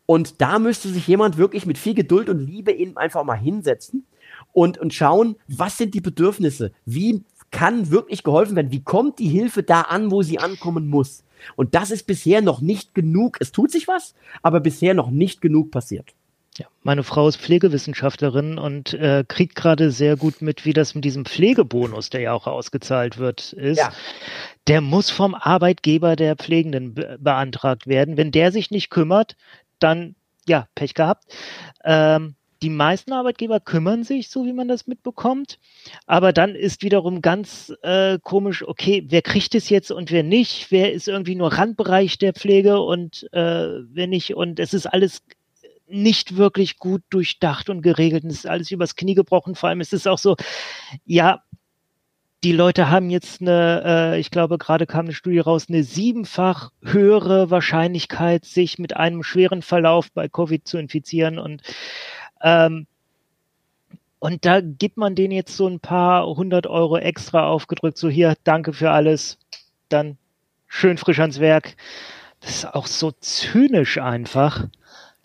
Und 0.06 0.42
da 0.42 0.60
müsste 0.60 0.90
sich 0.90 1.08
jemand 1.08 1.38
wirklich 1.38 1.66
mit 1.66 1.78
viel 1.78 1.94
Geduld 1.94 2.30
und 2.30 2.40
Liebe 2.40 2.74
eben 2.74 2.98
einfach 2.98 3.24
mal 3.24 3.36
hinsetzen 3.36 4.06
und, 4.52 4.78
und 4.78 4.94
schauen, 4.94 5.38
was 5.48 5.78
sind 5.78 5.94
die 5.94 6.02
Bedürfnisse? 6.02 6.74
Wie 6.86 7.24
kann 7.50 7.92
wirklich 7.92 8.24
geholfen 8.24 8.58
werden? 8.58 8.72
Wie 8.72 8.84
kommt 8.84 9.20
die 9.20 9.30
Hilfe 9.30 9.64
da 9.64 9.82
an, 9.82 10.12
wo 10.12 10.22
sie 10.22 10.40
ankommen 10.40 10.90
muss? 10.90 11.24
Und 11.56 11.76
das 11.76 11.92
ist 11.92 12.08
bisher 12.08 12.42
noch 12.42 12.62
nicht 12.62 12.94
genug. 12.94 13.38
Es 13.40 13.52
tut 13.52 13.72
sich 13.72 13.88
was, 13.88 14.16
aber 14.42 14.60
bisher 14.60 14.94
noch 14.94 15.10
nicht 15.10 15.42
genug 15.42 15.72
passiert. 15.72 16.14
Ja, 16.58 16.66
meine 16.82 17.04
Frau 17.04 17.28
ist 17.28 17.38
Pflegewissenschaftlerin 17.38 18.58
und 18.58 18.94
äh, 18.96 19.24
kriegt 19.28 19.54
gerade 19.56 19.92
sehr 19.92 20.18
gut 20.18 20.42
mit, 20.42 20.66
wie 20.66 20.74
das 20.74 20.96
mit 20.96 21.06
diesem 21.06 21.26
Pflegebonus, 21.26 22.10
der 22.10 22.22
ja 22.22 22.34
auch 22.34 22.48
ausgezahlt 22.48 23.20
wird, 23.20 23.54
ist. 23.54 23.78
Ja. 23.78 23.92
Der 24.66 24.82
muss 24.82 25.12
vom 25.12 25.36
Arbeitgeber 25.36 26.16
der 26.16 26.36
Pflegenden 26.36 26.96
be 26.96 27.18
beantragt 27.20 27.86
werden. 27.86 28.18
Wenn 28.18 28.32
der 28.32 28.52
sich 28.52 28.72
nicht 28.72 28.90
kümmert, 28.90 29.36
dann 29.78 30.16
ja, 30.48 30.68
Pech 30.74 30.96
gehabt. 30.96 31.26
Ähm, 31.84 32.37
die 32.62 32.70
meisten 32.70 33.14
Arbeitgeber 33.14 33.60
kümmern 33.60 34.04
sich, 34.04 34.30
so 34.30 34.46
wie 34.46 34.54
man 34.54 34.68
das 34.68 34.88
mitbekommt. 34.88 35.60
Aber 36.06 36.34
dann 36.34 36.56
ist 36.56 36.84
wiederum 36.84 37.22
ganz 37.22 37.74
äh, 37.84 38.20
komisch, 38.22 38.68
okay, 38.68 39.06
wer 39.08 39.22
kriegt 39.22 39.56
es 39.56 39.70
jetzt 39.70 39.92
und 39.92 40.12
wer 40.12 40.24
nicht? 40.24 40.72
Wer 40.72 40.94
ist 40.94 41.08
irgendwie 41.08 41.36
nur 41.36 41.54
Randbereich 41.54 42.18
der 42.18 42.34
Pflege 42.34 42.80
und 42.80 43.28
äh, 43.34 43.68
wer 43.90 44.08
nicht? 44.08 44.36
Und 44.36 44.60
es 44.60 44.74
ist 44.74 44.88
alles 44.88 45.24
nicht 45.88 46.36
wirklich 46.36 46.78
gut 46.78 47.04
durchdacht 47.10 47.70
und 47.70 47.82
geregelt. 47.82 48.24
Und 48.24 48.32
es 48.32 48.40
ist 48.40 48.48
alles 48.48 48.72
übers 48.72 48.96
Knie 48.96 49.16
gebrochen. 49.16 49.56
Vor 49.56 49.70
allem 49.70 49.82
ist 49.82 49.94
es 49.94 50.08
auch 50.08 50.18
so, 50.18 50.36
ja, 51.06 51.44
die 52.44 52.52
Leute 52.52 52.90
haben 52.90 53.10
jetzt 53.10 53.42
eine, 53.42 53.84
äh, 53.86 54.20
ich 54.20 54.30
glaube, 54.30 54.58
gerade 54.58 54.86
kam 54.86 55.06
eine 55.06 55.14
Studie 55.14 55.40
raus, 55.40 55.66
eine 55.70 55.84
siebenfach 55.84 56.72
höhere 56.84 57.50
Wahrscheinlichkeit, 57.50 58.46
sich 58.46 58.78
mit 58.78 58.96
einem 58.96 59.24
schweren 59.24 59.62
Verlauf 59.62 60.12
bei 60.12 60.28
Covid 60.28 60.68
zu 60.68 60.78
infizieren. 60.78 61.40
Und, 61.40 61.62
ähm, 62.42 62.88
und 64.20 64.46
da 64.46 64.62
gibt 64.62 64.98
man 64.98 65.16
denen 65.16 65.32
jetzt 65.32 65.56
so 65.56 65.68
ein 65.68 65.80
paar 65.80 66.26
hundert 66.26 66.66
Euro 66.68 66.98
extra 66.98 67.48
aufgedrückt, 67.48 67.98
so 67.98 68.10
hier, 68.10 68.36
danke 68.44 68.74
für 68.74 68.92
alles, 68.92 69.38
dann 69.90 70.18
schön 70.68 70.98
frisch 70.98 71.20
ans 71.20 71.40
Werk. 71.40 71.76
Das 72.42 72.52
ist 72.52 72.74
auch 72.74 72.88
so 72.88 73.12
zynisch 73.12 73.98
einfach. 74.00 74.68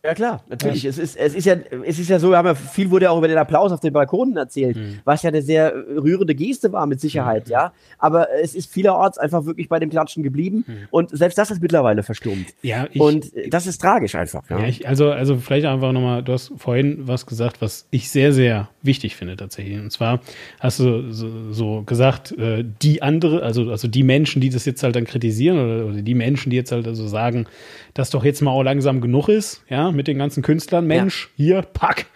Ja 0.04 0.14
klar, 0.14 0.42
natürlich. 0.48 0.82
Ja. 0.82 0.90
Es, 0.90 0.98
ist, 0.98 1.16
es, 1.16 1.32
ist 1.32 1.44
ja, 1.44 1.54
es 1.84 1.96
ist 1.96 2.10
ja 2.10 2.18
so, 2.18 2.30
wir 2.30 2.36
haben 2.36 2.46
ja, 2.46 2.56
viel 2.56 2.90
wurde 2.90 3.04
ja 3.04 3.10
auch 3.10 3.18
über 3.18 3.28
den 3.28 3.38
Applaus 3.38 3.70
auf 3.70 3.78
den 3.78 3.92
Balkonen 3.92 4.36
erzählt, 4.36 4.76
mhm. 4.76 4.98
was 5.04 5.22
ja 5.22 5.28
eine 5.28 5.42
sehr 5.42 5.72
rührende 5.74 6.34
Geste 6.34 6.72
war 6.72 6.86
mit 6.86 7.00
Sicherheit, 7.00 7.46
mhm. 7.46 7.52
ja. 7.52 7.72
Aber 7.98 8.28
es 8.42 8.56
ist 8.56 8.72
vielerorts 8.72 9.16
einfach 9.16 9.44
wirklich 9.44 9.68
bei 9.68 9.78
dem 9.78 9.90
Klatschen 9.90 10.24
geblieben 10.24 10.64
mhm. 10.66 10.88
und 10.90 11.16
selbst 11.16 11.38
das 11.38 11.52
ist 11.52 11.62
mittlerweile 11.62 12.02
verstummt. 12.02 12.46
Ja, 12.62 12.88
ich, 12.90 13.00
und 13.00 13.30
das 13.48 13.68
ist 13.68 13.80
tragisch 13.80 14.16
einfach. 14.16 14.42
Ja, 14.50 14.58
ja 14.58 14.66
ich, 14.66 14.88
also, 14.88 15.12
also 15.12 15.36
vielleicht 15.36 15.66
einfach 15.66 15.92
nochmal, 15.92 16.24
du 16.24 16.32
hast 16.32 16.52
vorhin 16.56 17.06
was 17.06 17.24
gesagt, 17.24 17.62
was 17.62 17.86
ich 17.92 18.10
sehr, 18.10 18.32
sehr 18.32 18.70
wichtig 18.82 19.16
finde 19.16 19.36
tatsächlich. 19.36 19.78
Und 19.78 19.90
zwar 19.90 20.20
hast 20.60 20.80
du 20.80 21.12
so, 21.12 21.52
so 21.52 21.82
gesagt, 21.82 22.32
äh, 22.32 22.64
die 22.82 23.02
andere, 23.02 23.42
also, 23.42 23.70
also 23.70 23.88
die 23.88 24.02
Menschen, 24.02 24.40
die 24.40 24.50
das 24.50 24.64
jetzt 24.64 24.82
halt 24.82 24.96
dann 24.96 25.04
kritisieren 25.04 25.58
oder, 25.58 25.86
oder 25.86 26.02
die 26.02 26.14
Menschen, 26.14 26.50
die 26.50 26.56
jetzt 26.56 26.72
halt 26.72 26.86
also 26.86 27.06
sagen, 27.06 27.46
dass 27.94 28.10
doch 28.10 28.24
jetzt 28.24 28.40
mal 28.42 28.50
auch 28.50 28.62
langsam 28.62 29.00
genug 29.00 29.28
ist, 29.28 29.62
ja, 29.68 29.90
mit 29.92 30.08
den 30.08 30.18
ganzen 30.18 30.42
Künstlern. 30.42 30.86
Mensch, 30.86 31.30
ja. 31.36 31.44
hier, 31.44 31.62
pack. 31.62 32.06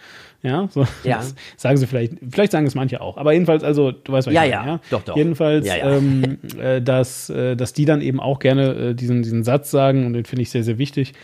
Ja, 0.42 0.68
so 0.70 0.86
ja. 1.02 1.22
sagen 1.56 1.76
sie 1.76 1.86
vielleicht, 1.86 2.12
vielleicht 2.30 2.52
sagen 2.52 2.66
es 2.66 2.76
manche 2.76 3.00
auch. 3.00 3.16
Aber 3.16 3.32
jedenfalls, 3.32 3.64
also 3.64 3.90
du 3.90 4.12
weißt, 4.12 4.28
was 4.28 4.34
ja, 4.34 4.44
ich 4.44 4.54
meine, 4.54 4.66
ja. 4.68 4.80
Doch, 4.90 5.02
doch. 5.02 5.16
Jedenfalls, 5.16 5.66
ja, 5.66 5.76
ja. 5.76 5.96
Ähm, 5.96 6.38
äh, 6.60 6.80
dass, 6.80 7.30
äh, 7.30 7.56
dass 7.56 7.72
die 7.72 7.84
dann 7.84 8.00
eben 8.00 8.20
auch 8.20 8.38
gerne 8.38 8.90
äh, 8.90 8.94
diesen, 8.94 9.22
diesen 9.22 9.42
Satz 9.42 9.72
sagen, 9.72 10.06
und 10.06 10.12
den 10.12 10.24
finde 10.24 10.42
ich 10.42 10.50
sehr, 10.50 10.62
sehr 10.62 10.78
wichtig. 10.78 11.14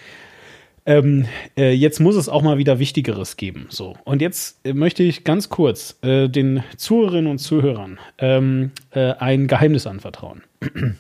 Ähm, 0.85 1.27
äh, 1.57 1.73
jetzt 1.73 2.01
muss 2.01 2.17
es 2.17 2.29
auch 2.29 2.43
mal 2.43 2.59
wieder 2.59 2.79
Wichtigeres 2.79 3.37
geben. 3.37 3.67
So. 3.69 3.97
Und 4.05 4.21
jetzt 4.21 4.67
äh, 4.67 4.73
möchte 4.73 5.03
ich 5.03 5.25
ganz 5.25 5.49
kurz 5.49 5.99
äh, 6.03 6.29
den 6.29 6.65
Zuhörerinnen 6.77 7.31
und 7.31 7.39
Zuhörern 7.39 7.99
ähm, 8.19 8.73
äh, 8.91 9.13
ein 9.13 9.47
Geheimnis 9.47 9.87
anvertrauen. 9.87 10.43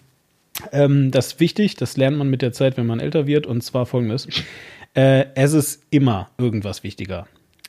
ähm, 0.72 1.10
das 1.10 1.28
ist 1.28 1.40
wichtig, 1.40 1.76
das 1.76 1.96
lernt 1.96 2.16
man 2.16 2.28
mit 2.30 2.42
der 2.42 2.52
Zeit, 2.52 2.76
wenn 2.76 2.86
man 2.86 3.00
älter 3.00 3.26
wird, 3.26 3.46
und 3.46 3.62
zwar 3.62 3.86
folgendes. 3.86 4.28
Äh, 4.94 5.26
es 5.34 5.52
ist 5.52 5.82
immer 5.90 6.30
irgendwas 6.38 6.84
wichtiger. 6.84 7.26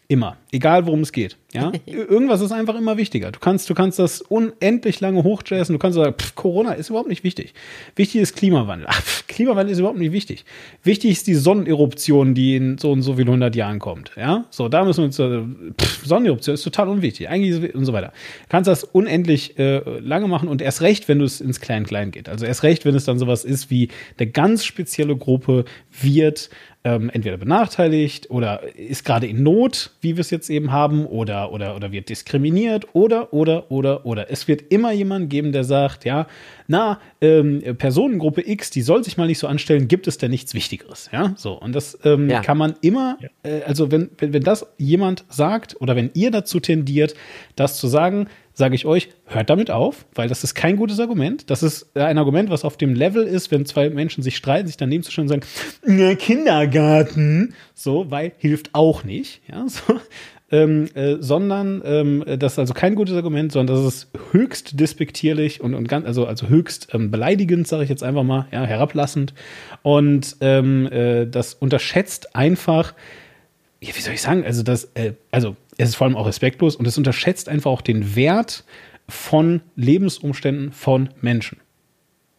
Immer. 0.08 0.38
Egal 0.54 0.86
worum 0.86 1.00
es 1.00 1.12
geht. 1.12 1.36
Ja? 1.52 1.72
Irgendwas 1.88 2.40
ist 2.40 2.52
einfach 2.52 2.76
immer 2.76 2.96
wichtiger. 2.96 3.32
Du 3.32 3.40
kannst, 3.40 3.68
du 3.72 3.74
kannst 3.74 3.98
das 3.98 4.22
unendlich 4.22 5.00
lange 5.00 5.24
hochjazzen. 5.24 5.74
Du 5.74 5.80
kannst 5.80 5.96
sagen, 5.96 6.14
pff, 6.16 6.36
Corona 6.36 6.74
ist 6.74 6.92
überhaupt 6.92 7.10
nicht 7.10 7.24
wichtig. 7.24 7.56
Wichtig 7.96 8.22
ist 8.22 8.36
Klimawandel. 8.36 8.86
Ach, 8.88 9.02
pff, 9.02 9.26
Klimawandel 9.26 9.74
ist 9.74 9.80
überhaupt 9.80 9.98
nicht 9.98 10.12
wichtig. 10.12 10.46
Wichtig 10.84 11.10
ist 11.10 11.26
die 11.26 11.34
Sonneneruption, 11.34 12.36
die 12.36 12.56
in 12.56 12.78
so 12.78 12.92
und 12.92 13.02
so 13.02 13.16
vielen 13.16 13.30
hundert 13.30 13.56
Jahren 13.56 13.80
kommt. 13.80 14.12
Ja, 14.16 14.46
so, 14.52 14.70
da 14.70 14.86
müssen 14.86 15.00
wir 15.00 15.06
uns, 15.06 15.18
äh, 15.18 15.42
pff, 15.82 16.06
Sonneneruption 16.06 16.54
ist 16.54 16.62
total 16.62 16.88
unwichtig. 16.88 17.30
Eigentlich 17.30 17.74
und 17.74 17.86
so 17.86 17.94
weiter. 17.94 18.10
Du 18.44 18.50
kannst 18.50 18.68
das 18.68 18.84
unendlich 18.84 19.58
äh, 19.58 19.80
lange 20.02 20.28
machen 20.28 20.50
und 20.50 20.62
erst 20.62 20.82
recht, 20.82 21.08
wenn 21.08 21.18
du 21.18 21.26
es 21.26 21.42
ins 21.42 21.62
Klein-Klein 21.62 22.12
geht. 22.12 22.30
Also 22.30 22.46
erst 22.46 22.62
recht, 22.62 22.86
wenn 22.86 22.94
es 22.94 23.06
dann 23.06 23.18
sowas 23.18 23.44
ist 23.44 23.72
wie 23.72 23.90
eine 24.20 24.30
ganz 24.30 24.66
spezielle 24.66 25.16
Gruppe 25.16 25.66
wird 26.00 26.52
ähm, 26.84 27.10
entweder 27.10 27.38
benachteiligt 27.38 28.30
oder 28.30 28.62
ist 28.76 29.06
gerade 29.06 29.28
in 29.28 29.44
Not, 29.44 29.92
wie 30.02 30.16
wir 30.16 30.22
es 30.22 30.32
jetzt 30.32 30.43
eben 30.50 30.72
haben, 30.72 31.06
oder, 31.06 31.52
oder, 31.52 31.76
oder 31.76 31.92
wird 31.92 32.10
diskriminiert, 32.10 32.88
oder, 32.94 33.34
oder, 33.34 33.72
oder, 33.72 34.06
oder. 34.06 34.32
Es 34.32 34.48
wird 34.48 34.72
immer 34.72 34.92
jemanden 34.92 35.30
geben, 35.30 35.52
der 35.52 35.64
sagt, 35.64 36.06
ja, 36.06 36.28
na, 36.68 37.00
ähm, 37.22 37.62
Personengruppe 37.78 38.48
X, 38.48 38.70
die 38.70 38.82
soll 38.82 39.04
sich 39.04 39.18
mal 39.18 39.28
nicht 39.28 39.40
so 39.40 39.48
anstellen, 39.48 39.88
gibt 39.88 40.08
es 40.08 40.18
denn 40.18 40.32
nichts 40.32 40.54
Wichtigeres, 40.54 41.10
ja? 41.12 41.34
So, 41.36 41.54
und 41.54 41.74
das 41.74 41.98
ähm, 42.04 42.30
ja. 42.30 42.42
kann 42.42 42.58
man 42.58 42.76
immer, 42.82 43.18
äh, 43.44 43.62
also 43.64 43.92
wenn, 43.92 44.10
wenn, 44.18 44.34
wenn 44.34 44.44
das 44.44 44.68
jemand 44.78 45.26
sagt 45.30 45.80
oder 45.82 45.96
wenn 45.96 46.12
ihr 46.14 46.32
dazu 46.32 46.60
tendiert, 46.60 47.16
das 47.56 47.78
zu 47.78 47.88
sagen, 47.88 48.28
sage 48.54 48.76
ich 48.76 48.86
euch, 48.86 49.10
hört 49.26 49.50
damit 49.50 49.72
auf, 49.72 50.06
weil 50.14 50.30
das 50.30 50.44
ist 50.44 50.54
kein 50.54 50.78
gutes 50.78 51.00
Argument. 51.00 51.50
Das 51.50 51.64
ist 51.64 51.96
ein 51.98 52.18
Argument, 52.18 52.50
was 52.50 52.64
auf 52.64 52.78
dem 52.78 52.94
Level 52.94 53.24
ist, 53.24 53.52
wenn 53.52 53.66
zwei 53.66 53.90
Menschen 53.90 54.24
sich 54.24 54.38
streiten, 54.38 54.68
sich 54.68 54.78
daneben 54.78 55.04
zu 55.04 55.12
stellen 55.12 55.30
und 55.30 55.44
sagen, 55.86 56.18
Kindergarten, 56.18 57.56
so, 57.74 58.10
weil 58.12 58.34
hilft 58.38 58.70
auch 58.74 59.04
nicht, 59.04 59.42
ja, 59.50 59.66
so. 59.68 60.00
Ähm, 60.52 60.88
äh, 60.94 61.16
sondern 61.20 61.82
ähm, 61.84 62.24
das 62.38 62.54
ist 62.54 62.60
also 62.60 62.76
kein 62.76 62.94
gutes 62.94 63.16
Argument, 63.16 63.52
sondern 63.52 63.76
das 63.76 63.86
ist 63.92 64.10
höchst 64.34 64.80
despektierlich 64.80 65.62
und, 65.62 65.74
und 65.74 65.88
ganz, 65.88 66.06
also, 66.06 66.28
also 66.28 66.48
höchst 66.48 66.90
ähm, 66.94 67.10
beleidigend, 67.10 67.68
sage 67.68 67.86
ich 67.86 67.90
jetzt 67.90 68.04
einfach 68.04 68.22
mal, 68.22 68.46
ja, 68.52 68.64
herablassend. 68.64 69.34
Und 69.82 70.36
ähm, 70.42 70.86
äh, 70.92 71.26
das 71.26 71.56
unterschätzt 71.56 72.36
einfach, 72.36 72.94
ja, 73.82 73.96
wie 73.96 74.02
soll 74.02 74.14
ich 74.14 74.22
sagen, 74.22 74.46
also 74.46 74.62
das, 74.62 74.92
äh, 74.94 75.14
also 75.32 75.56
es 75.78 75.90
ist 75.90 75.96
vor 75.96 76.08
allem 76.08 76.16
auch 76.16 76.28
respektlos 76.28 76.76
und 76.76 76.88
es 76.88 76.98
unterschätzt 76.98 77.50
einfach 77.50 77.72
auch 77.72 77.82
den 77.82 78.16
Wert 78.16 78.64
von 79.08 79.62
Lebensumständen 79.76 80.72
von 80.72 81.10
Menschen. 81.22 81.60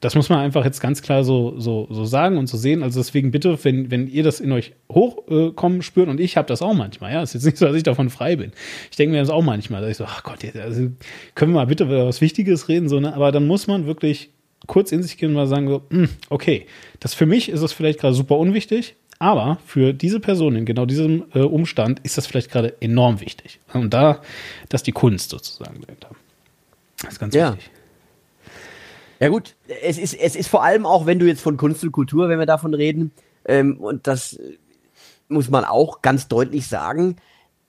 Das 0.00 0.14
muss 0.14 0.28
man 0.28 0.40
einfach 0.40 0.66
jetzt 0.66 0.80
ganz 0.80 1.00
klar 1.00 1.24
so, 1.24 1.58
so, 1.58 1.88
so 1.90 2.04
sagen 2.04 2.36
und 2.36 2.46
so 2.46 2.58
sehen. 2.58 2.82
Also 2.82 3.00
deswegen 3.00 3.30
bitte, 3.30 3.58
wenn, 3.64 3.90
wenn 3.90 4.06
ihr 4.06 4.22
das 4.22 4.38
in 4.38 4.52
euch 4.52 4.74
hochkommen 4.92 5.80
äh, 5.80 5.82
spürt 5.82 6.08
und 6.08 6.20
ich 6.20 6.36
habe 6.36 6.46
das 6.46 6.60
auch 6.60 6.74
manchmal, 6.74 7.12
ja, 7.12 7.22
ist 7.22 7.32
jetzt 7.32 7.46
nicht 7.46 7.56
so, 7.56 7.64
dass 7.64 7.74
ich 7.74 7.84
davon 7.84 8.10
frei 8.10 8.36
bin. 8.36 8.52
Ich 8.90 8.98
denke 8.98 9.12
mir 9.12 9.20
das 9.20 9.30
auch 9.30 9.42
manchmal, 9.42 9.80
dass 9.80 9.92
ich 9.92 9.96
so, 9.96 10.04
ach 10.04 10.22
Gott, 10.22 10.44
also 10.56 10.90
können 11.34 11.52
wir 11.52 11.60
mal 11.60 11.66
bitte 11.66 11.84
über 11.84 12.06
was 12.06 12.20
Wichtiges 12.20 12.68
reden, 12.68 12.90
so, 12.90 13.00
ne? 13.00 13.14
aber 13.14 13.32
dann 13.32 13.46
muss 13.46 13.66
man 13.66 13.86
wirklich 13.86 14.30
kurz 14.66 14.92
in 14.92 15.02
sich 15.02 15.16
gehen 15.16 15.30
und 15.30 15.36
mal 15.36 15.46
sagen, 15.46 15.68
so, 15.68 15.82
mh, 15.88 15.96
hm, 15.96 16.08
okay, 16.28 16.66
das 17.00 17.14
für 17.14 17.26
mich 17.26 17.48
ist 17.48 17.62
es 17.62 17.72
vielleicht 17.72 18.00
gerade 18.00 18.14
super 18.14 18.36
unwichtig, 18.36 18.96
aber 19.18 19.58
für 19.66 19.92
diese 19.92 20.20
Person 20.20 20.56
in 20.56 20.66
genau 20.66 20.86
diesem 20.86 21.24
äh, 21.34 21.40
Umstand 21.40 22.00
ist 22.00 22.18
das 22.18 22.26
vielleicht 22.26 22.50
gerade 22.50 22.74
enorm 22.80 23.20
wichtig. 23.20 23.60
Und 23.72 23.94
da, 23.94 24.20
das 24.68 24.80
ist 24.80 24.86
die 24.86 24.92
Kunst 24.92 25.30
sozusagen 25.30 25.80
dahinter. 25.80 26.10
Das 27.02 27.14
ist 27.14 27.18
ganz 27.18 27.34
ja. 27.34 27.52
wichtig. 27.52 27.70
Ja 29.20 29.28
gut, 29.28 29.54
es 29.82 29.98
ist, 29.98 30.14
es 30.14 30.36
ist 30.36 30.48
vor 30.48 30.64
allem 30.64 30.84
auch, 30.86 31.06
wenn 31.06 31.18
du 31.18 31.26
jetzt 31.26 31.40
von 31.40 31.56
Kunst 31.56 31.82
und 31.84 31.92
Kultur, 31.92 32.28
wenn 32.28 32.38
wir 32.38 32.46
davon 32.46 32.74
reden, 32.74 33.12
ähm, 33.44 33.78
und 33.78 34.06
das 34.06 34.38
muss 35.28 35.48
man 35.48 35.64
auch 35.64 36.02
ganz 36.02 36.28
deutlich 36.28 36.66
sagen, 36.66 37.16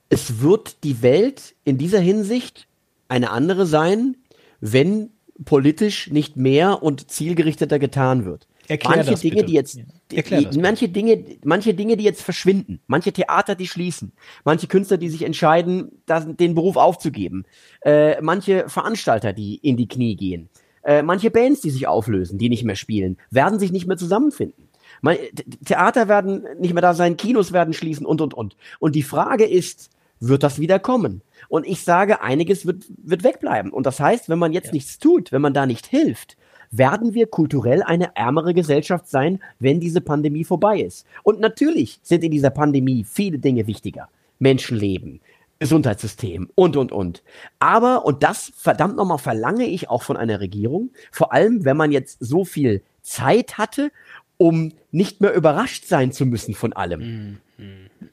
es 0.09 0.41
wird 0.41 0.83
die 0.83 1.01
Welt 1.01 1.55
in 1.63 1.77
dieser 1.77 1.99
Hinsicht 1.99 2.67
eine 3.07 3.31
andere 3.31 3.65
sein, 3.65 4.17
wenn 4.59 5.11
politisch 5.43 6.09
nicht 6.11 6.37
mehr 6.37 6.81
und 6.81 7.09
zielgerichteter 7.11 7.79
getan 7.79 8.25
wird. 8.25 8.47
Erklär 8.67 8.97
manche 8.97 9.15
Dinge, 9.15 9.35
bitte. 9.35 9.45
die 9.45 9.53
jetzt, 9.53 9.79
die, 10.11 10.43
das 10.43 10.57
manche 10.57 10.89
Dinge, 10.89 11.23
manche 11.43 11.73
Dinge, 11.73 11.97
die 11.97 12.03
jetzt 12.03 12.21
verschwinden, 12.21 12.79
manche 12.87 13.11
Theater, 13.13 13.55
die 13.55 13.67
schließen, 13.67 14.11
manche 14.43 14.67
Künstler, 14.67 14.97
die 14.97 15.09
sich 15.09 15.23
entscheiden, 15.23 16.01
das, 16.05 16.25
den 16.27 16.55
Beruf 16.55 16.75
aufzugeben, 16.77 17.45
äh, 17.81 18.21
manche 18.21 18.67
Veranstalter, 18.69 19.33
die 19.33 19.55
in 19.55 19.77
die 19.77 19.87
Knie 19.87 20.15
gehen, 20.15 20.49
äh, 20.83 21.01
manche 21.01 21.31
Bands, 21.31 21.61
die 21.61 21.69
sich 21.69 21.87
auflösen, 21.87 22.37
die 22.37 22.49
nicht 22.49 22.63
mehr 22.63 22.75
spielen, 22.75 23.17
werden 23.31 23.59
sich 23.59 23.71
nicht 23.71 23.87
mehr 23.87 23.97
zusammenfinden. 23.97 24.69
Man, 25.01 25.17
Theater 25.65 26.07
werden 26.07 26.45
nicht 26.59 26.73
mehr 26.73 26.81
da 26.81 26.93
sein, 26.93 27.17
Kinos 27.17 27.51
werden 27.51 27.73
schließen 27.73 28.05
und 28.05 28.21
und 28.21 28.33
und. 28.33 28.55
Und 28.79 28.95
die 28.95 29.03
Frage 29.03 29.45
ist, 29.45 29.89
wird 30.19 30.43
das 30.43 30.59
wieder 30.59 30.79
kommen? 30.79 31.21
Und 31.49 31.67
ich 31.67 31.81
sage, 31.83 32.21
einiges 32.21 32.65
wird, 32.65 32.85
wird 32.97 33.23
wegbleiben. 33.23 33.71
Und 33.71 33.85
das 33.85 33.99
heißt, 33.99 34.29
wenn 34.29 34.39
man 34.39 34.53
jetzt 34.53 34.67
Ja. 34.67 34.73
nichts 34.73 34.97
tut, 34.97 35.31
wenn 35.31 35.41
man 35.41 35.53
da 35.53 35.65
nicht 35.65 35.85
hilft, 35.87 36.37
werden 36.71 37.13
wir 37.13 37.27
kulturell 37.27 37.83
eine 37.83 38.15
ärmere 38.15 38.53
Gesellschaft 38.53 39.07
sein, 39.07 39.39
wenn 39.59 39.79
diese 39.79 40.01
Pandemie 40.01 40.43
vorbei 40.43 40.79
ist. 40.79 41.05
Und 41.23 41.39
natürlich 41.39 41.99
sind 42.03 42.23
in 42.23 42.31
dieser 42.31 42.49
Pandemie 42.49 43.03
viele 43.03 43.39
Dinge 43.39 43.67
wichtiger. 43.67 44.09
Menschenleben, 44.39 45.21
Gesundheitssystem 45.59 46.49
und, 46.55 46.75
und, 46.75 46.91
und. 46.91 47.23
Aber, 47.59 48.05
und 48.05 48.23
das 48.23 48.51
verdammt 48.55 48.97
nochmal 48.97 49.17
verlange 49.17 49.65
ich 49.65 49.89
auch 49.89 50.03
von 50.03 50.17
einer 50.17 50.39
Regierung, 50.39 50.89
vor 51.11 51.31
allem 51.33 51.63
wenn 51.63 51.77
man 51.77 51.91
jetzt 51.91 52.17
so 52.19 52.43
viel 52.43 52.81
Zeit 53.01 53.57
hatte, 53.57 53.91
um 54.37 54.73
nicht 54.91 55.21
mehr 55.21 55.33
überrascht 55.33 55.85
sein 55.85 56.11
zu 56.11 56.25
müssen 56.25 56.53
von 56.53 56.73
allem. 56.73 57.39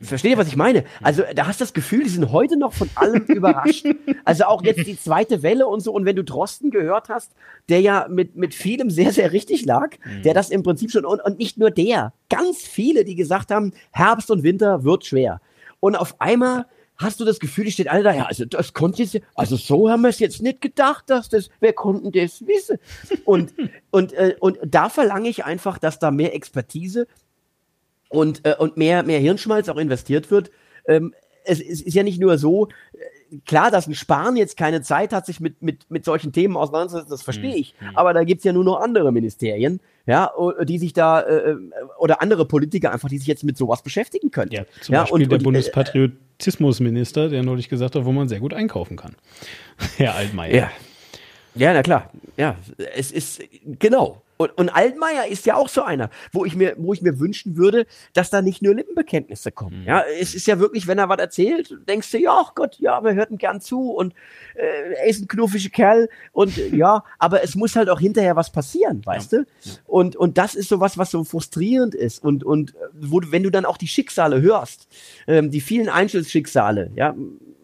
Versteht 0.00 0.32
ihr, 0.32 0.38
was 0.38 0.48
ich 0.48 0.56
meine? 0.56 0.84
Also, 1.02 1.22
da 1.34 1.46
hast 1.46 1.60
du 1.60 1.64
das 1.64 1.72
Gefühl, 1.72 2.04
die 2.04 2.10
sind 2.10 2.30
heute 2.30 2.56
noch 2.56 2.72
von 2.72 2.88
allem 2.94 3.24
überrascht. 3.24 3.86
Also 4.24 4.44
auch 4.44 4.62
jetzt 4.62 4.86
die 4.86 4.98
zweite 4.98 5.42
Welle 5.42 5.66
und 5.66 5.80
so. 5.80 5.92
Und 5.92 6.04
wenn 6.04 6.14
du 6.14 6.22
Drosten 6.22 6.70
gehört 6.70 7.08
hast, 7.08 7.32
der 7.68 7.80
ja 7.80 8.06
mit, 8.08 8.36
mit 8.36 8.54
vielem 8.54 8.88
sehr, 8.88 9.12
sehr 9.12 9.32
richtig 9.32 9.64
lag, 9.64 9.96
der 10.24 10.32
das 10.32 10.50
im 10.50 10.62
Prinzip 10.62 10.92
schon, 10.92 11.04
und, 11.04 11.20
und 11.20 11.38
nicht 11.38 11.58
nur 11.58 11.72
der, 11.72 12.12
ganz 12.30 12.58
viele, 12.58 13.04
die 13.04 13.16
gesagt 13.16 13.50
haben, 13.50 13.72
Herbst 13.90 14.30
und 14.30 14.44
Winter 14.44 14.84
wird 14.84 15.04
schwer. 15.04 15.40
Und 15.80 15.96
auf 15.96 16.20
einmal 16.20 16.66
hast 16.96 17.20
du 17.20 17.24
das 17.24 17.40
Gefühl, 17.40 17.64
die 17.64 17.72
steht 17.72 17.88
alle 17.88 18.02
da, 18.02 18.14
ja, 18.14 18.26
also 18.26 18.44
das 18.44 18.72
konnte 18.72 19.02
jetzt, 19.02 19.18
also 19.34 19.56
so 19.56 19.90
haben 19.90 20.02
wir 20.02 20.08
es 20.08 20.18
jetzt 20.18 20.42
nicht 20.42 20.60
gedacht, 20.60 21.08
dass 21.08 21.28
das, 21.28 21.50
wer 21.60 21.72
konnten 21.72 22.12
das 22.12 22.46
wissen? 22.46 22.78
Und, 23.24 23.54
und, 23.90 24.12
äh, 24.12 24.36
und 24.40 24.58
da 24.64 24.88
verlange 24.88 25.28
ich 25.28 25.44
einfach, 25.44 25.78
dass 25.78 25.98
da 25.98 26.10
mehr 26.10 26.34
Expertise 26.34 27.06
und, 28.08 28.44
äh, 28.44 28.56
und 28.58 28.76
mehr, 28.76 29.02
mehr 29.02 29.18
Hirnschmalz 29.18 29.68
auch 29.68 29.78
investiert 29.78 30.30
wird. 30.30 30.50
Ähm, 30.86 31.14
es, 31.44 31.60
es 31.60 31.82
ist 31.82 31.94
ja 31.94 32.02
nicht 32.02 32.20
nur 32.20 32.38
so, 32.38 32.68
klar, 33.46 33.70
dass 33.70 33.86
ein 33.86 33.94
Spahn 33.94 34.36
jetzt 34.36 34.56
keine 34.56 34.82
Zeit 34.82 35.12
hat, 35.12 35.26
sich 35.26 35.40
mit, 35.40 35.62
mit, 35.62 35.90
mit 35.90 36.04
solchen 36.04 36.32
Themen 36.32 36.56
auseinanderzusetzen, 36.56 37.10
das 37.10 37.22
verstehe 37.22 37.54
ich. 37.54 37.74
Aber 37.94 38.12
da 38.12 38.24
gibt's 38.24 38.44
ja 38.44 38.52
nur 38.52 38.64
noch 38.64 38.80
andere 38.80 39.12
Ministerien, 39.12 39.80
ja, 40.06 40.30
die 40.64 40.78
sich 40.78 40.92
da, 40.92 41.22
äh, 41.22 41.56
oder 41.98 42.22
andere 42.22 42.46
Politiker 42.46 42.92
einfach, 42.92 43.08
die 43.08 43.18
sich 43.18 43.26
jetzt 43.26 43.44
mit 43.44 43.56
sowas 43.56 43.82
beschäftigen 43.82 44.30
können. 44.30 44.52
Ja, 44.52 44.64
zum 44.80 44.94
Beispiel 44.94 45.14
und, 45.14 45.20
der 45.20 45.36
und, 45.36 45.40
äh, 45.40 45.44
Bundespatriotismusminister, 45.44 47.28
der 47.28 47.42
neulich 47.42 47.68
gesagt 47.68 47.94
hat, 47.94 48.04
wo 48.04 48.12
man 48.12 48.28
sehr 48.28 48.40
gut 48.40 48.54
einkaufen 48.54 48.96
kann. 48.96 49.16
Herr 49.96 50.14
Altmaier. 50.14 50.54
Ja. 50.54 50.70
Ja, 51.54 51.74
na 51.74 51.82
klar. 51.82 52.10
Ja, 52.36 52.56
es 52.94 53.12
ist 53.12 53.42
genau. 53.78 54.22
Und, 54.42 54.50
und 54.58 54.68
Altmaier 54.68 55.26
ist 55.28 55.46
ja 55.46 55.56
auch 55.56 55.68
so 55.68 55.82
einer, 55.82 56.10
wo 56.32 56.44
ich 56.44 56.54
mir, 56.56 56.74
wo 56.78 56.92
ich 56.92 57.02
mir 57.02 57.18
wünschen 57.18 57.56
würde, 57.56 57.86
dass 58.14 58.30
da 58.30 58.42
nicht 58.42 58.62
nur 58.62 58.74
Lippenbekenntnisse 58.74 59.52
kommen. 59.52 59.84
Ja, 59.86 60.02
es 60.20 60.34
ist 60.34 60.46
ja 60.46 60.58
wirklich, 60.58 60.86
wenn 60.86 60.98
er 60.98 61.08
was 61.08 61.18
erzählt, 61.18 61.76
denkst 61.88 62.10
du, 62.10 62.18
ja, 62.18 62.32
ach 62.44 62.54
Gott, 62.54 62.76
ja, 62.78 63.02
wir 63.02 63.14
hörten 63.14 63.38
gern 63.38 63.60
zu 63.60 63.90
und 63.92 64.14
äh, 64.54 64.94
er 64.94 65.06
ist 65.06 65.20
ein 65.22 65.28
knuffiger 65.28 65.70
Kerl 65.70 66.08
und 66.32 66.56
äh, 66.58 66.74
ja, 66.76 67.04
aber 67.18 67.42
es 67.42 67.54
muss 67.54 67.76
halt 67.76 67.88
auch 67.88 68.00
hinterher 68.00 68.36
was 68.36 68.50
passieren, 68.52 69.02
weißt 69.04 69.32
du? 69.32 69.46
Und, 69.86 70.16
und 70.16 70.38
das 70.38 70.54
ist 70.54 70.68
so 70.68 70.80
was, 70.80 70.98
was 70.98 71.10
so 71.10 71.24
frustrierend 71.24 71.94
ist 71.94 72.22
und, 72.22 72.44
und 72.44 72.74
äh, 72.74 72.78
wo, 73.00 73.20
du- 73.20 73.30
wenn 73.32 73.42
du 73.42 73.50
dann 73.50 73.64
auch 73.64 73.76
die 73.76 73.88
Schicksale 73.88 74.40
hörst, 74.42 74.88
ähm, 75.26 75.50
die 75.50 75.60
vielen 75.60 75.88
Einzelschicksale, 75.88 76.90
ja, 76.96 77.14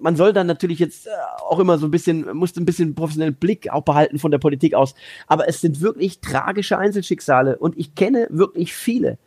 man 0.00 0.16
soll 0.16 0.32
dann 0.32 0.46
natürlich 0.46 0.78
jetzt 0.78 1.06
äh, 1.06 1.10
auch 1.48 1.58
immer 1.58 1.78
so 1.78 1.86
ein 1.86 1.90
bisschen, 1.90 2.36
muss 2.36 2.56
ein 2.56 2.64
bisschen 2.64 2.94
professionellen 2.94 3.34
Blick 3.34 3.70
auch 3.70 3.82
behalten 3.82 4.18
von 4.18 4.30
der 4.30 4.38
Politik 4.38 4.74
aus. 4.74 4.94
Aber 5.26 5.48
es 5.48 5.60
sind 5.60 5.80
wirklich 5.80 6.20
tragische 6.20 6.78
Einzelschicksale 6.78 7.58
und 7.58 7.76
ich 7.78 7.94
kenne 7.94 8.26
wirklich 8.30 8.74
viele, 8.74 9.18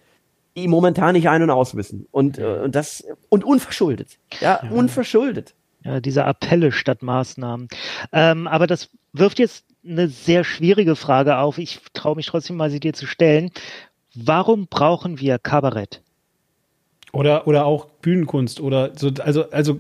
die 0.55 0.67
momentan 0.67 1.13
nicht 1.13 1.30
ein- 1.30 1.43
und 1.43 1.49
aus 1.49 1.76
wissen. 1.76 2.07
Und, 2.11 2.38
äh, 2.38 2.59
und 2.63 2.76
das, 2.76 3.03
und 3.30 3.43
unverschuldet. 3.43 4.17
Ja, 4.39 4.61
unverschuldet. 4.69 5.53
Ja, 5.84 5.99
diese 5.99 6.26
Appelle 6.26 6.72
statt 6.72 7.01
Maßnahmen. 7.01 7.67
Ähm, 8.11 8.47
aber 8.47 8.67
das 8.67 8.89
wirft 9.13 9.39
jetzt 9.39 9.65
eine 9.84 10.07
sehr 10.07 10.43
schwierige 10.43 10.95
Frage 10.95 11.38
auf. 11.38 11.57
Ich 11.57 11.80
traue 11.93 12.15
mich 12.15 12.28
trotzdem 12.28 12.55
mal, 12.55 12.69
sie 12.69 12.80
dir 12.80 12.93
zu 12.93 13.07
stellen. 13.07 13.51
Warum 14.13 14.67
brauchen 14.67 15.19
wir 15.19 15.39
Kabarett? 15.39 16.01
Oder, 17.14 17.47
oder 17.47 17.66
auch 17.66 17.86
Bühnenkunst 18.01 18.62
oder 18.62 18.91
so, 18.95 19.12
also, 19.20 19.49
also, 19.51 19.80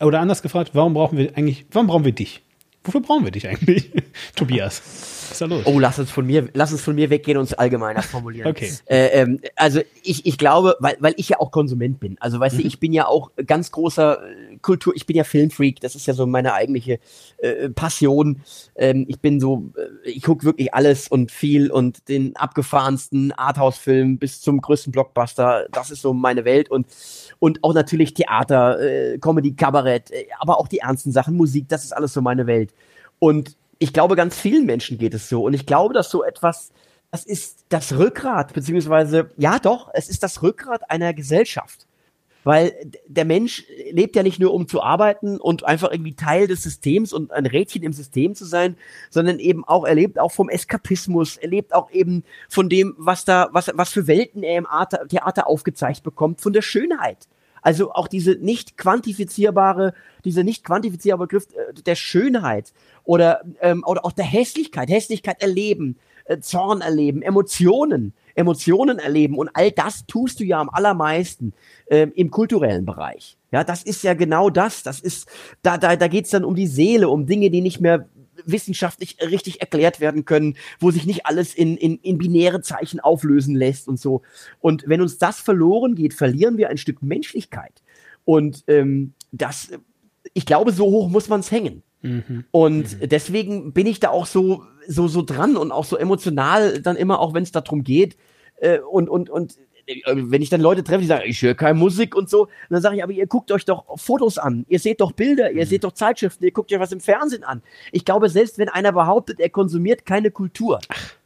oder 0.00 0.20
anders 0.20 0.42
gefragt, 0.42 0.70
warum 0.74 0.94
brauchen 0.94 1.18
wir 1.18 1.36
eigentlich, 1.36 1.66
warum 1.72 1.88
brauchen 1.88 2.04
wir 2.04 2.12
dich? 2.12 2.42
Wofür 2.88 3.02
brauchen 3.02 3.24
wir 3.24 3.30
dich 3.30 3.46
eigentlich, 3.46 3.90
Tobias? 4.34 4.80
Was 5.28 5.32
ist 5.32 5.40
da 5.42 5.44
los? 5.44 5.66
Oh, 5.66 5.78
lass 5.78 5.98
uns 5.98 6.10
von 6.10 6.26
mir, 6.26 6.48
lass 6.54 6.72
uns 6.72 6.80
von 6.80 6.94
mir 6.94 7.10
weggehen 7.10 7.36
und 7.36 7.42
uns 7.42 7.52
allgemeiner 7.52 8.02
formulieren. 8.02 8.48
okay. 8.50 8.72
Äh, 8.86 9.08
ähm, 9.08 9.40
also 9.56 9.82
ich, 10.02 10.24
ich 10.24 10.38
glaube, 10.38 10.74
weil, 10.80 10.96
weil 11.00 11.12
ich 11.18 11.28
ja 11.28 11.38
auch 11.38 11.50
Konsument 11.50 12.00
bin. 12.00 12.16
Also 12.18 12.40
weißt 12.40 12.56
mhm. 12.56 12.62
du, 12.62 12.66
ich 12.66 12.80
bin 12.80 12.94
ja 12.94 13.06
auch 13.06 13.30
ganz 13.46 13.72
großer 13.72 14.22
äh, 14.22 14.56
Kultur, 14.62 14.94
ich 14.96 15.04
bin 15.04 15.16
ja 15.16 15.24
Filmfreak, 15.24 15.80
das 15.80 15.96
ist 15.96 16.06
ja 16.06 16.14
so 16.14 16.26
meine 16.26 16.54
eigentliche 16.54 16.98
äh, 17.36 17.68
Passion. 17.68 18.40
Ähm, 18.74 19.04
ich 19.06 19.20
bin 19.20 19.38
so, 19.38 19.70
äh, 19.76 20.08
ich 20.08 20.22
gucke 20.22 20.46
wirklich 20.46 20.72
alles 20.72 21.08
und 21.08 21.30
viel 21.30 21.70
und 21.70 22.08
den 22.08 22.34
abgefahrensten 22.36 23.32
Arthouse-Film 23.32 24.16
bis 24.16 24.40
zum 24.40 24.62
größten 24.62 24.92
Blockbuster. 24.92 25.66
Das 25.72 25.90
ist 25.90 26.00
so 26.00 26.14
meine 26.14 26.46
Welt 26.46 26.70
und 26.70 26.86
und 27.38 27.62
auch 27.62 27.74
natürlich 27.74 28.14
Theater, 28.14 28.80
äh, 28.80 29.18
Comedy, 29.18 29.54
Kabarett, 29.54 30.10
äh, 30.10 30.26
aber 30.40 30.58
auch 30.58 30.68
die 30.68 30.78
ernsten 30.78 31.12
Sachen, 31.12 31.36
Musik, 31.36 31.68
das 31.68 31.84
ist 31.84 31.92
alles 31.92 32.12
so 32.14 32.22
meine 32.22 32.46
Welt. 32.46 32.72
Und 33.18 33.56
ich 33.78 33.92
glaube, 33.92 34.16
ganz 34.16 34.38
vielen 34.38 34.66
Menschen 34.66 34.98
geht 34.98 35.14
es 35.14 35.28
so. 35.28 35.44
Und 35.44 35.54
ich 35.54 35.66
glaube, 35.66 35.94
dass 35.94 36.10
so 36.10 36.24
etwas, 36.24 36.70
das 37.10 37.24
ist 37.24 37.64
das 37.68 37.96
Rückgrat, 37.96 38.52
beziehungsweise, 38.52 39.30
ja 39.36 39.58
doch, 39.58 39.90
es 39.94 40.08
ist 40.08 40.22
das 40.22 40.42
Rückgrat 40.42 40.90
einer 40.90 41.14
Gesellschaft. 41.14 41.86
Weil 42.44 42.72
der 43.06 43.24
Mensch 43.24 43.64
lebt 43.90 44.16
ja 44.16 44.22
nicht 44.22 44.38
nur, 44.38 44.54
um 44.54 44.68
zu 44.68 44.82
arbeiten 44.82 45.38
und 45.38 45.64
einfach 45.64 45.90
irgendwie 45.90 46.14
Teil 46.14 46.46
des 46.46 46.62
Systems 46.62 47.12
und 47.12 47.32
ein 47.32 47.46
Rädchen 47.46 47.82
im 47.82 47.92
System 47.92 48.34
zu 48.34 48.46
sein, 48.46 48.76
sondern 49.10 49.38
eben 49.38 49.64
auch, 49.64 49.84
er 49.84 49.94
lebt 49.94 50.18
auch 50.18 50.32
vom 50.32 50.48
Eskapismus, 50.48 51.36
er 51.36 51.48
lebt 51.48 51.74
auch 51.74 51.90
eben 51.90 52.24
von 52.48 52.68
dem, 52.68 52.94
was 52.96 53.24
da, 53.24 53.48
was, 53.52 53.70
was 53.74 53.90
für 53.90 54.06
Welten 54.06 54.42
er 54.42 54.56
im 54.56 54.66
Theater 55.08 55.46
aufgezeigt 55.46 56.02
bekommt, 56.02 56.40
von 56.40 56.52
der 56.52 56.62
Schönheit. 56.62 57.28
Also 57.62 57.92
auch 57.92 58.08
diese 58.08 58.32
nicht 58.32 58.76
quantifizierbare, 58.76 59.94
diese 60.24 60.44
nicht 60.44 60.64
quantifizierbare 60.64 61.26
Begriff 61.26 61.46
äh, 61.54 61.74
der 61.74 61.94
Schönheit 61.94 62.72
oder, 63.04 63.42
ähm, 63.60 63.84
oder 63.86 64.04
auch 64.04 64.12
der 64.12 64.24
Hässlichkeit, 64.24 64.88
Hässlichkeit 64.88 65.42
erleben, 65.42 65.96
äh, 66.24 66.40
Zorn 66.40 66.80
erleben, 66.80 67.22
Emotionen, 67.22 68.12
Emotionen 68.34 68.98
erleben 68.98 69.36
und 69.36 69.50
all 69.54 69.70
das 69.70 70.06
tust 70.06 70.40
du 70.40 70.44
ja 70.44 70.60
am 70.60 70.70
allermeisten 70.70 71.52
ähm, 71.90 72.12
im 72.14 72.30
kulturellen 72.30 72.84
Bereich. 72.84 73.36
Ja, 73.50 73.64
das 73.64 73.82
ist 73.82 74.02
ja 74.02 74.14
genau 74.14 74.50
das. 74.50 74.82
Das 74.82 75.00
ist, 75.00 75.26
da, 75.62 75.78
da, 75.78 75.96
da 75.96 76.08
geht's 76.08 76.30
dann 76.30 76.44
um 76.44 76.54
die 76.54 76.66
Seele, 76.66 77.08
um 77.08 77.26
Dinge, 77.26 77.50
die 77.50 77.62
nicht 77.62 77.80
mehr 77.80 78.08
wissenschaftlich 78.44 79.16
richtig 79.20 79.60
erklärt 79.60 80.00
werden 80.00 80.24
können, 80.24 80.56
wo 80.80 80.90
sich 80.90 81.06
nicht 81.06 81.26
alles 81.26 81.54
in, 81.54 81.76
in, 81.76 81.98
in 81.98 82.18
binäre 82.18 82.60
Zeichen 82.60 83.00
auflösen 83.00 83.54
lässt 83.54 83.88
und 83.88 83.98
so. 83.98 84.22
Und 84.60 84.84
wenn 84.86 85.00
uns 85.00 85.18
das 85.18 85.40
verloren 85.40 85.94
geht, 85.94 86.14
verlieren 86.14 86.58
wir 86.58 86.68
ein 86.68 86.78
Stück 86.78 87.02
Menschlichkeit. 87.02 87.82
Und 88.24 88.64
ähm, 88.66 89.14
das, 89.32 89.70
ich 90.34 90.46
glaube, 90.46 90.72
so 90.72 90.86
hoch 90.86 91.08
muss 91.08 91.28
man 91.28 91.40
es 91.40 91.50
hängen. 91.50 91.82
Mhm. 92.02 92.44
Und 92.50 93.00
mhm. 93.00 93.08
deswegen 93.08 93.72
bin 93.72 93.86
ich 93.86 94.00
da 94.00 94.10
auch 94.10 94.26
so, 94.26 94.64
so, 94.86 95.08
so 95.08 95.22
dran 95.22 95.56
und 95.56 95.72
auch 95.72 95.84
so 95.84 95.96
emotional 95.96 96.80
dann 96.80 96.96
immer, 96.96 97.20
auch 97.20 97.34
wenn 97.34 97.42
es 97.42 97.52
darum 97.52 97.84
geht. 97.84 98.16
Äh, 98.60 98.80
und, 98.80 99.08
und, 99.08 99.30
und 99.30 99.56
wenn 100.04 100.42
ich 100.42 100.50
dann 100.50 100.60
Leute 100.60 100.84
treffe, 100.84 101.00
die 101.00 101.06
sagen, 101.06 101.24
ich 101.26 101.40
höre 101.40 101.54
keine 101.54 101.78
Musik 101.78 102.14
und 102.14 102.28
so, 102.28 102.48
dann 102.68 102.82
sage 102.82 102.96
ich, 102.96 103.02
aber 103.02 103.12
ihr 103.12 103.26
guckt 103.26 103.50
euch 103.52 103.64
doch 103.64 103.84
Fotos 103.96 104.38
an, 104.38 104.64
ihr 104.68 104.78
seht 104.78 105.00
doch 105.00 105.12
Bilder, 105.12 105.50
ihr 105.50 105.64
mhm. 105.64 105.68
seht 105.68 105.84
doch 105.84 105.92
Zeitschriften, 105.92 106.44
ihr 106.44 106.52
guckt 106.52 106.72
euch 106.72 106.80
was 106.80 106.92
im 106.92 107.00
Fernsehen 107.00 107.44
an. 107.44 107.62
Ich 107.92 108.04
glaube, 108.04 108.28
selbst 108.28 108.58
wenn 108.58 108.68
einer 108.68 108.92
behauptet, 108.92 109.40
er 109.40 109.50
konsumiert 109.50 110.04
keine 110.04 110.30
Kultur, 110.30 110.80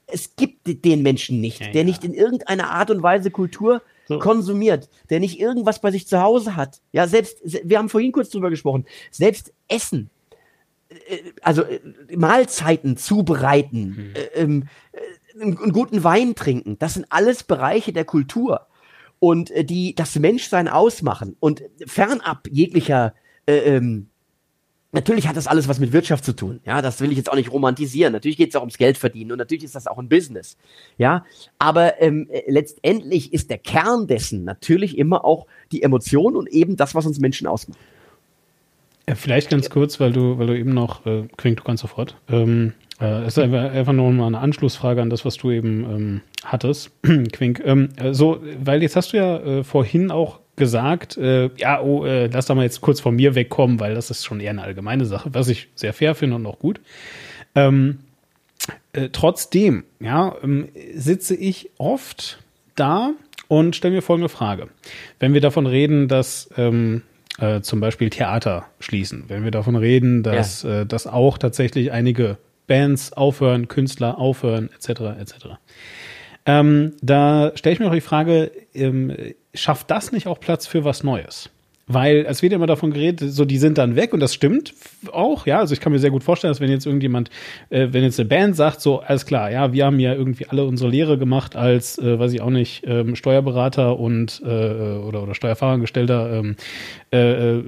es 0.06 0.36
gibt 0.36 0.84
den 0.84 1.02
Menschen 1.02 1.40
nicht, 1.40 1.60
ja, 1.60 1.68
der 1.68 1.82
ja. 1.82 1.86
nicht 1.86 2.04
in 2.04 2.14
irgendeiner 2.14 2.70
Art 2.70 2.90
und 2.90 3.02
Weise 3.02 3.30
Kultur 3.30 3.82
so. 4.06 4.18
konsumiert, 4.18 4.88
der 5.10 5.20
nicht 5.20 5.40
irgendwas 5.40 5.80
bei 5.80 5.90
sich 5.90 6.06
zu 6.06 6.20
Hause 6.20 6.56
hat. 6.56 6.80
Ja, 6.92 7.06
selbst, 7.06 7.38
wir 7.42 7.78
haben 7.78 7.88
vorhin 7.88 8.12
kurz 8.12 8.30
drüber 8.30 8.50
gesprochen, 8.50 8.84
selbst 9.10 9.52
Essen, 9.68 10.10
äh, 10.90 11.18
also 11.42 11.62
äh, 11.62 11.80
Mahlzeiten 12.14 12.96
zubereiten, 12.96 13.88
mhm. 13.88 14.14
ähm, 14.34 14.68
einen 15.40 15.72
guten 15.72 16.04
Wein 16.04 16.34
trinken. 16.34 16.78
Das 16.78 16.94
sind 16.94 17.06
alles 17.10 17.42
Bereiche 17.42 17.92
der 17.92 18.04
Kultur 18.04 18.66
und 19.18 19.50
äh, 19.50 19.64
die 19.64 19.94
das 19.94 20.18
Menschsein 20.18 20.68
ausmachen 20.68 21.36
und 21.40 21.62
fernab 21.86 22.48
jeglicher 22.50 23.14
äh, 23.46 23.58
ähm, 23.58 24.08
Natürlich 24.94 25.26
hat 25.26 25.38
das 25.38 25.46
alles 25.46 25.68
was 25.68 25.80
mit 25.80 25.94
Wirtschaft 25.94 26.22
zu 26.22 26.34
tun. 26.34 26.60
Ja, 26.66 26.82
das 26.82 27.00
will 27.00 27.10
ich 27.10 27.16
jetzt 27.16 27.32
auch 27.32 27.34
nicht 27.34 27.50
romantisieren. 27.50 28.12
Natürlich 28.12 28.36
geht 28.36 28.50
es 28.50 28.56
auch 28.56 28.60
ums 28.60 28.76
Geld 28.76 28.98
verdienen 28.98 29.32
und 29.32 29.38
natürlich 29.38 29.64
ist 29.64 29.74
das 29.74 29.86
auch 29.86 29.96
ein 29.96 30.10
Business. 30.10 30.58
Ja, 30.98 31.24
aber 31.58 32.02
ähm, 32.02 32.28
äh, 32.30 32.42
letztendlich 32.46 33.32
ist 33.32 33.48
der 33.48 33.56
Kern 33.56 34.06
dessen 34.06 34.44
natürlich 34.44 34.98
immer 34.98 35.24
auch 35.24 35.46
die 35.72 35.82
Emotion 35.82 36.36
und 36.36 36.46
eben 36.46 36.76
das, 36.76 36.94
was 36.94 37.06
uns 37.06 37.18
Menschen 37.20 37.46
ausmacht. 37.46 37.78
Vielleicht 39.14 39.48
ganz 39.48 39.70
kurz, 39.70 39.98
weil 39.98 40.12
du, 40.12 40.38
weil 40.38 40.46
du 40.46 40.58
eben 40.58 40.74
noch, 40.74 41.06
äh, 41.06 41.26
Quink, 41.38 41.56
du 41.56 41.64
kannst 41.64 41.80
sofort. 41.80 42.16
Ähm, 42.28 42.74
äh, 43.02 43.22
es 43.22 43.36
ist 43.36 43.38
einfach, 43.38 43.72
einfach 43.72 43.92
nur 43.92 44.10
mal 44.12 44.28
eine 44.28 44.38
Anschlussfrage 44.38 45.02
an 45.02 45.10
das, 45.10 45.24
was 45.24 45.36
du 45.36 45.50
eben 45.50 45.84
ähm, 45.84 46.20
hattest, 46.44 46.92
Quink. 47.32 47.60
Ähm, 47.64 47.88
so, 48.12 48.40
weil 48.62 48.82
jetzt 48.82 48.94
hast 48.94 49.12
du 49.12 49.16
ja 49.16 49.38
äh, 49.38 49.64
vorhin 49.64 50.10
auch 50.10 50.38
gesagt, 50.54 51.16
äh, 51.16 51.50
ja, 51.56 51.80
oh, 51.80 52.04
äh, 52.04 52.26
lass 52.26 52.46
da 52.46 52.54
mal 52.54 52.62
jetzt 52.62 52.80
kurz 52.80 53.00
von 53.00 53.16
mir 53.16 53.34
wegkommen, 53.34 53.80
weil 53.80 53.94
das 53.94 54.10
ist 54.10 54.24
schon 54.24 54.38
eher 54.38 54.50
eine 54.50 54.62
allgemeine 54.62 55.04
Sache, 55.04 55.30
was 55.32 55.48
ich 55.48 55.68
sehr 55.74 55.92
fair 55.92 56.14
finde 56.14 56.36
und 56.36 56.46
auch 56.46 56.58
gut. 56.58 56.80
Ähm, 57.54 57.98
äh, 58.92 59.08
trotzdem, 59.10 59.84
ja, 59.98 60.36
ähm, 60.42 60.68
sitze 60.94 61.34
ich 61.34 61.70
oft 61.78 62.38
da 62.76 63.12
und 63.48 63.74
stelle 63.74 63.94
mir 63.94 64.02
folgende 64.02 64.28
Frage. 64.28 64.68
Wenn 65.18 65.34
wir 65.34 65.40
davon 65.40 65.66
reden, 65.66 66.06
dass 66.06 66.50
ähm, 66.56 67.02
äh, 67.38 67.62
zum 67.62 67.80
Beispiel 67.80 68.10
Theater 68.10 68.66
schließen, 68.78 69.24
wenn 69.28 69.42
wir 69.42 69.50
davon 69.50 69.74
reden, 69.74 70.22
dass, 70.22 70.62
ja. 70.62 70.82
äh, 70.82 70.86
dass 70.86 71.06
auch 71.06 71.38
tatsächlich 71.38 71.90
einige 71.90 72.38
Bands 72.72 73.12
aufhören, 73.12 73.68
Künstler 73.68 74.16
aufhören, 74.16 74.70
etc. 74.74 75.20
etc. 75.20 75.34
Ähm, 76.46 76.94
da 77.02 77.52
stelle 77.54 77.74
ich 77.74 77.80
mir 77.80 77.88
auch 77.88 77.92
die 77.92 78.00
Frage, 78.00 78.50
ähm, 78.72 79.14
schafft 79.52 79.90
das 79.90 80.10
nicht 80.10 80.26
auch 80.26 80.40
Platz 80.40 80.66
für 80.66 80.82
was 80.82 81.04
Neues? 81.04 81.50
Weil 81.88 82.24
es 82.28 82.42
wird 82.42 82.52
immer 82.52 82.66
davon 82.66 82.92
geredet, 82.92 83.32
so 83.32 83.44
die 83.44 83.58
sind 83.58 83.76
dann 83.76 83.96
weg 83.96 84.12
und 84.14 84.20
das 84.20 84.32
stimmt 84.32 84.72
auch, 85.10 85.46
ja. 85.46 85.58
Also 85.58 85.74
ich 85.74 85.80
kann 85.80 85.92
mir 85.92 85.98
sehr 85.98 86.10
gut 86.12 86.22
vorstellen, 86.22 86.52
dass 86.52 86.60
wenn 86.60 86.70
jetzt 86.70 86.86
irgendjemand, 86.86 87.28
äh, 87.70 87.88
wenn 87.90 88.04
jetzt 88.04 88.20
eine 88.20 88.28
Band 88.28 88.54
sagt, 88.54 88.80
so 88.80 89.00
alles 89.00 89.26
klar, 89.26 89.50
ja, 89.50 89.72
wir 89.72 89.84
haben 89.84 89.98
ja 89.98 90.14
irgendwie 90.14 90.46
alle 90.46 90.64
unsere 90.64 90.90
Lehre 90.90 91.18
gemacht 91.18 91.56
als, 91.56 91.98
äh, 91.98 92.18
weiß 92.18 92.32
ich 92.32 92.40
auch 92.40 92.50
nicht, 92.50 92.84
ähm, 92.86 93.16
Steuerberater 93.16 93.98
und 93.98 94.40
äh, 94.44 94.46
oder 94.46 95.24
oder 95.24 95.34
Steuerfachangestellter, 95.34 96.32
ähm, 96.38 96.56
äh, 97.12 97.56
äh, 97.58 97.62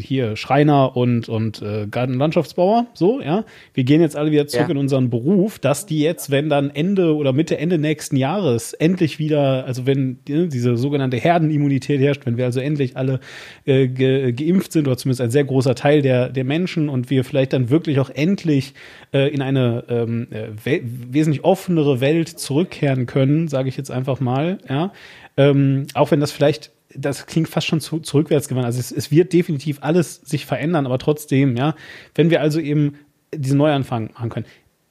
hier 0.00 0.36
Schreiner 0.36 0.96
und 0.96 1.28
und 1.28 1.62
äh, 1.62 1.86
Garten- 1.88 2.18
Landschaftsbauer, 2.18 2.86
so, 2.94 3.20
ja. 3.20 3.44
Wir 3.74 3.84
gehen 3.84 4.00
jetzt 4.00 4.16
alle 4.16 4.32
wieder 4.32 4.48
zurück 4.48 4.66
ja. 4.66 4.72
in 4.72 4.78
unseren 4.78 5.08
Beruf, 5.08 5.60
dass 5.60 5.86
die 5.86 6.00
jetzt, 6.00 6.30
wenn 6.32 6.48
dann 6.48 6.70
Ende 6.70 7.14
oder 7.14 7.32
Mitte 7.32 7.58
Ende 7.58 7.78
nächsten 7.78 8.16
Jahres 8.16 8.72
endlich 8.72 9.20
wieder, 9.20 9.64
also 9.66 9.86
wenn 9.86 10.18
ne, 10.28 10.48
diese 10.48 10.76
sogenannte 10.76 11.16
Herdenimmunität 11.16 12.00
herrscht, 12.00 12.26
wenn 12.26 12.36
wir 12.36 12.44
also 12.44 12.60
endlich 12.60 12.96
alle 12.96 13.20
äh, 13.64 13.88
ge, 13.88 14.32
geimpft 14.32 14.72
sind 14.72 14.86
oder 14.86 14.96
zumindest 14.96 15.20
ein 15.20 15.30
sehr 15.30 15.44
großer 15.44 15.74
Teil 15.74 16.02
der, 16.02 16.28
der 16.28 16.44
Menschen 16.44 16.88
und 16.88 17.10
wir 17.10 17.24
vielleicht 17.24 17.52
dann 17.52 17.70
wirklich 17.70 18.00
auch 18.00 18.10
endlich 18.10 18.74
äh, 19.12 19.32
in 19.32 19.42
eine 19.42 19.84
ähm, 19.88 20.28
äh, 20.30 20.80
wesentlich 20.82 21.44
offenere 21.44 22.00
Welt 22.00 22.28
zurückkehren 22.28 23.06
können, 23.06 23.48
sage 23.48 23.68
ich 23.68 23.76
jetzt 23.76 23.90
einfach 23.90 24.20
mal, 24.20 24.58
ja. 24.68 24.92
Ähm, 25.36 25.86
auch 25.94 26.10
wenn 26.10 26.20
das 26.20 26.30
vielleicht 26.30 26.72
das 26.94 27.24
klingt 27.24 27.48
fast 27.48 27.66
schon 27.66 27.80
zu, 27.80 28.00
zurückwärtsgewandt. 28.00 28.66
Also 28.66 28.78
es, 28.78 28.92
es, 28.92 29.10
wird 29.10 29.32
definitiv 29.32 29.78
alles 29.80 30.16
sich 30.16 30.44
verändern, 30.44 30.84
aber 30.84 30.98
trotzdem, 30.98 31.56
ja, 31.56 31.74
wenn 32.14 32.28
wir 32.28 32.42
also 32.42 32.60
eben 32.60 32.98
diesen 33.34 33.56
Neuanfang 33.56 34.10
machen 34.12 34.28
können, 34.28 34.46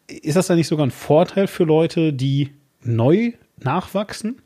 ist 0.08 0.36
das 0.36 0.48
dann 0.48 0.58
nicht 0.58 0.68
sogar 0.68 0.86
ein 0.86 0.92
Vorteil 0.92 1.48
für 1.48 1.64
Leute, 1.64 2.12
die 2.12 2.50
neu 2.84 3.34
nachwachsen? 3.60 4.42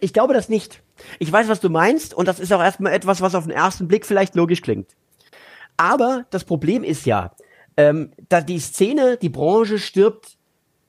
Ich 0.00 0.12
glaube 0.12 0.34
das 0.34 0.48
nicht. 0.48 0.82
Ich 1.18 1.30
weiß, 1.30 1.48
was 1.48 1.60
du 1.60 1.70
meinst, 1.70 2.14
und 2.14 2.28
das 2.28 2.40
ist 2.40 2.52
auch 2.52 2.60
erstmal 2.62 2.92
etwas, 2.92 3.20
was 3.20 3.34
auf 3.34 3.44
den 3.44 3.52
ersten 3.52 3.88
Blick 3.88 4.06
vielleicht 4.06 4.34
logisch 4.34 4.62
klingt. 4.62 4.96
Aber 5.76 6.26
das 6.30 6.44
Problem 6.44 6.84
ist 6.84 7.06
ja, 7.06 7.34
ähm, 7.76 8.12
da 8.28 8.40
die 8.40 8.58
Szene, 8.58 9.16
die 9.16 9.28
Branche 9.28 9.78
stirbt 9.78 10.36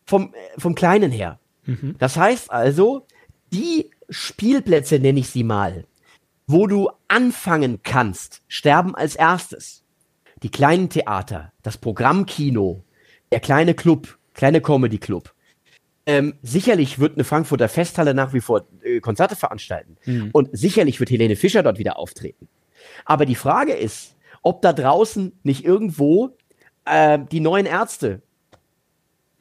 vom, 0.06 0.34
äh, 0.34 0.60
vom 0.60 0.76
Kleinen 0.76 1.12
her. 1.12 1.40
Mhm. 1.66 1.96
Das 2.00 2.18
heißt 2.18 2.52
also, 2.52 3.06
die 3.54 3.92
Spielplätze, 4.10 5.00
nenne 5.00 5.20
ich 5.20 5.30
sie 5.30 5.44
mal, 5.44 5.86
wo 6.48 6.66
du 6.66 6.90
anfangen 7.08 7.82
kannst, 7.84 8.42
sterben 8.48 8.96
als 8.96 9.16
erstes. 9.16 9.84
Die 10.42 10.50
kleinen 10.50 10.90
Theater, 10.90 11.52
das 11.62 11.78
Programmkino, 11.78 12.84
der 13.32 13.40
kleine 13.40 13.76
Club, 13.76 14.18
kleine 14.34 14.62
Comedy 14.62 14.98
Club. 14.98 15.34
Ähm, 16.10 16.34
sicherlich 16.41 16.98
wird 16.98 17.14
eine 17.14 17.23
Frankfurter 17.23 17.69
Festhalle 17.69 18.15
nach 18.15 18.34
wie 18.34 18.41
vor 18.41 18.65
äh, 18.81 18.99
Konzerte 18.99 19.36
veranstalten. 19.36 19.95
Mhm. 20.06 20.31
Und 20.34 20.49
sicherlich 20.52 20.99
wird 20.99 21.11
Helene 21.11 21.36
Fischer 21.36 21.61
dort 21.61 21.77
wieder 21.77 21.99
auftreten. 21.99 22.48
Aber 23.06 23.27
die 23.27 23.36
Frage 23.36 23.73
ist, 23.73 24.15
ob 24.41 24.64
da 24.64 24.73
draußen 24.73 25.38
nicht 25.44 25.64
irgendwo 25.64 26.36
äh, 26.86 27.19
die 27.31 27.41
neuen 27.41 27.68
Ärzte 27.68 28.23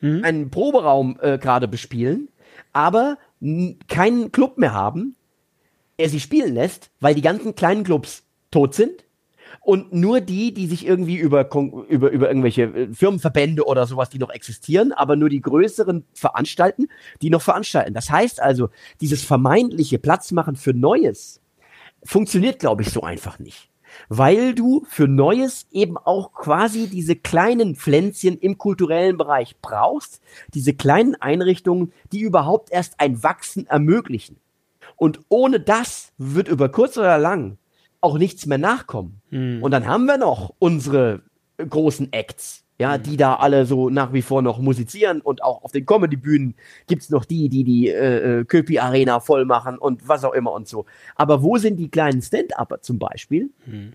mhm. 0.02 0.22
einen 0.22 0.50
Proberaum 0.50 1.18
äh, 1.22 1.38
gerade 1.38 1.68
bespielen, 1.68 2.28
aber 2.74 3.16
keinen 3.88 4.30
Club 4.30 4.58
mehr 4.58 4.74
haben, 4.74 5.16
er 5.96 6.10
sie 6.10 6.20
spielen 6.20 6.52
lässt, 6.52 6.90
weil 7.00 7.14
die 7.14 7.22
ganzen 7.22 7.54
kleinen 7.54 7.82
Clubs 7.82 8.24
tot 8.50 8.74
sind 8.74 9.04
und 9.68 9.92
nur 9.92 10.22
die, 10.22 10.54
die 10.54 10.66
sich 10.66 10.86
irgendwie 10.86 11.18
über, 11.18 11.46
über, 11.90 12.10
über 12.10 12.28
irgendwelche 12.28 12.62
äh, 12.62 12.88
Firmenverbände 12.90 13.66
oder 13.66 13.86
sowas, 13.86 14.08
die 14.08 14.18
noch 14.18 14.30
existieren, 14.30 14.92
aber 14.92 15.14
nur 15.14 15.28
die 15.28 15.42
größeren 15.42 16.06
veranstalten, 16.14 16.88
die 17.20 17.28
noch 17.28 17.42
veranstalten. 17.42 17.92
Das 17.92 18.08
heißt 18.08 18.40
also, 18.40 18.70
dieses 19.02 19.22
vermeintliche 19.22 19.98
Platzmachen 19.98 20.56
für 20.56 20.72
Neues 20.72 21.42
funktioniert, 22.02 22.60
glaube 22.60 22.80
ich, 22.80 22.88
so 22.88 23.02
einfach 23.02 23.38
nicht. 23.38 23.68
Weil 24.08 24.54
du 24.54 24.86
für 24.88 25.06
Neues 25.06 25.66
eben 25.70 25.98
auch 25.98 26.32
quasi 26.32 26.88
diese 26.88 27.16
kleinen 27.16 27.76
Pflänzchen 27.76 28.38
im 28.38 28.56
kulturellen 28.56 29.18
Bereich 29.18 29.56
brauchst, 29.60 30.22
diese 30.54 30.72
kleinen 30.72 31.14
Einrichtungen, 31.16 31.92
die 32.10 32.20
überhaupt 32.20 32.72
erst 32.72 33.00
ein 33.00 33.22
Wachsen 33.22 33.66
ermöglichen. 33.66 34.38
Und 34.96 35.20
ohne 35.28 35.60
das 35.60 36.14
wird 36.16 36.48
über 36.48 36.70
kurz 36.70 36.96
oder 36.96 37.18
lang 37.18 37.58
auch 38.00 38.18
nichts 38.18 38.46
mehr 38.46 38.58
nachkommen. 38.58 39.20
Hm. 39.30 39.62
Und 39.62 39.70
dann 39.70 39.86
haben 39.86 40.06
wir 40.06 40.18
noch 40.18 40.54
unsere 40.58 41.22
großen 41.56 42.12
Acts, 42.12 42.64
ja, 42.78 42.94
hm. 42.94 43.02
die 43.02 43.16
da 43.16 43.36
alle 43.36 43.66
so 43.66 43.90
nach 43.90 44.12
wie 44.12 44.22
vor 44.22 44.42
noch 44.42 44.58
musizieren 44.58 45.20
und 45.20 45.42
auch 45.42 45.64
auf 45.64 45.72
den 45.72 45.86
Comedy-Bühnen 45.86 46.54
gibt's 46.86 47.10
noch 47.10 47.24
die, 47.24 47.48
die 47.48 47.64
die 47.64 47.88
äh, 47.88 48.40
äh, 48.40 48.44
Köpi 48.44 48.78
Arena 48.78 49.20
voll 49.20 49.44
machen 49.44 49.78
und 49.78 50.08
was 50.08 50.24
auch 50.24 50.32
immer 50.32 50.52
und 50.52 50.68
so. 50.68 50.86
Aber 51.16 51.42
wo 51.42 51.58
sind 51.58 51.76
die 51.76 51.90
kleinen 51.90 52.22
Stand-Upper 52.22 52.80
zum 52.80 52.98
Beispiel? 52.98 53.50
Hm. 53.64 53.92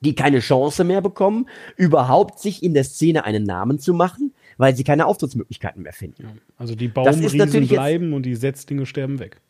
Die 0.00 0.14
keine 0.14 0.40
Chance 0.40 0.84
mehr 0.84 1.00
bekommen, 1.00 1.48
überhaupt 1.76 2.38
sich 2.38 2.62
in 2.62 2.74
der 2.74 2.84
Szene 2.84 3.24
einen 3.24 3.44
Namen 3.44 3.78
zu 3.78 3.94
machen, 3.94 4.34
weil 4.58 4.76
sie 4.76 4.84
keine 4.84 5.06
Auftrittsmöglichkeiten 5.06 5.82
mehr 5.82 5.94
finden. 5.94 6.24
Ja, 6.24 6.28
also 6.58 6.74
die 6.74 6.88
Baumriesen 6.88 7.66
bleiben 7.68 8.12
und 8.12 8.24
die 8.24 8.34
Setzdinge 8.34 8.84
sterben 8.84 9.18
weg. 9.18 9.40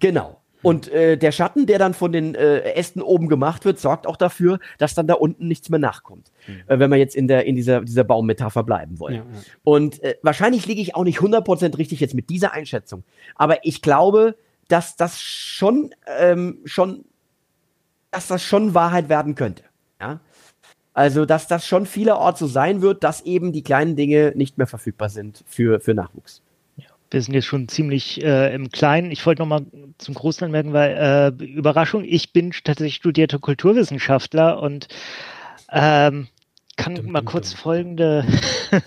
Genau. 0.00 0.40
Und 0.68 0.88
äh, 0.88 1.16
der 1.16 1.32
Schatten, 1.32 1.64
der 1.64 1.78
dann 1.78 1.94
von 1.94 2.12
den 2.12 2.34
äh, 2.34 2.60
Ästen 2.74 3.00
oben 3.00 3.28
gemacht 3.28 3.64
wird, 3.64 3.78
sorgt 3.78 4.06
auch 4.06 4.18
dafür, 4.18 4.58
dass 4.76 4.94
dann 4.94 5.06
da 5.06 5.14
unten 5.14 5.48
nichts 5.48 5.70
mehr 5.70 5.78
nachkommt. 5.78 6.30
Mhm. 6.46 6.62
Äh, 6.66 6.78
wenn 6.78 6.90
wir 6.90 6.98
jetzt 6.98 7.16
in, 7.16 7.26
der, 7.26 7.46
in 7.46 7.56
dieser, 7.56 7.80
dieser 7.80 8.04
Baummetapher 8.04 8.64
bleiben 8.64 8.98
wollen. 8.98 9.14
Ja, 9.14 9.22
ja. 9.22 9.40
Und 9.64 10.02
äh, 10.02 10.16
wahrscheinlich 10.20 10.66
liege 10.66 10.82
ich 10.82 10.94
auch 10.94 11.04
nicht 11.04 11.20
100% 11.20 11.78
richtig 11.78 12.00
jetzt 12.00 12.12
mit 12.12 12.28
dieser 12.28 12.52
Einschätzung. 12.52 13.04
Aber 13.34 13.64
ich 13.64 13.80
glaube, 13.80 14.36
dass 14.68 14.94
das 14.96 15.22
schon, 15.22 15.94
ähm, 16.18 16.58
schon, 16.66 17.06
dass 18.10 18.26
das 18.26 18.42
schon 18.42 18.74
Wahrheit 18.74 19.08
werden 19.08 19.36
könnte. 19.36 19.62
Ja? 19.98 20.20
Also, 20.92 21.24
dass 21.24 21.46
das 21.46 21.66
schon 21.66 21.86
vielerorts 21.86 22.40
so 22.40 22.46
sein 22.46 22.82
wird, 22.82 23.04
dass 23.04 23.22
eben 23.22 23.52
die 23.54 23.62
kleinen 23.62 23.96
Dinge 23.96 24.34
nicht 24.34 24.58
mehr 24.58 24.66
verfügbar 24.66 25.08
sind 25.08 25.44
für, 25.46 25.80
für 25.80 25.94
Nachwuchs 25.94 26.42
wir 27.10 27.22
sind 27.22 27.34
jetzt 27.34 27.46
schon 27.46 27.68
ziemlich 27.68 28.22
äh, 28.22 28.54
im 28.54 28.70
Kleinen. 28.70 29.10
Ich 29.10 29.24
wollte 29.24 29.42
noch 29.42 29.48
mal 29.48 29.66
zum 29.98 30.14
Großen 30.14 30.44
anmerken, 30.44 30.72
weil 30.72 31.34
äh, 31.40 31.44
Überraschung, 31.44 32.04
ich 32.04 32.32
bin 32.32 32.52
tatsächlich 32.52 32.96
studierter 32.96 33.38
Kulturwissenschaftler 33.38 34.60
und 34.60 34.88
ähm, 35.72 36.28
kann 36.76 36.94
dum, 36.94 37.10
mal 37.10 37.20
dum, 37.20 37.26
kurz 37.26 37.50
dum. 37.50 37.60
folgende 37.60 38.24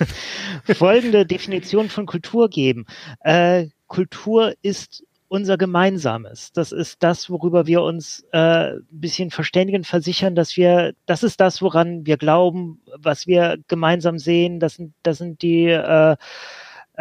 folgende 0.75 1.25
Definition 1.25 1.89
von 1.89 2.05
Kultur 2.05 2.49
geben. 2.49 2.85
Äh, 3.21 3.67
Kultur 3.87 4.53
ist 4.61 5.03
unser 5.31 5.57
Gemeinsames. 5.57 6.51
Das 6.51 6.73
ist 6.73 7.03
das, 7.03 7.29
worüber 7.29 7.65
wir 7.65 7.83
uns 7.83 8.25
äh, 8.33 8.73
ein 8.73 8.85
bisschen 8.91 9.31
verständigen, 9.31 9.85
versichern, 9.85 10.35
dass 10.35 10.57
wir, 10.57 10.93
das 11.05 11.23
ist 11.23 11.39
das, 11.39 11.61
woran 11.61 12.05
wir 12.05 12.17
glauben, 12.17 12.81
was 12.97 13.27
wir 13.27 13.57
gemeinsam 13.69 14.19
sehen. 14.19 14.59
Das 14.59 14.75
sind, 14.75 14.93
das 15.03 15.19
sind 15.19 15.41
die 15.41 15.67
äh, 15.67 16.17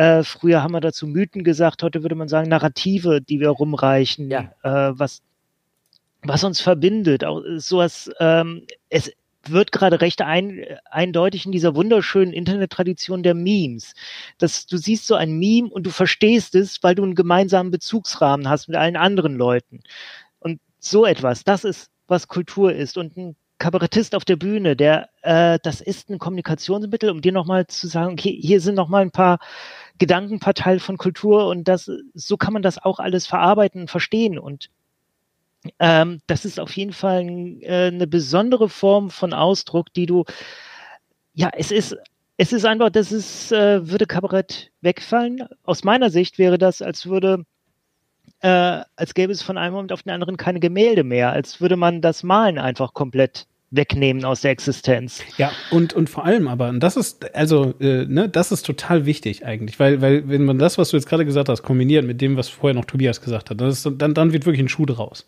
äh, 0.01 0.25
früher 0.25 0.63
haben 0.63 0.73
wir 0.73 0.81
dazu 0.81 1.07
Mythen 1.07 1.45
gesagt, 1.45 1.83
heute 1.83 2.01
würde 2.01 2.15
man 2.15 2.27
sagen 2.27 2.49
Narrative, 2.49 3.21
die 3.21 3.39
wir 3.39 3.51
rumreichen, 3.51 4.31
ja. 4.31 4.51
äh, 4.63 4.99
was, 4.99 5.21
was 6.23 6.43
uns 6.43 6.63
verbindet. 6.63 7.23
Auch 7.23 7.43
sowas, 7.57 8.11
ähm, 8.19 8.67
es 8.89 9.13
wird 9.47 9.73
gerade 9.73 10.01
recht 10.01 10.23
ein, 10.23 10.65
eindeutig 10.91 11.45
in 11.45 11.53
dieser 11.53 11.75
wunderschönen 11.75 12.33
Internettradition 12.33 13.23
der 13.23 13.35
Memes. 13.35 13.93
Dass 14.39 14.65
du 14.65 14.79
siehst 14.79 15.07
so 15.07 15.17
ein 15.17 15.39
Meme 15.39 15.69
und 15.69 15.85
du 15.85 15.91
verstehst 15.91 16.55
es, 16.55 16.83
weil 16.83 16.95
du 16.95 17.03
einen 17.03 17.15
gemeinsamen 17.15 17.71
Bezugsrahmen 17.71 18.49
hast 18.49 18.69
mit 18.69 18.79
allen 18.79 18.97
anderen 18.97 19.35
Leuten. 19.35 19.81
Und 20.39 20.61
so 20.79 21.05
etwas, 21.05 21.45
das 21.45 21.65
ist, 21.65 21.91
was 22.07 22.27
Kultur 22.27 22.73
ist. 22.73 22.97
Und 22.97 23.19
ein 23.19 23.37
Kabarettist 23.61 24.17
auf 24.17 24.25
der 24.25 24.37
Bühne, 24.37 24.75
der, 24.75 25.11
äh, 25.23 25.61
das 25.63 25.81
ist 25.81 26.11
ein 26.11 26.19
Kommunikationsmittel, 26.19 27.11
um 27.11 27.21
dir 27.21 27.33
nochmal 27.33 27.69
zu 27.69 27.87
sagen, 27.87 28.15
okay, 28.15 28.37
hier 28.41 28.61
sind 28.61 28.75
nochmal 28.75 29.03
ein 29.03 29.13
paar 29.13 29.39
Gedankenparteil 29.99 30.81
von 30.81 30.97
Kultur 30.97 31.47
und 31.47 31.69
das, 31.69 31.89
so 32.15 32.37
kann 32.37 32.55
man 32.55 32.63
das 32.63 32.83
auch 32.83 32.99
alles 32.99 33.27
verarbeiten 33.27 33.83
und 33.83 33.91
verstehen 33.91 34.39
und 34.39 34.71
ähm, 35.79 36.21
das 36.27 36.45
ist 36.45 36.59
auf 36.59 36.75
jeden 36.77 36.93
Fall 36.93 37.23
äh, 37.61 37.89
eine 37.89 38.07
besondere 38.07 38.69
Form 38.69 39.11
von 39.11 39.35
Ausdruck, 39.35 39.93
die 39.93 40.07
du, 40.07 40.25
ja, 41.35 41.51
es 41.55 41.71
ist, 41.71 41.97
es 42.39 42.53
ist 42.55 42.65
einfach, 42.65 42.89
das 42.91 43.13
ist, 43.13 43.53
äh, 43.53 43.87
würde 43.87 44.07
Kabarett 44.07 44.71
wegfallen. 44.81 45.47
Aus 45.65 45.85
meiner 45.85 46.09
Sicht 46.09 46.39
wäre 46.39 46.57
das, 46.57 46.81
als 46.81 47.07
würde, 47.07 47.45
äh, 48.41 48.83
als 48.97 49.13
gäbe 49.13 49.33
es 49.33 49.43
von 49.43 49.59
einem 49.59 49.75
Moment 49.75 49.93
auf 49.93 50.03
den 50.03 50.13
anderen 50.13 50.39
keine 50.39 50.61
Gemälde 50.61 51.05
mehr, 51.05 51.33
als 51.33 51.61
würde 51.61 51.77
man 51.77 52.01
das 52.01 52.23
Malen 52.23 52.59
einfach 52.59 52.95
komplett 52.95 53.47
wegnehmen 53.71 54.25
aus 54.25 54.41
der 54.41 54.51
Existenz. 54.51 55.23
Ja, 55.39 55.53
und, 55.71 55.93
und 55.93 56.11
vor 56.11 56.25
allem 56.25 56.49
aber, 56.49 56.69
und 56.69 56.81
das 56.81 56.97
ist, 56.97 57.35
also, 57.35 57.75
äh, 57.81 58.05
ne, 58.05 58.29
das 58.29 58.51
ist 58.51 58.67
total 58.67 59.07
wichtig 59.07 59.45
eigentlich, 59.45 59.79
weil, 59.79 60.01
weil, 60.01 60.29
wenn 60.29 60.45
man 60.45 60.59
das, 60.59 60.77
was 60.77 60.91
du 60.91 60.97
jetzt 60.97 61.09
gerade 61.09 61.25
gesagt 61.25 61.49
hast, 61.49 61.63
kombiniert 61.63 62.05
mit 62.05 62.21
dem, 62.21 62.37
was 62.37 62.49
vorher 62.49 62.75
noch 62.75 62.85
Tobias 62.85 63.21
gesagt 63.21 63.51
hat, 63.51 63.61
ist, 63.61 63.89
dann, 63.99 64.15
dann 64.15 64.33
wird 64.33 64.45
wirklich 64.45 64.65
ein 64.65 64.69
Schuh 64.69 64.87
draus. 64.87 65.27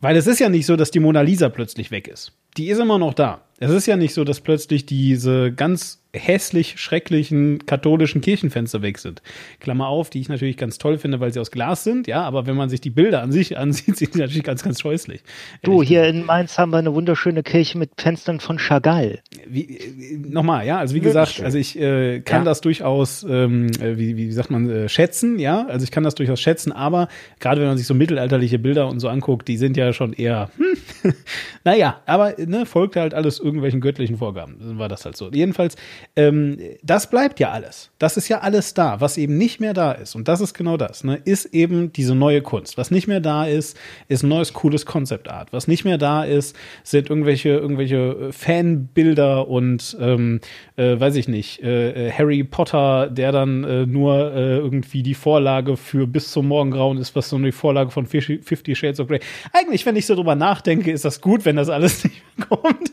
Weil 0.00 0.16
es 0.16 0.26
ist 0.26 0.40
ja 0.40 0.48
nicht 0.48 0.66
so, 0.66 0.76
dass 0.76 0.90
die 0.90 1.00
Mona 1.00 1.20
Lisa 1.20 1.48
plötzlich 1.48 1.90
weg 1.90 2.08
ist. 2.08 2.32
Die 2.56 2.68
ist 2.68 2.78
immer 2.78 2.98
noch 2.98 3.14
da. 3.14 3.42
Es 3.58 3.70
ist 3.70 3.86
ja 3.86 3.96
nicht 3.96 4.12
so, 4.12 4.24
dass 4.24 4.40
plötzlich 4.40 4.84
diese 4.84 5.50
ganz 5.50 6.02
hässlich 6.12 6.78
schrecklichen 6.78 7.64
katholischen 7.66 8.20
Kirchenfenster 8.20 8.82
weg 8.82 8.98
sind. 8.98 9.22
Klammer 9.60 9.88
auf, 9.88 10.10
die 10.10 10.20
ich 10.20 10.28
natürlich 10.28 10.56
ganz 10.56 10.78
toll 10.78 10.98
finde, 10.98 11.20
weil 11.20 11.32
sie 11.32 11.40
aus 11.40 11.50
Glas 11.50 11.84
sind, 11.84 12.06
ja, 12.06 12.22
aber 12.22 12.46
wenn 12.46 12.56
man 12.56 12.68
sich 12.68 12.80
die 12.80 12.90
Bilder 12.90 13.22
an 13.22 13.32
sich 13.32 13.56
ansieht, 13.58 13.96
sind 13.96 14.12
sie 14.12 14.18
natürlich 14.18 14.42
ganz, 14.42 14.62
ganz 14.62 14.80
scheußlich. 14.80 15.22
Du, 15.62 15.82
hier 15.82 16.04
in 16.04 16.24
Mainz 16.24 16.58
haben 16.58 16.70
wir 16.72 16.78
eine 16.78 16.94
wunderschöne 16.94 17.42
Kirche 17.42 17.78
mit 17.78 17.90
Fenstern 17.98 18.40
von 18.40 18.58
Chagall. 18.58 19.20
Wie, 19.46 19.78
äh, 19.78 20.18
nochmal, 20.18 20.66
ja, 20.66 20.78
also 20.78 20.94
wie 20.94 21.00
gesagt, 21.00 21.40
also 21.42 21.58
ich 21.58 21.78
äh, 21.78 22.20
kann 22.20 22.42
ja. 22.42 22.44
das 22.44 22.60
durchaus, 22.60 23.24
ähm, 23.28 23.68
äh, 23.80 23.96
wie, 23.98 24.16
wie 24.16 24.32
sagt 24.32 24.50
man, 24.50 24.68
äh, 24.68 24.88
schätzen, 24.88 25.38
ja, 25.38 25.66
also 25.66 25.84
ich 25.84 25.90
kann 25.90 26.04
das 26.04 26.14
durchaus 26.14 26.40
schätzen, 26.40 26.72
aber 26.72 27.08
gerade 27.40 27.60
wenn 27.60 27.68
man 27.68 27.78
sich 27.78 27.86
so 27.86 27.94
mittelalterliche 27.94 28.58
Bilder 28.58 28.88
und 28.88 29.00
so 29.00 29.08
anguckt, 29.08 29.48
die 29.48 29.56
sind 29.56 29.76
ja 29.76 29.92
schon 29.92 30.12
eher, 30.12 30.50
hm, 30.56 30.76
naja, 31.64 32.00
aber 32.06 32.34
ne, 32.38 32.66
folgt 32.66 32.96
halt 32.96 33.14
alles 33.14 33.38
irgendwelchen 33.38 33.80
göttlichen 33.80 34.18
Vorgaben. 34.18 34.56
Dann 34.60 34.78
war 34.78 34.88
das 34.88 35.04
halt 35.04 35.16
so. 35.16 35.30
Jedenfalls, 35.30 35.76
ähm, 36.14 36.58
das 36.82 37.10
bleibt 37.10 37.40
ja 37.40 37.50
alles. 37.50 37.90
Das 37.98 38.16
ist 38.16 38.28
ja 38.28 38.40
alles 38.40 38.74
da. 38.74 39.00
Was 39.00 39.18
eben 39.18 39.38
nicht 39.38 39.60
mehr 39.60 39.74
da 39.74 39.92
ist, 39.92 40.14
und 40.14 40.28
das 40.28 40.40
ist 40.40 40.54
genau 40.54 40.76
das, 40.76 41.04
ne, 41.04 41.20
ist 41.24 41.46
eben 41.46 41.92
diese 41.92 42.14
neue 42.14 42.42
Kunst. 42.42 42.78
Was 42.78 42.90
nicht 42.90 43.06
mehr 43.06 43.20
da 43.20 43.46
ist, 43.46 43.76
ist 44.08 44.22
ein 44.22 44.28
neues, 44.28 44.52
cooles 44.52 44.86
Concept 44.86 45.30
Art. 45.30 45.52
Was 45.52 45.68
nicht 45.68 45.84
mehr 45.84 45.98
da 45.98 46.24
ist, 46.24 46.56
sind 46.82 47.10
irgendwelche, 47.10 47.50
irgendwelche 47.50 48.32
Fanbilder 48.32 49.48
und, 49.48 49.96
ähm, 50.00 50.40
äh, 50.76 50.98
weiß 50.98 51.16
ich 51.16 51.28
nicht, 51.28 51.62
äh, 51.62 52.08
äh 52.08 52.12
Harry 52.12 52.44
Potter, 52.44 53.08
der 53.08 53.32
dann 53.32 53.64
äh, 53.64 53.86
nur 53.86 54.32
äh, 54.32 54.58
irgendwie 54.58 55.02
die 55.02 55.14
Vorlage 55.14 55.76
für 55.76 56.06
bis 56.06 56.30
zum 56.32 56.48
Morgengrauen 56.48 56.98
ist, 56.98 57.16
was 57.16 57.28
so 57.28 57.36
eine 57.36 57.52
Vorlage 57.52 57.90
von 57.90 58.06
Fifty 58.06 58.74
Shades 58.74 59.00
of 59.00 59.08
Grey. 59.08 59.20
Eigentlich, 59.52 59.84
wenn 59.86 59.96
ich 59.96 60.06
so 60.06 60.14
drüber 60.14 60.34
nachdenke, 60.34 60.85
ist 60.92 61.04
das 61.04 61.20
gut, 61.20 61.44
wenn 61.44 61.56
das 61.56 61.68
alles 61.68 62.04
nicht 62.04 62.22
mehr 62.36 62.46
kommt. 62.46 62.92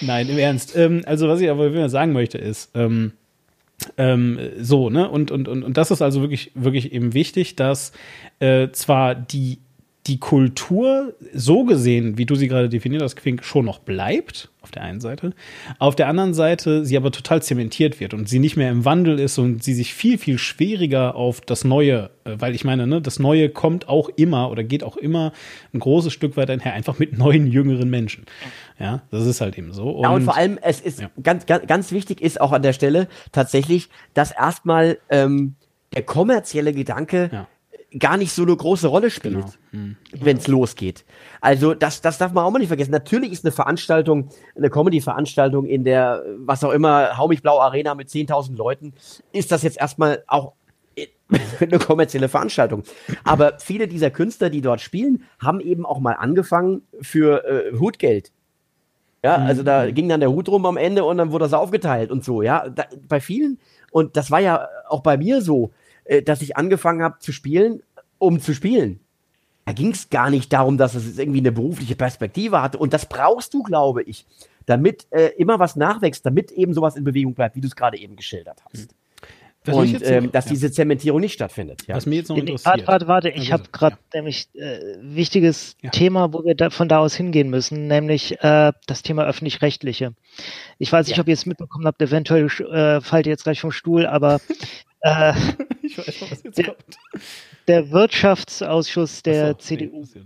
Nein, 0.00 0.28
im 0.28 0.38
Ernst. 0.38 0.76
Ähm, 0.76 1.02
also 1.06 1.28
was 1.28 1.40
ich 1.40 1.50
aber 1.50 1.88
sagen 1.88 2.12
möchte 2.12 2.38
ist, 2.38 2.70
ähm, 2.74 3.12
ähm, 3.96 4.38
so, 4.58 4.90
ne? 4.90 5.08
Und, 5.08 5.30
und, 5.30 5.48
und, 5.48 5.62
und 5.62 5.76
das 5.76 5.90
ist 5.90 6.02
also 6.02 6.20
wirklich, 6.20 6.52
wirklich 6.54 6.92
eben 6.92 7.14
wichtig, 7.14 7.56
dass 7.56 7.92
äh, 8.38 8.68
zwar 8.72 9.14
die, 9.14 9.58
die 10.10 10.18
Kultur 10.18 11.14
so 11.32 11.64
gesehen, 11.64 12.18
wie 12.18 12.26
du 12.26 12.34
sie 12.34 12.48
gerade 12.48 12.68
definiert 12.68 13.00
hast, 13.00 13.14
Quink, 13.14 13.44
schon 13.44 13.64
noch 13.64 13.78
bleibt, 13.78 14.50
auf 14.60 14.72
der 14.72 14.82
einen 14.82 15.00
Seite. 15.00 15.32
Auf 15.78 15.94
der 15.94 16.08
anderen 16.08 16.34
Seite 16.34 16.84
sie 16.84 16.96
aber 16.96 17.12
total 17.12 17.42
zementiert 17.42 18.00
wird 18.00 18.12
und 18.12 18.28
sie 18.28 18.40
nicht 18.40 18.56
mehr 18.56 18.72
im 18.72 18.84
Wandel 18.84 19.20
ist 19.20 19.38
und 19.38 19.62
sie 19.62 19.72
sich 19.72 19.94
viel, 19.94 20.18
viel 20.18 20.36
schwieriger 20.36 21.14
auf 21.14 21.40
das 21.40 21.62
Neue, 21.62 22.10
äh, 22.24 22.32
weil 22.38 22.56
ich 22.56 22.64
meine, 22.64 22.88
ne, 22.88 23.00
das 23.00 23.20
Neue 23.20 23.50
kommt 23.50 23.88
auch 23.88 24.08
immer 24.08 24.50
oder 24.50 24.64
geht 24.64 24.82
auch 24.82 24.96
immer 24.96 25.32
ein 25.72 25.78
großes 25.78 26.12
Stück 26.12 26.36
weit 26.36 26.50
einher, 26.50 26.74
einfach 26.74 26.98
mit 26.98 27.16
neuen, 27.16 27.46
jüngeren 27.46 27.88
Menschen. 27.88 28.24
Ja, 28.80 29.02
das 29.12 29.26
ist 29.26 29.40
halt 29.40 29.56
eben 29.56 29.72
so. 29.72 29.90
Und, 29.90 30.02
ja, 30.02 30.10
und 30.10 30.24
vor 30.24 30.36
allem, 30.36 30.58
es 30.60 30.80
ist 30.80 31.00
ja. 31.00 31.10
ganz, 31.22 31.46
ganz, 31.46 31.68
ganz 31.68 31.92
wichtig 31.92 32.20
ist 32.20 32.40
auch 32.40 32.50
an 32.50 32.62
der 32.62 32.72
Stelle 32.72 33.06
tatsächlich, 33.30 33.90
dass 34.12 34.32
erstmal 34.32 34.98
ähm, 35.08 35.54
der 35.94 36.02
kommerzielle 36.02 36.72
Gedanke 36.72 37.30
ja 37.32 37.46
gar 37.98 38.16
nicht 38.16 38.32
so 38.32 38.42
eine 38.42 38.56
große 38.56 38.86
Rolle 38.86 39.10
spielt, 39.10 39.34
genau. 39.34 39.52
hm. 39.70 39.96
wenn 40.12 40.36
es 40.36 40.46
losgeht. 40.46 41.04
Also 41.40 41.74
das, 41.74 42.00
das 42.00 42.18
darf 42.18 42.32
man 42.32 42.44
auch 42.44 42.50
mal 42.50 42.60
nicht 42.60 42.68
vergessen. 42.68 42.92
Natürlich 42.92 43.32
ist 43.32 43.44
eine 43.44 43.52
Veranstaltung, 43.52 44.28
eine 44.56 44.70
Comedy-Veranstaltung 44.70 45.66
in 45.66 45.84
der, 45.84 46.22
was 46.38 46.62
auch 46.62 46.70
immer, 46.70 47.18
Hau 47.18 47.28
mich 47.28 47.42
blau 47.42 47.58
Arena 47.60 47.94
mit 47.94 48.08
10.000 48.08 48.56
Leuten, 48.56 48.94
ist 49.32 49.50
das 49.50 49.62
jetzt 49.62 49.78
erstmal 49.78 50.22
auch 50.28 50.52
eine 51.60 51.78
kommerzielle 51.78 52.28
Veranstaltung. 52.28 52.84
Aber 53.24 53.58
viele 53.58 53.88
dieser 53.88 54.10
Künstler, 54.10 54.50
die 54.50 54.60
dort 54.60 54.80
spielen, 54.80 55.24
haben 55.40 55.60
eben 55.60 55.84
auch 55.84 55.98
mal 55.98 56.12
angefangen 56.12 56.82
für 57.00 57.44
äh, 57.44 57.78
Hutgeld. 57.78 58.32
Ja, 59.24 59.38
mhm. 59.38 59.46
also 59.46 59.62
da 59.62 59.90
ging 59.90 60.08
dann 60.08 60.20
der 60.20 60.30
Hut 60.30 60.48
rum 60.48 60.64
am 60.64 60.76
Ende 60.76 61.04
und 61.04 61.18
dann 61.18 61.30
wurde 61.32 61.44
das 61.44 61.52
aufgeteilt 61.52 62.10
und 62.10 62.24
so, 62.24 62.42
ja. 62.42 62.68
Da, 62.68 62.84
bei 63.08 63.20
vielen, 63.20 63.58
und 63.90 64.16
das 64.16 64.30
war 64.30 64.40
ja 64.40 64.68
auch 64.88 65.02
bei 65.02 65.16
mir 65.16 65.42
so, 65.42 65.66
äh, 65.66 65.79
dass 66.24 66.42
ich 66.42 66.56
angefangen 66.56 67.02
habe 67.02 67.18
zu 67.20 67.32
spielen, 67.32 67.82
um 68.18 68.40
zu 68.40 68.54
spielen. 68.54 69.00
Da 69.64 69.72
ging 69.72 69.92
es 69.92 70.10
gar 70.10 70.30
nicht 70.30 70.52
darum, 70.52 70.78
dass 70.78 70.94
es 70.94 71.18
irgendwie 71.18 71.38
eine 71.38 71.52
berufliche 71.52 71.94
Perspektive 71.94 72.60
hatte. 72.60 72.78
Und 72.78 72.92
das 72.92 73.06
brauchst 73.06 73.54
du, 73.54 73.62
glaube 73.62 74.02
ich, 74.02 74.26
damit 74.66 75.06
äh, 75.10 75.28
immer 75.36 75.58
was 75.58 75.76
nachwächst, 75.76 76.24
damit 76.26 76.50
eben 76.52 76.74
sowas 76.74 76.96
in 76.96 77.04
Bewegung 77.04 77.34
bleibt, 77.34 77.56
wie 77.56 77.60
du 77.60 77.68
es 77.68 77.76
gerade 77.76 77.98
eben 77.98 78.16
geschildert 78.16 78.62
hast. 78.64 78.94
Was 79.64 79.76
und 79.76 80.02
ähm, 80.06 80.32
dass 80.32 80.46
ja. 80.46 80.52
diese 80.52 80.72
Zementierung 80.72 81.20
nicht 81.20 81.34
stattfindet. 81.34 81.86
Ja. 81.86 81.94
Was 81.94 82.06
mir 82.06 82.16
jetzt 82.16 82.30
noch 82.30 82.36
interessiert. 82.38 82.86
Warte, 82.86 83.06
warte, 83.08 83.28
ich 83.28 83.52
also, 83.52 83.52
habe 83.52 83.64
gerade 83.70 83.96
ja. 83.96 84.18
nämlich 84.20 84.48
äh, 84.54 84.96
wichtiges 85.02 85.76
ja. 85.82 85.90
Thema, 85.90 86.32
wo 86.32 86.44
wir 86.44 86.54
da, 86.54 86.70
von 86.70 86.88
da 86.88 86.98
aus 86.98 87.14
hingehen 87.14 87.50
müssen, 87.50 87.86
nämlich 87.86 88.40
äh, 88.42 88.72
das 88.86 89.02
Thema 89.02 89.26
öffentlich-rechtliche. 89.26 90.14
Ich 90.78 90.90
weiß 90.90 91.08
nicht, 91.08 91.20
ob 91.20 91.28
ihr 91.28 91.34
es 91.34 91.44
mitbekommen 91.44 91.86
habt, 91.86 92.00
eventuell 92.00 92.46
äh, 92.46 93.02
fallt 93.02 93.26
ihr 93.26 93.32
jetzt 93.32 93.44
gleich 93.44 93.60
vom 93.60 93.70
Stuhl, 93.70 94.06
aber 94.06 94.40
äh, 95.02 95.32
ich 95.82 95.98
weiß 95.98 96.20
noch, 96.20 96.30
was 96.30 96.42
jetzt 96.42 96.58
der, 96.58 96.64
kommt. 96.66 96.98
der 97.68 97.90
Wirtschaftsausschuss 97.90 99.22
der 99.22 99.48
so, 99.48 99.54
CDU, 99.54 100.04
nee, 100.14 100.22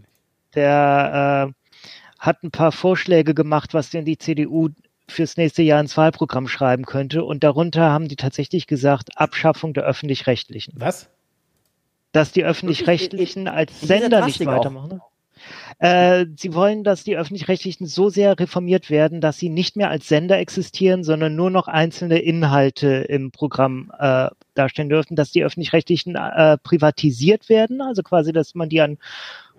der 0.54 1.48
äh, 1.50 1.74
hat 2.18 2.42
ein 2.42 2.50
paar 2.50 2.72
Vorschläge 2.72 3.34
gemacht, 3.34 3.74
was 3.74 3.90
denn 3.90 4.04
die 4.04 4.18
CDU 4.18 4.70
fürs 5.08 5.36
nächste 5.36 5.62
Jahr 5.62 5.80
ins 5.80 5.96
Wahlprogramm 5.96 6.48
schreiben 6.48 6.84
könnte. 6.84 7.24
Und 7.24 7.44
darunter 7.44 7.90
haben 7.90 8.08
die 8.08 8.16
tatsächlich 8.16 8.66
gesagt, 8.66 9.18
Abschaffung 9.18 9.74
der 9.74 9.84
öffentlich-rechtlichen. 9.84 10.74
Was? 10.76 11.10
Dass 12.12 12.32
die 12.32 12.44
öffentlich-rechtlichen 12.44 13.48
als 13.48 13.80
Sender 13.80 14.24
nicht 14.24 14.44
weitermachen. 14.46 15.00
Äh, 15.78 16.26
sie 16.36 16.54
wollen, 16.54 16.84
dass 16.84 17.04
die 17.04 17.16
öffentlich-rechtlichen 17.16 17.86
so 17.86 18.08
sehr 18.08 18.38
reformiert 18.38 18.90
werden, 18.90 19.20
dass 19.20 19.38
sie 19.38 19.48
nicht 19.48 19.76
mehr 19.76 19.90
als 19.90 20.08
Sender 20.08 20.38
existieren, 20.38 21.04
sondern 21.04 21.36
nur 21.36 21.50
noch 21.50 21.68
einzelne 21.68 22.18
Inhalte 22.18 22.88
im 22.88 23.30
Programm 23.30 23.92
äh, 23.98 24.28
darstellen 24.54 24.88
dürfen, 24.88 25.16
dass 25.16 25.32
die 25.32 25.44
öffentlich-rechtlichen 25.44 26.16
äh, 26.16 26.58
privatisiert 26.58 27.48
werden, 27.48 27.80
also 27.80 28.02
quasi, 28.02 28.32
dass 28.32 28.54
man 28.54 28.68
die 28.68 28.80
an 28.80 28.98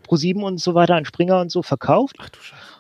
ProSieben 0.03 0.43
und 0.43 0.59
so 0.59 0.75
weiter, 0.75 0.95
an 0.95 1.05
Springer 1.05 1.41
und 1.41 1.51
so 1.51 1.61
verkauft. 1.61 2.15
Ach 2.19 2.29
du 2.29 2.39
Scheiße 2.39 2.75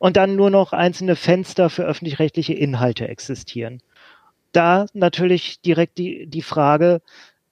und 0.00 0.16
dann 0.16 0.34
nur 0.34 0.50
noch 0.50 0.72
einzelne 0.72 1.14
Fenster 1.14 1.68
für 1.68 1.84
öffentlich-rechtliche 1.84 2.54
Inhalte 2.54 3.06
existieren. 3.06 3.82
Da 4.50 4.86
natürlich 4.94 5.60
direkt 5.60 5.98
die, 5.98 6.26
die 6.26 6.42
Frage, 6.42 7.02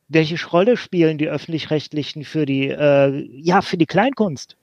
welche 0.08 0.36
Rolle 0.48 0.76
spielen 0.76 1.18
die 1.18 1.28
öffentlich-rechtlichen 1.28 2.24
für 2.24 2.46
die, 2.46 2.68
äh, 2.68 3.28
ja, 3.40 3.60
für 3.60 3.76
die 3.76 3.86
Kleinkunst? 3.86 4.56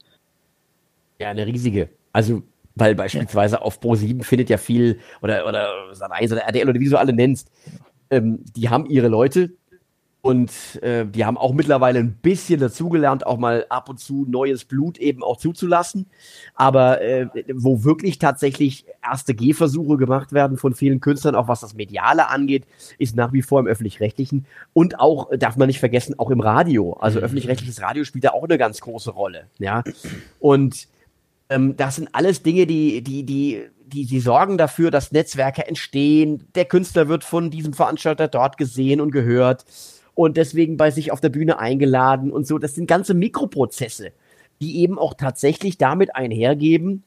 Ja, 1.20 1.30
eine 1.30 1.46
riesige. 1.46 1.90
Also, 2.12 2.44
weil 2.76 2.96
beispielsweise 2.96 3.56
ja. 3.56 3.62
auf 3.62 3.80
Pro7 3.80 4.24
findet 4.24 4.50
ja 4.50 4.58
viel, 4.58 5.00
oder, 5.22 5.48
oder 5.48 5.92
Sat1 5.94 6.32
oder 6.32 6.42
RTL 6.42 6.70
oder 6.70 6.80
wie 6.80 6.90
du 6.90 6.98
alle 6.98 7.14
nennst, 7.14 7.52
ähm, 8.10 8.40
die 8.56 8.70
haben 8.70 8.86
ihre 8.88 9.08
Leute, 9.08 9.52
und 10.26 10.82
äh, 10.82 11.06
die 11.06 11.24
haben 11.24 11.38
auch 11.38 11.54
mittlerweile 11.54 12.00
ein 12.00 12.14
bisschen 12.14 12.60
dazugelernt, 12.60 13.28
auch 13.28 13.38
mal 13.38 13.68
ab 13.70 13.90
und 13.90 14.00
zu 14.00 14.26
neues 14.28 14.66
Blut 14.66 14.98
eben 14.98 15.22
auch 15.22 15.38
zuzulassen. 15.38 16.08
Aber 16.56 17.00
äh, 17.00 17.28
wo 17.54 17.84
wirklich 17.84 18.18
tatsächlich 18.18 18.88
erste 19.04 19.36
Gehversuche 19.36 19.98
gemacht 19.98 20.34
werden 20.34 20.58
von 20.58 20.74
vielen 20.74 21.00
Künstlern, 21.00 21.36
auch 21.36 21.48
was 21.48 21.60
das 21.60 21.76
Mediale 21.76 22.28
angeht, 22.28 22.66
ist 22.98 23.16
nach 23.16 23.34
wie 23.34 23.44
vor 23.44 23.60
im 23.60 23.68
öffentlich-rechtlichen. 23.68 24.48
Und 24.74 25.00
auch, 25.00 25.30
darf 25.38 25.58
man 25.58 25.68
nicht 25.68 25.80
vergessen, 25.80 26.18
auch 26.18 26.32
im 26.32 26.40
Radio. 26.40 26.94
Also 26.94 27.20
mhm. 27.20 27.26
öffentlich-rechtliches 27.26 27.84
Radio 27.84 28.04
spielt 28.04 28.24
da 28.24 28.32
auch 28.32 28.46
eine 28.46 28.58
ganz 28.58 28.82
große 28.82 29.12
Rolle. 29.12 29.46
Ja. 29.60 29.84
Und 30.40 30.88
ähm, 31.50 31.78
das 31.78 31.98
sind 31.98 32.10
alles 32.14 32.42
Dinge, 32.42 32.66
die, 32.66 33.04
die, 33.04 33.28
die, 33.28 33.62
die, 33.86 34.08
die 34.08 34.20
sorgen 34.20 34.58
dafür, 34.58 34.90
dass 34.90 35.12
Netzwerke 35.12 35.68
entstehen. 35.68 36.48
Der 36.56 36.66
Künstler 36.66 37.10
wird 37.10 37.24
von 37.24 37.52
diesem 37.52 37.74
Veranstalter 37.74 38.28
dort 38.28 38.58
gesehen 38.58 39.02
und 39.02 39.12
gehört 39.12 39.66
und 40.16 40.38
deswegen 40.38 40.78
bei 40.78 40.90
sich 40.90 41.12
auf 41.12 41.22
der 41.22 41.30
Bühne 41.30 41.60
eingeladen 41.60 42.32
und 42.32 42.48
so. 42.48 42.58
Das 42.58 42.74
sind 42.74 42.88
ganze 42.88 43.14
Mikroprozesse, 43.14 44.12
die 44.62 44.80
eben 44.80 44.98
auch 44.98 45.14
tatsächlich 45.14 45.78
damit 45.78 46.16
einhergeben, 46.16 47.04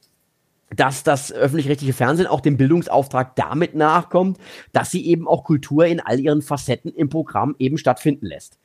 dass 0.76 1.02
das 1.02 1.32
öffentlich-rechtliche 1.32 1.94
Fernsehen 1.94 2.26
auch 2.26 2.42
dem 2.42 2.58
Bildungsauftrag 2.58 3.34
damit 3.36 3.74
nachkommt, 3.74 4.38
dass 4.72 4.90
sie 4.90 5.06
eben 5.06 5.26
auch 5.26 5.44
Kultur 5.44 5.86
in 5.86 6.00
all 6.00 6.20
ihren 6.20 6.42
Facetten 6.42 6.92
im 6.92 7.08
Programm 7.08 7.56
eben 7.58 7.78
stattfinden 7.78 8.26
lässt. 8.26 8.58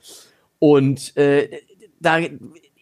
Und 0.59 1.15
äh, 1.15 1.49
da 2.01 2.19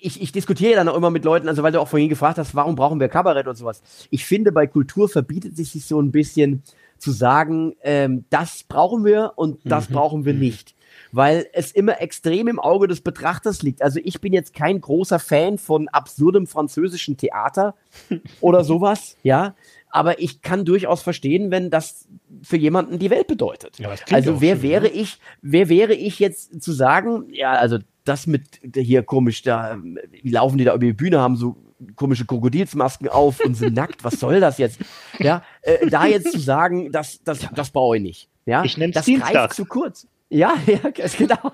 ich, 0.03 0.19
ich 0.19 0.31
diskutiere 0.31 0.75
dann 0.75 0.89
auch 0.89 0.97
immer 0.97 1.11
mit 1.11 1.23
Leuten, 1.23 1.47
also 1.47 1.61
weil 1.61 1.71
du 1.71 1.79
auch 1.79 1.87
vorhin 1.87 2.09
gefragt 2.09 2.39
hast, 2.39 2.55
warum 2.55 2.75
brauchen 2.75 2.99
wir 2.99 3.07
Kabarett 3.07 3.47
und 3.47 3.55
sowas. 3.55 3.83
Ich 4.09 4.25
finde, 4.25 4.51
bei 4.51 4.65
Kultur 4.65 5.07
verbietet 5.07 5.55
sich 5.55 5.71
so 5.85 6.01
ein 6.01 6.11
bisschen 6.11 6.63
zu 6.97 7.11
sagen, 7.11 7.75
ähm, 7.83 8.25
das 8.31 8.63
brauchen 8.63 9.05
wir 9.05 9.33
und 9.35 9.59
das 9.63 9.89
mhm. 9.89 9.93
brauchen 9.93 10.25
wir 10.25 10.33
mhm. 10.33 10.39
nicht 10.39 10.75
weil 11.11 11.47
es 11.53 11.71
immer 11.71 12.01
extrem 12.01 12.47
im 12.47 12.59
Auge 12.59 12.87
des 12.87 13.01
Betrachters 13.01 13.61
liegt. 13.61 13.81
Also 13.81 13.99
ich 14.03 14.21
bin 14.21 14.33
jetzt 14.33 14.53
kein 14.53 14.79
großer 14.79 15.19
Fan 15.19 15.57
von 15.57 15.87
absurdem 15.89 16.47
französischen 16.47 17.17
Theater 17.17 17.75
oder 18.41 18.63
sowas, 18.63 19.17
ja. 19.23 19.55
Aber 19.93 20.19
ich 20.19 20.41
kann 20.41 20.63
durchaus 20.63 21.01
verstehen, 21.01 21.51
wenn 21.51 21.69
das 21.69 22.07
für 22.41 22.55
jemanden 22.55 22.97
die 22.97 23.09
Welt 23.09 23.27
bedeutet. 23.27 23.77
Ja, 23.77 23.89
also 24.11 24.39
wer 24.39 24.55
schön, 24.55 24.63
wäre 24.63 24.83
ne? 24.83 24.89
ich, 24.89 25.19
wer 25.41 25.67
wäre 25.67 25.93
ich 25.93 26.19
jetzt 26.19 26.61
zu 26.63 26.71
sagen, 26.71 27.25
ja, 27.33 27.51
also 27.51 27.77
das 28.05 28.25
mit 28.25 28.61
hier 28.73 29.03
komisch, 29.03 29.41
da, 29.41 29.77
wie 30.21 30.29
laufen 30.29 30.57
die 30.57 30.63
da 30.63 30.73
über 30.73 30.85
die 30.85 30.93
Bühne, 30.93 31.19
haben 31.19 31.35
so 31.35 31.57
komische 31.95 32.25
Krokodilsmasken 32.25 33.09
auf 33.09 33.39
und 33.43 33.55
sind 33.55 33.73
nackt, 33.75 34.03
was 34.03 34.19
soll 34.19 34.39
das 34.39 34.57
jetzt? 34.57 34.79
Ja, 35.19 35.43
äh, 35.61 35.87
da 35.87 36.05
jetzt 36.05 36.31
zu 36.31 36.39
sagen, 36.39 36.91
das, 36.91 37.21
das, 37.23 37.47
das 37.53 37.71
brauche 37.71 37.97
ich 37.97 38.03
nicht. 38.03 38.29
Ja, 38.45 38.63
ich 38.63 38.77
nenne 38.77 38.93
das 38.93 39.05
greift 39.05 39.53
zu 39.53 39.65
kurz. 39.65 40.07
Ja, 40.31 40.55
ja, 40.65 40.79
genau. 41.17 41.51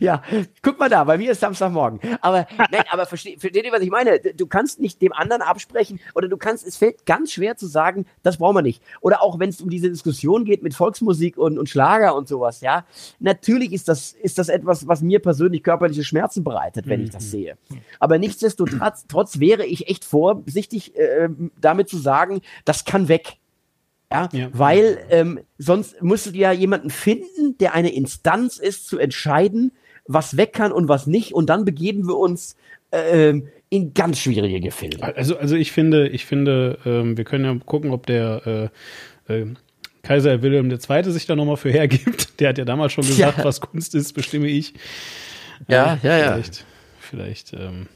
ja, 0.00 0.22
guck 0.62 0.78
mal 0.78 0.88
da, 0.88 1.04
bei 1.04 1.18
mir 1.18 1.32
ist 1.32 1.40
Samstagmorgen. 1.40 2.00
Aber 2.22 2.46
nein, 2.70 2.84
aber 2.90 3.04
versteht, 3.04 3.38
versteht 3.38 3.66
ihr, 3.66 3.72
was 3.72 3.82
ich 3.82 3.90
meine? 3.90 4.18
Du 4.18 4.46
kannst 4.46 4.80
nicht 4.80 5.02
dem 5.02 5.12
anderen 5.12 5.42
absprechen 5.42 6.00
oder 6.14 6.26
du 6.26 6.38
kannst, 6.38 6.66
es 6.66 6.78
fällt 6.78 7.04
ganz 7.04 7.32
schwer 7.32 7.56
zu 7.58 7.66
sagen, 7.66 8.06
das 8.22 8.38
brauchen 8.38 8.56
wir 8.56 8.62
nicht. 8.62 8.82
Oder 9.02 9.22
auch 9.22 9.38
wenn 9.38 9.50
es 9.50 9.60
um 9.60 9.68
diese 9.68 9.90
Diskussion 9.90 10.46
geht 10.46 10.62
mit 10.62 10.74
Volksmusik 10.74 11.36
und, 11.36 11.58
und 11.58 11.68
Schlager 11.68 12.16
und 12.16 12.28
sowas, 12.28 12.62
ja. 12.62 12.86
Natürlich 13.18 13.72
ist 13.72 13.88
das, 13.88 14.12
ist 14.12 14.38
das 14.38 14.48
etwas, 14.48 14.88
was 14.88 15.02
mir 15.02 15.20
persönlich 15.20 15.62
körperliche 15.62 16.02
Schmerzen 16.02 16.44
bereitet, 16.44 16.88
wenn 16.88 17.00
mhm. 17.00 17.06
ich 17.06 17.12
das 17.12 17.24
mhm. 17.26 17.30
sehe. 17.30 17.58
Aber 18.00 18.18
nichtsdestotrotz 18.18 19.04
trotz 19.06 19.38
wäre 19.38 19.66
ich 19.66 19.90
echt 19.90 20.06
vorsichtig, 20.06 20.96
äh, 20.96 21.28
damit 21.60 21.90
zu 21.90 21.98
sagen, 21.98 22.40
das 22.64 22.86
kann 22.86 23.08
weg. 23.08 23.36
Ja, 24.12 24.28
ja. 24.32 24.48
weil 24.52 24.98
ähm, 25.10 25.40
sonst 25.58 26.00
musst 26.00 26.26
du 26.26 26.30
ja 26.30 26.52
jemanden 26.52 26.90
finden, 26.90 27.58
der 27.58 27.74
eine 27.74 27.92
Instanz 27.92 28.58
ist, 28.58 28.86
zu 28.86 28.98
entscheiden, 28.98 29.72
was 30.06 30.36
weg 30.36 30.52
kann 30.52 30.70
und 30.72 30.88
was 30.88 31.06
nicht. 31.06 31.32
Und 31.32 31.50
dann 31.50 31.64
begeben 31.64 32.06
wir 32.06 32.16
uns 32.16 32.56
äh, 32.92 33.34
in 33.68 33.94
ganz 33.94 34.20
schwierige 34.20 34.60
Gefilde. 34.60 35.02
Also, 35.16 35.36
also 35.36 35.56
ich 35.56 35.72
finde, 35.72 36.08
ich 36.08 36.24
finde, 36.24 36.78
ähm, 36.86 37.16
wir 37.16 37.24
können 37.24 37.44
ja 37.44 37.56
gucken, 37.64 37.90
ob 37.90 38.06
der 38.06 38.70
äh, 39.28 39.34
äh, 39.34 39.46
Kaiser 40.02 40.40
Wilhelm 40.42 40.70
II. 40.70 41.10
sich 41.10 41.26
da 41.26 41.34
nochmal 41.34 41.56
für 41.56 41.70
hergibt. 41.70 42.28
Der 42.40 42.50
hat 42.50 42.58
ja 42.58 42.64
damals 42.64 42.92
schon 42.92 43.04
gesagt, 43.04 43.38
ja. 43.38 43.44
was 43.44 43.60
Kunst 43.60 43.94
ist, 43.96 44.12
bestimme 44.12 44.46
ich. 44.46 44.74
Ja, 45.66 45.94
äh, 45.94 46.06
ja, 46.06 46.18
ja. 46.18 46.32
Vielleicht, 46.32 46.64
vielleicht 47.00 47.52
ähm, 47.54 47.88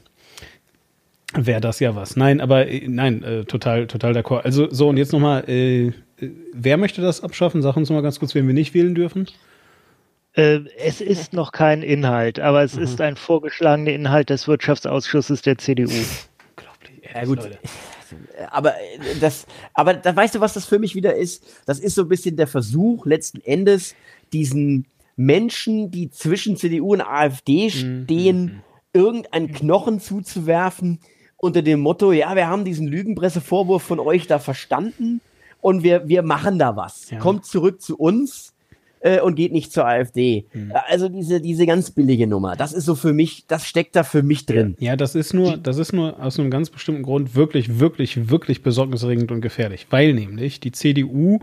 wäre 1.33 1.61
das 1.61 1.79
ja 1.79 1.95
was. 1.95 2.15
Nein, 2.15 2.41
aber 2.41 2.67
äh, 2.67 2.87
nein, 2.87 3.23
äh, 3.23 3.45
total, 3.45 3.87
total 3.87 4.13
d'accord. 4.13 4.41
Also 4.41 4.69
so 4.71 4.89
und 4.89 4.97
jetzt 4.97 5.13
nochmal, 5.13 5.43
äh, 5.47 5.87
äh, 5.87 5.93
wer 6.53 6.77
möchte 6.77 7.01
das 7.01 7.21
abschaffen? 7.21 7.61
Sag 7.61 7.77
uns 7.77 7.89
mal 7.89 8.01
ganz 8.01 8.19
kurz, 8.19 8.35
wen 8.35 8.47
wir 8.47 8.53
nicht 8.53 8.73
wählen 8.73 8.95
dürfen. 8.95 9.27
Äh, 10.33 10.61
es 10.77 11.01
ist 11.01 11.33
noch 11.33 11.51
kein 11.51 11.83
Inhalt, 11.83 12.39
aber 12.39 12.63
es 12.63 12.75
mhm. 12.75 12.83
ist 12.83 13.01
ein 13.01 13.15
vorgeschlagener 13.15 13.91
Inhalt 13.91 14.29
des 14.29 14.47
Wirtschaftsausschusses 14.47 15.41
der 15.41 15.57
CDU. 15.57 15.91
Unglaublich. 15.91 17.13
Ja 17.13 17.25
gut. 17.25 17.39
Aber 18.49 18.73
das, 19.19 19.45
aber 19.73 19.93
da 19.93 20.15
weißt 20.15 20.35
du, 20.35 20.39
was 20.41 20.53
das 20.53 20.65
für 20.65 20.79
mich 20.79 20.95
wieder 20.95 21.15
ist? 21.15 21.43
Das 21.65 21.79
ist 21.79 21.95
so 21.95 22.03
ein 22.03 22.07
bisschen 22.09 22.35
der 22.35 22.47
Versuch, 22.47 23.05
letzten 23.05 23.41
Endes 23.41 23.95
diesen 24.33 24.85
Menschen, 25.15 25.91
die 25.91 26.09
zwischen 26.09 26.55
CDU 26.55 26.93
und 26.93 27.01
AfD 27.01 27.65
mhm. 27.65 28.03
stehen, 28.03 28.41
mhm. 28.41 28.61
irgendeinen 28.93 29.51
Knochen 29.51 29.99
zuzuwerfen, 29.99 30.99
unter 31.41 31.61
dem 31.61 31.79
Motto, 31.79 32.11
ja, 32.11 32.35
wir 32.35 32.47
haben 32.47 32.65
diesen 32.65 32.87
Lügenpressevorwurf 32.87 33.83
von 33.83 33.99
euch 33.99 34.27
da 34.27 34.39
verstanden 34.39 35.21
und 35.59 35.83
wir, 35.83 36.07
wir 36.07 36.21
machen 36.21 36.59
da 36.59 36.75
was. 36.75 37.09
Ja. 37.09 37.19
Kommt 37.19 37.45
zurück 37.45 37.81
zu 37.81 37.97
uns 37.97 38.53
äh, 38.99 39.19
und 39.19 39.35
geht 39.35 39.51
nicht 39.51 39.73
zur 39.73 39.87
AfD. 39.87 40.45
Mhm. 40.53 40.71
Also 40.87 41.09
diese, 41.09 41.41
diese 41.41 41.65
ganz 41.65 41.91
billige 41.91 42.27
Nummer, 42.27 42.55
das 42.55 42.73
ist 42.73 42.85
so 42.85 42.95
für 42.95 43.13
mich, 43.13 43.45
das 43.47 43.65
steckt 43.65 43.95
da 43.95 44.03
für 44.03 44.21
mich 44.21 44.45
drin. 44.45 44.75
Ja, 44.79 44.95
das 44.95 45.15
ist 45.15 45.33
nur, 45.33 45.57
das 45.57 45.77
ist 45.77 45.93
nur 45.93 46.21
aus 46.23 46.39
einem 46.39 46.51
ganz 46.51 46.69
bestimmten 46.69 47.01
Grund 47.01 47.35
wirklich, 47.35 47.79
wirklich, 47.79 48.29
wirklich 48.29 48.61
besorgniserregend 48.61 49.31
und 49.31 49.41
gefährlich, 49.41 49.87
weil 49.89 50.13
nämlich 50.13 50.59
die 50.59 50.71
CDU 50.71 51.39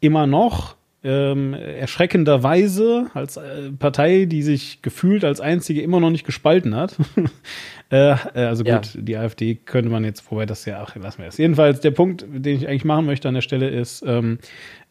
immer 0.00 0.26
noch 0.26 0.77
ähm, 1.04 1.54
erschreckenderweise 1.54 3.06
als 3.14 3.36
äh, 3.36 3.70
Partei, 3.78 4.24
die 4.24 4.42
sich 4.42 4.82
gefühlt 4.82 5.24
als 5.24 5.40
einzige 5.40 5.80
immer 5.80 6.00
noch 6.00 6.10
nicht 6.10 6.26
gespalten 6.26 6.74
hat. 6.74 6.96
äh, 7.90 8.16
also 8.34 8.64
gut, 8.64 8.94
ja. 8.94 9.00
die 9.00 9.16
AfD 9.16 9.54
könnte 9.54 9.90
man 9.90 10.04
jetzt, 10.04 10.28
wobei 10.30 10.44
das 10.44 10.64
ja, 10.64 10.82
ach, 10.82 10.96
lassen 10.96 11.20
wir 11.20 11.28
es. 11.28 11.38
Jedenfalls, 11.38 11.80
der 11.80 11.92
Punkt, 11.92 12.26
den 12.28 12.56
ich 12.56 12.68
eigentlich 12.68 12.84
machen 12.84 13.06
möchte 13.06 13.28
an 13.28 13.34
der 13.34 13.42
Stelle 13.42 13.68
ist, 13.68 14.02
ähm, 14.06 14.38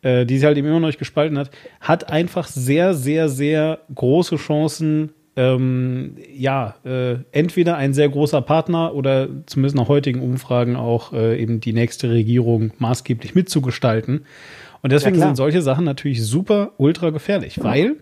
äh, 0.02 0.26
die 0.26 0.38
sich 0.38 0.46
halt 0.46 0.58
eben 0.58 0.68
immer 0.68 0.80
noch 0.80 0.88
nicht 0.88 1.00
gespalten 1.00 1.38
hat, 1.38 1.52
hat 1.82 2.10
einfach 2.10 2.48
sehr, 2.48 2.94
sehr, 2.94 3.28
sehr 3.28 3.80
große 3.94 4.38
Chancen, 4.38 5.12
ähm, 5.36 6.16
ja, 6.34 6.76
äh, 6.84 7.18
entweder 7.32 7.78
ein 7.78 7.94
sehr 7.94 8.10
großer 8.10 8.42
Partner 8.42 8.96
oder 8.96 9.28
zumindest 9.46 9.76
nach 9.76 9.88
heutigen 9.88 10.22
Umfragen 10.22 10.76
auch 10.76 11.14
äh, 11.14 11.40
eben 11.40 11.60
die 11.60 11.74
nächste 11.74 12.10
Regierung 12.10 12.72
maßgeblich 12.80 13.36
mitzugestalten. 13.36 14.26
Und 14.82 14.92
deswegen 14.92 15.18
ja, 15.18 15.26
sind 15.26 15.36
solche 15.36 15.62
Sachen 15.62 15.86
natürlich 15.86 16.24
super 16.24 16.72
ultra 16.78 17.10
gefährlich, 17.10 17.64
weil 17.64 17.98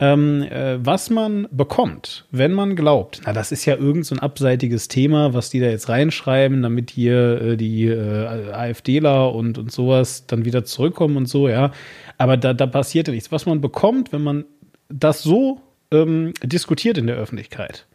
ähm, 0.00 0.42
äh, 0.42 0.78
was 0.84 1.10
man 1.10 1.46
bekommt, 1.50 2.24
wenn 2.30 2.54
man 2.54 2.74
glaubt, 2.74 3.20
na, 3.26 3.34
das 3.34 3.52
ist 3.52 3.66
ja 3.66 3.76
irgend 3.76 4.06
so 4.06 4.14
ein 4.14 4.18
abseitiges 4.18 4.88
Thema, 4.88 5.34
was 5.34 5.50
die 5.50 5.60
da 5.60 5.66
jetzt 5.66 5.90
reinschreiben, 5.90 6.62
damit 6.62 6.90
hier 6.90 7.42
äh, 7.42 7.56
die 7.58 7.86
äh, 7.86 8.50
AfDler 8.50 9.34
und, 9.34 9.58
und 9.58 9.70
sowas 9.70 10.26
dann 10.26 10.46
wieder 10.46 10.64
zurückkommen 10.64 11.18
und 11.18 11.26
so, 11.26 11.48
ja. 11.48 11.72
Aber 12.16 12.38
da, 12.38 12.54
da 12.54 12.66
passiert 12.66 13.08
ja 13.08 13.14
nichts. 13.14 13.30
Was 13.30 13.44
man 13.44 13.60
bekommt, 13.60 14.10
wenn 14.10 14.22
man 14.22 14.46
das 14.88 15.22
so 15.22 15.60
ähm, 15.90 16.32
diskutiert 16.42 16.96
in 16.96 17.06
der 17.06 17.16
Öffentlichkeit, 17.16 17.86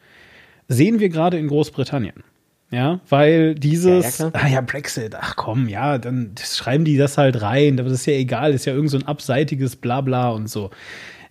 sehen 0.68 1.00
wir 1.00 1.10
gerade 1.10 1.40
in 1.40 1.48
Großbritannien. 1.48 2.24
Ja, 2.76 3.00
weil 3.08 3.56
dieses, 3.56 4.18
ja, 4.18 4.26
ja, 4.26 4.32
ah 4.34 4.48
ja, 4.50 4.60
Brexit, 4.60 5.16
ach 5.16 5.38
komm, 5.38 5.70
ja, 5.70 5.98
dann 5.98 6.32
schreiben 6.38 6.84
die 6.84 6.98
das 6.98 7.18
halt 7.18 7.42
rein, 7.42 7.80
aber 7.80 7.88
das 7.88 8.02
ist 8.02 8.06
ja 8.06 8.14
egal, 8.14 8.54
ist 8.54 8.66
ja 8.66 8.74
irgend 8.74 8.90
so 8.90 8.98
ein 8.98 9.08
abseitiges 9.08 9.78
Blabla 9.78 10.32
und 10.32 10.50
so. 10.50 10.72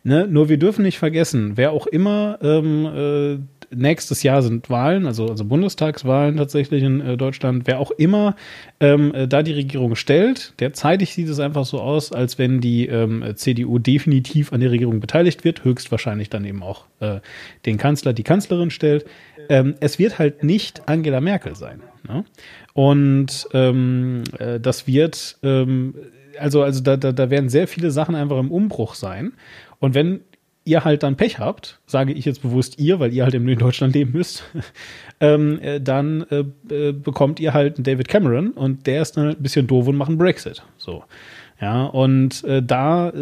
Ne? 0.04 0.26
Nur 0.26 0.48
wir 0.48 0.56
dürfen 0.56 0.84
nicht 0.84 0.98
vergessen, 0.98 1.58
wer 1.58 1.72
auch 1.72 1.86
immer 1.86 2.38
ähm, 2.40 2.86
äh, 2.86 3.63
nächstes 3.76 4.22
Jahr 4.22 4.42
sind 4.42 4.70
Wahlen, 4.70 5.06
also, 5.06 5.28
also 5.28 5.44
Bundestagswahlen 5.44 6.36
tatsächlich 6.36 6.82
in 6.82 7.00
äh, 7.00 7.16
Deutschland, 7.16 7.66
wer 7.66 7.78
auch 7.78 7.90
immer 7.90 8.36
ähm, 8.80 9.14
äh, 9.14 9.28
da 9.28 9.42
die 9.42 9.52
Regierung 9.52 9.94
stellt, 9.96 10.54
derzeitig 10.60 11.14
sieht 11.14 11.28
es 11.28 11.40
einfach 11.40 11.64
so 11.64 11.80
aus, 11.80 12.12
als 12.12 12.38
wenn 12.38 12.60
die 12.60 12.86
ähm, 12.86 13.24
CDU 13.36 13.78
definitiv 13.78 14.52
an 14.52 14.60
der 14.60 14.70
Regierung 14.70 15.00
beteiligt 15.00 15.44
wird, 15.44 15.64
höchstwahrscheinlich 15.64 16.30
dann 16.30 16.44
eben 16.44 16.62
auch 16.62 16.84
äh, 17.00 17.20
den 17.66 17.78
Kanzler, 17.78 18.12
die 18.12 18.22
Kanzlerin 18.22 18.70
stellt. 18.70 19.06
Ähm, 19.48 19.74
es 19.80 19.98
wird 19.98 20.18
halt 20.18 20.42
nicht 20.42 20.88
Angela 20.88 21.20
Merkel 21.20 21.54
sein. 21.56 21.82
Ne? 22.08 22.24
Und 22.72 23.48
ähm, 23.52 24.24
äh, 24.38 24.60
das 24.60 24.86
wird, 24.86 25.38
ähm, 25.42 25.94
also, 26.38 26.62
also 26.62 26.82
da, 26.82 26.96
da, 26.96 27.12
da 27.12 27.30
werden 27.30 27.48
sehr 27.48 27.68
viele 27.68 27.90
Sachen 27.90 28.14
einfach 28.14 28.38
im 28.38 28.50
Umbruch 28.50 28.94
sein. 28.94 29.32
Und 29.78 29.94
wenn 29.94 30.20
ihr 30.64 30.84
halt 30.84 31.02
dann 31.02 31.16
Pech 31.16 31.38
habt, 31.38 31.78
sage 31.86 32.12
ich 32.12 32.24
jetzt 32.24 32.42
bewusst 32.42 32.78
ihr, 32.78 32.98
weil 32.98 33.12
ihr 33.12 33.24
halt 33.24 33.34
in 33.34 33.58
Deutschland 33.58 33.94
leben 33.94 34.12
müsst, 34.12 34.44
ähm, 35.20 35.58
äh, 35.60 35.80
dann 35.80 36.24
äh, 36.30 36.44
äh, 36.74 36.92
bekommt 36.92 37.38
ihr 37.40 37.52
halt 37.52 37.76
einen 37.76 37.84
David 37.84 38.08
Cameron 38.08 38.52
und 38.52 38.86
der 38.86 39.02
ist 39.02 39.16
dann 39.16 39.28
ein 39.28 39.42
bisschen 39.42 39.66
doof 39.66 39.88
und 39.88 39.96
macht 39.96 40.08
einen 40.08 40.18
Brexit. 40.18 40.62
So. 40.78 41.04
Ja, 41.60 41.84
und 41.84 42.42
äh, 42.44 42.62
da, 42.62 43.12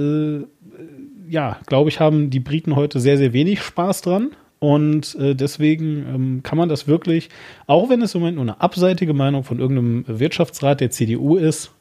ja, 1.28 1.58
glaube 1.66 1.90
ich, 1.90 2.00
haben 2.00 2.30
die 2.30 2.40
Briten 2.40 2.76
heute 2.76 2.98
sehr, 2.98 3.18
sehr 3.18 3.32
wenig 3.32 3.62
Spaß 3.62 4.02
dran. 4.02 4.30
Und 4.58 5.16
deswegen 5.18 6.06
ähm, 6.06 6.40
kann 6.44 6.56
man 6.56 6.68
das 6.68 6.86
wirklich, 6.86 7.30
auch 7.66 7.90
wenn 7.90 8.00
es 8.00 8.14
im 8.14 8.20
Moment 8.20 8.36
nur 8.36 8.44
eine 8.44 8.60
abseitige 8.60 9.12
Meinung 9.12 9.42
von 9.42 9.58
irgendeinem 9.58 10.04
Wirtschaftsrat 10.06 10.80
der 10.80 10.90
CDU 10.90 11.36
ist, 11.36 11.72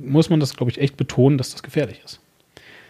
muss 0.00 0.30
man 0.30 0.38
das, 0.38 0.56
glaube 0.56 0.70
ich, 0.70 0.80
echt 0.80 0.96
betonen, 0.96 1.36
dass 1.36 1.50
das 1.50 1.64
gefährlich 1.64 2.00
ist. 2.04 2.20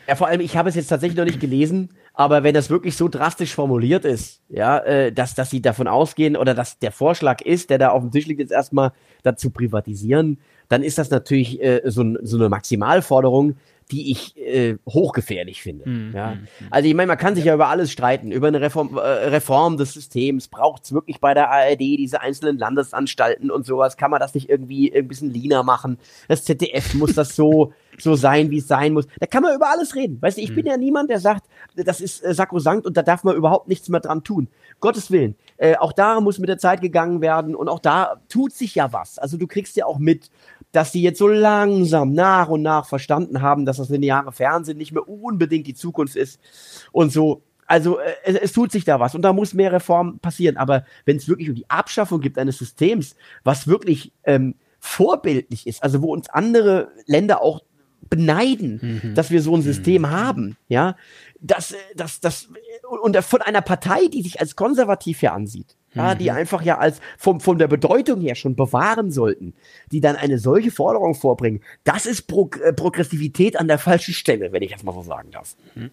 Ja, 0.08 0.16
vor 0.16 0.26
allem, 0.26 0.40
ich 0.40 0.56
habe 0.56 0.68
es 0.68 0.74
jetzt 0.74 0.88
tatsächlich 0.88 1.16
noch 1.16 1.24
nicht 1.24 1.40
gelesen, 1.40 1.90
aber 2.14 2.42
wenn 2.42 2.54
das 2.54 2.70
wirklich 2.70 2.96
so 2.96 3.08
drastisch 3.08 3.54
formuliert 3.54 4.04
ist, 4.04 4.40
ja, 4.48 4.78
äh, 4.78 5.12
dass, 5.12 5.34
dass 5.34 5.50
sie 5.50 5.62
davon 5.62 5.86
ausgehen 5.86 6.36
oder 6.36 6.54
dass 6.54 6.78
der 6.78 6.92
Vorschlag 6.92 7.40
ist, 7.40 7.70
der 7.70 7.78
da 7.78 7.90
auf 7.90 8.02
dem 8.02 8.10
Tisch 8.10 8.26
liegt, 8.26 8.40
jetzt 8.40 8.52
erstmal 8.52 8.92
dazu 9.22 9.50
privatisieren, 9.50 10.38
dann 10.68 10.82
ist 10.82 10.98
das 10.98 11.10
natürlich 11.10 11.62
äh, 11.62 11.82
so, 11.84 12.04
so 12.22 12.36
eine 12.36 12.48
Maximalforderung, 12.48 13.56
die 13.93 14.10
ich 14.10 14.36
äh, 14.39 14.77
hochgefährlich 14.89 15.62
finde. 15.62 15.89
Mhm. 15.89 16.12
Ja? 16.14 16.35
Mhm. 16.35 16.48
Also 16.70 16.89
ich 16.89 16.94
meine, 16.94 17.09
man 17.09 17.19
kann 17.19 17.35
sich 17.35 17.44
ja 17.44 17.55
über 17.55 17.69
alles 17.69 17.93
streiten, 17.93 18.32
über 18.32 18.48
eine 18.48 18.60
Reform, 18.60 18.97
äh, 18.97 19.01
Reform 19.01 19.77
des 19.77 19.93
Systems. 19.93 20.48
Braucht 20.48 20.85
es 20.85 20.93
wirklich 20.93 21.20
bei 21.20 21.35
der 21.35 21.51
ARD 21.51 21.81
diese 21.81 22.23
einzelnen 22.23 22.59
Landesanstalten 22.59 23.51
und 23.51 23.66
sowas? 23.66 23.97
Kann 23.97 24.10
man 24.10 24.19
das 24.19 24.35
nicht 24.35 24.48
irgendwie 24.48 24.93
ein 24.93 25.06
bisschen 25.06 25.31
leaner 25.31 25.62
machen? 25.62 25.98
Das 26.28 26.44
ZDF 26.44 26.94
muss 26.94 27.14
das 27.14 27.36
so 27.36 27.73
so 27.98 28.16
sein, 28.16 28.51
wie 28.51 28.59
es 28.59 28.69
sein 28.69 28.93
muss. 28.93 29.06
Da 29.20 29.27
kann 29.27 29.43
man 29.43 29.55
über 29.55 29.69
alles 29.69 29.94
reden. 29.94 30.20
Weißt 30.20 30.39
du, 30.39 30.43
ich 30.43 30.51
mhm. 30.51 30.55
bin 30.56 30.66
ja 30.66 30.77
niemand, 30.77 31.10
der 31.10 31.20
sagt, 31.20 31.44
das 31.77 32.01
ist 32.01 32.24
äh, 32.24 32.35
sakrosankt 32.35 32.86
und 32.86 32.97
da 32.97 33.02
darf 33.02 33.24
man 33.24 33.36
überhaupt 33.36 33.69
nichts 33.69 33.89
mehr 33.89 34.01
dran 34.01 34.24
tun. 34.24 34.48
Gottes 34.81 35.10
Willen. 35.10 35.36
Äh, 35.56 35.77
auch 35.77 35.93
da 35.93 36.20
muss 36.20 36.39
mit 36.39 36.48
der 36.48 36.59
Zeit 36.59 36.81
gegangen 36.81 37.20
werden 37.20 37.55
und 37.55 37.69
auch 37.69 37.78
da 37.78 38.20
tut 38.28 38.52
sich 38.52 38.74
ja 38.74 38.93
was. 38.93 39.19
Also 39.19 39.36
du 39.36 39.47
kriegst 39.47 39.77
ja 39.77 39.86
auch 39.86 39.98
mit, 39.98 40.31
dass 40.72 40.92
die 40.92 41.02
jetzt 41.02 41.18
so 41.18 41.28
langsam 41.28 42.12
nach 42.12 42.48
und 42.48 42.62
nach 42.62 42.86
verstanden 42.86 43.42
haben, 43.42 43.66
dass 43.66 43.76
das 43.76 43.90
lineare 43.90 44.32
Fernsehen 44.32 44.78
nicht 44.78 44.92
mehr 44.92 45.08
unbedingt 45.08 45.66
die 45.66 45.74
Zukunft 45.74 46.16
ist 46.16 46.40
und 46.90 47.12
so. 47.12 47.42
Also 47.66 47.98
äh, 47.98 48.12
es, 48.24 48.36
es, 48.36 48.52
tut 48.52 48.72
sich 48.72 48.84
da 48.84 48.98
was 48.98 49.14
und 49.14 49.22
da 49.22 49.32
muss 49.32 49.54
mehr 49.54 49.72
Reform 49.72 50.18
passieren. 50.18 50.56
Aber 50.56 50.84
wenn 51.04 51.18
es 51.18 51.28
wirklich 51.28 51.48
um 51.48 51.54
die 51.54 51.70
Abschaffung 51.70 52.20
gibt 52.20 52.38
eines 52.38 52.58
Systems, 52.58 53.14
was 53.44 53.68
wirklich 53.68 54.12
ähm, 54.24 54.56
vorbildlich 54.80 55.66
ist, 55.66 55.82
also 55.82 56.02
wo 56.02 56.12
uns 56.12 56.28
andere 56.28 56.88
Länder 57.06 57.40
auch 57.40 57.62
beneiden, 58.10 59.00
mhm. 59.02 59.14
dass 59.14 59.30
wir 59.30 59.40
so 59.40 59.54
ein 59.54 59.62
System 59.62 60.02
mhm. 60.02 60.10
haben, 60.10 60.56
ja, 60.68 60.96
das, 61.40 61.74
das, 61.94 62.20
das, 62.20 62.48
und 63.02 63.16
von 63.16 63.42
einer 63.42 63.62
Partei, 63.62 64.08
die 64.08 64.22
sich 64.22 64.40
als 64.40 64.56
konservativ 64.56 65.20
hier 65.20 65.32
ansieht, 65.32 65.76
ja, 65.94 66.14
die 66.14 66.31
mhm. 66.31 66.36
einfach 66.36 66.62
ja 66.62 66.78
als 66.78 67.01
vom, 67.19 67.40
von 67.40 67.59
der 67.59 67.69
Bedeutung 67.69 68.20
her 68.20 68.35
schon 68.35 68.56
bewahren 68.56 69.10
sollten, 69.10 69.55
die 69.90 70.01
dann 70.01 70.16
eine 70.16 70.39
solche 70.39 70.70
Forderung 70.70 71.14
vorbringen, 71.14 71.60
das 71.85 72.06
ist 72.06 72.23
Pro 72.23 72.51
äh, 72.62 72.73
Progressivität 72.73 73.59
an 73.59 73.69
der 73.69 73.78
falschen 73.78 74.14
Stelle, 74.14 74.52
wenn 74.52 74.62
ich 74.62 74.73
das 74.73 74.82
mal 74.82 74.94
so 74.94 75.02
sagen 75.02 75.31
darf. 75.31 75.55
Mhm. 75.74 75.90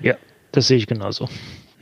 Ja, 0.00 0.16
das 0.52 0.68
sehe 0.68 0.76
ich 0.76 0.86
genauso. 0.86 1.28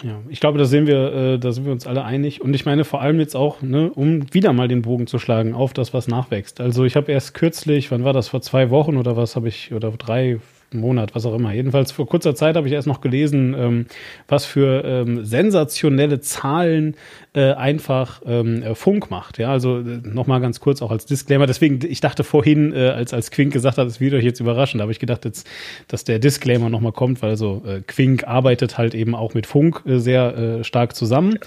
Ja, 0.03 0.21
ich 0.29 0.41
glaube, 0.41 0.59
da 0.59 0.67
sehen 0.67 0.87
wir, 0.87 1.13
äh, 1.15 1.39
da 1.39 1.53
sind 1.53 1.65
wir 1.65 1.73
uns 1.73 1.87
alle 1.87 2.05
einig. 2.05 2.43
Und 2.43 2.53
ich 2.53 2.67
meine 2.67 2.85
vor 2.85 3.01
allem 3.01 3.19
jetzt 3.21 3.35
auch, 3.35 3.63
ne, 3.63 3.91
um 3.91 4.33
wieder 4.35 4.53
mal 4.53 4.69
den 4.69 4.83
Bogen 4.83 5.07
zu 5.07 5.19
schlagen 5.19 5.55
auf 5.55 5.73
das, 5.73 5.95
was 5.95 6.09
nachwächst. 6.09 6.61
Also 6.61 6.85
ich 6.85 6.95
habe 6.95 7.11
erst 7.11 7.33
kürzlich, 7.33 7.91
wann 7.91 8.05
war 8.05 8.13
das, 8.13 8.29
vor 8.29 8.43
zwei 8.43 8.69
Wochen 8.69 8.99
oder 8.99 9.17
was 9.17 9.35
habe 9.35 9.49
ich, 9.49 9.73
oder 9.73 9.91
drei, 9.93 10.41
Monat, 10.81 11.15
was 11.15 11.27
auch 11.27 11.35
immer. 11.35 11.53
Jedenfalls 11.53 11.93
vor 11.93 12.07
kurzer 12.07 12.35
Zeit 12.35 12.57
habe 12.57 12.67
ich 12.67 12.73
erst 12.73 12.87
noch 12.87 13.01
gelesen, 13.01 13.55
ähm, 13.57 13.87
was 14.29 14.45
für 14.45 14.85
ähm, 14.85 15.25
sensationelle 15.25 16.21
Zahlen 16.21 16.97
äh, 17.35 17.53
einfach 17.53 18.23
ähm, 18.27 18.63
äh, 18.63 18.75
Funk 18.75 19.11
macht. 19.11 19.39
Ja, 19.39 19.51
also 19.51 19.79
äh, 19.79 20.01
nochmal 20.05 20.41
ganz 20.41 20.61
kurz 20.61 20.83
auch 20.83 20.91
als 20.91 21.07
Disclaimer. 21.07 21.47
Deswegen, 21.47 21.81
ich 21.85 22.01
dachte 22.01 22.25
vorhin, 22.25 22.73
äh, 22.73 22.91
als, 22.91 23.13
als 23.13 23.31
Quink 23.31 23.53
gesagt 23.53 23.79
hat, 23.79 23.87
es 23.87 24.01
wird 24.01 24.15
euch 24.15 24.25
jetzt 24.25 24.41
überraschend, 24.41 24.81
da 24.81 24.83
habe 24.83 24.93
ich 24.93 25.01
gedacht, 25.01 25.25
jetzt, 25.25 25.49
dass 25.89 26.05
der 26.05 26.19
Disclaimer 26.19 26.71
nochmal 26.71 26.93
kommt, 26.93 27.23
weil 27.23 27.31
also 27.31 27.63
äh, 27.67 27.81
Quink 27.81 28.25
arbeitet 28.25 28.79
halt 28.79 28.95
eben 28.95 29.15
auch 29.15 29.35
mit 29.35 29.47
Funk 29.47 29.83
äh, 29.85 29.99
sehr 29.99 30.37
äh, 30.37 30.65
stark 30.65 30.95
zusammen. 30.95 31.39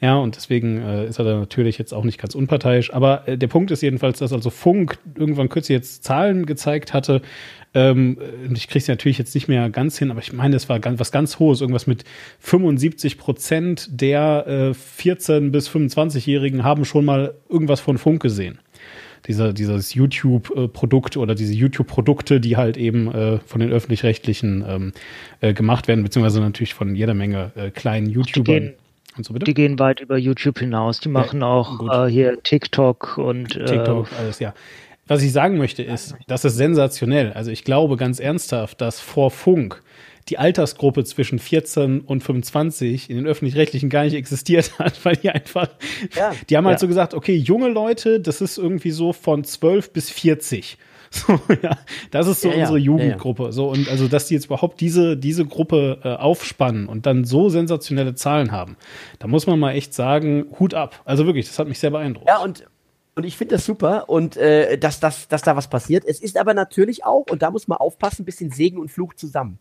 Ja, 0.00 0.16
und 0.16 0.36
deswegen 0.36 0.80
äh, 0.80 1.06
ist 1.06 1.18
er 1.18 1.24
da 1.24 1.38
natürlich 1.38 1.78
jetzt 1.78 1.92
auch 1.92 2.04
nicht 2.04 2.20
ganz 2.20 2.34
unparteiisch. 2.34 2.92
Aber 2.92 3.24
der 3.26 3.48
Punkt 3.48 3.70
ist 3.70 3.82
jedenfalls, 3.82 4.18
dass 4.18 4.32
also 4.32 4.50
Funk 4.50 4.98
irgendwann 5.16 5.48
kürzlich 5.48 5.76
jetzt 5.76 6.04
Zahlen 6.04 6.46
gezeigt 6.46 6.92
hatte, 6.92 7.22
ähm, 7.74 8.18
ich 8.54 8.68
kriege 8.68 8.80
es 8.80 8.88
natürlich 8.88 9.18
jetzt 9.18 9.34
nicht 9.34 9.48
mehr 9.48 9.70
ganz 9.70 9.98
hin, 9.98 10.10
aber 10.10 10.20
ich 10.20 10.32
meine, 10.32 10.56
es 10.56 10.68
war 10.68 10.78
ganz, 10.80 11.00
was 11.00 11.12
ganz 11.12 11.38
Hohes, 11.38 11.60
irgendwas 11.60 11.86
mit 11.86 12.04
75 12.40 13.18
Prozent 13.18 13.88
der 13.90 14.44
äh, 14.46 15.02
14- 15.02 15.50
bis 15.50 15.68
25-Jährigen 15.70 16.64
haben 16.64 16.84
schon 16.84 17.04
mal 17.04 17.34
irgendwas 17.48 17.80
von 17.80 17.98
Funk 17.98 18.22
gesehen. 18.22 18.58
Dieser, 19.28 19.52
dieses 19.52 19.94
YouTube-Produkt 19.94 21.16
oder 21.16 21.36
diese 21.36 21.54
YouTube-Produkte, 21.54 22.40
die 22.40 22.56
halt 22.56 22.76
eben 22.76 23.12
äh, 23.12 23.38
von 23.38 23.60
den 23.60 23.70
öffentlich-rechtlichen 23.70 24.64
ähm, 24.66 24.92
äh, 25.40 25.54
gemacht 25.54 25.86
werden, 25.86 26.02
beziehungsweise 26.02 26.40
natürlich 26.40 26.74
von 26.74 26.96
jeder 26.96 27.14
Menge 27.14 27.52
äh, 27.54 27.70
kleinen 27.70 28.08
YouTubern. 28.08 28.72
Und 29.16 29.24
so? 29.24 29.34
Die 29.34 29.54
gehen 29.54 29.78
weit 29.78 30.00
über 30.00 30.16
YouTube 30.16 30.58
hinaus. 30.58 30.98
Die 31.00 31.08
machen 31.08 31.40
ja, 31.40 31.46
auch 31.46 32.06
äh, 32.06 32.10
hier 32.10 32.42
TikTok 32.42 33.18
und 33.18 33.56
äh, 33.56 33.64
TikTok, 33.64 34.08
alles 34.18 34.40
ja. 34.40 34.54
Was 35.06 35.22
ich 35.22 35.32
sagen 35.32 35.58
möchte 35.58 35.82
ist, 35.82 36.14
das 36.28 36.44
ist 36.44 36.56
sensationell. 36.56 37.32
Also 37.32 37.50
ich 37.50 37.64
glaube 37.64 37.96
ganz 37.96 38.20
ernsthaft, 38.20 38.80
dass 38.80 39.00
vor 39.00 39.30
Funk 39.30 39.82
die 40.28 40.38
Altersgruppe 40.38 41.04
zwischen 41.04 41.38
14 41.38 42.00
und 42.00 42.22
25 42.22 43.10
in 43.10 43.16
den 43.16 43.26
öffentlich-rechtlichen 43.26 43.90
gar 43.90 44.04
nicht 44.04 44.14
existiert 44.14 44.72
hat, 44.78 45.04
weil 45.04 45.16
die 45.16 45.30
einfach, 45.30 45.68
ja, 46.16 46.32
die 46.48 46.56
haben 46.56 46.66
halt 46.66 46.76
ja. 46.76 46.80
so 46.80 46.88
gesagt, 46.88 47.14
okay, 47.14 47.34
junge 47.34 47.68
Leute, 47.68 48.20
das 48.20 48.40
ist 48.40 48.58
irgendwie 48.58 48.92
so 48.92 49.12
von 49.12 49.44
12 49.44 49.92
bis 49.92 50.10
40. 50.10 50.78
So, 51.14 51.38
ja, 51.62 51.76
das 52.10 52.26
ist 52.26 52.40
so 52.40 52.48
ja, 52.48 52.60
unsere 52.60 52.78
Jugendgruppe. 52.78 53.52
So, 53.52 53.68
und 53.68 53.86
also, 53.90 54.08
dass 54.08 54.28
die 54.28 54.34
jetzt 54.34 54.46
überhaupt 54.46 54.80
diese, 54.80 55.14
diese 55.14 55.44
Gruppe 55.44 55.98
äh, 56.02 56.08
aufspannen 56.08 56.88
und 56.88 57.04
dann 57.04 57.24
so 57.24 57.50
sensationelle 57.50 58.14
Zahlen 58.14 58.50
haben, 58.50 58.78
da 59.18 59.26
muss 59.26 59.46
man 59.46 59.58
mal 59.58 59.72
echt 59.72 59.92
sagen, 59.92 60.46
Hut 60.58 60.72
ab. 60.72 61.02
Also 61.04 61.26
wirklich, 61.26 61.48
das 61.48 61.58
hat 61.58 61.68
mich 61.68 61.78
sehr 61.78 61.90
beeindruckt. 61.90 62.28
Ja, 62.28 62.38
und 62.38 62.64
Und 63.14 63.24
ich 63.24 63.36
finde 63.36 63.56
das 63.56 63.66
super 63.66 64.08
und 64.08 64.36
äh, 64.38 64.78
dass, 64.78 64.98
dass, 64.98 65.28
dass 65.28 65.42
da 65.42 65.54
was 65.54 65.68
passiert. 65.68 66.04
Es 66.06 66.20
ist 66.20 66.38
aber 66.38 66.54
natürlich 66.54 67.04
auch, 67.04 67.26
und 67.30 67.42
da 67.42 67.50
muss 67.50 67.68
man 67.68 67.78
aufpassen, 67.78 68.22
ein 68.22 68.24
bisschen 68.24 68.50
Segen 68.50 68.78
und 68.78 68.90
Fluch 68.90 69.14
zusammen. 69.14 69.58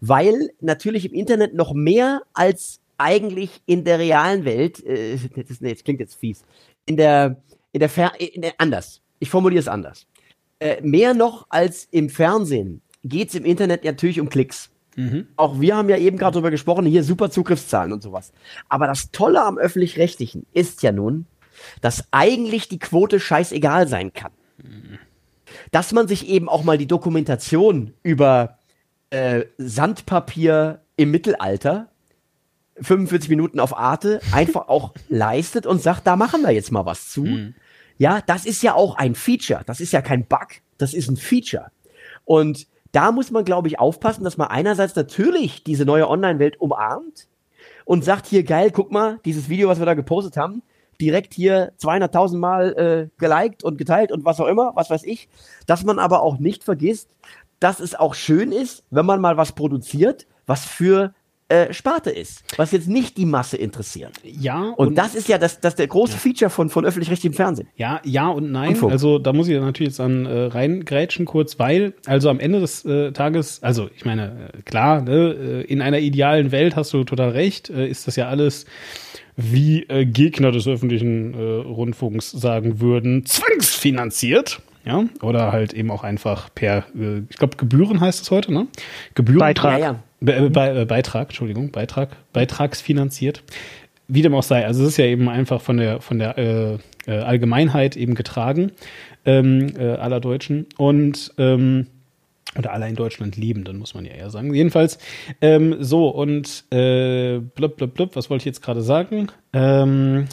Weil 0.00 0.50
natürlich 0.60 1.06
im 1.06 1.14
Internet 1.14 1.54
noch 1.54 1.72
mehr 1.72 2.22
als 2.34 2.80
eigentlich 2.98 3.62
in 3.64 3.84
der 3.84 3.98
realen 3.98 4.44
Welt, 4.44 4.84
äh, 4.84 5.16
das, 5.48 5.60
nee, 5.60 5.72
das 5.72 5.82
klingt 5.82 6.00
jetzt 6.00 6.16
fies, 6.16 6.44
in 6.84 6.98
der, 6.98 7.42
in 7.72 7.80
der, 7.80 7.88
Fer 7.88 8.12
in 8.18 8.42
der 8.42 8.52
anders. 8.58 9.00
Ich 9.18 9.30
formuliere 9.30 9.60
es 9.60 9.68
anders. 9.68 10.06
Äh, 10.58 10.82
mehr 10.82 11.14
noch 11.14 11.46
als 11.48 11.88
im 11.90 12.10
Fernsehen 12.10 12.82
geht 13.02 13.30
es 13.30 13.34
im 13.34 13.46
Internet 13.46 13.84
natürlich 13.84 14.20
um 14.20 14.28
Klicks. 14.28 14.70
Mhm. 14.96 15.28
Auch 15.36 15.58
wir 15.58 15.76
haben 15.76 15.88
ja 15.88 15.96
eben 15.96 16.18
gerade 16.18 16.34
darüber 16.34 16.50
gesprochen, 16.50 16.84
hier 16.84 17.02
super 17.02 17.30
Zugriffszahlen 17.30 17.92
und 17.92 18.02
sowas. 18.02 18.32
Aber 18.68 18.86
das 18.86 19.10
Tolle 19.10 19.42
am 19.42 19.56
öffentlich-rechtlichen 19.56 20.44
ist 20.52 20.82
ja 20.82 20.92
nun, 20.92 21.24
dass 21.80 22.04
eigentlich 22.10 22.68
die 22.68 22.78
Quote 22.78 23.20
scheißegal 23.20 23.88
sein 23.88 24.12
kann. 24.12 24.32
Dass 25.70 25.92
man 25.92 26.08
sich 26.08 26.28
eben 26.28 26.48
auch 26.48 26.64
mal 26.64 26.78
die 26.78 26.86
Dokumentation 26.86 27.94
über 28.02 28.58
äh, 29.10 29.44
Sandpapier 29.58 30.82
im 30.96 31.10
Mittelalter 31.10 31.88
45 32.80 33.28
Minuten 33.28 33.60
auf 33.60 33.76
Arte 33.76 34.20
einfach 34.32 34.68
auch 34.68 34.94
leistet 35.08 35.66
und 35.66 35.82
sagt, 35.82 36.06
da 36.06 36.16
machen 36.16 36.42
wir 36.42 36.50
jetzt 36.50 36.72
mal 36.72 36.86
was 36.86 37.10
zu. 37.10 37.24
Mhm. 37.24 37.54
Ja, 37.98 38.22
das 38.24 38.46
ist 38.46 38.62
ja 38.62 38.74
auch 38.74 38.96
ein 38.96 39.14
Feature. 39.14 39.62
Das 39.66 39.80
ist 39.80 39.92
ja 39.92 40.00
kein 40.00 40.24
Bug. 40.24 40.48
Das 40.78 40.94
ist 40.94 41.08
ein 41.10 41.16
Feature. 41.16 41.70
Und 42.24 42.66
da 42.92 43.12
muss 43.12 43.30
man, 43.30 43.44
glaube 43.44 43.68
ich, 43.68 43.78
aufpassen, 43.78 44.24
dass 44.24 44.36
man 44.36 44.48
einerseits 44.48 44.96
natürlich 44.96 45.62
diese 45.62 45.84
neue 45.84 46.08
Online-Welt 46.08 46.60
umarmt 46.60 47.28
und 47.84 48.04
sagt 48.04 48.26
hier, 48.26 48.42
geil, 48.42 48.70
guck 48.70 48.90
mal, 48.90 49.20
dieses 49.24 49.48
Video, 49.48 49.68
was 49.68 49.78
wir 49.78 49.86
da 49.86 49.94
gepostet 49.94 50.36
haben, 50.36 50.62
direkt 51.00 51.34
hier 51.34 51.72
200.000 51.80 52.36
Mal 52.36 52.72
äh, 52.76 53.08
geliked 53.18 53.64
und 53.64 53.78
geteilt 53.78 54.12
und 54.12 54.24
was 54.24 54.40
auch 54.40 54.46
immer, 54.46 54.72
was 54.74 54.90
weiß 54.90 55.04
ich, 55.04 55.28
dass 55.66 55.84
man 55.84 55.98
aber 55.98 56.22
auch 56.22 56.38
nicht 56.38 56.64
vergisst, 56.64 57.08
dass 57.58 57.80
es 57.80 57.94
auch 57.94 58.14
schön 58.14 58.52
ist, 58.52 58.84
wenn 58.90 59.06
man 59.06 59.20
mal 59.20 59.36
was 59.36 59.52
produziert, 59.52 60.26
was 60.46 60.64
für 60.64 61.12
äh, 61.50 61.72
Sparte 61.72 62.10
ist, 62.10 62.44
was 62.56 62.70
jetzt 62.70 62.88
nicht 62.88 63.16
die 63.16 63.26
Masse 63.26 63.56
interessiert. 63.56 64.12
Ja. 64.22 64.72
Und, 64.76 64.88
und 64.88 64.94
das 64.94 65.16
ist 65.16 65.28
ja 65.28 65.36
das, 65.36 65.58
das 65.58 65.74
der 65.74 65.88
große 65.88 66.12
ja. 66.12 66.18
Feature 66.18 66.48
von, 66.48 66.70
von 66.70 66.84
öffentlich-rechtlichem 66.84 67.34
Fernsehen. 67.34 67.68
Ja, 67.74 68.00
ja 68.04 68.28
und 68.28 68.52
nein. 68.52 68.78
Und 68.78 68.92
also 68.92 69.18
da 69.18 69.32
muss 69.32 69.48
ich 69.48 69.58
natürlich 69.58 69.90
jetzt 69.90 70.00
an 70.00 70.26
äh, 70.26 70.44
reingrätschen 70.44 71.26
kurz, 71.26 71.58
weil, 71.58 71.94
also 72.06 72.30
am 72.30 72.38
Ende 72.38 72.60
des 72.60 72.84
äh, 72.84 73.10
Tages, 73.10 73.62
also 73.64 73.90
ich 73.96 74.04
meine, 74.04 74.50
äh, 74.54 74.62
klar, 74.62 75.02
ne, 75.02 75.12
äh, 75.12 75.60
in 75.62 75.82
einer 75.82 75.98
idealen 75.98 76.52
Welt 76.52 76.76
hast 76.76 76.92
du 76.92 77.02
total 77.02 77.30
recht, 77.30 77.68
äh, 77.68 77.88
ist 77.88 78.06
das 78.06 78.14
ja 78.14 78.28
alles 78.28 78.66
wie 79.42 79.82
äh, 79.84 80.04
Gegner 80.04 80.52
des 80.52 80.66
öffentlichen 80.66 81.34
äh, 81.34 81.38
Rundfunks 81.38 82.30
sagen 82.30 82.80
würden, 82.80 83.24
zwangsfinanziert. 83.26 84.60
Ja, 84.84 85.04
oder 85.20 85.52
halt 85.52 85.74
eben 85.74 85.90
auch 85.90 86.04
einfach 86.04 86.48
per, 86.54 86.84
äh, 86.98 87.18
ich 87.28 87.36
glaube, 87.36 87.56
Gebühren 87.58 88.00
heißt 88.00 88.22
es 88.22 88.30
heute, 88.30 88.52
ne? 88.52 88.66
Gebühren. 89.14 89.38
Beitrag. 89.38 89.78
Ja, 89.78 89.86
ja. 89.92 90.02
Be 90.20 90.34
äh, 90.34 90.48
Be 90.48 90.80
äh, 90.80 90.84
Beitrag, 90.86 91.28
Entschuldigung, 91.28 91.70
Beitrag, 91.70 92.16
beitragsfinanziert. 92.32 93.42
Wie 94.08 94.22
dem 94.22 94.34
auch 94.34 94.42
sei. 94.42 94.66
Also 94.66 94.82
es 94.82 94.90
ist 94.90 94.96
ja 94.96 95.04
eben 95.04 95.28
einfach 95.28 95.60
von 95.60 95.76
der, 95.76 96.00
von 96.00 96.18
der 96.18 96.80
Allgemeinheit 97.06 97.96
eben 97.96 98.16
getragen, 98.16 98.72
ähm, 99.24 99.72
äh, 99.78 99.92
aller 99.92 100.18
Deutschen. 100.20 100.66
Und 100.76 101.32
ähm, 101.38 101.86
oder 102.58 102.72
aller 102.72 102.88
in 102.88 102.96
Deutschland 102.96 103.36
Lebenden, 103.36 103.78
muss 103.78 103.94
man 103.94 104.04
ja 104.04 104.12
eher 104.12 104.30
sagen. 104.30 104.52
Jedenfalls, 104.52 104.98
ähm, 105.40 105.76
so, 105.80 106.08
und 106.08 106.64
äh, 106.70 107.38
blub, 107.38 107.76
blub, 107.76 107.94
blub, 107.94 108.16
was 108.16 108.28
wollte 108.28 108.42
ich 108.42 108.46
jetzt 108.46 108.62
gerade 108.62 108.82
sagen? 108.82 109.28
Ähm, 109.52 110.26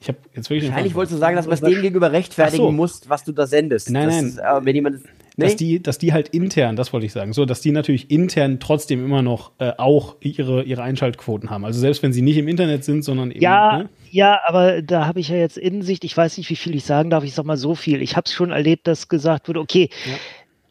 ich 0.00 0.08
habe 0.08 0.18
jetzt 0.34 0.48
wirklich. 0.48 0.70
Wahrscheinlich 0.70 0.94
wolltest 0.94 1.14
du 1.14 1.18
sagen, 1.18 1.36
dass 1.36 1.46
man 1.46 1.54
es 1.54 1.60
dem 1.60 1.82
gegenüber 1.82 2.12
rechtfertigen 2.12 2.64
so. 2.64 2.72
musst, 2.72 3.10
was 3.10 3.24
du 3.24 3.32
da 3.32 3.46
sendest. 3.46 3.90
Nein, 3.90 4.08
nein. 4.08 4.26
Ist, 4.26 4.38
äh, 4.38 4.64
wenn 4.64 4.74
jemand 4.74 5.00
Nee? 5.40 5.46
Dass 5.46 5.56
die, 5.56 5.82
dass 5.82 5.98
die 5.98 6.12
halt 6.12 6.28
intern, 6.28 6.76
das 6.76 6.92
wollte 6.92 7.06
ich 7.06 7.12
sagen, 7.12 7.32
so, 7.32 7.46
dass 7.46 7.60
die 7.60 7.72
natürlich 7.72 8.10
intern 8.10 8.60
trotzdem 8.60 9.04
immer 9.04 9.22
noch 9.22 9.52
äh, 9.58 9.72
auch 9.78 10.16
ihre, 10.20 10.64
ihre 10.64 10.82
Einschaltquoten 10.82 11.50
haben. 11.50 11.64
Also 11.64 11.80
selbst 11.80 12.02
wenn 12.02 12.12
sie 12.12 12.20
nicht 12.20 12.36
im 12.36 12.46
Internet 12.46 12.84
sind, 12.84 13.02
sondern 13.02 13.30
eben. 13.30 13.40
Ja, 13.40 13.78
ne? 13.78 13.88
ja, 14.10 14.40
aber 14.46 14.82
da 14.82 15.06
habe 15.06 15.20
ich 15.20 15.28
ja 15.28 15.36
jetzt 15.36 15.56
Innensicht, 15.56 16.04
ich 16.04 16.16
weiß 16.16 16.36
nicht, 16.36 16.50
wie 16.50 16.56
viel 16.56 16.74
ich 16.74 16.84
sagen 16.84 17.10
darf, 17.10 17.24
ich 17.24 17.34
sag 17.34 17.46
mal 17.46 17.56
so 17.56 17.74
viel. 17.74 18.02
Ich 18.02 18.16
habe 18.16 18.26
es 18.26 18.32
schon 18.32 18.50
erlebt, 18.50 18.86
dass 18.86 19.08
gesagt 19.08 19.48
wurde, 19.48 19.60
okay, 19.60 19.88
ja. 20.04 20.12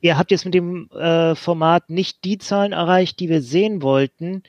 Ihr 0.01 0.17
habt 0.17 0.31
jetzt 0.31 0.45
mit 0.45 0.53
dem 0.53 0.89
äh, 0.91 1.35
Format 1.35 1.89
nicht 1.89 2.23
die 2.23 2.37
Zahlen 2.37 2.71
erreicht, 2.71 3.19
die 3.19 3.29
wir 3.29 3.41
sehen 3.41 3.81
wollten 3.81 4.43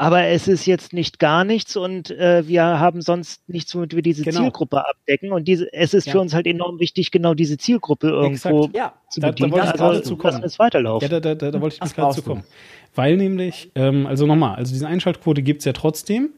aber 0.00 0.26
es 0.26 0.46
ist 0.46 0.64
jetzt 0.64 0.92
nicht 0.92 1.18
gar 1.18 1.42
nichts 1.42 1.76
und 1.76 2.12
äh, 2.12 2.46
wir 2.46 2.62
haben 2.62 3.02
sonst 3.02 3.48
nichts, 3.48 3.74
womit 3.74 3.96
wir 3.96 4.02
diese 4.02 4.22
genau. 4.22 4.42
Zielgruppe 4.42 4.88
abdecken. 4.88 5.32
Und 5.32 5.48
diese, 5.48 5.72
es 5.72 5.92
ist 5.92 6.06
ja. 6.06 6.12
für 6.12 6.20
uns 6.20 6.34
halt 6.34 6.46
enorm 6.46 6.78
wichtig, 6.78 7.10
genau 7.10 7.34
diese 7.34 7.58
Zielgruppe 7.58 8.08
irgendwo 8.08 8.70
ja. 8.72 8.92
zu 9.10 9.20
bedienen. 9.20 9.50
Da, 9.50 9.72
da 9.72 9.80
wollte 9.80 9.96
ich 9.96 10.04
also, 10.04 10.16
kommen. 10.16 10.44
es 10.44 10.60
weiterlaufen. 10.60 11.10
Ja, 11.10 11.18
da, 11.18 11.34
da, 11.34 11.50
da 11.50 11.60
wollte 11.60 11.78
ich 11.84 11.94
gerade 11.94 12.14
zu 12.14 12.22
kommen. 12.22 12.44
Weil 12.94 13.16
nämlich, 13.16 13.72
ähm, 13.74 14.06
also 14.06 14.24
nochmal, 14.24 14.54
also 14.54 14.72
diese 14.72 14.86
Einschaltquote 14.86 15.42
gibt's 15.42 15.64
ja 15.64 15.72
trotzdem. 15.72 16.30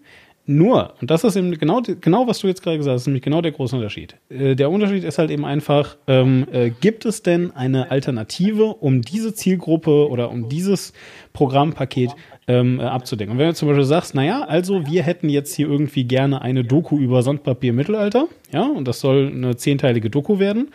Nur, 0.51 0.95
und 1.01 1.13
das 1.13 1.23
ist 1.23 1.37
eben 1.37 1.57
genau, 1.57 1.81
genau 2.01 2.27
was 2.27 2.41
du 2.41 2.49
jetzt 2.49 2.61
gerade 2.61 2.77
gesagt 2.77 2.95
hast, 2.97 3.07
nämlich 3.07 3.23
genau 3.23 3.41
der 3.41 3.53
große 3.53 3.77
Unterschied. 3.77 4.17
Äh, 4.31 4.57
der 4.57 4.69
Unterschied 4.69 5.05
ist 5.05 5.17
halt 5.17 5.31
eben 5.31 5.45
einfach, 5.45 5.97
ähm, 6.09 6.45
äh, 6.51 6.71
gibt 6.71 7.05
es 7.05 7.23
denn 7.23 7.53
eine 7.55 7.93
Alternative, 7.93 8.65
um 8.65 9.01
diese 9.01 9.33
Zielgruppe 9.33 10.09
oder 10.09 10.29
um 10.29 10.49
dieses 10.49 10.93
Programmpaket 11.35 12.11
ähm, 12.49 12.81
äh, 12.81 12.83
abzudecken. 12.83 13.31
Und 13.31 13.39
wenn 13.39 13.47
du 13.47 13.55
zum 13.55 13.69
Beispiel 13.69 13.85
sagst, 13.85 14.17
naja, 14.17 14.43
also 14.43 14.85
wir 14.87 15.05
hätten 15.05 15.29
jetzt 15.29 15.55
hier 15.55 15.69
irgendwie 15.69 16.03
gerne 16.03 16.43
eine 16.43 16.65
Doku 16.65 16.99
über 16.99 17.23
Sandpapier 17.23 17.73
Mittelalter, 17.73 18.27
ja, 18.53 18.65
und 18.65 18.89
das 18.89 18.99
soll 18.99 19.31
eine 19.33 19.55
zehnteilige 19.55 20.11
Doku 20.11 20.41
werden, 20.41 20.71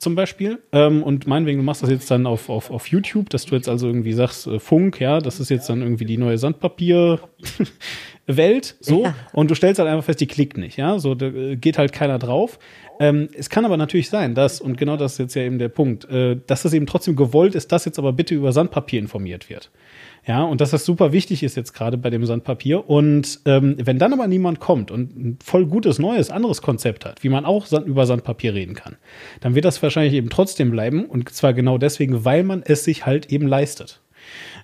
zum 0.00 0.14
Beispiel. 0.14 0.58
Ähm, 0.72 1.02
und 1.02 1.26
meinetwegen, 1.26 1.58
du 1.58 1.64
machst 1.64 1.82
das 1.82 1.90
jetzt 1.90 2.10
dann 2.10 2.26
auf, 2.26 2.48
auf, 2.48 2.70
auf 2.70 2.88
YouTube, 2.88 3.30
dass 3.30 3.44
du 3.44 3.54
jetzt 3.54 3.68
also 3.68 3.86
irgendwie 3.86 4.14
sagst, 4.14 4.46
äh, 4.46 4.58
Funk, 4.58 4.98
ja, 4.98 5.20
das 5.20 5.38
ist 5.38 5.50
jetzt 5.50 5.68
dann 5.68 5.82
irgendwie 5.82 6.06
die 6.06 6.16
neue 6.16 6.38
Sandpapier. 6.38 7.20
Welt, 8.36 8.76
so, 8.80 9.04
ja. 9.04 9.14
und 9.32 9.50
du 9.50 9.56
stellst 9.56 9.78
halt 9.80 9.88
einfach 9.88 10.04
fest, 10.04 10.20
die 10.20 10.26
klickt 10.28 10.56
nicht, 10.56 10.76
ja, 10.76 11.00
so, 11.00 11.16
da 11.16 11.26
äh, 11.26 11.56
geht 11.56 11.78
halt 11.78 11.92
keiner 11.92 12.18
drauf. 12.18 12.60
Ähm, 13.00 13.28
es 13.34 13.50
kann 13.50 13.64
aber 13.64 13.76
natürlich 13.76 14.08
sein, 14.08 14.34
dass, 14.34 14.60
und 14.60 14.76
genau 14.76 14.96
das 14.96 15.14
ist 15.14 15.18
jetzt 15.18 15.34
ja 15.34 15.42
eben 15.42 15.58
der 15.58 15.68
Punkt, 15.68 16.04
äh, 16.10 16.36
dass 16.46 16.64
es 16.64 16.72
eben 16.72 16.86
trotzdem 16.86 17.16
gewollt 17.16 17.54
ist, 17.54 17.72
dass 17.72 17.86
jetzt 17.86 17.98
aber 17.98 18.12
bitte 18.12 18.34
über 18.34 18.52
Sandpapier 18.52 19.00
informiert 19.00 19.48
wird. 19.48 19.70
Ja, 20.30 20.44
und 20.44 20.60
dass 20.60 20.70
das 20.70 20.84
super 20.84 21.10
wichtig 21.10 21.42
ist 21.42 21.56
jetzt 21.56 21.72
gerade 21.72 21.98
bei 21.98 22.08
dem 22.08 22.24
Sandpapier. 22.24 22.88
Und 22.88 23.40
ähm, 23.46 23.74
wenn 23.82 23.98
dann 23.98 24.12
aber 24.12 24.28
niemand 24.28 24.60
kommt 24.60 24.92
und 24.92 25.16
ein 25.16 25.38
voll 25.42 25.66
gutes, 25.66 25.98
neues, 25.98 26.30
anderes 26.30 26.62
Konzept 26.62 27.04
hat, 27.04 27.24
wie 27.24 27.28
man 27.28 27.44
auch 27.44 27.66
Sand 27.66 27.88
über 27.88 28.06
Sandpapier 28.06 28.54
reden 28.54 28.76
kann, 28.76 28.94
dann 29.40 29.56
wird 29.56 29.64
das 29.64 29.82
wahrscheinlich 29.82 30.14
eben 30.14 30.30
trotzdem 30.30 30.70
bleiben. 30.70 31.06
Und 31.06 31.28
zwar 31.30 31.52
genau 31.52 31.78
deswegen, 31.78 32.24
weil 32.24 32.44
man 32.44 32.62
es 32.64 32.84
sich 32.84 33.06
halt 33.06 33.32
eben 33.32 33.48
leistet. 33.48 34.02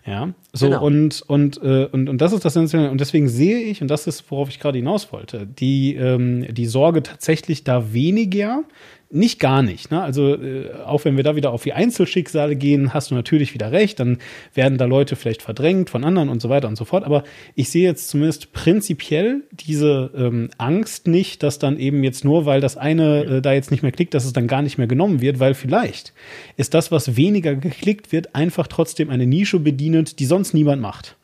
Ja, 0.06 0.34
so 0.52 0.66
genau. 0.66 0.84
und 0.84 1.22
und, 1.22 1.60
äh, 1.60 1.86
und 1.90 2.08
und 2.08 2.20
das 2.20 2.32
ist 2.32 2.44
das 2.44 2.52
Sensationelle. 2.52 2.92
Und 2.92 3.00
deswegen 3.00 3.26
sehe 3.26 3.58
ich, 3.58 3.82
und 3.82 3.88
das 3.88 4.06
ist, 4.06 4.30
worauf 4.30 4.48
ich 4.48 4.60
gerade 4.60 4.78
hinaus 4.78 5.12
wollte, 5.12 5.48
die, 5.48 5.96
ähm, 5.96 6.46
die 6.54 6.66
Sorge 6.66 7.02
tatsächlich 7.02 7.64
da 7.64 7.92
weniger 7.92 8.62
nicht 9.10 9.38
gar 9.38 9.62
nicht. 9.62 9.90
Ne? 9.90 10.02
Also 10.02 10.34
äh, 10.34 10.72
auch 10.84 11.04
wenn 11.04 11.16
wir 11.16 11.24
da 11.24 11.36
wieder 11.36 11.52
auf 11.52 11.62
die 11.62 11.72
Einzelschicksale 11.72 12.56
gehen, 12.56 12.92
hast 12.92 13.10
du 13.10 13.14
natürlich 13.14 13.54
wieder 13.54 13.72
recht. 13.72 14.00
Dann 14.00 14.18
werden 14.54 14.78
da 14.78 14.84
Leute 14.84 15.16
vielleicht 15.16 15.42
verdrängt 15.42 15.90
von 15.90 16.04
anderen 16.04 16.28
und 16.28 16.42
so 16.42 16.48
weiter 16.48 16.68
und 16.68 16.76
so 16.76 16.84
fort. 16.84 17.04
Aber 17.04 17.22
ich 17.54 17.70
sehe 17.70 17.84
jetzt 17.84 18.08
zumindest 18.08 18.52
prinzipiell 18.52 19.42
diese 19.52 20.10
ähm, 20.16 20.50
Angst 20.58 21.06
nicht, 21.06 21.42
dass 21.42 21.58
dann 21.58 21.78
eben 21.78 22.02
jetzt 22.02 22.24
nur, 22.24 22.46
weil 22.46 22.60
das 22.60 22.76
eine 22.76 23.24
äh, 23.24 23.42
da 23.42 23.52
jetzt 23.52 23.70
nicht 23.70 23.82
mehr 23.82 23.92
klickt, 23.92 24.14
dass 24.14 24.24
es 24.24 24.32
dann 24.32 24.48
gar 24.48 24.62
nicht 24.62 24.78
mehr 24.78 24.88
genommen 24.88 25.20
wird, 25.20 25.38
weil 25.38 25.54
vielleicht 25.54 26.12
ist 26.56 26.74
das, 26.74 26.90
was 26.90 27.16
weniger 27.16 27.54
geklickt 27.54 28.12
wird, 28.12 28.34
einfach 28.34 28.66
trotzdem 28.66 29.10
eine 29.10 29.26
Nische 29.26 29.60
bedienend, 29.60 30.18
die 30.18 30.26
sonst 30.26 30.52
niemand 30.52 30.82
macht. 30.82 31.15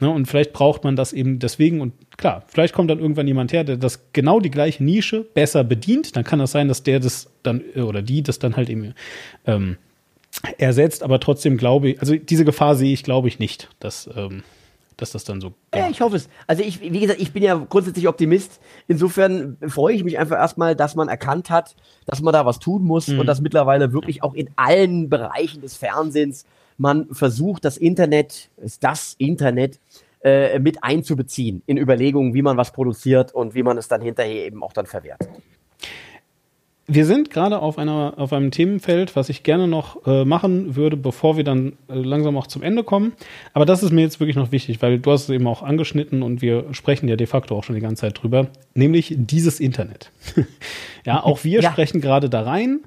Ne, 0.00 0.08
und 0.08 0.26
vielleicht 0.26 0.52
braucht 0.52 0.84
man 0.84 0.94
das 0.94 1.12
eben 1.12 1.40
deswegen 1.40 1.80
und 1.80 1.92
klar, 2.16 2.44
vielleicht 2.46 2.72
kommt 2.72 2.88
dann 2.88 3.00
irgendwann 3.00 3.26
jemand 3.26 3.52
her, 3.52 3.64
der 3.64 3.76
das 3.76 4.12
genau 4.12 4.38
die 4.38 4.50
gleiche 4.50 4.84
Nische 4.84 5.22
besser 5.22 5.64
bedient. 5.64 6.14
Dann 6.14 6.22
kann 6.22 6.38
das 6.38 6.52
sein, 6.52 6.68
dass 6.68 6.84
der 6.84 7.00
das 7.00 7.30
dann 7.42 7.64
äh, 7.74 7.80
oder 7.80 8.00
die 8.00 8.22
das 8.22 8.38
dann 8.38 8.56
halt 8.56 8.70
eben 8.70 8.94
ähm, 9.44 9.76
ersetzt. 10.56 11.02
Aber 11.02 11.18
trotzdem 11.18 11.56
glaube 11.56 11.90
ich, 11.90 12.00
also 12.00 12.14
diese 12.14 12.44
Gefahr 12.44 12.76
sehe 12.76 12.92
ich, 12.92 13.02
glaube 13.02 13.26
ich 13.26 13.40
nicht, 13.40 13.70
dass, 13.80 14.08
ähm, 14.14 14.44
dass 14.96 15.10
das 15.10 15.24
dann 15.24 15.40
so. 15.40 15.54
Ja, 15.74 15.88
ich 15.90 16.00
hoffe 16.00 16.14
es. 16.14 16.28
Also 16.46 16.62
ich, 16.62 16.80
wie 16.80 17.00
gesagt, 17.00 17.20
ich 17.20 17.32
bin 17.32 17.42
ja 17.42 17.56
grundsätzlich 17.56 18.06
Optimist. 18.06 18.60
Insofern 18.86 19.56
freue 19.66 19.96
ich 19.96 20.04
mich 20.04 20.16
einfach 20.16 20.36
erstmal, 20.36 20.76
dass 20.76 20.94
man 20.94 21.08
erkannt 21.08 21.50
hat, 21.50 21.74
dass 22.06 22.22
man 22.22 22.32
da 22.32 22.46
was 22.46 22.60
tun 22.60 22.84
muss 22.84 23.08
mhm. 23.08 23.18
und 23.18 23.26
dass 23.26 23.40
mittlerweile 23.40 23.92
wirklich 23.92 24.22
auch 24.22 24.34
in 24.34 24.48
allen 24.54 25.08
Bereichen 25.08 25.60
des 25.60 25.76
Fernsehens 25.76 26.44
man 26.78 27.12
versucht, 27.12 27.64
das 27.64 27.76
Internet, 27.76 28.50
ist 28.56 28.82
das 28.82 29.14
Internet, 29.18 29.78
äh, 30.20 30.58
mit 30.58 30.82
einzubeziehen 30.82 31.62
in 31.66 31.76
Überlegungen, 31.76 32.34
wie 32.34 32.42
man 32.42 32.56
was 32.56 32.72
produziert 32.72 33.32
und 33.32 33.54
wie 33.54 33.62
man 33.62 33.78
es 33.78 33.86
dann 33.86 34.00
hinterher 34.00 34.46
eben 34.46 34.62
auch 34.62 34.72
dann 34.72 34.86
verwertet. 34.86 35.28
wir 36.90 37.04
sind 37.04 37.30
gerade 37.30 37.60
auf 37.60 37.78
einer 37.78 38.14
auf 38.16 38.32
einem 38.32 38.50
Themenfeld, 38.50 39.14
was 39.14 39.28
ich 39.28 39.42
gerne 39.42 39.68
noch 39.68 40.06
äh, 40.06 40.24
machen 40.24 40.74
würde, 40.74 40.96
bevor 40.96 41.36
wir 41.36 41.44
dann 41.44 41.74
äh, 41.88 41.94
langsam 41.94 42.36
auch 42.36 42.46
zum 42.46 42.62
Ende 42.62 42.82
kommen. 42.82 43.12
Aber 43.52 43.66
das 43.66 43.82
ist 43.82 43.92
mir 43.92 44.00
jetzt 44.00 44.18
wirklich 44.18 44.36
noch 44.36 44.50
wichtig, 44.50 44.80
weil 44.80 44.98
du 44.98 45.12
hast 45.12 45.24
es 45.24 45.30
eben 45.30 45.46
auch 45.46 45.62
angeschnitten 45.62 46.22
und 46.22 46.40
wir 46.40 46.64
sprechen 46.72 47.06
ja 47.06 47.16
de 47.16 47.26
facto 47.26 47.56
auch 47.56 47.62
schon 47.62 47.74
die 47.74 47.82
ganze 47.82 48.00
Zeit 48.00 48.20
drüber, 48.20 48.48
nämlich 48.74 49.14
dieses 49.16 49.60
Internet. 49.60 50.10
ja, 51.04 51.22
auch 51.22 51.44
wir 51.44 51.60
ja. 51.60 51.70
sprechen 51.70 52.00
gerade 52.00 52.30
da 52.30 52.42
rein. 52.42 52.80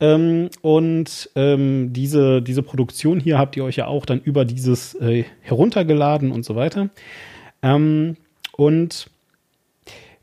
Ähm, 0.00 0.50
und 0.62 1.30
ähm, 1.34 1.92
diese, 1.92 2.40
diese 2.40 2.62
Produktion 2.62 3.18
hier 3.20 3.38
habt 3.38 3.56
ihr 3.56 3.64
euch 3.64 3.76
ja 3.76 3.86
auch 3.86 4.06
dann 4.06 4.20
über 4.20 4.44
dieses 4.44 4.94
äh, 4.94 5.24
heruntergeladen 5.40 6.30
und 6.30 6.44
so 6.44 6.54
weiter. 6.54 6.90
Ähm, 7.62 8.16
und 8.56 9.10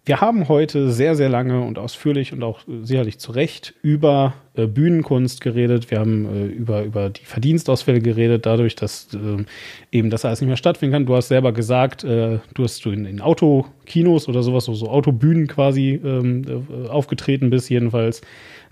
wir 0.08 0.22
haben 0.22 0.48
heute 0.50 0.92
sehr, 0.92 1.16
sehr 1.16 1.30
lange 1.30 1.62
und 1.62 1.80
ausführlich 1.80 2.32
und 2.32 2.44
auch 2.44 2.60
sicherlich 2.84 3.18
zu 3.18 3.32
Recht 3.32 3.74
über 3.82 4.36
äh, 4.54 4.68
Bühnenkunst 4.68 5.42
geredet. 5.42 5.90
Wir 5.90 6.00
haben 6.00 6.26
äh, 6.26 6.46
über, 6.46 6.84
über 6.84 7.10
die 7.10 7.26
Verdienstausfälle 7.26 8.02
geredet, 8.02 8.46
dadurch, 8.46 8.76
dass 8.76 9.08
äh, 9.16 9.44
eben 9.92 10.12
das 10.12 10.24
alles 10.24 10.42
nicht 10.42 10.48
mehr 10.48 10.58
stattfinden 10.58 10.94
kann. 10.94 11.06
Du 11.08 11.16
hast 11.16 11.30
selber 11.30 11.54
gesagt, 11.54 12.04
äh, 12.04 12.38
du 12.54 12.64
hast 12.64 12.86
du 12.86 12.92
in, 12.92 13.06
in 13.06 13.20
Autokinos 13.20 14.30
oder 14.30 14.44
sowas, 14.44 14.66
so, 14.66 14.76
so 14.76 14.90
Autobühnen 14.90 15.48
quasi 15.48 16.00
ähm, 16.04 16.66
äh, 16.70 16.88
aufgetreten 16.88 17.50
bist, 17.50 17.72
jedenfalls. 17.72 18.22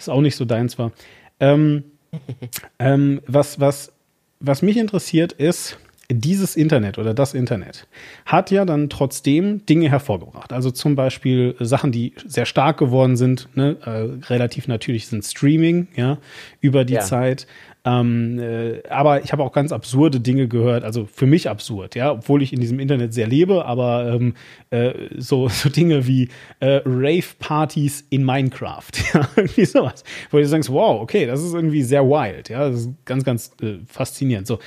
Ist 0.03 0.09
auch 0.09 0.21
nicht 0.21 0.35
so 0.35 0.45
deins 0.45 0.77
war. 0.77 0.91
Ähm, 1.39 1.84
ähm, 2.80 3.21
was, 3.25 3.59
was, 3.59 3.93
was 4.39 4.61
mich 4.61 4.77
interessiert 4.77 5.31
ist, 5.31 5.77
dieses 6.11 6.57
Internet 6.57 6.97
oder 6.97 7.13
das 7.13 7.34
Internet 7.34 7.88
hat 8.25 8.51
ja 8.51 8.65
dann 8.65 8.89
trotzdem 8.89 9.65
Dinge 9.65 9.89
hervorgebracht. 9.89 10.51
Also 10.51 10.69
zum 10.69 10.95
Beispiel 10.95 11.55
Sachen, 11.59 11.91
die 11.91 12.13
sehr 12.25 12.45
stark 12.45 12.77
geworden 12.77 13.15
sind, 13.15 13.47
ne, 13.55 13.77
äh, 13.84 14.25
relativ 14.27 14.67
natürlich 14.67 15.07
sind 15.07 15.23
Streaming, 15.23 15.88
ja, 15.95 16.17
über 16.59 16.84
die 16.84 16.95
ja. 16.95 16.99
Zeit. 16.99 17.47
Ähm, 17.85 18.39
äh, 18.39 18.81
aber 18.89 19.23
ich 19.23 19.34
habe 19.34 19.43
auch 19.43 19.51
ganz 19.51 19.73
absurde 19.73 20.22
Dinge 20.22 20.47
gehört, 20.47 20.85
also 20.85 21.05
für 21.05 21.26
mich 21.26 21.49
absurd, 21.49 21.95
ja, 21.95 22.14
obwohl 22.14 22.41
ich 22.41 22.53
in 22.53 22.61
diesem 22.61 22.80
Internet 22.80 23.14
sehr 23.14 23.27
lebe, 23.27 23.65
aber 23.65 24.14
ähm, 24.14 24.35
äh, 24.69 24.93
so, 25.18 25.47
so 25.49 25.69
Dinge 25.69 26.07
wie 26.07 26.30
äh, 26.61 26.81
Rave-Partys 26.85 28.05
in 28.10 28.23
Minecraft, 28.23 28.91
ja, 29.14 29.27
irgendwie 29.35 29.65
sowas, 29.65 30.03
wo 30.31 30.38
du 30.38 30.47
sagst, 30.47 30.72
wow, 30.72 31.01
okay, 31.01 31.26
das 31.26 31.43
ist 31.43 31.53
irgendwie 31.53 31.84
sehr 31.84 32.05
wild, 32.05 32.47
ja, 32.47 32.69
das 32.69 32.81
ist 32.81 32.89
ganz, 33.03 33.26
ganz 33.26 33.51
äh, 33.61 33.80
faszinierend. 33.85 34.47
So. 34.47 34.60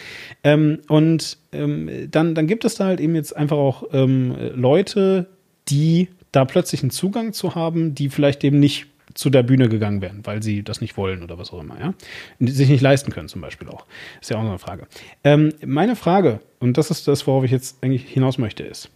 Ähm, 0.45 0.81
und 0.89 1.39
ähm, 1.53 2.09
dann, 2.11 2.35
dann 2.35 2.47
gibt 2.47 2.67
es 2.67 2.75
da 2.75 2.85
halt 2.85 3.01
eben 3.01 3.15
jetzt 3.15 3.35
einfach 3.35 3.57
auch 3.57 3.85
ähm, 3.93 4.37
Leute, 4.55 5.29
die 5.69 6.09
da 6.33 6.45
plötzlich 6.45 6.83
einen 6.83 6.91
Zugang 6.91 7.33
zu 7.33 7.55
haben, 7.55 7.95
die 7.95 8.11
vielleicht 8.11 8.45
eben 8.45 8.61
nicht 8.61 8.89
zu 9.17 9.31
der 9.31 9.43
Bühne 9.43 9.69
gegangen 9.69 10.01
wären, 10.03 10.25
weil 10.25 10.43
sie 10.43 10.63
das 10.63 10.81
nicht 10.81 10.97
wollen 10.97 11.23
oder 11.23 11.39
was 11.39 11.53
auch 11.53 11.61
immer, 11.61 11.79
ja. 11.81 11.95
Sich 12.39 12.69
nicht 12.69 12.83
leisten 12.83 13.11
können 13.11 13.29
zum 13.29 13.41
Beispiel 13.41 13.69
auch. 13.69 13.87
Ist 14.21 14.31
ja 14.31 14.37
auch 14.37 14.43
noch 14.43 14.51
eine 14.51 14.59
Frage. 14.59 14.87
Ähm, 15.25 15.53
meine 15.65 15.97
Frage, 15.97 16.41
und 16.61 16.77
das 16.77 16.91
ist 16.91 17.09
das, 17.09 17.27
worauf 17.27 17.45
ich 17.45 17.51
jetzt 17.51 17.83
eigentlich 17.83 18.07
hinaus 18.09 18.39
möchte, 18.39 18.63
ist, 18.63 18.91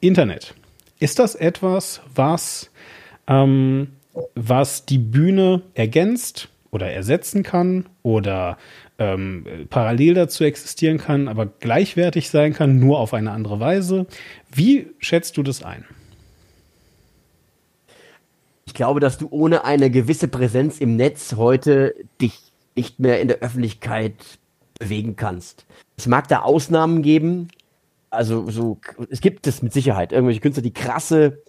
Internet. 0.00 0.54
Ist 0.98 1.18
das 1.18 1.34
etwas, 1.34 2.00
was, 2.14 2.70
ähm, 3.26 3.88
was 4.34 4.84
die 4.84 4.98
Bühne 4.98 5.62
ergänzt 5.74 6.48
oder 6.70 6.90
ersetzen 6.90 7.42
kann 7.42 7.86
oder 8.02 8.58
ähm, 8.98 9.46
parallel 9.70 10.14
dazu 10.14 10.44
existieren 10.44 10.98
kann, 10.98 11.28
aber 11.28 11.46
gleichwertig 11.46 12.30
sein 12.30 12.52
kann, 12.52 12.78
nur 12.78 12.98
auf 12.98 13.14
eine 13.14 13.30
andere 13.30 13.60
Weise? 13.60 14.06
Wie 14.52 14.88
schätzt 14.98 15.36
du 15.36 15.42
das 15.42 15.62
ein? 15.62 15.84
Ich 18.72 18.76
glaube, 18.76 19.00
dass 19.00 19.18
du 19.18 19.28
ohne 19.30 19.66
eine 19.66 19.90
gewisse 19.90 20.28
Präsenz 20.28 20.80
im 20.80 20.96
Netz 20.96 21.34
heute 21.36 21.94
dich 22.22 22.40
nicht 22.74 23.00
mehr 23.00 23.20
in 23.20 23.28
der 23.28 23.40
Öffentlichkeit 23.40 24.14
bewegen 24.78 25.14
kannst. 25.14 25.66
Es 25.98 26.06
mag 26.06 26.26
da 26.28 26.40
Ausnahmen 26.40 27.02
geben. 27.02 27.48
Also 28.08 28.48
so, 28.48 28.78
es 29.10 29.20
gibt 29.20 29.46
es 29.46 29.60
mit 29.60 29.74
Sicherheit. 29.74 30.10
Irgendwelche 30.10 30.40
Künstler, 30.40 30.62
die 30.62 30.72
krasse 30.72 31.42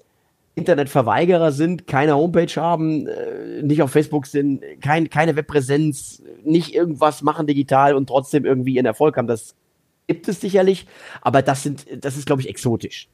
Internetverweigerer 0.55 1.53
sind, 1.53 1.87
keine 1.87 2.17
Homepage 2.17 2.53
haben, 2.57 3.07
äh, 3.07 3.61
nicht 3.61 3.81
auf 3.81 3.91
Facebook 3.91 4.27
sind, 4.27 4.61
kein, 4.81 5.09
keine 5.09 5.37
Webpräsenz, 5.37 6.21
nicht 6.43 6.75
irgendwas 6.75 7.21
machen 7.21 7.47
digital 7.47 7.95
und 7.95 8.07
trotzdem 8.07 8.43
irgendwie 8.43 8.75
ihren 8.75 8.85
Erfolg 8.85 9.15
haben. 9.15 9.27
Das 9.27 9.55
gibt 10.07 10.27
es 10.27 10.41
sicherlich, 10.41 10.87
aber 11.21 11.41
das 11.41 11.63
sind, 11.63 11.85
das 12.03 12.17
ist, 12.17 12.25
glaube 12.25 12.41
ich, 12.41 12.49
exotisch. 12.49 13.07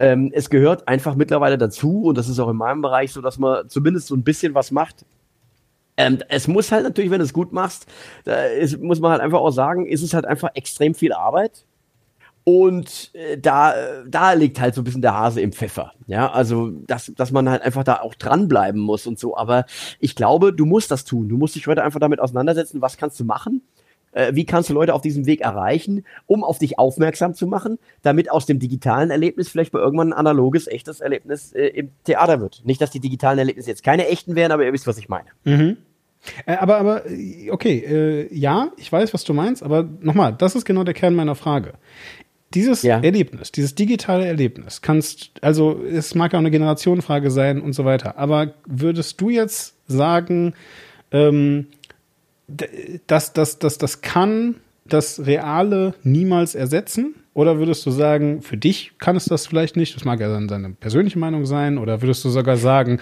Ähm, 0.00 0.30
es 0.34 0.48
gehört 0.50 0.88
einfach 0.88 1.14
mittlerweile 1.14 1.58
dazu, 1.58 2.04
und 2.04 2.18
das 2.18 2.28
ist 2.28 2.40
auch 2.40 2.48
in 2.48 2.56
meinem 2.56 2.80
Bereich 2.80 3.12
so, 3.12 3.20
dass 3.20 3.38
man 3.38 3.68
zumindest 3.68 4.06
so 4.06 4.16
ein 4.16 4.24
bisschen 4.24 4.54
was 4.54 4.70
macht. 4.70 5.04
Ähm, 5.98 6.18
es 6.28 6.48
muss 6.48 6.72
halt 6.72 6.84
natürlich, 6.84 7.10
wenn 7.10 7.18
du 7.18 7.24
es 7.24 7.34
gut 7.34 7.52
machst, 7.52 7.86
ist, 8.58 8.80
muss 8.80 9.00
man 9.00 9.12
halt 9.12 9.20
einfach 9.20 9.40
auch 9.40 9.50
sagen, 9.50 9.86
ist 9.86 10.02
es 10.02 10.14
halt 10.14 10.24
einfach 10.24 10.48
extrem 10.54 10.94
viel 10.94 11.12
Arbeit. 11.12 11.66
Und 12.44 13.10
äh, 13.12 13.36
da, 13.36 13.74
da 14.08 14.32
liegt 14.32 14.58
halt 14.58 14.74
so 14.74 14.80
ein 14.80 14.84
bisschen 14.84 15.02
der 15.02 15.14
Hase 15.14 15.42
im 15.42 15.52
Pfeffer. 15.52 15.92
Ja, 16.06 16.32
also, 16.32 16.70
dass, 16.70 17.12
dass 17.14 17.30
man 17.30 17.50
halt 17.50 17.60
einfach 17.60 17.84
da 17.84 18.00
auch 18.00 18.14
dranbleiben 18.14 18.80
muss 18.80 19.06
und 19.06 19.18
so. 19.18 19.36
Aber 19.36 19.66
ich 19.98 20.16
glaube, 20.16 20.54
du 20.54 20.64
musst 20.64 20.90
das 20.90 21.04
tun. 21.04 21.28
Du 21.28 21.36
musst 21.36 21.54
dich 21.54 21.66
heute 21.66 21.82
einfach 21.82 22.00
damit 22.00 22.20
auseinandersetzen, 22.20 22.80
was 22.80 22.96
kannst 22.96 23.20
du 23.20 23.24
machen 23.24 23.60
äh, 24.12 24.34
wie 24.34 24.44
kannst 24.44 24.70
du 24.70 24.74
Leute 24.74 24.94
auf 24.94 25.02
diesem 25.02 25.26
Weg 25.26 25.40
erreichen, 25.40 26.04
um 26.26 26.44
auf 26.44 26.58
dich 26.58 26.78
aufmerksam 26.78 27.34
zu 27.34 27.46
machen, 27.46 27.78
damit 28.02 28.30
aus 28.30 28.46
dem 28.46 28.58
digitalen 28.58 29.10
Erlebnis 29.10 29.48
vielleicht 29.48 29.72
mal 29.72 29.80
irgendwann 29.80 30.12
ein 30.12 30.18
analoges, 30.18 30.66
echtes 30.66 31.00
Erlebnis 31.00 31.52
äh, 31.52 31.66
im 31.66 31.90
Theater 32.04 32.40
wird. 32.40 32.62
Nicht, 32.64 32.80
dass 32.80 32.90
die 32.90 33.00
digitalen 33.00 33.38
Erlebnisse 33.38 33.70
jetzt 33.70 33.84
keine 33.84 34.08
echten 34.08 34.34
wären, 34.34 34.52
aber 34.52 34.64
ihr 34.64 34.72
wisst, 34.72 34.86
was 34.86 34.98
ich 34.98 35.08
meine. 35.08 35.28
Mhm. 35.44 35.76
Äh, 36.46 36.56
aber, 36.56 36.78
aber, 36.78 37.02
okay, 37.50 37.78
äh, 37.78 38.34
ja, 38.34 38.72
ich 38.76 38.90
weiß, 38.90 39.14
was 39.14 39.24
du 39.24 39.32
meinst, 39.32 39.62
aber 39.62 39.88
nochmal, 40.00 40.34
das 40.36 40.54
ist 40.54 40.64
genau 40.64 40.84
der 40.84 40.94
Kern 40.94 41.14
meiner 41.14 41.34
Frage. 41.34 41.74
Dieses 42.52 42.82
ja. 42.82 43.00
Erlebnis, 43.00 43.52
dieses 43.52 43.76
digitale 43.76 44.26
Erlebnis, 44.26 44.82
kannst, 44.82 45.30
also 45.40 45.80
es 45.84 46.16
mag 46.16 46.34
auch 46.34 46.38
eine 46.38 46.50
Generationenfrage 46.50 47.30
sein 47.30 47.60
und 47.60 47.74
so 47.74 47.84
weiter, 47.84 48.18
aber 48.18 48.54
würdest 48.66 49.20
du 49.20 49.30
jetzt 49.30 49.76
sagen, 49.86 50.54
ähm, 51.12 51.68
das, 53.06 53.32
das, 53.32 53.58
das, 53.58 53.78
das 53.78 54.00
kann 54.00 54.56
das 54.92 55.26
Reale 55.26 55.94
niemals 56.02 56.54
ersetzen? 56.54 57.14
Oder 57.32 57.58
würdest 57.58 57.86
du 57.86 57.92
sagen, 57.92 58.42
für 58.42 58.56
dich 58.56 58.90
kann 58.98 59.14
es 59.14 59.26
das 59.26 59.46
vielleicht 59.46 59.76
nicht? 59.76 59.94
Das 59.94 60.04
mag 60.04 60.18
ja 60.18 60.28
dann 60.28 60.48
deine 60.48 60.70
persönliche 60.70 61.18
Meinung 61.18 61.46
sein. 61.46 61.78
Oder 61.78 62.02
würdest 62.02 62.24
du 62.24 62.28
sogar 62.28 62.56
sagen, 62.56 62.98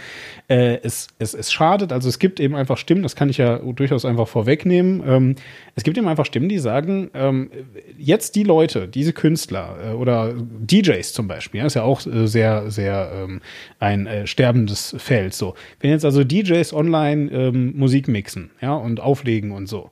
äh, 0.48 0.78
es, 0.82 1.08
es, 1.18 1.32
es 1.32 1.50
schadet? 1.50 1.92
Also 1.92 2.10
es 2.10 2.18
gibt 2.18 2.38
eben 2.38 2.54
einfach 2.54 2.76
Stimmen, 2.76 3.02
das 3.02 3.16
kann 3.16 3.30
ich 3.30 3.38
ja 3.38 3.56
durchaus 3.58 4.04
einfach 4.04 4.28
vorwegnehmen. 4.28 5.02
Ähm, 5.06 5.34
es 5.76 5.82
gibt 5.82 5.96
eben 5.96 6.06
einfach 6.08 6.26
Stimmen, 6.26 6.50
die 6.50 6.58
sagen, 6.58 7.10
ähm, 7.14 7.50
jetzt 7.96 8.36
die 8.36 8.42
Leute, 8.42 8.86
diese 8.86 9.14
Künstler 9.14 9.76
äh, 9.82 9.94
oder 9.94 10.34
DJs 10.36 11.10
zum 11.14 11.26
Beispiel, 11.26 11.60
ja, 11.60 11.66
ist 11.66 11.74
ja 11.74 11.84
auch 11.84 12.06
äh, 12.06 12.26
sehr, 12.26 12.70
sehr 12.70 13.10
ähm, 13.14 13.40
ein 13.78 14.06
äh, 14.06 14.26
sterbendes 14.26 14.94
Feld. 14.98 15.32
So, 15.32 15.54
wenn 15.80 15.90
jetzt 15.90 16.04
also 16.04 16.22
DJs 16.22 16.74
online 16.74 17.30
ähm, 17.32 17.72
Musik 17.78 18.08
mixen, 18.08 18.50
ja, 18.60 18.74
und 18.74 19.00
auflegen 19.00 19.52
und 19.52 19.68
so 19.68 19.90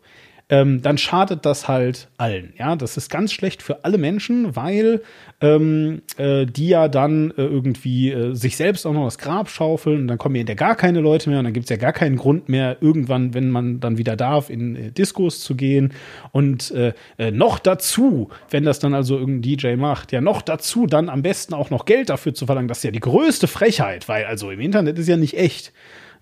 ähm, 0.49 0.81
dann 0.81 0.97
schadet 0.97 1.45
das 1.45 1.67
halt 1.67 2.09
allen. 2.19 2.53
Ja, 2.57 2.77
das 2.77 2.97
ist 2.97 3.11
ganz 3.11 3.33
schlecht 3.33 3.63
für 3.63 3.85
alle 3.85 3.99
Menschen, 3.99 4.55
weil 4.55 5.03
ähm, 5.41 6.03
äh, 6.19 6.47
die 6.47 6.69
ja 6.69 6.87
dann 6.87 7.33
äh, 7.33 7.43
irgendwie 7.43 8.13
äh, 8.13 8.33
sich 8.35 8.57
selbst 8.57 8.87
auch 8.87 8.93
noch 8.93 9.07
das 9.07 9.19
Grab 9.19 9.51
schaufeln 9.51 10.03
und 10.03 10.09
dann 10.09 10.19
kommen 10.19 10.37
ja 10.37 10.55
gar 10.55 10.77
keine 10.77 11.01
Leute 11.01 11.31
mehr 11.31 11.41
und 11.41 11.47
dann 11.47 11.53
gibt's 11.53 11.69
ja 11.69 11.77
gar 11.77 11.93
keinen 11.93 12.15
Grund 12.15 12.49
mehr, 12.49 12.77
irgendwann, 12.81 13.35
wenn 13.35 13.51
man 13.51 13.81
dann 13.81 13.99
wieder 13.99 14.15
darf, 14.15 14.49
in 14.49 14.77
äh, 14.77 14.93
Diskos 14.93 15.41
zu 15.41 15.57
gehen. 15.57 15.93
Und 16.31 16.71
äh, 16.71 16.93
äh, 17.19 17.33
noch 17.33 17.59
dazu, 17.59 18.29
wenn 18.49 18.63
das 18.63 18.79
dann 18.79 18.95
also 18.95 19.19
irgendein 19.19 19.43
DJ 19.43 19.75
macht, 19.75 20.13
ja 20.13 20.21
noch 20.21 20.43
dazu 20.43 20.87
dann 20.87 21.09
am 21.09 21.23
besten 21.23 21.55
auch 21.55 21.71
noch 21.71 21.87
Geld 21.87 22.09
dafür 22.09 22.35
zu 22.35 22.47
verlangen, 22.47 22.69
das 22.69 22.79
ist 22.79 22.85
ja 22.85 22.91
die 22.93 23.01
größte 23.01 23.49
Frechheit, 23.49 24.09
weil 24.09 24.25
also 24.27 24.53
im 24.53 24.61
Internet 24.61 24.97
ist 24.99 25.09
ja 25.09 25.17
nicht 25.17 25.37
echt. 25.37 25.73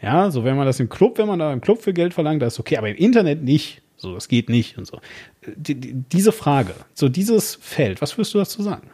Ja, 0.00 0.30
so 0.30 0.44
wenn 0.44 0.56
man 0.56 0.66
das 0.66 0.80
im 0.80 0.88
Club, 0.88 1.18
wenn 1.18 1.26
man 1.26 1.38
da 1.38 1.52
im 1.52 1.60
Club 1.60 1.82
für 1.82 1.92
Geld 1.92 2.14
verlangt, 2.14 2.42
das 2.42 2.54
ist 2.54 2.60
okay, 2.60 2.78
aber 2.78 2.88
im 2.88 2.96
Internet 2.96 3.42
nicht. 3.42 3.82
So, 4.04 4.12
das 4.12 4.28
geht 4.28 4.50
nicht 4.50 4.76
und 4.76 4.86
so. 4.86 5.00
Die, 5.56 5.74
die, 5.74 5.94
diese 5.94 6.30
Frage, 6.30 6.74
so 6.92 7.08
dieses 7.08 7.54
Feld, 7.54 8.02
was 8.02 8.18
würdest 8.18 8.34
du 8.34 8.38
dazu 8.38 8.62
sagen? 8.62 8.90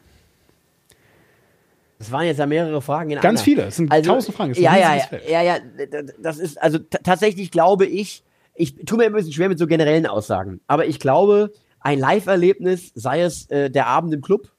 Das 1.99 2.13
waren 2.13 2.27
jetzt 2.27 2.39
ja 2.39 2.47
mehrere 2.47 2.81
Fragen. 2.81 3.11
In 3.11 3.21
Ganz 3.21 3.41
einer. 3.41 3.45
viele, 3.45 3.63
es 3.65 3.77
sind 3.77 3.91
also, 3.91 4.13
tausend 4.13 4.37
Fragen. 4.37 4.55
Ja, 4.55 4.77
ja, 4.77 4.95
ja, 4.95 5.19
ja, 5.29 5.43
ja, 5.43 5.59
das 6.23 6.39
ist, 6.39 6.63
also 6.63 6.79
tatsächlich 6.79 7.51
glaube 7.51 7.87
ich, 7.87 8.23
ich 8.55 8.77
tue 8.87 8.99
mir 8.99 9.07
ein 9.07 9.13
bisschen 9.13 9.33
schwer 9.33 9.49
mit 9.49 9.59
so 9.59 9.67
generellen 9.67 10.07
Aussagen, 10.07 10.61
aber 10.69 10.87
ich 10.87 11.01
glaube, 11.01 11.53
ein 11.81 11.99
Live-Erlebnis, 11.99 12.93
sei 12.95 13.23
es 13.23 13.51
äh, 13.51 13.69
der 13.69 13.89
Abend 13.89 14.15
im 14.15 14.21
Club 14.21 14.53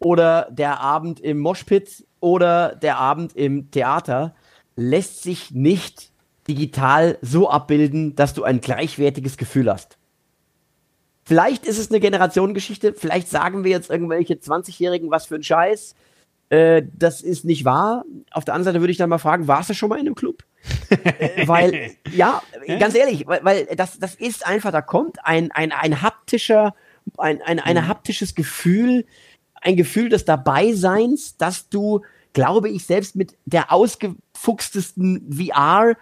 oder 0.00 0.48
der 0.50 0.80
Abend 0.80 1.20
im 1.20 1.38
Moshpit 1.38 2.04
oder 2.18 2.74
der 2.74 2.98
Abend 2.98 3.36
im 3.36 3.70
Theater, 3.70 4.34
lässt 4.74 5.22
sich 5.22 5.52
nicht 5.52 6.11
digital 6.48 7.18
so 7.22 7.48
abbilden, 7.48 8.16
dass 8.16 8.34
du 8.34 8.44
ein 8.44 8.60
gleichwertiges 8.60 9.36
Gefühl 9.36 9.70
hast. 9.70 9.96
Vielleicht 11.24 11.66
ist 11.66 11.78
es 11.78 11.90
eine 11.90 12.00
Generationengeschichte, 12.00 12.94
vielleicht 12.94 13.28
sagen 13.28 13.62
wir 13.62 13.70
jetzt 13.70 13.90
irgendwelche 13.90 14.34
20-Jährigen, 14.34 15.10
was 15.10 15.26
für 15.26 15.36
ein 15.36 15.42
Scheiß. 15.42 15.94
Äh, 16.48 16.82
das 16.98 17.22
ist 17.22 17.44
nicht 17.44 17.64
wahr. 17.64 18.04
Auf 18.32 18.44
der 18.44 18.54
anderen 18.54 18.74
Seite 18.74 18.82
würde 18.82 18.90
ich 18.90 18.98
dann 18.98 19.08
mal 19.08 19.18
fragen, 19.18 19.46
warst 19.46 19.70
du 19.70 19.74
schon 19.74 19.88
mal 19.88 20.00
in 20.00 20.06
einem 20.06 20.16
Club? 20.16 20.42
äh, 20.90 21.46
weil, 21.46 21.92
ja, 22.12 22.42
ganz 22.78 22.94
ehrlich, 22.94 23.26
weil, 23.26 23.44
weil 23.44 23.66
das, 23.76 23.98
das 23.98 24.16
ist 24.16 24.46
einfach, 24.46 24.72
da 24.72 24.82
kommt 24.82 25.24
ein, 25.24 25.52
ein, 25.52 25.72
ein 25.72 26.02
haptischer, 26.02 26.74
ein, 27.18 27.40
ein, 27.42 27.60
ein 27.60 27.76
mhm. 27.76 27.88
haptisches 27.88 28.34
Gefühl, 28.34 29.06
ein 29.62 29.76
Gefühl 29.76 30.08
des 30.08 30.24
Dabeiseins, 30.24 31.36
dass 31.36 31.68
du, 31.68 32.02
glaube 32.32 32.68
ich, 32.68 32.84
selbst 32.84 33.14
mit 33.14 33.36
der 33.44 33.72
ausgefuchstesten 33.72 35.30
VR 35.32 35.96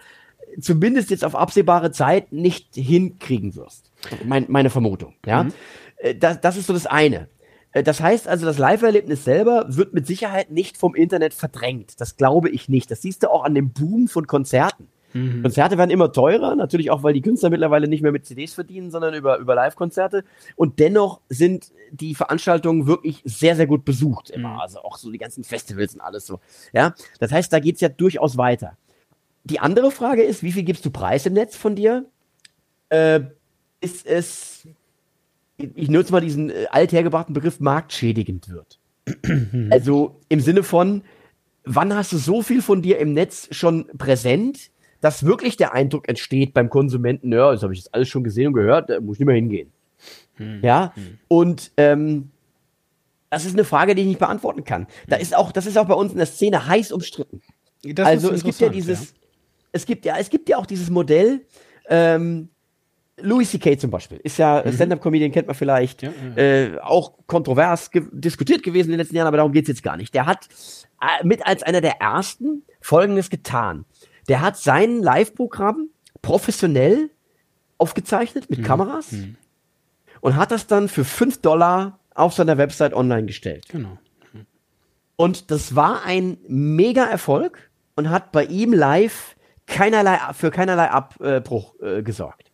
zumindest 0.60 1.10
jetzt 1.10 1.24
auf 1.24 1.34
absehbare 1.34 1.90
Zeit 1.90 2.32
nicht 2.32 2.74
hinkriegen 2.74 3.54
wirst. 3.54 3.92
Mein, 4.24 4.46
meine 4.48 4.70
Vermutung, 4.70 5.14
ja. 5.26 5.44
Mhm. 5.44 5.52
Äh, 5.96 6.14
das, 6.14 6.40
das 6.40 6.56
ist 6.56 6.66
so 6.66 6.72
das 6.72 6.86
eine. 6.86 7.28
Äh, 7.72 7.82
das 7.82 8.00
heißt 8.00 8.28
also, 8.28 8.46
das 8.46 8.58
Live-Erlebnis 8.58 9.24
selber 9.24 9.66
wird 9.68 9.94
mit 9.94 10.06
Sicherheit 10.06 10.50
nicht 10.50 10.76
vom 10.76 10.94
Internet 10.94 11.34
verdrängt. 11.34 12.00
Das 12.00 12.16
glaube 12.16 12.48
ich 12.50 12.68
nicht. 12.68 12.90
Das 12.90 13.02
siehst 13.02 13.22
du 13.22 13.30
auch 13.30 13.44
an 13.44 13.54
dem 13.54 13.72
Boom 13.72 14.08
von 14.08 14.26
Konzerten. 14.26 14.88
Mhm. 15.12 15.42
Konzerte 15.42 15.76
werden 15.76 15.90
immer 15.90 16.12
teurer, 16.12 16.54
natürlich 16.54 16.90
auch, 16.90 17.02
weil 17.02 17.12
die 17.12 17.20
Künstler 17.20 17.50
mittlerweile 17.50 17.88
nicht 17.88 18.02
mehr 18.02 18.12
mit 18.12 18.26
CDs 18.26 18.54
verdienen, 18.54 18.90
sondern 18.90 19.14
über, 19.14 19.38
über 19.38 19.54
Live-Konzerte. 19.54 20.24
Und 20.56 20.78
dennoch 20.78 21.20
sind 21.28 21.72
die 21.90 22.14
Veranstaltungen 22.14 22.86
wirklich 22.86 23.22
sehr, 23.24 23.56
sehr 23.56 23.66
gut 23.66 23.84
besucht 23.84 24.30
immer. 24.30 24.54
Mhm. 24.54 24.60
Also 24.60 24.80
auch 24.80 24.96
so 24.96 25.10
die 25.10 25.18
ganzen 25.18 25.44
Festivals 25.44 25.94
und 25.94 26.00
alles 26.00 26.26
so. 26.26 26.38
Ja, 26.72 26.94
das 27.18 27.32
heißt, 27.32 27.52
da 27.52 27.58
geht's 27.58 27.80
ja 27.80 27.88
durchaus 27.88 28.36
weiter. 28.36 28.76
Die 29.44 29.60
andere 29.60 29.90
Frage 29.90 30.22
ist, 30.22 30.42
wie 30.42 30.52
viel 30.52 30.64
gibst 30.64 30.84
du 30.84 30.90
Preis 30.90 31.26
im 31.26 31.32
Netz 31.32 31.56
von 31.56 31.74
dir? 31.74 32.06
Äh, 32.90 33.20
ist 33.80 34.06
es 34.06 34.66
ich 35.74 35.88
nutze 35.90 36.12
mal 36.12 36.20
diesen 36.20 36.50
äh, 36.50 36.66
althergebrachten 36.70 37.34
Begriff, 37.34 37.60
marktschädigend 37.60 38.48
wird. 38.48 38.78
also 39.70 40.20
im 40.28 40.40
Sinne 40.40 40.62
von, 40.62 41.02
wann 41.64 41.94
hast 41.94 42.12
du 42.12 42.18
so 42.18 42.42
viel 42.42 42.62
von 42.62 42.82
dir 42.82 42.98
im 42.98 43.12
Netz 43.12 43.48
schon 43.50 43.86
präsent, 43.98 44.70
dass 45.00 45.24
wirklich 45.24 45.56
der 45.56 45.72
Eindruck 45.72 46.08
entsteht 46.08 46.52
beim 46.52 46.68
Konsumenten, 46.70 47.32
ja, 47.32 47.52
das 47.52 47.62
habe 47.62 47.72
ich 47.72 47.80
jetzt 47.80 47.94
alles 47.94 48.08
schon 48.08 48.24
gesehen 48.24 48.48
und 48.48 48.52
gehört, 48.54 48.90
da 48.90 49.00
muss 49.00 49.16
ich 49.16 49.20
nicht 49.20 49.26
mehr 49.26 49.36
hingehen. 49.36 49.72
Hm. 50.34 50.60
Ja, 50.62 50.92
hm. 50.94 51.18
und 51.28 51.72
ähm, 51.76 52.30
das 53.30 53.44
ist 53.44 53.54
eine 53.54 53.64
Frage, 53.64 53.94
die 53.94 54.02
ich 54.02 54.08
nicht 54.08 54.18
beantworten 54.18 54.64
kann. 54.64 54.86
Da 55.08 55.16
hm. 55.16 55.22
ist 55.22 55.36
auch, 55.36 55.52
das 55.52 55.66
ist 55.66 55.78
auch 55.78 55.86
bei 55.86 55.94
uns 55.94 56.12
in 56.12 56.18
der 56.18 56.26
Szene 56.26 56.66
heiß 56.66 56.92
umstritten. 56.92 57.40
Das 57.82 58.06
also 58.06 58.30
es 58.30 58.44
gibt 58.44 58.60
ja 58.60 58.68
dieses, 58.68 59.10
ja. 59.12 59.19
Es 59.72 59.86
gibt 59.86 60.04
ja, 60.04 60.16
es 60.18 60.30
gibt 60.30 60.48
ja 60.48 60.56
auch 60.56 60.66
dieses 60.66 60.90
Modell, 60.90 61.46
ähm, 61.88 62.50
Louis 63.22 63.50
C.K. 63.50 63.76
zum 63.76 63.90
Beispiel 63.90 64.18
ist 64.22 64.38
ja 64.38 64.62
mhm. 64.64 64.72
Stand-up-Comedian, 64.72 65.32
kennt 65.32 65.46
man 65.46 65.56
vielleicht, 65.56 66.02
ja, 66.02 66.10
ja. 66.36 66.42
Äh, 66.42 66.78
auch 66.80 67.14
kontrovers 67.26 67.90
ge 67.90 68.04
diskutiert 68.12 68.62
gewesen 68.62 68.88
in 68.88 68.92
den 68.92 69.00
letzten 69.00 69.16
Jahren, 69.16 69.28
aber 69.28 69.38
darum 69.38 69.52
geht's 69.52 69.68
jetzt 69.68 69.82
gar 69.82 69.96
nicht. 69.96 70.14
Der 70.14 70.26
hat 70.26 70.48
äh, 71.00 71.24
mit 71.26 71.46
als 71.46 71.62
einer 71.62 71.80
der 71.80 72.00
ersten 72.00 72.62
Folgendes 72.80 73.30
getan. 73.30 73.84
Der 74.28 74.40
hat 74.40 74.56
sein 74.56 75.02
Live-Programm 75.02 75.88
professionell 76.22 77.10
aufgezeichnet 77.78 78.50
mit 78.50 78.60
mhm. 78.60 78.64
Kameras 78.64 79.12
mhm. 79.12 79.36
und 80.20 80.36
hat 80.36 80.50
das 80.50 80.66
dann 80.66 80.88
für 80.88 81.04
5 81.04 81.38
Dollar 81.38 81.98
auf 82.14 82.34
seiner 82.34 82.58
Website 82.58 82.94
online 82.94 83.26
gestellt. 83.26 83.66
Genau. 83.68 83.98
Und 85.16 85.50
das 85.50 85.74
war 85.74 86.04
ein 86.04 86.38
mega 86.48 87.04
Erfolg 87.04 87.70
und 87.94 88.08
hat 88.08 88.32
bei 88.32 88.44
ihm 88.44 88.72
live 88.72 89.36
keinerlei, 89.70 90.18
für 90.32 90.50
keinerlei 90.50 90.90
Abbruch 90.90 91.74
äh, 91.80 92.02
gesorgt 92.02 92.50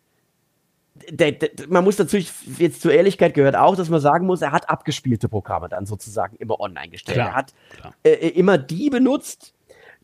der, 1.10 1.32
der, 1.32 1.50
man 1.68 1.84
muss 1.84 1.98
natürlich, 1.98 2.32
jetzt 2.58 2.82
zur 2.82 2.92
Ehrlichkeit 2.92 3.34
gehört 3.34 3.56
auch, 3.56 3.76
dass 3.76 3.88
man 3.88 4.00
sagen 4.00 4.26
muss, 4.26 4.42
er 4.42 4.52
hat 4.52 4.68
abgespielte 4.68 5.28
Programme 5.28 5.68
dann 5.68 5.86
sozusagen 5.86 6.36
immer 6.36 6.60
online 6.60 6.88
gestellt. 6.88 7.16
Klar, 7.16 7.28
er 7.28 7.34
hat 7.34 7.54
äh, 8.02 8.10
äh, 8.10 8.28
immer 8.30 8.58
die 8.58 8.90
benutzt, 8.90 9.54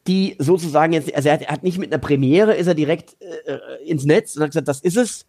die 0.07 0.37
sozusagen 0.39 0.93
jetzt, 0.93 1.15
also 1.15 1.29
er 1.29 1.35
hat, 1.35 1.43
er 1.43 1.53
hat, 1.53 1.63
nicht 1.63 1.79
mit 1.79 1.93
einer 1.93 2.01
Premiere, 2.01 2.55
ist 2.55 2.67
er 2.67 2.75
direkt 2.75 3.17
äh, 3.21 3.53
äh, 3.53 3.85
ins 3.85 4.05
Netz 4.05 4.37
und 4.37 4.43
hat 4.43 4.51
gesagt, 4.51 4.69
das 4.69 4.81
ist 4.81 4.97
es. 4.97 5.27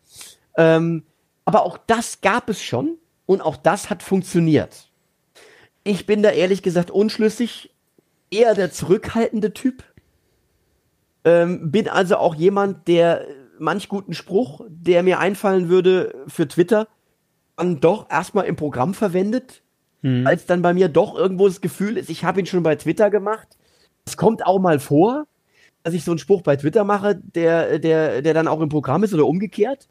Ähm, 0.57 1.03
aber 1.45 1.63
auch 1.63 1.77
das 1.77 2.21
gab 2.21 2.49
es 2.49 2.61
schon 2.61 2.97
und 3.25 3.41
auch 3.41 3.57
das 3.57 3.89
hat 3.89 4.03
funktioniert. 4.03 4.89
Ich 5.83 6.05
bin 6.05 6.23
da 6.23 6.31
ehrlich 6.31 6.63
gesagt 6.63 6.91
unschlüssig, 6.91 7.71
eher 8.31 8.55
der 8.55 8.71
zurückhaltende 8.71 9.53
Typ. 9.53 9.83
Ähm, 11.25 11.71
bin 11.71 11.87
also 11.87 12.17
auch 12.17 12.35
jemand, 12.35 12.87
der 12.87 13.25
manch 13.59 13.87
guten 13.87 14.13
Spruch, 14.13 14.61
der 14.67 15.03
mir 15.03 15.19
einfallen 15.19 15.69
würde 15.69 16.13
für 16.27 16.47
Twitter, 16.47 16.87
dann 17.55 17.79
doch 17.79 18.09
erstmal 18.09 18.45
im 18.45 18.55
Programm 18.55 18.93
verwendet, 18.93 19.61
mhm. 20.01 20.27
als 20.27 20.45
dann 20.45 20.61
bei 20.61 20.73
mir 20.73 20.89
doch 20.89 21.15
irgendwo 21.15 21.47
das 21.47 21.61
Gefühl 21.61 21.97
ist, 21.97 22.09
ich 22.09 22.23
habe 22.23 22.39
ihn 22.39 22.45
schon 22.45 22.63
bei 22.63 22.75
Twitter 22.75 23.09
gemacht. 23.09 23.47
Es 24.05 24.17
kommt 24.17 24.45
auch 24.45 24.59
mal 24.59 24.79
vor, 24.79 25.25
dass 25.83 25.93
ich 25.93 26.03
so 26.03 26.11
einen 26.11 26.19
Spruch 26.19 26.41
bei 26.41 26.55
Twitter 26.55 26.83
mache, 26.83 27.15
der, 27.15 27.79
der, 27.79 28.21
der 28.21 28.33
dann 28.33 28.47
auch 28.47 28.61
im 28.61 28.69
Programm 28.69 29.03
ist 29.03 29.13
oder 29.13 29.25
umgekehrt. 29.25 29.87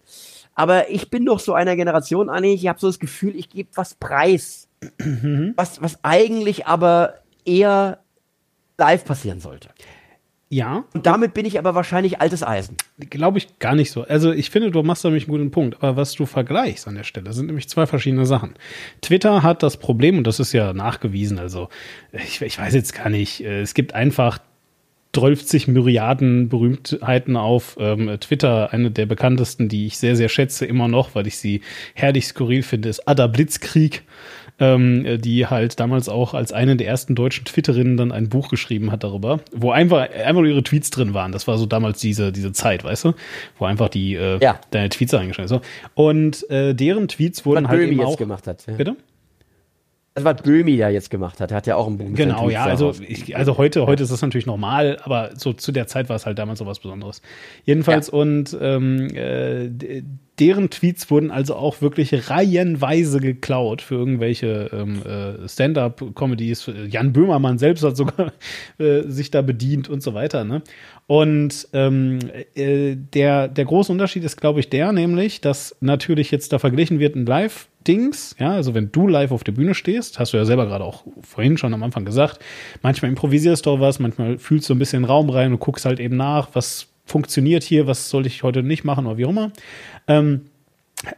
Aber 0.54 0.90
ich 0.90 1.09
bin 1.09 1.24
doch 1.24 1.38
so 1.40 1.54
einer 1.54 1.76
Generation, 1.76 2.28
Anni, 2.28 2.52
ich 2.52 2.66
habe 2.66 2.78
so 2.78 2.86
das 2.86 2.98
Gefühl, 2.98 3.36
ich 3.36 3.48
gebe 3.48 3.70
was 3.74 3.94
preis, 3.94 4.68
mhm. 4.98 5.54
was, 5.56 5.80
was 5.80 5.98
eigentlich 6.02 6.66
aber 6.66 7.14
eher 7.44 8.00
live 8.78 9.04
passieren 9.04 9.40
sollte. 9.40 9.68
Ja. 10.53 10.85
Und 10.93 11.07
damit 11.07 11.33
bin 11.33 11.47
ich 11.47 11.59
aber 11.59 11.74
wahrscheinlich 11.74 12.20
altes 12.20 12.43
Eisen. 12.43 12.77
Glaube 13.09 13.39
ich 13.39 13.59
gar 13.59 13.74
nicht 13.74 13.91
so. 13.91 14.03
Also 14.03 14.33
ich 14.33 14.51
finde, 14.51 14.70
du 14.70 14.83
machst 14.83 15.03
da 15.03 15.09
nämlich 15.09 15.24
einen 15.24 15.39
guten 15.39 15.51
Punkt. 15.51 15.83
Aber 15.83 15.97
was 15.97 16.12
du 16.12 16.27
vergleichst 16.27 16.87
an 16.87 16.95
der 16.95 17.05
Stelle, 17.05 17.33
sind 17.33 17.47
nämlich 17.47 17.70
zwei 17.70 17.87
verschiedene 17.87 18.27
Sachen. 18.27 18.53
Twitter 19.01 19.43
hat 19.43 19.62
das 19.62 19.79
Problem, 19.79 20.19
und 20.19 20.27
das 20.27 20.41
ist 20.41 20.53
ja 20.53 20.74
nachgewiesen, 20.74 21.39
also 21.39 21.70
ich, 22.12 22.43
ich 22.43 22.59
weiß 22.59 22.74
jetzt 22.74 22.93
gar 22.93 23.09
nicht, 23.09 23.43
äh, 23.43 23.62
es 23.62 23.73
gibt 23.73 23.95
einfach 23.95 24.41
12 25.15 25.69
Myriaden 25.69 26.51
Berühmtheiten 26.51 27.37
auf 27.37 27.77
ähm, 27.81 28.15
Twitter. 28.20 28.74
Eine 28.74 28.91
der 28.91 29.07
bekanntesten, 29.07 29.70
die 29.70 29.87
ich 29.87 29.97
sehr, 29.97 30.16
sehr 30.16 30.29
schätze, 30.29 30.66
immer 30.66 30.87
noch, 30.87 31.15
weil 31.15 31.27
ich 31.27 31.39
sie 31.39 31.62
herrlich 31.95 32.27
skurril 32.27 32.62
finde, 32.62 32.91
ist 32.91 33.09
Ada 33.09 33.27
Blitzkrieg 33.27 34.03
ähm, 34.59 35.20
die 35.20 35.47
halt 35.47 35.81
damals 35.81 36.09
auch 36.09 36.35
als 36.35 36.53
eine 36.53 36.77
der 36.77 36.87
ersten 36.87 37.15
deutschen 37.15 37.45
Twitterinnen 37.45 37.97
dann 37.97 38.12
ein 38.12 38.29
Buch 38.29 38.49
geschrieben 38.49 38.93
hat 38.93 39.05
darüber, 39.05 39.41
wo 39.53 39.70
einfach, 39.70 40.09
einfach 40.11 40.43
nur 40.43 40.51
ihre 40.51 40.62
Tweets 40.62 40.91
drin 40.91 41.15
waren. 41.15 41.33
Das 41.33 41.49
war 41.49 41.59
so 41.59 41.66
damals 41.66 42.01
diese, 42.01 42.33
diese 42.33 42.53
Zeit, 42.53 42.85
weißt 42.85 43.07
du? 43.07 43.15
Wo 43.59 43.65
einfach 43.65 43.89
die 43.89 44.15
äh, 44.15 44.39
ja. 44.41 44.61
deine 44.70 44.89
Tweets 44.89 45.15
eingeschrieben 45.15 45.49
so. 45.49 45.61
Und 45.95 46.49
äh, 46.51 46.74
deren 46.74 47.09
Tweets 47.09 47.45
wurden 47.45 47.65
Was 47.65 47.70
halt 47.70 47.81
Böhmi 47.81 47.93
eben 47.95 48.05
auch 48.05 48.16
gemacht 48.16 48.47
hat. 48.47 48.66
Ja. 48.66 48.74
Bitte? 48.74 48.97
Das 50.14 50.24
was 50.24 50.43
Böhmi 50.43 50.76
da 50.76 50.90
jetzt 50.90 51.10
gemacht 51.10 51.40
hat. 51.40 51.52
Hat 51.52 51.66
ja 51.66 51.76
auch 51.76 51.86
ein 51.86 51.97
Buch. 51.97 52.06
Genau, 52.12 52.51
ja. 52.51 52.64
Also, 52.64 52.93
ich, 53.01 53.34
also 53.34 53.56
heute, 53.56 53.86
heute 53.86 54.02
ist 54.02 54.12
das 54.12 54.20
natürlich 54.20 54.44
normal, 54.44 54.98
aber 55.02 55.30
so 55.36 55.55
zu 55.55 55.72
der 55.72 55.86
Zeit 55.86 56.10
war 56.10 56.16
es 56.16 56.26
halt 56.26 56.39
damals 56.39 56.59
so 56.59 56.66
was 56.66 56.80
Besonderes. 56.80 57.22
Jedenfalls 57.64 58.09
ja. 58.09 58.14
und 58.14 58.56
ähm, 58.60 59.09
äh, 59.14 59.70
deren 60.39 60.68
Tweets 60.68 61.10
wurden 61.10 61.30
also 61.30 61.55
auch 61.55 61.80
wirklich 61.80 62.28
reihenweise 62.28 63.20
geklaut 63.20 63.80
für 63.80 63.94
irgendwelche 63.94 64.70
ähm, 64.72 65.02
äh, 65.02 65.48
Stand-up-Comedies. 65.48 66.70
Jan 66.89 67.14
Böhmermann 67.14 67.56
selbst 67.59 67.82
hat 67.82 67.97
sogar 67.97 68.32
äh, 68.78 69.02
sich 69.05 69.30
da 69.30 69.40
bedient 69.40 69.89
und 69.89 70.02
so 70.02 70.12
weiter. 70.12 70.44
Ne? 70.44 70.62
Und 71.06 71.68
ähm, 71.72 72.18
äh, 72.55 72.97
der, 72.97 73.48
der 73.48 73.64
große 73.64 73.90
Unterschied 73.90 74.24
ist, 74.24 74.36
glaube 74.36 74.60
ich, 74.60 74.68
der, 74.68 74.93
nämlich, 74.93 75.40
dass 75.40 75.74
natürlich 75.80 76.30
jetzt 76.30 76.52
da 76.52 76.59
verglichen 76.59 76.98
wird 76.98 77.16
ein 77.16 77.24
Live- 77.24 77.68
Dings, 77.86 78.36
ja, 78.38 78.52
also 78.52 78.74
wenn 78.74 78.92
du 78.92 79.09
live 79.09 79.32
auf 79.32 79.44
der 79.44 79.52
Bühne 79.52 79.74
stehst, 79.74 80.18
hast 80.18 80.32
du 80.32 80.36
ja 80.36 80.44
selber 80.44 80.66
gerade 80.66 80.84
auch 80.84 81.04
vorhin 81.22 81.59
schon 81.59 81.74
am 81.74 81.82
Anfang 81.82 82.04
gesagt, 82.04 82.38
manchmal 82.82 83.10
improvisierst 83.10 83.66
du 83.66 83.70
auch 83.70 83.80
was, 83.80 83.98
manchmal 83.98 84.38
fühlst 84.38 84.68
du 84.68 84.74
ein 84.74 84.78
bisschen 84.78 85.04
Raum 85.04 85.30
rein 85.30 85.52
und 85.52 85.60
guckst 85.60 85.84
halt 85.84 86.00
eben 86.00 86.16
nach, 86.16 86.48
was 86.52 86.88
funktioniert 87.04 87.62
hier, 87.62 87.86
was 87.86 88.09
soll 88.09 88.26
ich 88.26 88.42
heute 88.42 88.62
nicht 88.62 88.84
machen 88.84 89.06
oder 89.06 89.18
wie 89.18 89.26
auch 89.26 89.30
immer. 89.30 89.52
Ähm, 90.06 90.42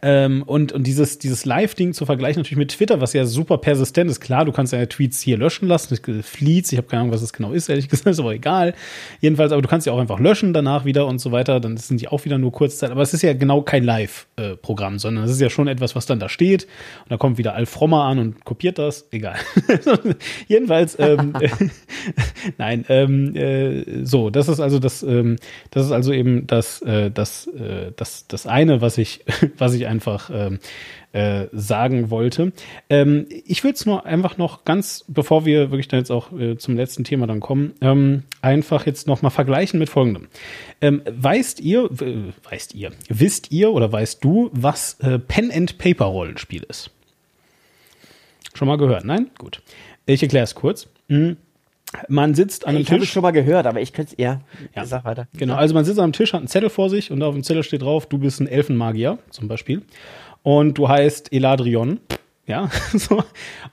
ähm, 0.03 0.43
und, 0.47 0.73
und 0.73 0.87
dieses, 0.87 1.19
dieses 1.19 1.45
Live-Ding 1.45 1.93
zu 1.93 2.07
vergleichen 2.07 2.41
natürlich 2.41 2.59
mit 2.59 2.71
Twitter, 2.71 3.01
was 3.01 3.13
ja 3.13 3.27
super 3.27 3.59
persistent 3.59 4.11
ist. 4.11 4.21
Klar, 4.21 4.45
du 4.45 4.53
kannst 4.53 4.73
ja 4.73 4.85
Tweets 4.87 5.21
hier 5.21 5.37
löschen 5.37 5.69
lassen, 5.69 5.95
Fleets, 6.23 6.73
ich 6.73 6.79
habe 6.79 6.89
keine 6.89 7.03
Ahnung, 7.03 7.13
was 7.13 7.21
das 7.21 7.33
genau 7.33 7.53
ist, 7.53 7.69
ehrlich 7.69 7.89
gesagt, 7.91 8.09
ist 8.09 8.21
aber 8.21 8.33
egal. 8.33 8.75
Jedenfalls, 9.21 9.53
aber 9.53 9.63
du 9.63 9.69
kannst 9.69 9.87
ja 9.87 9.93
auch 9.93 9.99
einfach 9.99 10.21
löschen 10.21 10.53
danach 10.53 10.85
wieder 10.85 11.07
und 11.07 11.19
so 11.19 11.33
weiter, 11.33 11.61
dann 11.61 11.77
sind 11.77 12.01
die 12.01 12.09
auch 12.09 12.25
wieder 12.25 12.39
nur 12.39 12.53
Kurzzeit. 12.53 12.91
Aber 12.91 13.03
es 13.03 13.13
ist 13.13 13.23
ja 13.23 13.35
genau 13.35 13.63
kein 13.63 13.85
Live-Programm, 13.85 14.99
sondern 14.99 15.25
es 15.25 15.31
ist 15.31 15.41
ja 15.41 15.51
schon 15.51 15.69
etwas, 15.69 15.95
was 15.95 16.07
dann 16.07 16.19
da 16.19 16.29
steht. 16.29 16.65
Und 17.05 17.11
da 17.13 17.17
kommt 17.17 17.39
wieder 17.39 17.55
Alf 17.55 17.71
Frommer 17.71 18.05
an 18.05 18.19
und 18.19 18.45
kopiert 18.45 18.79
das, 18.79 19.07
egal. 19.11 19.37
Jedenfalls, 20.49 20.97
ähm, 20.99 21.35
nein, 22.59 22.85
ähm, 22.89 23.37
äh, 23.37 24.05
so, 24.05 24.31
das 24.31 24.49
ist 24.49 24.61
also 24.61 24.79
das, 24.79 25.03
ähm, 25.03 25.37
das 25.71 25.87
ist 25.87 25.93
also 25.93 26.13
eben 26.13 26.47
das, 26.47 26.81
äh, 26.83 27.11
das, 27.11 27.47
äh, 27.49 27.93
das, 27.97 28.27
das 28.29 28.47
eine, 28.47 28.81
was 28.81 28.99
ich, 28.99 29.25
was 29.59 29.74
ich 29.75 29.87
einfach 29.87 30.31
ähm, 30.33 30.59
äh, 31.13 31.47
sagen 31.53 32.11
wollte. 32.11 32.53
Ähm, 32.89 33.27
ich 33.29 33.63
will 33.65 33.73
es 33.73 33.87
nur 33.87 34.07
einfach 34.07 34.37
noch 34.37 34.65
ganz, 34.65 35.05
bevor 35.09 35.45
wir 35.45 35.71
wirklich 35.71 35.89
dann 35.89 36.01
jetzt 36.01 36.11
auch 36.11 36.33
äh, 36.33 36.57
zum 36.57 36.77
letzten 36.77 37.05
Thema 37.05 37.27
dann 37.27 37.41
kommen, 37.41 37.75
ähm, 37.81 38.23
einfach 38.43 38.87
jetzt 38.87 39.07
noch 39.07 39.23
mal 39.23 39.31
vergleichen 39.31 39.79
mit 39.79 39.89
folgendem. 39.89 40.29
Ähm, 40.81 41.03
weißt 41.07 41.61
ihr, 41.61 41.91
äh, 42.01 42.33
weißt 42.51 42.75
ihr, 42.75 42.93
wisst 43.09 43.53
ihr 43.53 43.73
oder 43.73 43.93
weißt 43.93 44.25
du, 44.25 44.51
was 44.53 44.99
äh, 45.01 45.19
Pen 45.19 45.51
and 45.53 45.79
Paper 45.79 46.07
Rollenspiel 46.07 46.65
ist? 46.69 46.91
Schon 48.55 48.69
mal 48.69 48.79
gehört? 48.79 49.05
Nein? 49.05 49.31
Gut. 49.39 49.63
Ich 50.07 50.23
erkläre 50.23 50.45
es 50.45 50.55
kurz. 50.55 50.89
Mhm. 51.09 51.37
Man 52.09 52.35
sitzt 52.35 52.67
an 52.67 52.71
einem 52.75 52.83
Ich 52.83 52.89
habe 52.89 52.99
es 52.99 53.05
Tisch. 53.05 53.13
schon 53.13 53.23
mal 53.23 53.31
gehört, 53.31 53.67
aber 53.67 53.81
ich 53.81 53.93
könnte 53.93 54.15
ja. 54.19 54.41
Ja. 54.75 54.85
Sag 54.85 55.05
weiter. 55.05 55.29
Genau, 55.37 55.55
also 55.55 55.75
man 55.75 55.85
sitzt 55.85 55.99
am 55.99 56.13
Tisch, 56.13 56.33
hat 56.33 56.41
einen 56.41 56.49
Zettel 56.49 56.71
vor 56.71 56.91
sich 56.91 57.11
und 57.11 57.23
auf 57.23 57.35
dem 57.35 57.43
Zettel 57.43 57.63
steht 57.63 57.83
drauf, 57.83 58.07
du 58.07 58.19
bist 58.19 58.41
ein 58.41 58.47
Elfenmagier 58.49 59.19
zum 59.31 59.49
Beispiel. 59.49 59.83
Und 60.43 60.77
du 60.77 60.89
heißt 60.89 61.33
Eladrion. 61.33 62.01
Ja, 62.47 62.69
so. 62.93 63.25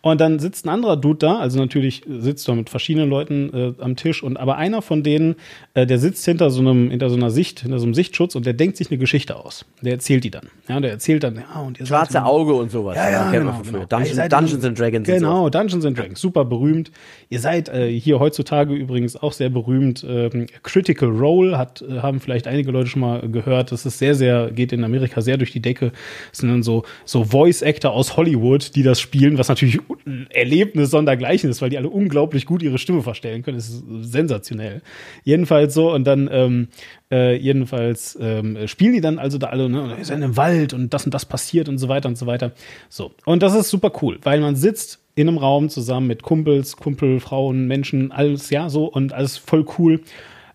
Und 0.01 0.21
dann 0.21 0.39
sitzt 0.39 0.65
ein 0.65 0.69
anderer 0.69 0.95
Dude 0.95 1.19
da, 1.19 1.39
also 1.39 1.59
natürlich 1.59 2.03
sitzt 2.07 2.47
du 2.47 2.53
mit 2.55 2.69
verschiedenen 2.69 3.09
Leuten 3.09 3.53
äh, 3.53 3.83
am 3.83 3.97
Tisch 3.97 4.23
und 4.23 4.37
aber 4.37 4.55
einer 4.55 4.81
von 4.81 5.03
denen, 5.03 5.35
äh, 5.73 5.85
der 5.85 5.99
sitzt 5.99 6.23
hinter 6.23 6.49
so 6.49 6.61
einem, 6.61 6.89
hinter 6.89 7.09
so 7.09 7.17
einer 7.17 7.31
Sicht, 7.31 7.59
hinter 7.59 7.79
so 7.79 7.85
einem 7.85 7.93
Sichtschutz 7.93 8.33
und 8.35 8.45
der 8.45 8.53
denkt 8.53 8.77
sich 8.77 8.89
eine 8.89 8.97
Geschichte 8.97 9.35
aus. 9.35 9.65
Der 9.81 9.91
erzählt 9.93 10.23
die 10.23 10.31
dann. 10.31 10.47
Ja, 10.69 10.79
der 10.79 10.91
erzählt 10.91 11.23
dann, 11.23 11.35
ja, 11.35 11.59
und 11.59 11.79
ihr 11.81 11.85
seid 11.85 11.97
Schwarze 12.11 12.23
Auge 12.25 12.53
und 12.53 12.71
sowas. 12.71 12.95
ja, 12.95 13.09
ja, 13.11 13.31
kennt 13.31 13.45
genau, 13.45 13.61
genau. 13.61 13.85
Dungeons, 13.85 14.15
seid- 14.15 14.31
Dungeons 14.31 14.63
and 14.63 14.79
Dragons. 14.79 15.05
Genau, 15.07 15.49
Dungeons 15.49 15.85
and 15.85 15.97
Dragons, 15.97 16.21
super 16.21 16.45
berühmt. 16.45 16.91
Ihr 17.29 17.39
seid 17.41 17.67
äh, 17.67 17.89
hier 17.91 18.19
heutzutage 18.19 18.73
übrigens 18.73 19.17
auch 19.17 19.33
sehr 19.33 19.49
berühmt. 19.49 20.05
Ähm, 20.07 20.45
Critical 20.63 21.09
Role 21.09 21.57
hat, 21.57 21.81
äh, 21.81 21.99
haben 21.99 22.21
vielleicht 22.21 22.47
einige 22.47 22.71
Leute 22.71 22.87
schon 22.87 23.01
mal 23.01 23.27
gehört. 23.29 23.73
Das 23.73 23.85
ist 23.85 23.97
sehr, 23.99 24.15
sehr, 24.15 24.49
geht 24.51 24.71
in 24.71 24.85
Amerika 24.85 25.19
sehr 25.21 25.35
durch 25.35 25.51
die 25.51 25.61
Decke. 25.61 25.91
Das 26.29 26.39
sind 26.39 26.49
dann 26.49 26.63
so, 26.63 26.83
so 27.03 27.25
Voice 27.25 27.61
Actor 27.63 27.91
aus 27.91 28.15
Hollywood, 28.15 28.60
die 28.69 28.83
das 28.83 28.99
spielen, 28.99 29.37
was 29.37 29.49
natürlich 29.49 29.79
ein 30.05 30.27
Erlebnis 30.29 30.91
sondergleichen 30.91 31.49
ist, 31.49 31.61
weil 31.61 31.69
die 31.69 31.77
alle 31.77 31.89
unglaublich 31.89 32.45
gut 32.45 32.61
ihre 32.61 32.77
Stimme 32.77 33.01
verstellen 33.01 33.43
können. 33.43 33.57
Das 33.57 33.69
ist 33.69 33.83
sensationell. 34.01 34.81
Jedenfalls 35.23 35.73
so 35.73 35.93
und 35.93 36.05
dann, 36.05 36.29
ähm, 36.31 36.67
äh, 37.11 37.35
jedenfalls 37.35 38.17
ähm, 38.21 38.67
spielen 38.67 38.93
die 38.93 39.01
dann 39.01 39.19
also 39.19 39.37
da 39.37 39.47
alle, 39.47 39.69
ne, 39.69 39.81
und 39.81 39.97
ihr 39.97 40.05
seid 40.05 40.21
im 40.21 40.37
Wald 40.37 40.73
und 40.73 40.93
das 40.93 41.05
und 41.05 41.13
das 41.13 41.25
passiert 41.25 41.67
und 41.69 41.77
so 41.77 41.89
weiter 41.89 42.09
und 42.09 42.17
so 42.17 42.27
weiter. 42.27 42.51
So. 42.89 43.11
Und 43.25 43.43
das 43.43 43.55
ist 43.55 43.69
super 43.69 43.91
cool, 44.01 44.19
weil 44.23 44.39
man 44.39 44.55
sitzt 44.55 44.99
in 45.15 45.27
einem 45.27 45.37
Raum 45.37 45.69
zusammen 45.69 46.07
mit 46.07 46.23
Kumpels, 46.23 46.77
Kumpel, 46.77 47.19
Frauen, 47.19 47.67
Menschen, 47.67 48.11
alles, 48.11 48.49
ja, 48.49 48.69
so 48.69 48.85
und 48.85 49.13
alles 49.13 49.37
voll 49.37 49.65
cool. 49.77 50.01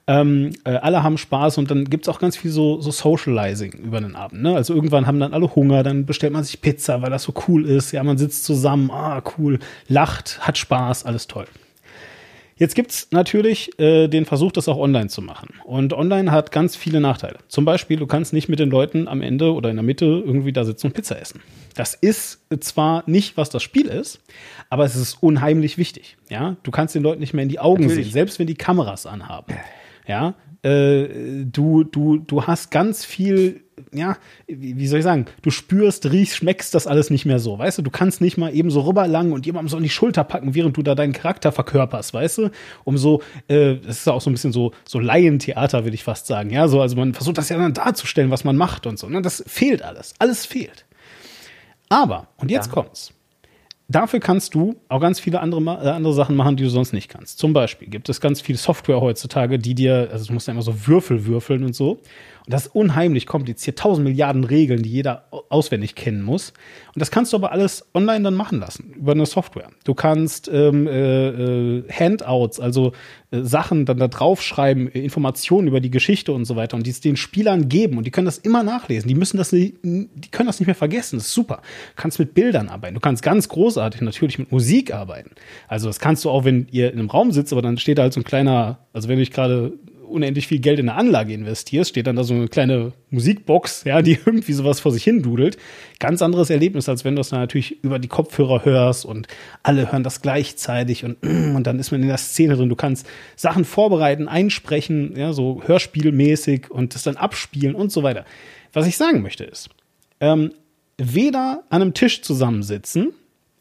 Ähm, 0.08 0.52
äh, 0.64 0.70
alle 0.70 1.02
haben 1.02 1.18
Spaß 1.18 1.58
und 1.58 1.70
dann 1.70 1.84
gibt's 1.86 2.08
auch 2.08 2.20
ganz 2.20 2.36
viel 2.36 2.52
so, 2.52 2.80
so 2.80 2.92
Socializing 2.92 3.72
über 3.72 4.00
den 4.00 4.14
Abend. 4.14 4.42
Ne? 4.42 4.54
Also 4.54 4.72
irgendwann 4.72 5.06
haben 5.06 5.18
dann 5.18 5.34
alle 5.34 5.54
Hunger, 5.56 5.82
dann 5.82 6.06
bestellt 6.06 6.32
man 6.32 6.44
sich 6.44 6.60
Pizza, 6.60 7.02
weil 7.02 7.10
das 7.10 7.24
so 7.24 7.34
cool 7.48 7.66
ist. 7.66 7.90
Ja, 7.92 8.04
man 8.04 8.16
sitzt 8.16 8.44
zusammen, 8.44 8.90
ah, 8.92 9.20
cool, 9.36 9.58
lacht, 9.88 10.38
hat 10.40 10.58
Spaß, 10.58 11.04
alles 11.04 11.26
toll. 11.26 11.46
Jetzt 12.58 12.74
gibt's 12.74 13.08
natürlich 13.10 13.78
äh, 13.78 14.08
den 14.08 14.24
Versuch, 14.24 14.50
das 14.50 14.66
auch 14.66 14.78
online 14.78 15.08
zu 15.08 15.20
machen. 15.20 15.50
Und 15.64 15.92
online 15.92 16.30
hat 16.32 16.52
ganz 16.52 16.74
viele 16.74 17.00
Nachteile. 17.00 17.36
Zum 17.48 17.66
Beispiel, 17.66 17.98
du 17.98 18.06
kannst 18.06 18.32
nicht 18.32 18.48
mit 18.48 18.58
den 18.58 18.70
Leuten 18.70 19.08
am 19.08 19.20
Ende 19.20 19.52
oder 19.52 19.68
in 19.68 19.76
der 19.76 19.82
Mitte 19.82 20.06
irgendwie 20.06 20.52
da 20.52 20.64
sitzen 20.64 20.86
und 20.86 20.94
Pizza 20.94 21.20
essen. 21.20 21.42
Das 21.74 21.92
ist 21.92 22.40
zwar 22.60 23.02
nicht, 23.06 23.36
was 23.36 23.50
das 23.50 23.62
Spiel 23.62 23.88
ist, 23.88 24.20
aber 24.70 24.84
es 24.84 24.96
ist 24.96 25.22
unheimlich 25.22 25.76
wichtig. 25.76 26.16
Ja, 26.30 26.56
du 26.62 26.70
kannst 26.70 26.94
den 26.94 27.02
Leuten 27.02 27.20
nicht 27.20 27.34
mehr 27.34 27.42
in 27.42 27.50
die 27.50 27.58
Augen 27.58 27.82
Natürlich. 27.82 28.06
sehen, 28.06 28.12
selbst 28.12 28.38
wenn 28.38 28.46
die 28.46 28.54
Kameras 28.54 29.04
anhaben. 29.04 29.52
Ja, 30.06 30.34
äh, 30.62 31.44
du, 31.44 31.84
du, 31.84 32.18
du 32.18 32.46
hast 32.46 32.70
ganz 32.70 33.04
viel, 33.04 33.62
ja, 33.92 34.16
wie, 34.46 34.86
soll 34.86 34.98
ich 35.00 35.04
sagen, 35.04 35.26
du 35.42 35.50
spürst, 35.50 36.10
riechst, 36.10 36.36
schmeckst 36.36 36.74
das 36.74 36.86
alles 36.86 37.10
nicht 37.10 37.26
mehr 37.26 37.38
so, 37.38 37.58
weißt 37.58 37.78
du? 37.78 37.82
Du 37.82 37.90
kannst 37.90 38.20
nicht 38.20 38.36
mal 38.38 38.54
eben 38.54 38.70
so 38.70 38.80
rüberlangen 38.80 39.32
und 39.32 39.46
jemandem 39.46 39.68
so 39.68 39.76
in 39.76 39.82
die 39.82 39.90
Schulter 39.90 40.24
packen, 40.24 40.54
während 40.54 40.76
du 40.76 40.82
da 40.82 40.94
deinen 40.94 41.12
Charakter 41.12 41.52
verkörperst, 41.52 42.14
weißt 42.14 42.38
du? 42.38 42.50
Um 42.84 42.98
so, 42.98 43.22
äh, 43.48 43.76
das 43.76 43.98
ist 43.98 44.08
auch 44.08 44.20
so 44.20 44.30
ein 44.30 44.32
bisschen 44.32 44.52
so, 44.52 44.72
so 44.86 44.98
Laientheater, 44.98 45.84
würde 45.84 45.94
ich 45.94 46.04
fast 46.04 46.26
sagen, 46.26 46.50
ja, 46.50 46.68
so, 46.68 46.80
also 46.80 46.96
man 46.96 47.14
versucht 47.14 47.38
das 47.38 47.48
ja 47.48 47.58
dann 47.58 47.74
darzustellen, 47.74 48.30
was 48.30 48.44
man 48.44 48.56
macht 48.56 48.86
und 48.86 48.98
so, 48.98 49.08
ne? 49.08 49.22
Das 49.22 49.44
fehlt 49.46 49.82
alles, 49.82 50.14
alles 50.18 50.46
fehlt. 50.46 50.84
Aber, 51.88 52.28
und 52.38 52.50
jetzt 52.50 52.66
Ja. 52.66 52.72
kommt's. 52.72 53.12
Dafür 53.88 54.18
kannst 54.18 54.54
du 54.54 54.74
auch 54.88 55.00
ganz 55.00 55.20
viele 55.20 55.40
andere, 55.40 55.62
äh, 55.62 55.90
andere 55.90 56.12
Sachen 56.12 56.34
machen, 56.34 56.56
die 56.56 56.64
du 56.64 56.70
sonst 56.70 56.92
nicht 56.92 57.08
kannst. 57.08 57.38
Zum 57.38 57.52
Beispiel 57.52 57.88
gibt 57.88 58.08
es 58.08 58.20
ganz 58.20 58.40
viel 58.40 58.56
Software 58.56 59.00
heutzutage, 59.00 59.60
die 59.60 59.74
dir, 59.74 60.08
also 60.10 60.26
du 60.26 60.32
musst 60.32 60.48
ja 60.48 60.52
immer 60.52 60.62
so 60.62 60.86
Würfel 60.86 61.26
würfeln 61.26 61.62
und 61.62 61.74
so. 61.74 62.00
Und 62.46 62.52
das 62.52 62.66
ist 62.66 62.74
unheimlich 62.76 63.26
kompliziert. 63.26 63.76
Tausend 63.76 64.04
Milliarden 64.04 64.44
Regeln, 64.44 64.82
die 64.82 64.88
jeder 64.88 65.24
au- 65.32 65.42
auswendig 65.48 65.96
kennen 65.96 66.22
muss. 66.22 66.50
Und 66.94 67.00
das 67.00 67.10
kannst 67.10 67.32
du 67.32 67.36
aber 67.36 67.50
alles 67.50 67.84
online 67.92 68.22
dann 68.22 68.34
machen 68.34 68.60
lassen, 68.60 68.92
über 68.96 69.12
eine 69.12 69.26
Software. 69.26 69.68
Du 69.84 69.94
kannst 69.94 70.48
ähm, 70.52 70.86
äh, 70.86 71.28
äh, 71.28 71.84
Handouts, 71.90 72.60
also 72.60 72.92
äh, 73.32 73.42
Sachen 73.42 73.84
dann 73.84 73.98
da 73.98 74.06
draufschreiben, 74.06 74.94
äh, 74.94 75.00
Informationen 75.00 75.66
über 75.66 75.80
die 75.80 75.90
Geschichte 75.90 76.32
und 76.32 76.44
so 76.44 76.54
weiter 76.54 76.76
und 76.76 76.86
die 76.86 76.90
es 76.90 77.00
den 77.00 77.16
Spielern 77.16 77.68
geben. 77.68 77.98
Und 77.98 78.04
die 78.04 78.12
können 78.12 78.26
das 78.26 78.38
immer 78.38 78.62
nachlesen. 78.62 79.08
Die 79.08 79.16
müssen 79.16 79.38
das, 79.38 79.50
die 79.50 79.74
können 80.30 80.46
das 80.46 80.60
nicht 80.60 80.66
mehr 80.66 80.76
vergessen. 80.76 81.16
Das 81.16 81.26
ist 81.26 81.34
super. 81.34 81.56
Du 81.96 82.00
kannst 82.00 82.20
mit 82.20 82.32
Bildern 82.32 82.68
arbeiten. 82.68 82.94
Du 82.94 83.00
kannst 83.00 83.24
ganz 83.24 83.48
großartig 83.48 84.02
natürlich 84.02 84.38
mit 84.38 84.52
Musik 84.52 84.94
arbeiten. 84.94 85.32
Also 85.66 85.88
das 85.88 85.98
kannst 85.98 86.24
du 86.24 86.30
auch, 86.30 86.44
wenn 86.44 86.68
ihr 86.70 86.92
in 86.92 87.00
einem 87.00 87.10
Raum 87.10 87.32
sitzt, 87.32 87.52
aber 87.52 87.62
dann 87.62 87.76
steht 87.76 87.98
da 87.98 88.02
halt 88.02 88.12
so 88.12 88.20
ein 88.20 88.24
kleiner, 88.24 88.78
also 88.92 89.08
wenn 89.08 89.16
du 89.16 89.22
dich 89.22 89.32
gerade 89.32 89.72
unendlich 90.08 90.46
viel 90.46 90.58
Geld 90.58 90.78
in 90.78 90.88
eine 90.88 90.98
Anlage 90.98 91.32
investierst, 91.32 91.90
steht 91.90 92.06
dann 92.06 92.16
da 92.16 92.24
so 92.24 92.34
eine 92.34 92.48
kleine 92.48 92.92
Musikbox, 93.10 93.84
ja, 93.84 94.02
die 94.02 94.18
irgendwie 94.26 94.52
sowas 94.52 94.80
vor 94.80 94.92
sich 94.92 95.04
hin 95.04 95.22
dudelt. 95.22 95.56
Ganz 95.98 96.22
anderes 96.22 96.50
Erlebnis, 96.50 96.88
als 96.88 97.04
wenn 97.04 97.14
du 97.16 97.20
es 97.20 97.30
dann 97.30 97.40
natürlich 97.40 97.82
über 97.82 97.98
die 97.98 98.08
Kopfhörer 98.08 98.64
hörst 98.64 99.04
und 99.04 99.28
alle 99.62 99.90
hören 99.92 100.02
das 100.02 100.22
gleichzeitig 100.22 101.04
und, 101.04 101.22
und 101.22 101.64
dann 101.64 101.78
ist 101.78 101.90
man 101.90 102.02
in 102.02 102.08
der 102.08 102.18
Szene 102.18 102.56
drin. 102.56 102.68
Du 102.68 102.76
kannst 102.76 103.06
Sachen 103.36 103.64
vorbereiten, 103.64 104.28
einsprechen, 104.28 105.14
ja, 105.16 105.32
so 105.32 105.62
hörspielmäßig 105.64 106.70
und 106.70 106.94
das 106.94 107.02
dann 107.02 107.16
abspielen 107.16 107.74
und 107.74 107.92
so 107.92 108.02
weiter. 108.02 108.24
Was 108.72 108.86
ich 108.86 108.96
sagen 108.96 109.22
möchte 109.22 109.44
ist, 109.44 109.70
ähm, 110.20 110.52
weder 110.98 111.64
an 111.70 111.82
einem 111.82 111.94
Tisch 111.94 112.22
zusammensitzen 112.22 113.12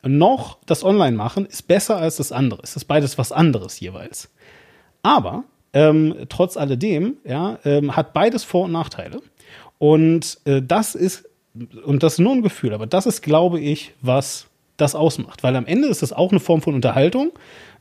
noch 0.08 0.60
das 0.66 0.84
Online 0.84 1.16
machen 1.16 1.46
ist 1.46 1.64
besser 1.64 1.98
als 1.98 2.18
das 2.18 2.32
andere. 2.32 2.62
Es 2.64 2.76
ist 2.76 2.86
beides 2.86 3.18
was 3.18 3.32
anderes 3.32 3.80
jeweils. 3.80 4.30
Aber 5.02 5.44
ähm, 5.76 6.16
trotz 6.30 6.58
alledem, 6.58 7.18
ja, 7.26 7.60
ähm, 7.66 7.96
hat 7.96 8.14
beides 8.14 8.44
Vor- 8.44 8.66
und 8.66 8.72
Nachteile. 8.72 9.20
Und 9.78 10.40
äh, 10.46 10.62
das 10.64 10.96
ist, 10.96 11.30
und 11.84 12.02
das 12.02 12.14
ist 12.14 12.20
nur 12.20 12.32
ein 12.32 12.42
Gefühl, 12.42 12.74
aber 12.74 12.88
das 12.88 13.06
ist, 13.06 13.22
glaube 13.22 13.60
ich, 13.60 13.92
was 14.02 14.48
das 14.78 14.96
ausmacht. 14.96 15.44
Weil 15.44 15.56
am 15.56 15.66
Ende 15.66 15.90
ist 15.90 16.02
es 16.02 16.14
auch 16.14 16.32
eine 16.32 16.40
Form 16.40 16.62
von 16.62 16.74
Unterhaltung. 16.74 17.32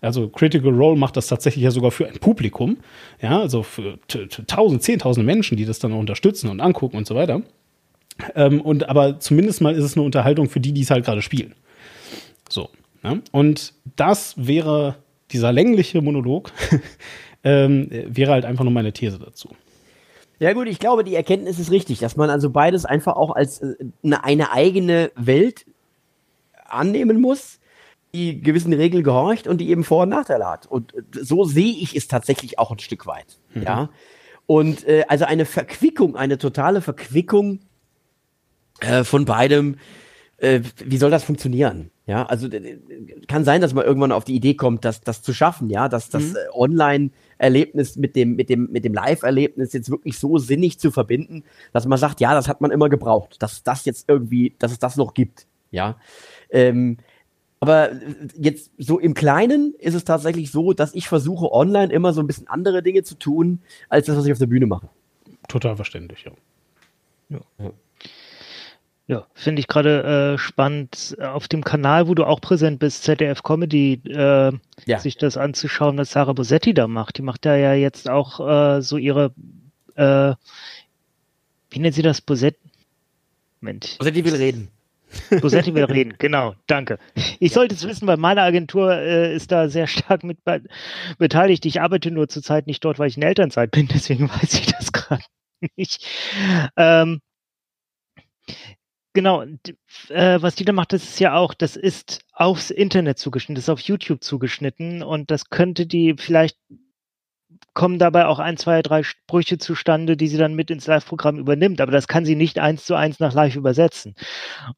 Also 0.00 0.28
Critical 0.28 0.72
Role 0.72 0.96
macht 0.96 1.16
das 1.16 1.28
tatsächlich 1.28 1.64
ja 1.64 1.70
sogar 1.70 1.92
für 1.92 2.06
ein 2.06 2.18
Publikum. 2.18 2.78
Ja, 3.22 3.40
also 3.40 3.62
für 3.62 3.98
tausend, 4.46 4.82
zehntausend 4.82 5.24
Menschen, 5.24 5.56
die 5.56 5.64
das 5.64 5.78
dann 5.78 5.92
unterstützen 5.92 6.50
und 6.50 6.60
angucken 6.60 6.96
und 6.96 7.06
so 7.06 7.14
weiter. 7.14 7.42
Ähm, 8.34 8.60
und 8.60 8.88
aber 8.88 9.20
zumindest 9.20 9.60
mal 9.60 9.74
ist 9.74 9.84
es 9.84 9.96
eine 9.96 10.04
Unterhaltung 10.04 10.48
für 10.48 10.60
die, 10.60 10.72
die 10.72 10.82
es 10.82 10.90
halt 10.90 11.04
gerade 11.04 11.22
spielen. 11.22 11.54
So. 12.48 12.70
Ja? 13.02 13.18
Und 13.32 13.72
das 13.96 14.34
wäre 14.36 14.96
dieser 15.30 15.52
längliche 15.52 16.00
Monolog, 16.02 16.52
ähm, 17.44 17.88
wäre 17.90 18.32
halt 18.32 18.44
einfach 18.44 18.64
nur 18.64 18.72
meine 18.72 18.92
These 18.92 19.18
dazu. 19.18 19.50
Ja 20.40 20.52
gut, 20.52 20.66
ich 20.66 20.78
glaube, 20.78 21.04
die 21.04 21.14
Erkenntnis 21.14 21.58
ist 21.58 21.70
richtig, 21.70 22.00
dass 22.00 22.16
man 22.16 22.28
also 22.28 22.50
beides 22.50 22.84
einfach 22.84 23.14
auch 23.14 23.30
als 23.30 23.60
äh, 23.60 23.74
eine, 24.02 24.24
eine 24.24 24.52
eigene 24.52 25.12
Welt 25.14 25.66
annehmen 26.64 27.20
muss, 27.20 27.60
die 28.12 28.40
gewissen 28.40 28.72
Regeln 28.72 29.04
gehorcht 29.04 29.46
und 29.46 29.58
die 29.58 29.70
eben 29.70 29.84
Vor- 29.84 30.02
und 30.02 30.08
Nachteile 30.08 30.46
hat. 30.46 30.66
Und 30.66 30.94
äh, 30.94 31.02
so 31.12 31.44
sehe 31.44 31.72
ich 31.72 31.94
es 31.94 32.08
tatsächlich 32.08 32.58
auch 32.58 32.72
ein 32.72 32.78
Stück 32.78 33.06
weit. 33.06 33.38
Ja. 33.54 33.90
Und 34.46 34.86
äh, 34.86 35.04
also 35.08 35.24
eine 35.24 35.44
Verquickung, 35.44 36.16
eine 36.16 36.38
totale 36.38 36.80
Verquickung 36.80 37.60
äh, 38.80 39.04
von 39.04 39.24
beidem, 39.24 39.76
äh, 40.38 40.60
wie 40.84 40.96
soll 40.96 41.10
das 41.10 41.24
funktionieren? 41.24 41.90
Ja, 42.06 42.26
also 42.26 42.48
kann 43.28 43.44
sein, 43.44 43.60
dass 43.60 43.72
man 43.72 43.84
irgendwann 43.84 44.12
auf 44.12 44.24
die 44.24 44.34
Idee 44.34 44.54
kommt, 44.54 44.84
das, 44.84 45.00
das 45.00 45.22
zu 45.22 45.32
schaffen, 45.32 45.70
ja, 45.70 45.88
dass 45.88 46.10
das 46.10 46.34
äh, 46.34 46.38
Online-Erlebnis 46.52 47.96
mit 47.96 48.14
dem, 48.14 48.36
mit 48.36 48.50
dem, 48.50 48.70
mit 48.70 48.84
dem 48.84 48.92
Live-Erlebnis 48.92 49.72
jetzt 49.72 49.90
wirklich 49.90 50.18
so 50.18 50.36
sinnig 50.38 50.78
zu 50.78 50.90
verbinden, 50.90 51.44
dass 51.72 51.86
man 51.86 51.98
sagt, 51.98 52.20
ja, 52.20 52.34
das 52.34 52.46
hat 52.46 52.60
man 52.60 52.70
immer 52.70 52.90
gebraucht, 52.90 53.36
dass 53.42 53.62
das 53.62 53.86
jetzt 53.86 54.08
irgendwie, 54.08 54.54
dass 54.58 54.72
es 54.72 54.78
das 54.78 54.96
noch 54.96 55.14
gibt, 55.14 55.46
ja. 55.70 55.96
Ähm, 56.50 56.98
aber 57.60 57.92
äh, 57.92 57.96
jetzt 58.36 58.70
so 58.76 58.98
im 58.98 59.14
Kleinen 59.14 59.74
ist 59.78 59.94
es 59.94 60.04
tatsächlich 60.04 60.50
so, 60.50 60.74
dass 60.74 60.94
ich 60.94 61.08
versuche, 61.08 61.50
online 61.52 61.90
immer 61.90 62.12
so 62.12 62.20
ein 62.20 62.26
bisschen 62.26 62.48
andere 62.48 62.82
Dinge 62.82 63.02
zu 63.02 63.14
tun, 63.14 63.62
als 63.88 64.06
das, 64.06 64.16
was 64.18 64.26
ich 64.26 64.32
auf 64.32 64.38
der 64.38 64.46
Bühne 64.46 64.66
mache. 64.66 64.90
Total 65.48 65.74
verständlich, 65.76 66.24
ja. 66.24 66.32
Ja, 67.30 67.72
finde 69.34 69.60
ich 69.60 69.66
gerade 69.68 70.34
äh, 70.34 70.38
spannend, 70.38 71.14
äh, 71.18 71.24
auf 71.26 71.46
dem 71.48 71.62
Kanal, 71.62 72.08
wo 72.08 72.14
du 72.14 72.24
auch 72.24 72.40
präsent 72.40 72.78
bist, 72.78 73.04
ZDF 73.04 73.42
Comedy, 73.42 74.00
äh, 74.06 74.52
Ja. 74.86 74.98
sich 74.98 75.18
das 75.18 75.36
anzuschauen, 75.36 75.98
was 75.98 76.10
Sarah 76.12 76.32
Bosetti 76.32 76.72
da 76.72 76.88
macht. 76.88 77.18
Die 77.18 77.22
macht 77.22 77.44
da 77.44 77.54
ja 77.56 77.74
jetzt 77.74 78.08
auch 78.08 78.40
äh, 78.40 78.80
so 78.80 78.96
ihre, 78.96 79.34
äh, 79.96 80.34
wie 81.70 81.78
nennt 81.78 81.94
sie 81.94 82.02
das, 82.02 82.20
Bosetti? 82.22 82.58
Moment, 83.60 83.98
die 84.02 84.24
will 84.24 84.34
reden. 84.34 84.68
Bosetti 85.40 85.74
will 85.74 85.84
reden, 85.84 86.14
genau, 86.18 86.54
danke. 86.66 86.98
Ich 87.38 87.52
sollte 87.52 87.74
es 87.74 87.86
wissen, 87.86 88.06
weil 88.08 88.16
meine 88.16 88.42
Agentur 88.42 88.92
äh, 88.94 89.34
ist 89.34 89.52
da 89.52 89.68
sehr 89.68 89.86
stark 89.86 90.24
mit 90.24 90.42
be 90.44 90.62
beteiligt. 91.18 91.64
Ich 91.66 91.80
arbeite 91.80 92.10
nur 92.10 92.28
zurzeit 92.28 92.66
nicht 92.66 92.84
dort, 92.84 92.98
weil 92.98 93.08
ich 93.08 93.16
in 93.16 93.22
Elternzeit 93.22 93.70
bin, 93.70 93.86
deswegen 93.92 94.28
weiß 94.30 94.54
ich 94.54 94.66
das 94.66 94.92
gerade 94.92 95.24
nicht. 95.76 96.04
Ähm, 96.76 97.20
Genau, 99.14 99.44
äh, 100.08 100.42
was 100.42 100.56
die 100.56 100.64
da 100.64 100.72
macht, 100.72 100.92
das 100.92 101.04
ist 101.04 101.20
ja 101.20 101.36
auch, 101.36 101.54
das 101.54 101.76
ist 101.76 102.24
aufs 102.32 102.70
Internet 102.70 103.18
zugeschnitten, 103.18 103.54
das 103.54 103.64
ist 103.64 103.70
auf 103.70 103.80
YouTube 103.80 104.24
zugeschnitten 104.24 105.04
und 105.04 105.30
das 105.30 105.50
könnte 105.50 105.86
die 105.86 106.16
vielleicht 106.18 106.58
kommen 107.74 107.98
dabei 107.98 108.26
auch 108.26 108.40
ein, 108.40 108.56
zwei, 108.56 108.82
drei 108.82 109.02
Sprüche 109.02 109.58
zustande, 109.58 110.16
die 110.16 110.28
sie 110.28 110.36
dann 110.36 110.54
mit 110.54 110.70
ins 110.70 110.86
Live-Programm 110.86 111.38
übernimmt, 111.38 111.80
aber 111.80 111.92
das 111.92 112.08
kann 112.08 112.24
sie 112.24 112.36
nicht 112.36 112.58
eins 112.58 112.84
zu 112.84 112.94
eins 112.94 113.20
nach 113.20 113.34
live 113.34 113.56
übersetzen. 113.56 114.14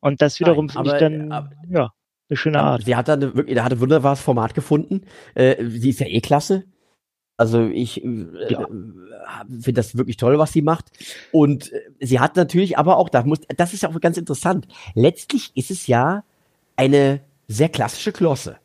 Und 0.00 0.22
das 0.22 0.38
wiederum 0.40 0.68
finde 0.68 0.92
ich 0.92 0.98
dann, 0.98 1.32
aber, 1.32 1.50
ja, 1.68 1.92
eine 2.28 2.36
schöne 2.36 2.60
Art. 2.60 2.84
Sie 2.84 2.96
hat 2.96 3.08
dann 3.08 3.20
wirklich, 3.20 3.54
da 3.54 3.64
hat 3.64 3.72
ein 3.72 3.80
wunderbares 3.80 4.20
Format 4.20 4.54
gefunden. 4.54 5.02
Äh, 5.34 5.64
sie 5.66 5.90
ist 5.90 6.00
ja 6.00 6.06
eh 6.06 6.20
klasse. 6.20 6.64
Also 7.36 7.66
ich 7.66 8.02
äh, 8.02 8.26
ja. 8.48 8.66
finde 8.66 9.74
das 9.74 9.96
wirklich 9.96 10.16
toll, 10.16 10.38
was 10.38 10.52
sie 10.52 10.62
macht. 10.62 10.86
Und 11.32 11.72
äh, 11.72 11.80
sie 12.00 12.20
hat 12.20 12.36
natürlich 12.36 12.78
aber 12.78 12.96
auch, 12.96 13.08
da 13.08 13.22
muss, 13.24 13.40
das 13.56 13.74
ist 13.74 13.82
ja 13.82 13.90
auch 13.90 14.00
ganz 14.00 14.16
interessant. 14.16 14.66
Letztlich 14.94 15.52
ist 15.54 15.70
es 15.70 15.86
ja 15.86 16.24
eine 16.76 17.20
sehr 17.48 17.68
klassische 17.68 18.12
Glosse. 18.12 18.56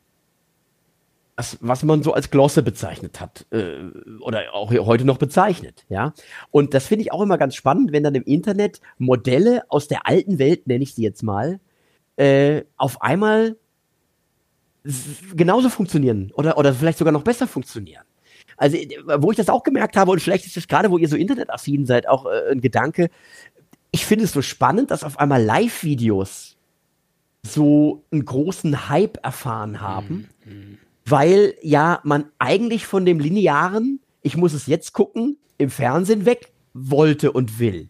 Was, 1.36 1.56
was 1.60 1.82
man 1.82 2.02
so 2.02 2.12
als 2.12 2.30
Glosse 2.30 2.62
bezeichnet 2.62 3.20
hat 3.20 3.46
äh, 3.50 3.84
oder 4.20 4.52
auch 4.52 4.70
heute 4.70 5.06
noch 5.06 5.16
bezeichnet, 5.16 5.86
ja. 5.88 6.12
Und 6.50 6.74
das 6.74 6.86
finde 6.86 7.04
ich 7.04 7.12
auch 7.12 7.22
immer 7.22 7.38
ganz 7.38 7.54
spannend, 7.54 7.90
wenn 7.90 8.02
dann 8.02 8.14
im 8.14 8.22
Internet 8.24 8.82
Modelle 8.98 9.62
aus 9.70 9.88
der 9.88 10.06
alten 10.06 10.38
Welt, 10.38 10.66
nenne 10.66 10.84
ich 10.84 10.94
sie 10.94 11.02
jetzt 11.02 11.22
mal, 11.22 11.58
äh, 12.16 12.62
auf 12.76 13.00
einmal 13.00 13.56
genauso 15.34 15.70
funktionieren 15.70 16.32
oder, 16.34 16.58
oder 16.58 16.74
vielleicht 16.74 16.98
sogar 16.98 17.12
noch 17.12 17.22
besser 17.22 17.46
funktionieren. 17.46 18.04
Also, 18.62 18.76
äh, 18.76 18.88
wo 19.18 19.32
ich 19.32 19.36
das 19.36 19.48
auch 19.48 19.64
gemerkt 19.64 19.96
habe, 19.96 20.12
und 20.12 20.22
vielleicht 20.22 20.46
ist 20.46 20.56
das 20.56 20.68
gerade, 20.68 20.92
wo 20.92 20.96
ihr 20.96 21.08
so 21.08 21.16
internetaffin 21.16 21.84
seid, 21.84 22.08
auch 22.08 22.26
äh, 22.26 22.52
ein 22.52 22.60
Gedanke. 22.60 23.10
Ich 23.90 24.06
finde 24.06 24.24
es 24.24 24.30
so 24.30 24.40
spannend, 24.40 24.92
dass 24.92 25.02
auf 25.02 25.18
einmal 25.18 25.42
Live-Videos 25.42 26.56
so 27.44 28.04
einen 28.12 28.24
großen 28.24 28.88
Hype 28.88 29.18
erfahren 29.24 29.80
haben, 29.80 30.28
mhm. 30.44 30.78
weil 31.04 31.54
ja 31.60 31.98
man 32.04 32.26
eigentlich 32.38 32.86
von 32.86 33.04
dem 33.04 33.18
linearen, 33.18 33.98
ich 34.22 34.36
muss 34.36 34.52
es 34.52 34.68
jetzt 34.68 34.92
gucken, 34.92 35.38
im 35.58 35.68
Fernsehen 35.68 36.24
weg 36.24 36.52
wollte 36.72 37.32
und 37.32 37.58
will. 37.58 37.88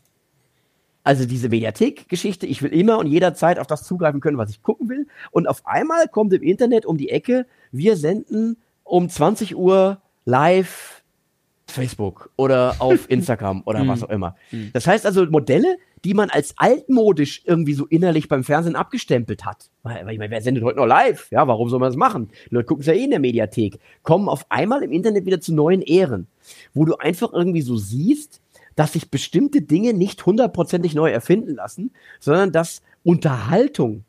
Also 1.05 1.27
diese 1.27 1.51
Mediathek-Geschichte, 1.51 2.47
ich 2.47 2.63
will 2.63 2.73
immer 2.73 2.99
und 2.99 3.09
jederzeit 3.09 3.59
auf 3.59 3.67
das 3.67 3.83
zugreifen 3.83 4.23
können, 4.23 4.39
was 4.39 4.49
ich 4.49 4.63
gucken 4.63 4.89
will. 4.89 5.07
Und 5.33 5.49
auf 5.49 5.67
einmal 5.67 6.09
kommt 6.09 6.33
im 6.33 6.43
Internet 6.43 6.87
um 6.87 6.97
die 6.97 7.11
Ecke, 7.11 7.45
wir 7.73 7.99
senden 7.99 8.57
um 8.85 9.11
20 9.11 9.55
Uhr 9.55 10.01
live 10.25 11.03
Facebook 11.67 12.31
oder 12.37 12.77
auf 12.79 13.07
Instagram 13.11 13.63
oder 13.65 13.87
was 13.87 14.01
hm. 14.01 14.07
auch 14.07 14.11
immer. 14.11 14.37
Hm. 14.51 14.71
Das 14.73 14.87
heißt 14.87 15.07
also 15.07 15.25
Modelle, 15.27 15.79
die 16.05 16.15
man 16.15 16.31
als 16.31 16.55
altmodisch 16.57 17.43
irgendwie 17.45 17.75
so 17.75 17.87
innerlich 17.87 18.29
beim 18.29 18.45
Fernsehen 18.45 18.77
abgestempelt 18.77 19.45
hat. 19.45 19.71
Weil, 19.83 19.99
ich 20.11 20.19
meine, 20.19 20.31
wer 20.31 20.43
sendet 20.43 20.65
heute 20.65 20.79
noch 20.79 20.87
live? 20.87 21.29
Ja, 21.31 21.47
warum 21.47 21.69
soll 21.69 21.79
man 21.79 21.89
das 21.89 21.97
machen? 21.97 22.31
Die 22.51 22.55
Leute 22.55 22.67
gucken 22.67 22.81
es 22.81 22.87
ja 22.87 22.95
eh 22.95 23.05
in 23.05 23.11
der 23.11 23.21
Mediathek. 23.21 23.79
Kommen 24.03 24.29
auf 24.29 24.45
einmal 24.49 24.83
im 24.83 24.93
Internet 24.93 25.27
wieder 25.27 25.41
zu 25.41 25.55
neuen 25.55 25.81
Ehren, 25.81 26.27
wo 26.75 26.85
du 26.85 26.97
einfach 26.97 27.33
irgendwie 27.33 27.63
so 27.63 27.77
siehst, 27.77 28.41
dass 28.75 28.95
sich 28.95 29.11
bestimmte 29.11 29.63
Dinge 29.63 29.93
nicht 29.93 30.25
hundertprozentig 30.25 30.95
neu 30.95 31.11
erfinden 31.11 31.55
lassen, 31.55 31.93
sondern 32.19 32.53
dass 32.53 32.83
Unterhaltung 33.05 34.05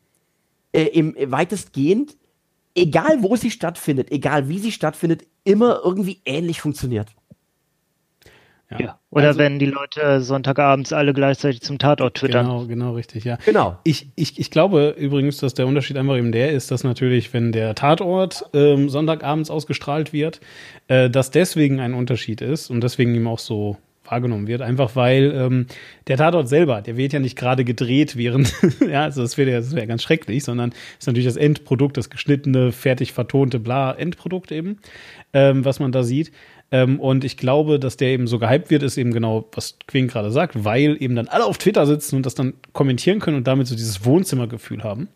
äh, 0.72 0.84
im 0.86 1.14
weitestgehend, 1.30 2.16
egal 2.74 3.22
wo 3.22 3.36
sie 3.36 3.50
stattfindet, 3.50 4.10
egal 4.10 4.48
wie 4.48 4.58
sie 4.58 4.72
stattfindet, 4.72 5.26
immer 5.44 5.80
irgendwie 5.84 6.20
ähnlich 6.24 6.60
funktioniert. 6.60 7.08
Ja. 8.70 8.80
ja. 8.80 8.98
Oder 9.10 9.28
also, 9.28 9.38
wenn 9.38 9.58
die 9.58 9.66
Leute 9.66 10.20
Sonntagabends 10.20 10.92
alle 10.92 11.12
gleichzeitig 11.12 11.60
zum 11.60 11.78
Tatort 11.78 12.16
twittern. 12.16 12.46
Genau, 12.46 12.66
genau, 12.66 12.92
richtig, 12.94 13.24
ja. 13.24 13.38
Genau. 13.44 13.78
Ich, 13.84 14.08
ich, 14.16 14.38
ich 14.38 14.50
glaube 14.50 14.94
übrigens, 14.98 15.36
dass 15.38 15.54
der 15.54 15.66
Unterschied 15.66 15.96
einfach 15.96 16.16
eben 16.16 16.32
der 16.32 16.52
ist, 16.52 16.70
dass 16.70 16.82
natürlich, 16.82 17.32
wenn 17.32 17.52
der 17.52 17.74
Tatort 17.74 18.44
ähm, 18.54 18.88
Sonntagabends 18.88 19.50
ausgestrahlt 19.50 20.12
wird, 20.12 20.40
äh, 20.88 21.10
dass 21.10 21.30
deswegen 21.30 21.80
ein 21.80 21.94
Unterschied 21.94 22.40
ist 22.40 22.70
und 22.70 22.82
deswegen 22.82 23.14
ihm 23.14 23.26
auch 23.26 23.38
so 23.38 23.76
wahrgenommen 24.04 24.46
wird, 24.46 24.62
einfach 24.62 24.96
weil 24.96 25.32
ähm, 25.34 25.66
der 26.06 26.16
Tatort 26.16 26.48
selber, 26.48 26.82
der 26.82 26.96
wird 26.96 27.12
ja 27.12 27.20
nicht 27.20 27.36
gerade 27.36 27.64
gedreht 27.64 28.16
während, 28.16 28.52
ja, 28.88 29.04
also 29.04 29.22
das 29.22 29.38
wäre 29.38 29.50
ja, 29.50 29.56
das 29.58 29.74
wäre 29.74 29.86
ganz 29.86 30.02
schrecklich, 30.02 30.44
sondern 30.44 30.72
ist 30.98 31.06
natürlich 31.06 31.26
das 31.26 31.36
Endprodukt, 31.36 31.96
das 31.96 32.10
geschnittene, 32.10 32.72
fertig 32.72 33.12
vertonte, 33.12 33.58
bla, 33.58 33.92
Endprodukt 33.92 34.52
eben, 34.52 34.78
ähm, 35.32 35.64
was 35.64 35.80
man 35.80 35.92
da 35.92 36.02
sieht. 36.02 36.32
Ähm, 36.70 36.98
und 36.98 37.24
ich 37.24 37.36
glaube, 37.36 37.78
dass 37.78 37.96
der 37.96 38.08
eben 38.08 38.26
so 38.26 38.38
gehypt 38.38 38.70
wird, 38.70 38.82
ist 38.82 38.96
eben 38.96 39.12
genau, 39.12 39.48
was 39.52 39.78
Queen 39.86 40.08
gerade 40.08 40.30
sagt, 40.30 40.64
weil 40.64 40.96
eben 41.00 41.14
dann 41.14 41.28
alle 41.28 41.44
auf 41.44 41.58
Twitter 41.58 41.86
sitzen 41.86 42.16
und 42.16 42.26
das 42.26 42.34
dann 42.34 42.54
kommentieren 42.72 43.20
können 43.20 43.36
und 43.36 43.46
damit 43.46 43.66
so 43.66 43.76
dieses 43.76 44.04
Wohnzimmergefühl 44.04 44.82
haben. 44.82 45.08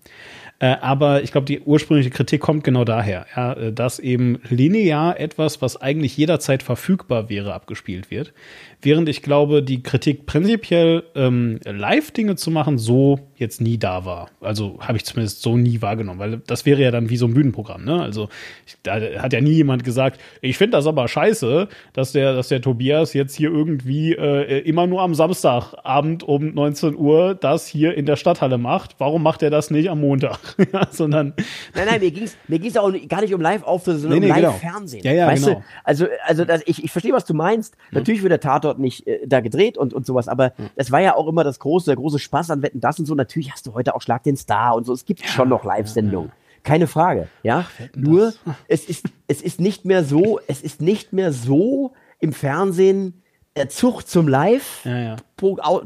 Äh, 0.61 0.77
aber 0.81 1.23
ich 1.23 1.31
glaube, 1.31 1.47
die 1.47 1.61
ursprüngliche 1.61 2.11
Kritik 2.11 2.41
kommt 2.41 2.65
genau 2.65 2.85
daher, 2.85 3.27
ja, 3.37 3.53
äh, 3.53 3.73
dass 3.73 4.01
eben 4.01 4.41
linear 4.49 5.19
etwas, 5.19 5.63
was 5.63 5.81
eigentlich 5.81 6.17
jederzeit 6.17 6.65
verfügbar 6.65 7.29
wäre, 7.29 7.55
abgespielt 7.55 8.11
wird. 8.11 8.33
Während 8.81 9.09
ich 9.09 9.23
glaube, 9.23 9.63
die 9.63 9.83
Kritik 9.83 10.27
prinzipiell 10.27 11.03
ähm, 11.15 11.59
Live-Dinge 11.65 12.37
zu 12.37 12.51
machen, 12.51 12.79
so 12.79 13.19
jetzt 13.35 13.61
nie 13.61 13.79
da 13.79 14.05
war. 14.05 14.31
Also 14.41 14.79
habe 14.81 14.97
ich 14.97 15.05
zumindest 15.05 15.43
so 15.43 15.57
nie 15.57 15.83
wahrgenommen, 15.83 16.21
weil 16.21 16.43
das 16.47 16.67
wäre 16.67 16.83
ja 16.83 16.91
dann 16.91 17.11
wie 17.11 17.17
so 17.17 17.27
ein 17.27 17.35
Bühnenprogramm. 17.35 17.85
Ne? 17.85 18.01
Also 18.01 18.29
ich, 18.67 18.77
da 18.83 19.01
hat 19.01 19.33
ja 19.33 19.41
nie 19.41 19.53
jemand 19.53 19.85
gesagt, 19.85 20.21
ich 20.41 20.59
finde 20.59 20.77
das 20.77 20.87
aber 20.87 21.09
scheiße, 21.09 21.69
dass 21.93 22.13
der, 22.13 22.35
dass 22.35 22.49
der 22.49 22.61
Tobias 22.61 23.15
jetzt 23.15 23.35
hier 23.35 23.51
irgendwie 23.51 24.13
äh, 24.13 24.61
immer 24.61 24.87
nur 24.87 25.03
am 25.03 25.15
Samstagabend 25.15 26.23
um 26.23 26.55
19 26.55 26.97
Uhr 26.97 27.35
das 27.35 27.67
hier 27.67 27.95
in 27.95 28.07
der 28.07 28.17
Stadthalle 28.17 28.59
macht. 28.59 28.97
Warum 28.99 29.23
macht 29.23 29.43
er 29.43 29.51
das 29.51 29.71
nicht 29.71 29.91
am 29.91 30.01
Montag? 30.01 30.39
ja, 30.73 30.87
sondern 30.91 31.35
nein, 31.75 31.87
nein, 31.89 32.01
mir 32.01 32.11
ging's 32.11 32.37
mir 32.47 32.59
ging's 32.59 32.77
auch 32.77 32.93
gar 33.09 33.23
nicht 33.23 33.35
um 33.35 33.41
Live-Auftritte, 33.41 33.99
sondern 33.99 34.21
nee, 34.21 34.27
nee, 34.27 34.33
um 34.33 34.43
Live-Fernsehen. 34.43 35.03
Genau. 35.03 35.15
Ja, 35.15 35.21
ja, 35.21 35.27
weißt 35.29 35.45
genau. 35.47 35.59
Du? 35.59 35.65
Also, 35.85 36.07
also 36.27 36.45
das, 36.45 36.63
ich, 36.67 36.85
ich 36.85 36.91
verstehe, 36.91 37.13
was 37.13 37.25
du 37.25 37.35
meinst. 37.35 37.77
Mhm. 37.91 37.99
Natürlich 37.99 38.23
wird 38.23 38.33
der 38.33 38.41
Tatort 38.41 38.68
dort 38.69 38.79
nicht 38.79 39.07
äh, 39.07 39.27
da 39.27 39.41
gedreht 39.41 39.79
und, 39.79 39.95
und 39.95 40.07
sowas, 40.07 40.29
aber 40.29 40.53
mhm. 40.57 40.71
das 40.77 40.93
war 40.93 41.01
ja 41.01 41.17
auch 41.17 41.27
immer 41.29 41.45
das 41.45 41.59
große, 41.59 41.87
der 41.87 41.97
große 41.97 42.19
Spaß 42.19 42.51
an 42.51 42.63
Wetten, 42.63 42.81
das 42.81 42.99
und 42.99 43.07
so. 43.07 43.15
Natürlich 43.15 43.53
hast 43.53 43.67
du 43.67 43.75
heute 43.75 43.95
auch 43.95 44.03
Schlag 44.03 44.23
den 44.23 44.37
Star 44.37 44.75
und 44.75 44.85
so. 44.85 44.93
Es 44.93 45.05
gibt 45.05 45.21
ja, 45.21 45.29
schon 45.29 45.49
noch 45.49 45.65
Live-Sendungen. 45.65 46.29
Ja, 46.29 46.35
ja. 46.35 46.61
Keine 46.63 46.87
Frage, 46.87 47.29
ja. 47.43 47.67
Ach, 47.67 47.89
Nur, 47.97 48.35
es 48.67 48.85
ist, 48.85 49.07
es 49.27 49.43
ist 49.43 49.61
nicht 49.61 49.85
mehr 49.85 50.05
so, 50.05 50.41
es 50.49 50.61
ist 50.61 50.83
nicht 50.83 51.13
mehr 51.13 51.33
so 51.33 51.93
im 52.21 52.33
Fernsehen 52.33 53.23
der 53.59 53.69
Zug 53.69 54.07
zum 54.07 54.29
Live, 54.29 54.85
ja, 54.85 54.99
ja. 54.99 55.17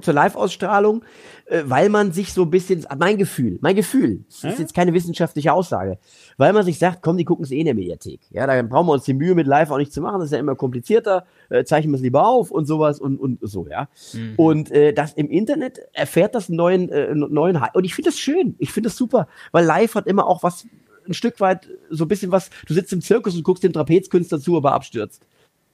zur 0.00 0.14
Live-Ausstrahlung, 0.14 1.02
äh, 1.46 1.62
weil 1.64 1.88
man 1.88 2.12
sich 2.12 2.32
so 2.32 2.42
ein 2.42 2.50
bisschen, 2.50 2.86
mein 2.98 3.16
Gefühl, 3.16 3.58
mein 3.62 3.74
Gefühl, 3.74 4.24
das 4.28 4.52
ist 4.52 4.60
jetzt 4.60 4.74
keine 4.74 4.92
wissenschaftliche 4.92 5.52
Aussage, 5.52 5.98
weil 6.36 6.52
man 6.52 6.64
sich 6.64 6.78
sagt, 6.78 7.02
komm, 7.02 7.16
die 7.16 7.24
gucken 7.24 7.44
es 7.44 7.50
eh 7.50 7.58
in 7.58 7.64
der 7.64 7.74
Mediathek. 7.74 8.20
Ja, 8.30 8.46
da 8.46 8.60
brauchen 8.62 8.86
wir 8.86 8.92
uns 8.92 9.04
die 9.04 9.14
Mühe 9.14 9.34
mit 9.34 9.46
Live 9.46 9.70
auch 9.70 9.78
nicht 9.78 9.92
zu 9.92 10.02
machen, 10.02 10.20
das 10.20 10.26
ist 10.26 10.32
ja 10.32 10.38
immer 10.38 10.54
komplizierter, 10.54 11.24
äh, 11.48 11.64
zeichnen 11.64 11.92
wir 11.92 11.96
es 11.96 12.02
lieber 12.02 12.28
auf 12.28 12.50
und 12.50 12.66
sowas 12.66 13.00
und, 13.00 13.18
und 13.18 13.38
so, 13.40 13.66
ja. 13.66 13.88
Mhm. 14.12 14.34
Und 14.36 14.70
äh, 14.70 14.92
das 14.92 15.14
im 15.14 15.30
Internet 15.30 15.80
erfährt 15.94 16.34
das 16.34 16.48
einen 16.48 16.56
neuen, 16.56 16.90
äh, 16.90 17.14
neuen 17.14 17.60
Hype. 17.60 17.74
Und 17.74 17.84
ich 17.84 17.94
finde 17.94 18.10
das 18.10 18.18
schön, 18.18 18.54
ich 18.58 18.70
finde 18.70 18.90
das 18.90 18.96
super, 18.96 19.28
weil 19.50 19.64
Live 19.64 19.94
hat 19.94 20.06
immer 20.06 20.26
auch 20.26 20.42
was, 20.42 20.66
ein 21.06 21.14
Stück 21.14 21.40
weit 21.40 21.68
so 21.90 22.04
ein 22.04 22.08
bisschen 22.08 22.30
was, 22.32 22.50
du 22.66 22.74
sitzt 22.74 22.92
im 22.92 23.00
Zirkus 23.00 23.34
und 23.34 23.42
guckst 23.42 23.64
dem 23.64 23.72
Trapezkünstler 23.72 24.40
zu, 24.40 24.56
aber 24.56 24.72
abstürzt. 24.72 25.26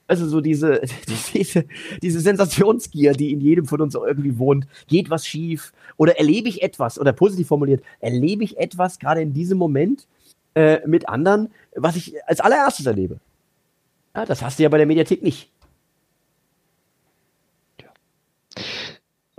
Also 0.08 0.26
so 0.26 0.40
diese, 0.40 0.80
diese, 1.34 1.64
diese 2.02 2.20
Sensationsgier, 2.20 3.12
die 3.12 3.32
in 3.32 3.40
jedem 3.40 3.66
von 3.66 3.80
uns 3.80 3.94
irgendwie 3.94 4.38
wohnt. 4.38 4.66
Geht 4.88 5.10
was 5.10 5.26
schief? 5.26 5.72
Oder 5.96 6.18
erlebe 6.18 6.48
ich 6.48 6.62
etwas? 6.62 6.98
Oder 6.98 7.12
positiv 7.12 7.46
formuliert, 7.46 7.82
erlebe 8.00 8.42
ich 8.42 8.58
etwas 8.58 8.98
gerade 8.98 9.20
in 9.20 9.34
diesem 9.34 9.58
Moment 9.58 10.08
äh, 10.54 10.80
mit 10.86 11.08
anderen, 11.08 11.50
was 11.76 11.94
ich 11.94 12.14
als 12.26 12.40
allererstes 12.40 12.86
erlebe? 12.86 13.20
Ja, 14.16 14.24
das 14.24 14.42
hast 14.42 14.58
du 14.58 14.64
ja 14.64 14.68
bei 14.68 14.78
der 14.78 14.86
Mediathek 14.86 15.22
nicht. 15.22 15.50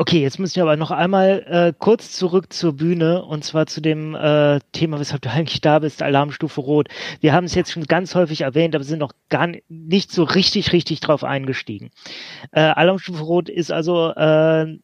Okay, 0.02 0.22
jetzt 0.22 0.40
müssen 0.40 0.56
wir 0.56 0.64
aber 0.64 0.78
noch 0.78 0.92
einmal 0.92 1.44
äh, 1.46 1.74
kurz 1.78 2.14
zurück 2.14 2.54
zur 2.54 2.72
Bühne 2.72 3.22
und 3.26 3.44
zwar 3.44 3.66
zu 3.66 3.82
dem 3.82 4.16
äh, 4.16 4.62
Thema, 4.72 4.98
weshalb 4.98 5.22
du 5.24 5.30
eigentlich 5.34 5.60
da 5.60 5.80
bist, 5.80 6.02
Alarmstufe 6.02 6.62
Rot. 6.62 6.88
Wir 7.20 7.34
haben 7.34 7.44
es 7.44 7.54
jetzt 7.54 7.74
schon 7.74 7.84
ganz 7.84 8.16
häufig 8.16 8.40
erwähnt, 8.40 8.76
aber 8.76 8.86
sind 8.86 9.00
noch 9.00 9.12
gar 9.28 9.52
nicht 9.68 10.10
so 10.14 10.24
richtig, 10.24 10.72
richtig 10.72 11.02
drauf 11.02 11.26
eingestiegen. 11.26 11.92
Äh, 12.54 12.62
Alarmstufe 12.62 13.22
Rot 13.22 13.50
ist 13.50 13.74
also 13.74 14.12
äh, 14.12 14.78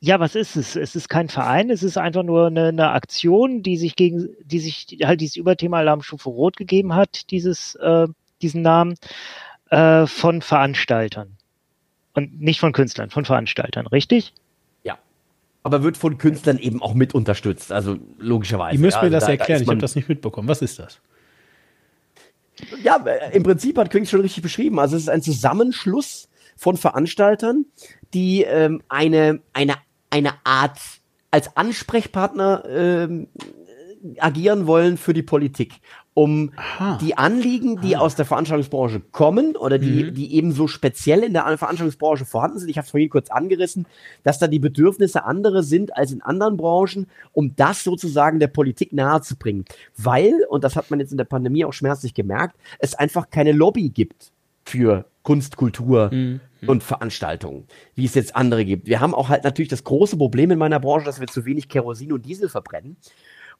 ja, 0.00 0.20
was 0.20 0.34
ist 0.34 0.56
es? 0.56 0.74
Es 0.74 0.96
ist 0.96 1.10
kein 1.10 1.28
Verein, 1.28 1.68
es 1.68 1.82
ist 1.82 1.98
einfach 1.98 2.22
nur 2.22 2.46
eine, 2.46 2.68
eine 2.68 2.92
Aktion, 2.92 3.62
die 3.62 3.76
sich 3.76 3.94
gegen, 3.94 4.30
die 4.42 4.60
sich 4.60 4.86
halt 5.04 5.20
dieses 5.20 5.36
Überthema 5.36 5.80
Alarmstufe 5.80 6.30
Rot 6.30 6.56
gegeben 6.56 6.94
hat, 6.94 7.30
dieses, 7.30 7.74
äh, 7.74 8.06
diesen 8.40 8.62
Namen, 8.62 8.94
äh, 9.68 10.06
von 10.06 10.40
Veranstaltern. 10.40 11.36
Und 12.14 12.40
nicht 12.40 12.58
von 12.58 12.72
Künstlern, 12.72 13.10
von 13.10 13.26
Veranstaltern, 13.26 13.86
richtig? 13.86 14.32
Aber 15.66 15.82
wird 15.82 15.96
von 15.96 16.16
Künstlern 16.16 16.58
eben 16.58 16.80
auch 16.80 16.94
mit 16.94 17.12
unterstützt. 17.12 17.72
Also 17.72 17.98
logischerweise. 18.18 18.76
Ihr 18.76 18.80
müsst 18.80 18.98
ja, 18.98 19.02
mir 19.02 19.10
das 19.10 19.24
da, 19.24 19.32
erklären, 19.32 19.58
da 19.58 19.62
ich 19.64 19.68
habe 19.68 19.80
das 19.80 19.96
nicht 19.96 20.08
mitbekommen. 20.08 20.46
Was 20.46 20.62
ist 20.62 20.78
das? 20.78 21.00
Ja, 22.84 23.04
im 23.32 23.42
Prinzip 23.42 23.76
hat 23.76 23.90
Quink 23.90 24.08
schon 24.08 24.20
richtig 24.20 24.44
beschrieben. 24.44 24.78
Also 24.78 24.94
es 24.94 25.02
ist 25.02 25.08
ein 25.08 25.22
Zusammenschluss 25.22 26.28
von 26.56 26.76
Veranstaltern, 26.76 27.66
die 28.14 28.44
ähm, 28.44 28.80
eine, 28.88 29.40
eine, 29.54 29.74
eine 30.08 30.34
Art 30.44 30.78
als 31.32 31.56
Ansprechpartner 31.56 32.62
ähm, 32.68 33.26
agieren 34.18 34.68
wollen 34.68 34.96
für 34.96 35.14
die 35.14 35.24
Politik, 35.24 35.80
um 36.16 36.52
Aha. 36.56 36.96
die 37.02 37.18
Anliegen, 37.18 37.78
die 37.82 37.94
aus 37.94 38.14
der 38.16 38.24
Veranstaltungsbranche 38.24 39.00
kommen 39.12 39.54
oder 39.54 39.78
die, 39.78 40.04
Mhm. 40.04 40.14
die 40.14 40.34
eben 40.34 40.50
so 40.52 40.66
speziell 40.66 41.22
in 41.22 41.34
der 41.34 41.42
Veranstaltungsbranche 41.58 42.24
vorhanden 42.24 42.58
sind, 42.58 42.70
ich 42.70 42.78
habe 42.78 42.86
es 42.86 42.90
vorhin 42.90 43.10
kurz 43.10 43.28
angerissen, 43.30 43.84
dass 44.22 44.38
da 44.38 44.46
die 44.46 44.58
Bedürfnisse 44.58 45.24
andere 45.24 45.62
sind 45.62 45.94
als 45.94 46.12
in 46.12 46.22
anderen 46.22 46.56
Branchen, 46.56 47.06
um 47.34 47.54
das 47.56 47.84
sozusagen 47.84 48.40
der 48.40 48.46
Politik 48.48 48.94
nahezubringen. 48.94 49.66
Weil, 49.98 50.32
und 50.48 50.64
das 50.64 50.74
hat 50.74 50.90
man 50.90 51.00
jetzt 51.00 51.10
in 51.12 51.18
der 51.18 51.24
Pandemie 51.26 51.66
auch 51.66 51.74
schmerzlich 51.74 52.14
gemerkt, 52.14 52.56
es 52.78 52.94
einfach 52.94 53.28
keine 53.28 53.52
Lobby 53.52 53.90
gibt 53.90 54.32
für 54.64 55.04
Kunst, 55.22 55.56
Kultur 55.58 56.08
Mhm. 56.14 56.40
und 56.66 56.82
Veranstaltungen, 56.82 57.64
wie 57.94 58.06
es 58.06 58.14
jetzt 58.14 58.34
andere 58.34 58.64
gibt. 58.64 58.86
Wir 58.86 59.00
haben 59.00 59.14
auch 59.14 59.28
halt 59.28 59.44
natürlich 59.44 59.68
das 59.68 59.84
große 59.84 60.16
Problem 60.16 60.50
in 60.50 60.58
meiner 60.58 60.80
Branche, 60.80 61.04
dass 61.04 61.20
wir 61.20 61.26
zu 61.26 61.44
wenig 61.44 61.68
Kerosin 61.68 62.12
und 62.12 62.24
Diesel 62.24 62.48
verbrennen. 62.48 62.96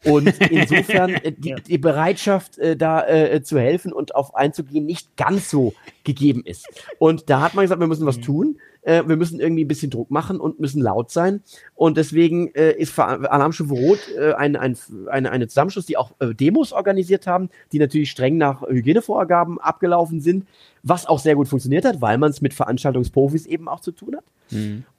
Und 0.04 0.34
insofern 0.50 1.10
äh, 1.10 1.32
die, 1.32 1.48
Ja. 1.50 1.56
die 1.56 1.78
Bereitschaft, 1.78 2.58
äh, 2.58 2.76
da 2.76 3.06
äh, 3.06 3.42
zu 3.42 3.58
helfen 3.58 3.92
und 3.92 4.14
auf 4.14 4.34
einzugehen, 4.34 4.86
nicht 4.86 5.16
ganz 5.16 5.50
so 5.50 5.72
gegeben 6.04 6.42
ist. 6.44 6.66
Und 6.98 7.28
da 7.30 7.40
hat 7.40 7.54
man 7.54 7.64
gesagt, 7.64 7.80
wir 7.80 7.86
müssen 7.88 8.06
was 8.06 8.20
tun. 8.20 8.58
Äh, 8.82 9.02
wir 9.08 9.16
müssen 9.16 9.40
irgendwie 9.40 9.64
ein 9.64 9.68
bisschen 9.68 9.90
Druck 9.90 10.12
machen 10.12 10.38
und 10.38 10.60
müssen 10.60 10.80
laut 10.80 11.10
sein. 11.10 11.42
Und 11.74 11.96
deswegen 11.96 12.54
äh, 12.54 12.70
ist 12.72 12.92
Ver- 12.92 13.32
Alarmstufe 13.32 13.74
Rot 13.74 13.98
äh, 14.16 14.34
ein, 14.34 14.54
ein, 14.54 14.76
eine, 15.10 15.32
eine 15.32 15.48
Zusammenschluss, 15.48 15.86
die 15.86 15.96
auch 15.96 16.12
äh, 16.20 16.34
Demos 16.34 16.72
organisiert 16.72 17.26
haben, 17.26 17.48
die 17.72 17.80
natürlich 17.80 18.10
streng 18.12 18.36
nach 18.36 18.62
Hygienevorgaben 18.62 19.58
abgelaufen 19.60 20.20
sind, 20.20 20.46
was 20.84 21.06
auch 21.06 21.18
sehr 21.18 21.34
gut 21.34 21.48
funktioniert 21.48 21.84
hat, 21.84 22.00
weil 22.00 22.16
man 22.18 22.30
es 22.30 22.40
mit 22.40 22.54
Veranstaltungsprofis 22.54 23.46
eben 23.46 23.66
auch 23.66 23.80
zu 23.80 23.90
tun 23.90 24.16
hat. 24.16 24.24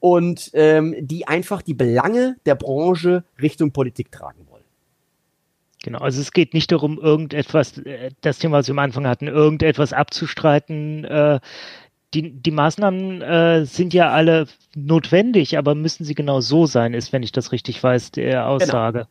Und 0.02 0.50
ähm, 0.54 0.94
die 1.00 1.26
einfach 1.30 1.62
die 1.62 1.74
Belange 1.74 2.36
der 2.46 2.56
Branche 2.56 3.24
Richtung 3.42 3.72
Politik 3.72 4.12
tragen. 4.12 4.47
Genau, 5.88 6.00
also 6.00 6.20
es 6.20 6.34
geht 6.34 6.54
nicht 6.54 6.70
darum, 6.74 7.00
irgendetwas, 7.00 7.78
äh, 7.78 8.10
das 8.20 8.40
Thema, 8.40 8.58
was 8.58 8.68
wir 8.68 8.74
am 8.74 8.80
Anfang 8.80 9.08
hatten, 9.08 9.28
irgendetwas 9.28 9.94
abzustreiten. 9.94 11.06
Äh, 11.06 11.40
die, 12.14 12.30
die 12.30 12.52
Maßnahmen 12.52 13.22
äh, 13.22 13.66
sind 13.66 13.94
ja 13.94 14.12
alle 14.12 14.48
notwendig, 14.76 15.58
aber 15.58 15.76
müssen 15.76 16.04
sie 16.04 16.14
genau 16.14 16.42
so 16.42 16.66
sein, 16.66 16.94
ist, 16.94 17.14
wenn 17.14 17.24
ich 17.24 17.32
das 17.32 17.54
richtig 17.54 17.82
weiß, 17.82 18.12
der 18.12 18.50
Aussage. 18.50 19.08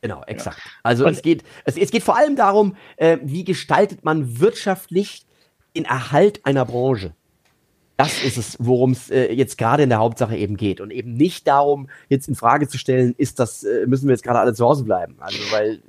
Genau, 0.00 0.24
exakt. 0.26 0.58
Also 0.82 1.06
Und- 1.06 1.12
es 1.12 1.22
geht, 1.22 1.44
es, 1.66 1.76
es 1.76 1.92
geht 1.92 2.02
vor 2.02 2.16
allem 2.16 2.34
darum, 2.34 2.74
äh, 2.96 3.18
wie 3.22 3.44
gestaltet 3.44 4.04
man 4.04 4.40
wirtschaftlich 4.40 5.24
den 5.76 5.84
Erhalt 5.84 6.44
einer 6.44 6.64
Branche. 6.64 7.14
Das 7.96 8.24
ist 8.24 8.36
es, 8.36 8.56
worum 8.58 8.90
es 8.90 9.10
äh, 9.10 9.32
jetzt 9.32 9.58
gerade 9.58 9.84
in 9.84 9.88
der 9.88 9.98
Hauptsache 9.98 10.36
eben 10.36 10.56
geht 10.56 10.80
und 10.80 10.90
eben 10.90 11.14
nicht 11.14 11.46
darum, 11.46 11.88
jetzt 12.08 12.26
in 12.26 12.34
Frage 12.34 12.66
zu 12.66 12.76
stellen, 12.76 13.14
ist 13.16 13.38
das, 13.38 13.62
äh, 13.62 13.86
müssen 13.86 14.08
wir 14.08 14.14
jetzt 14.14 14.24
gerade 14.24 14.40
alle 14.40 14.54
zu 14.54 14.64
Hause 14.64 14.82
bleiben. 14.82 15.14
Also 15.20 15.38
weil 15.52 15.80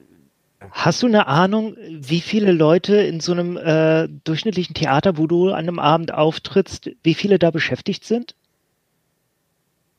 Hast 0.72 1.04
du 1.04 1.08
eine 1.08 1.28
Ahnung, 1.28 1.76
wie 1.90 2.22
viele 2.22 2.52
Leute 2.52 2.96
in 2.96 3.20
so 3.20 3.32
einem 3.32 3.58
äh, 3.58 4.08
durchschnittlichen 4.24 4.74
Theater, 4.74 5.18
wo 5.18 5.28
du 5.28 5.50
an 5.50 5.68
einem 5.68 5.80
Abend 5.80 6.14
auftrittst, 6.14 6.92
wie 7.04 7.14
viele 7.14 7.40
da 7.40 7.52
beschäftigt 7.52 8.06
sind? 8.06 8.36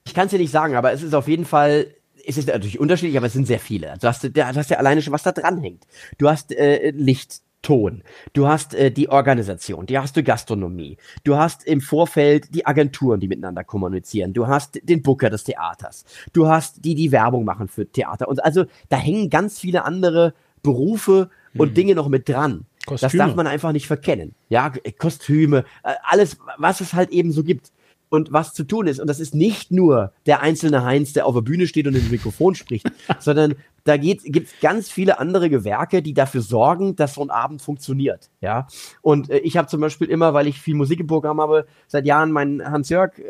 ich 0.04 0.14
kann 0.14 0.26
es 0.26 0.30
dir 0.30 0.38
nicht 0.38 0.50
sagen, 0.50 0.76
aber 0.76 0.92
es 0.92 1.02
ist 1.02 1.14
auf 1.14 1.28
jeden 1.28 1.44
Fall, 1.44 1.86
es 2.26 2.36
ist 2.36 2.48
natürlich 2.48 2.78
unterschiedlich, 2.78 3.16
aber 3.16 3.26
es 3.26 3.32
sind 3.32 3.46
sehr 3.46 3.58
viele. 3.58 3.90
Also 3.90 4.00
du 4.02 4.08
hast, 4.08 4.24
du 4.24 4.42
hast 4.42 4.70
ja 4.70 4.76
alleine 4.76 5.02
schon, 5.02 5.12
was 5.12 5.22
da 5.22 5.32
dran 5.32 5.60
hängt. 5.60 5.86
Du 6.18 6.28
hast 6.28 6.52
äh, 6.52 6.90
Licht, 6.90 7.40
Ton, 7.62 8.02
du 8.34 8.46
hast 8.46 8.74
äh, 8.74 8.90
die 8.90 9.08
Organisation, 9.08 9.86
die 9.86 9.98
hast 9.98 10.18
du 10.18 10.22
Gastronomie, 10.22 10.98
du 11.24 11.36
hast 11.36 11.66
im 11.66 11.80
Vorfeld 11.80 12.54
die 12.54 12.66
Agenturen, 12.66 13.20
die 13.20 13.28
miteinander 13.28 13.64
kommunizieren, 13.64 14.34
du 14.34 14.46
hast 14.46 14.78
den 14.82 15.02
Booker 15.02 15.30
des 15.30 15.44
Theaters, 15.44 16.04
du 16.34 16.46
hast 16.46 16.84
die, 16.84 16.94
die 16.94 17.10
Werbung 17.10 17.46
machen 17.46 17.68
für 17.68 17.90
Theater. 17.90 18.28
Und 18.28 18.44
also 18.44 18.66
da 18.90 18.98
hängen 18.98 19.30
ganz 19.30 19.58
viele 19.58 19.86
andere 19.86 20.34
Berufe 20.64 21.30
und 21.56 21.76
Dinge 21.76 21.94
noch 21.94 22.08
mit 22.08 22.28
dran. 22.28 22.66
Das 22.86 23.02
Kostüme. 23.02 23.22
darf 23.22 23.34
man 23.36 23.46
einfach 23.46 23.70
nicht 23.72 23.86
verkennen. 23.86 24.34
Ja, 24.48 24.70
K- 24.70 24.90
Kostüme, 24.98 25.64
äh, 25.84 25.92
alles, 26.02 26.38
was 26.58 26.80
es 26.80 26.92
halt 26.92 27.10
eben 27.10 27.30
so 27.30 27.44
gibt 27.44 27.70
und 28.10 28.32
was 28.32 28.52
zu 28.52 28.64
tun 28.64 28.86
ist. 28.88 28.98
Und 29.00 29.06
das 29.06 29.20
ist 29.20 29.34
nicht 29.34 29.70
nur 29.70 30.12
der 30.26 30.40
einzelne 30.40 30.84
Heinz, 30.84 31.12
der 31.12 31.26
auf 31.26 31.34
der 31.34 31.42
Bühne 31.42 31.66
steht 31.66 31.86
und 31.86 31.94
ins 31.94 32.10
Mikrofon 32.10 32.54
spricht, 32.54 32.86
sondern 33.20 33.54
da 33.84 33.96
gibt 33.96 34.24
es 34.26 34.60
ganz 34.60 34.90
viele 34.90 35.18
andere 35.18 35.48
Gewerke, 35.50 36.02
die 36.02 36.14
dafür 36.14 36.40
sorgen, 36.42 36.96
dass 36.96 37.14
so 37.14 37.22
ein 37.22 37.30
Abend 37.30 37.62
funktioniert. 37.62 38.30
Ja. 38.40 38.66
Und 39.02 39.30
äh, 39.30 39.38
ich 39.38 39.56
habe 39.56 39.68
zum 39.68 39.80
Beispiel 39.80 40.08
immer, 40.08 40.34
weil 40.34 40.46
ich 40.46 40.60
viel 40.60 40.74
Musik 40.74 41.00
im 41.00 41.06
Programm 41.06 41.40
habe, 41.40 41.66
seit 41.86 42.06
Jahren 42.06 42.32
meinen 42.32 42.64
Hans-Jörg, 42.64 43.18
äh, 43.18 43.22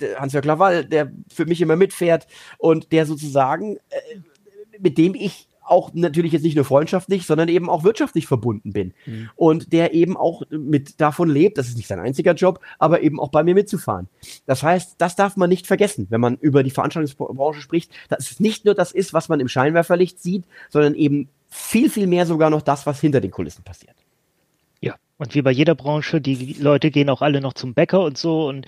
der 0.00 0.20
Hans-Jörg 0.20 0.44
Laval, 0.44 0.84
der 0.84 1.10
für 1.32 1.46
mich 1.46 1.60
immer 1.60 1.76
mitfährt 1.76 2.26
und 2.58 2.92
der 2.92 3.06
sozusagen, 3.06 3.76
äh, 3.88 4.18
mit 4.78 4.96
dem 4.98 5.14
ich 5.14 5.48
auch 5.66 5.92
natürlich 5.94 6.32
jetzt 6.32 6.42
nicht 6.42 6.56
nur 6.56 6.64
freundschaftlich, 6.64 7.26
sondern 7.26 7.48
eben 7.48 7.68
auch 7.68 7.84
wirtschaftlich 7.84 8.26
verbunden 8.26 8.72
bin. 8.72 8.94
Und 9.34 9.72
der 9.72 9.94
eben 9.94 10.16
auch 10.16 10.42
mit 10.50 11.00
davon 11.00 11.28
lebt, 11.28 11.58
das 11.58 11.68
ist 11.68 11.76
nicht 11.76 11.88
sein 11.88 12.00
einziger 12.00 12.34
Job, 12.34 12.60
aber 12.78 13.02
eben 13.02 13.20
auch 13.20 13.30
bei 13.30 13.42
mir 13.42 13.54
mitzufahren. 13.54 14.08
Das 14.46 14.62
heißt, 14.62 14.96
das 14.98 15.16
darf 15.16 15.36
man 15.36 15.48
nicht 15.48 15.66
vergessen, 15.66 16.06
wenn 16.10 16.20
man 16.20 16.36
über 16.36 16.62
die 16.62 16.70
Veranstaltungsbranche 16.70 17.60
spricht, 17.60 17.92
dass 18.08 18.30
es 18.30 18.40
nicht 18.40 18.64
nur 18.64 18.74
das 18.74 18.92
ist, 18.92 19.12
was 19.12 19.28
man 19.28 19.40
im 19.40 19.48
Scheinwerferlicht 19.48 20.22
sieht, 20.22 20.44
sondern 20.70 20.94
eben 20.94 21.28
viel, 21.48 21.90
viel 21.90 22.06
mehr 22.06 22.26
sogar 22.26 22.50
noch 22.50 22.62
das, 22.62 22.86
was 22.86 23.00
hinter 23.00 23.20
den 23.20 23.30
Kulissen 23.30 23.64
passiert. 23.64 23.96
Ja, 25.18 25.24
und 25.24 25.34
wie 25.34 25.42
bei 25.42 25.50
jeder 25.50 25.74
Branche, 25.74 26.20
die 26.20 26.54
Leute 26.58 26.90
gehen 26.90 27.10
auch 27.10 27.22
alle 27.22 27.40
noch 27.40 27.54
zum 27.54 27.74
Bäcker 27.74 28.02
und 28.02 28.18
so. 28.18 28.48
Und 28.48 28.66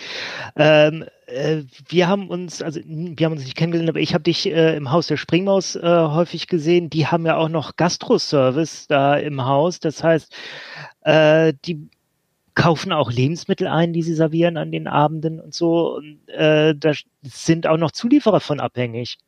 ähm, 0.57 1.05
äh, 1.27 1.63
wir 1.89 2.09
haben 2.09 2.29
uns, 2.29 2.63
also 2.63 2.81
wir 2.85 3.27
haben 3.27 3.33
uns 3.33 3.45
nicht 3.45 3.57
kennengelernt, 3.57 3.91
aber 3.91 4.01
ich 4.01 4.15
habe 4.15 4.25
dich 4.25 4.47
äh, 4.47 4.77
im 4.77 4.91
Haus 4.91 5.07
der 5.09 5.17
Springmaus 5.17 5.77
äh, 5.77 5.81
häufig 5.83 6.47
gesehen. 6.47 6.91
Die 6.91 7.07
haben 7.07 7.27
ja 7.27 7.37
auch 7.37 7.49
noch 7.49 7.77
Gastroservice 7.77 8.87
da 8.89 9.17
im 9.17 9.45
Haus. 9.45 9.81
Das 9.81 10.03
heißt, 10.03 10.35
äh, 11.03 11.53
die 11.65 11.89
kaufen 12.55 12.93
auch 12.93 13.13
Lebensmittel 13.13 13.69
ein, 13.69 13.93
die 13.93 14.03
sie 14.03 14.15
servieren 14.15 14.57
an 14.57 14.73
den 14.73 14.89
Abenden 14.89 15.41
und 15.41 15.55
so. 15.55 15.97
Und 15.97 16.29
äh, 16.29 16.75
da 16.75 16.93
sind 17.23 17.67
auch 17.67 17.77
noch 17.77 17.93
Zulieferer 17.93 18.41
von 18.41 18.59
abhängig. 18.59 19.19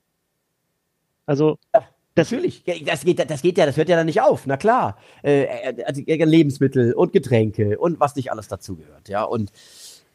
Also 1.27 1.59
das, 1.73 1.85
Natürlich, 2.17 2.65
das 2.85 3.05
geht, 3.05 3.31
das 3.31 3.43
geht 3.43 3.57
ja, 3.57 3.67
das 3.67 3.77
hört 3.77 3.89
ja 3.89 3.97
dann 3.97 4.07
nicht 4.07 4.21
auf, 4.21 4.47
na 4.47 4.57
klar. 4.57 4.99
Äh, 5.23 5.43
äh, 5.43 5.85
also, 5.85 6.03
äh, 6.07 6.25
Lebensmittel 6.25 6.93
und 6.93 7.13
Getränke 7.13 7.79
und 7.79 8.01
was 8.01 8.17
nicht 8.17 8.33
alles 8.33 8.49
dazugehört, 8.49 9.09
ja. 9.09 9.23
Und, 9.23 9.53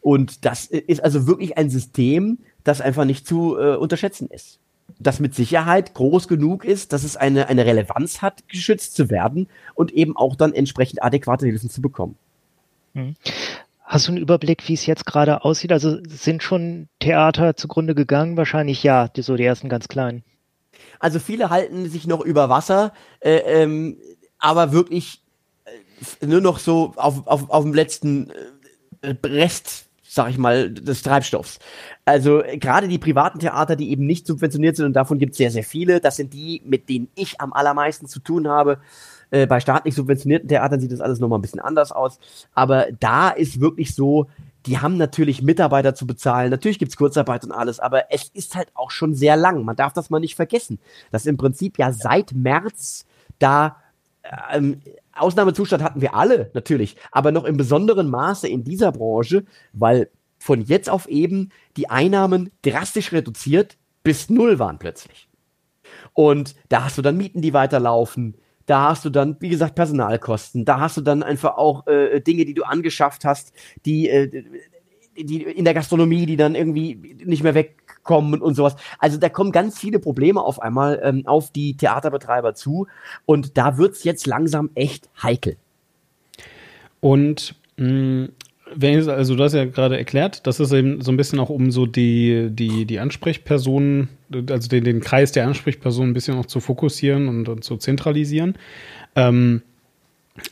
und 0.01 0.45
das 0.45 0.65
ist 0.65 1.03
also 1.03 1.25
wirklich 1.25 1.57
ein 1.57 1.69
System, 1.69 2.39
das 2.63 2.81
einfach 2.81 3.05
nicht 3.05 3.25
zu 3.25 3.57
äh, 3.57 3.75
unterschätzen 3.75 4.27
ist. 4.29 4.59
Das 4.99 5.19
mit 5.19 5.33
Sicherheit 5.33 5.93
groß 5.93 6.27
genug 6.27 6.63
ist, 6.65 6.93
dass 6.93 7.03
es 7.03 7.17
eine, 7.17 7.47
eine 7.47 7.65
Relevanz 7.65 8.21
hat, 8.21 8.47
geschützt 8.49 8.95
zu 8.95 9.09
werden 9.09 9.47
und 9.73 9.91
eben 9.91 10.15
auch 10.15 10.35
dann 10.35 10.53
entsprechend 10.53 11.01
adäquate 11.01 11.45
Hilfen 11.47 11.69
zu 11.69 11.81
bekommen. 11.81 12.17
Hast 13.83 14.07
du 14.07 14.11
einen 14.11 14.21
Überblick, 14.21 14.67
wie 14.67 14.73
es 14.73 14.85
jetzt 14.85 15.05
gerade 15.05 15.43
aussieht? 15.43 15.71
Also 15.71 15.97
sind 16.07 16.43
schon 16.43 16.87
Theater 16.99 17.55
zugrunde 17.55 17.93
gegangen? 17.93 18.37
Wahrscheinlich 18.37 18.83
ja, 18.83 19.07
die, 19.07 19.21
so 19.21 19.35
die 19.35 19.43
ersten 19.43 19.69
ganz 19.69 19.87
kleinen. 19.87 20.23
Also 20.99 21.19
viele 21.19 21.49
halten 21.49 21.89
sich 21.89 22.07
noch 22.07 22.21
über 22.21 22.49
Wasser, 22.49 22.93
äh, 23.19 23.37
ähm, 23.37 23.97
aber 24.39 24.71
wirklich 24.71 25.21
äh, 26.21 26.25
nur 26.25 26.41
noch 26.41 26.59
so 26.59 26.93
auf, 26.95 27.27
auf, 27.27 27.49
auf 27.49 27.63
dem 27.63 27.73
letzten 27.73 28.31
äh, 29.01 29.15
Rest, 29.25 29.87
sag 30.03 30.29
ich 30.29 30.37
mal, 30.37 30.71
des 30.71 31.01
Treibstoffs. 31.01 31.59
Also 32.05 32.43
gerade 32.53 32.87
die 32.87 32.97
privaten 32.99 33.39
Theater, 33.39 33.75
die 33.75 33.89
eben 33.89 34.05
nicht 34.05 34.27
subventioniert 34.27 34.75
sind, 34.75 34.85
und 34.85 34.93
davon 34.93 35.19
gibt 35.19 35.31
es 35.31 35.37
sehr, 35.37 35.51
sehr 35.51 35.63
viele, 35.63 35.99
das 35.99 36.15
sind 36.15 36.33
die, 36.33 36.61
mit 36.65 36.89
denen 36.89 37.09
ich 37.15 37.41
am 37.41 37.53
allermeisten 37.53 38.07
zu 38.07 38.19
tun 38.19 38.47
habe. 38.47 38.79
Äh, 39.31 39.47
bei 39.47 39.59
staatlich 39.59 39.95
subventionierten 39.95 40.47
Theatern 40.47 40.79
sieht 40.79 40.91
das 40.91 41.01
alles 41.01 41.19
nochmal 41.19 41.39
ein 41.39 41.41
bisschen 41.41 41.59
anders 41.59 41.91
aus. 41.91 42.19
Aber 42.53 42.87
da 42.99 43.29
ist 43.29 43.59
wirklich 43.59 43.95
so, 43.95 44.27
die 44.65 44.79
haben 44.79 44.97
natürlich 44.97 45.41
Mitarbeiter 45.41 45.95
zu 45.95 46.07
bezahlen. 46.07 46.49
Natürlich 46.49 46.79
gibt's 46.79 46.97
Kurzarbeit 46.97 47.43
und 47.43 47.51
alles, 47.51 47.79
aber 47.79 48.11
es 48.11 48.29
ist 48.29 48.55
halt 48.55 48.69
auch 48.73 48.91
schon 48.91 49.13
sehr 49.13 49.35
lang. 49.35 49.63
Man 49.63 49.75
darf 49.75 49.93
das 49.93 50.09
mal 50.09 50.19
nicht 50.19 50.35
vergessen, 50.35 50.79
dass 51.11 51.25
im 51.25 51.37
Prinzip 51.37 51.77
ja 51.77 51.91
seit 51.91 52.33
März 52.33 53.05
da 53.39 53.77
ähm, 54.51 54.81
Ausnahmezustand 55.13 55.83
hatten 55.83 56.01
wir 56.01 56.15
alle 56.15 56.51
natürlich, 56.53 56.97
aber 57.11 57.31
noch 57.31 57.45
im 57.45 57.57
besonderen 57.57 58.09
Maße 58.09 58.47
in 58.47 58.63
dieser 58.63 58.91
Branche, 58.91 59.45
weil 59.73 60.09
von 60.39 60.61
jetzt 60.61 60.89
auf 60.89 61.07
eben 61.07 61.49
die 61.77 61.89
Einnahmen 61.89 62.51
drastisch 62.61 63.11
reduziert 63.11 63.77
bis 64.03 64.29
null 64.29 64.59
waren 64.59 64.77
plötzlich. 64.77 65.27
Und 66.13 66.55
da 66.69 66.85
hast 66.85 66.97
du 66.97 67.01
dann 67.01 67.17
Mieten, 67.17 67.41
die 67.41 67.53
weiterlaufen. 67.53 68.35
Da 68.65 68.89
hast 68.89 69.05
du 69.05 69.09
dann, 69.09 69.37
wie 69.39 69.49
gesagt, 69.49 69.75
Personalkosten. 69.75 70.65
Da 70.65 70.79
hast 70.79 70.97
du 70.97 71.01
dann 71.01 71.23
einfach 71.23 71.57
auch 71.57 71.85
äh, 71.87 72.19
Dinge, 72.21 72.45
die 72.45 72.53
du 72.53 72.63
angeschafft 72.63 73.25
hast, 73.25 73.53
die, 73.85 74.09
äh, 74.09 74.43
die 75.17 75.43
in 75.43 75.65
der 75.65 75.73
Gastronomie, 75.73 76.25
die 76.25 76.35
dann 76.37 76.55
irgendwie 76.55 77.15
nicht 77.23 77.43
mehr 77.43 77.53
wegkommen 77.53 78.41
und 78.41 78.55
sowas. 78.55 78.75
Also 78.99 79.17
da 79.17 79.29
kommen 79.29 79.51
ganz 79.51 79.79
viele 79.79 79.99
Probleme 79.99 80.41
auf 80.41 80.61
einmal 80.61 80.99
ähm, 81.03 81.27
auf 81.27 81.51
die 81.51 81.77
Theaterbetreiber 81.77 82.55
zu. 82.55 82.87
Und 83.25 83.57
da 83.57 83.77
wird's 83.77 84.03
jetzt 84.03 84.25
langsam 84.25 84.71
echt 84.75 85.09
heikel. 85.21 85.57
Und 87.01 87.55
mh, 87.77 87.85
Wenn, 87.85 88.29
also 88.81 89.35
du 89.35 89.43
hast 89.43 89.53
ja 89.53 89.65
gerade 89.65 89.97
erklärt, 89.97 90.45
dass 90.47 90.59
es 90.59 90.71
eben 90.71 91.01
so 91.01 91.11
ein 91.11 91.17
bisschen 91.17 91.39
auch 91.39 91.49
um 91.49 91.71
so 91.71 91.85
die, 91.85 92.49
die, 92.51 92.85
die 92.85 92.99
Ansprechpersonen, 92.99 94.09
also 94.49 94.67
den, 94.67 94.83
den 94.83 95.01
Kreis 95.01 95.31
der 95.31 95.47
Ansprechpersonen 95.47 96.11
ein 96.11 96.13
bisschen 96.13 96.37
auch 96.37 96.45
zu 96.45 96.59
fokussieren 96.59 97.27
und, 97.27 97.49
und 97.49 97.63
zu 97.63 97.77
zentralisieren. 97.77 98.57
Ähm, 99.15 99.61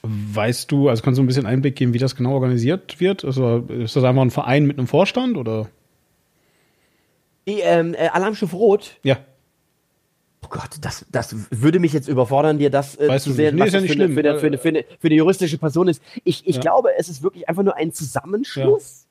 weißt 0.04 0.72
du, 0.72 0.90
also 0.90 1.04
kannst 1.04 1.18
du 1.18 1.24
ein 1.24 1.28
bisschen 1.28 1.46
Einblick 1.46 1.76
geben, 1.76 1.94
wie 1.94 2.00
das 2.00 2.16
genau 2.16 2.34
organisiert 2.34 3.00
wird? 3.00 3.26
Also 3.26 3.58
ist 3.58 3.96
das 3.96 4.04
einfach 4.04 4.22
ein 4.22 4.32
Verein 4.32 4.66
mit 4.66 4.78
einem 4.78 4.88
Vorstand 4.88 5.38
oder? 5.38 5.70
Die, 7.48 7.60
ähm, 7.60 7.94
äh, 7.94 8.08
Alarmstufe 8.08 8.56
Rot? 8.56 8.98
Ja. 9.04 9.18
Oh 10.44 10.48
Gott, 10.50 10.70
das, 10.82 11.06
das 11.12 11.36
würde 11.52 11.80
mich 11.80 11.94
jetzt 11.94 12.08
überfordern, 12.08 12.58
dir 12.58 12.70
das 12.70 12.96
äh, 12.98 13.08
Weißt 13.08 13.24
zu 13.26 13.32
sehen. 13.34 13.56
Nee, 13.56 13.62
was 13.62 13.68
ist 13.70 13.74
ja 13.74 13.80
das 13.80 13.90
nicht 13.90 13.92
für, 13.98 14.04
eine, 14.04 14.14
schlimm. 14.14 14.24
für, 14.24 14.30
eine, 14.30 14.40
für, 14.40 14.48
eine, 14.48 14.58
für, 14.58 14.68
eine, 14.70 14.86
für 15.00 15.08
eine 15.08 15.16
juristische 15.16 15.58
Person 15.58 15.88
ist. 15.88 16.02
Ich, 16.24 16.46
ich 16.48 16.56
Ja. 16.56 16.62
glaube, 16.62 16.90
es 16.98 17.10
ist 17.10 17.24
wirklich 17.24 17.48
einfach 17.50 17.64
nur 17.64 17.76
ein 17.76 17.92
Zusammenschluss, 17.94 19.08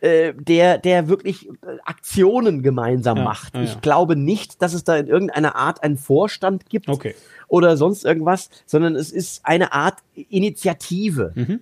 äh, 0.00 0.32
der, 0.34 0.78
der 0.78 1.08
wirklich 1.08 1.48
äh, 1.48 1.52
Aktionen 1.84 2.62
gemeinsam 2.62 3.18
Ja, 3.18 3.24
macht. 3.24 3.54
ja, 3.54 3.60
ja. 3.60 3.66
Ich 3.66 3.80
glaube 3.82 4.16
nicht, 4.16 4.60
dass 4.62 4.72
es 4.74 4.82
da 4.82 4.96
in 4.96 5.06
irgendeiner 5.06 5.54
Art 5.56 5.82
einen 5.84 5.96
Vorstand 5.96 6.68
gibt 6.68 6.88
Okay. 6.88 7.14
oder 7.48 7.76
sonst 7.76 8.04
irgendwas, 8.04 8.50
sondern 8.66 8.96
es 8.96 9.12
ist 9.12 9.44
eine 9.46 9.72
Art 9.72 9.98
Initiative. 10.28 11.32
Mhm. 11.34 11.60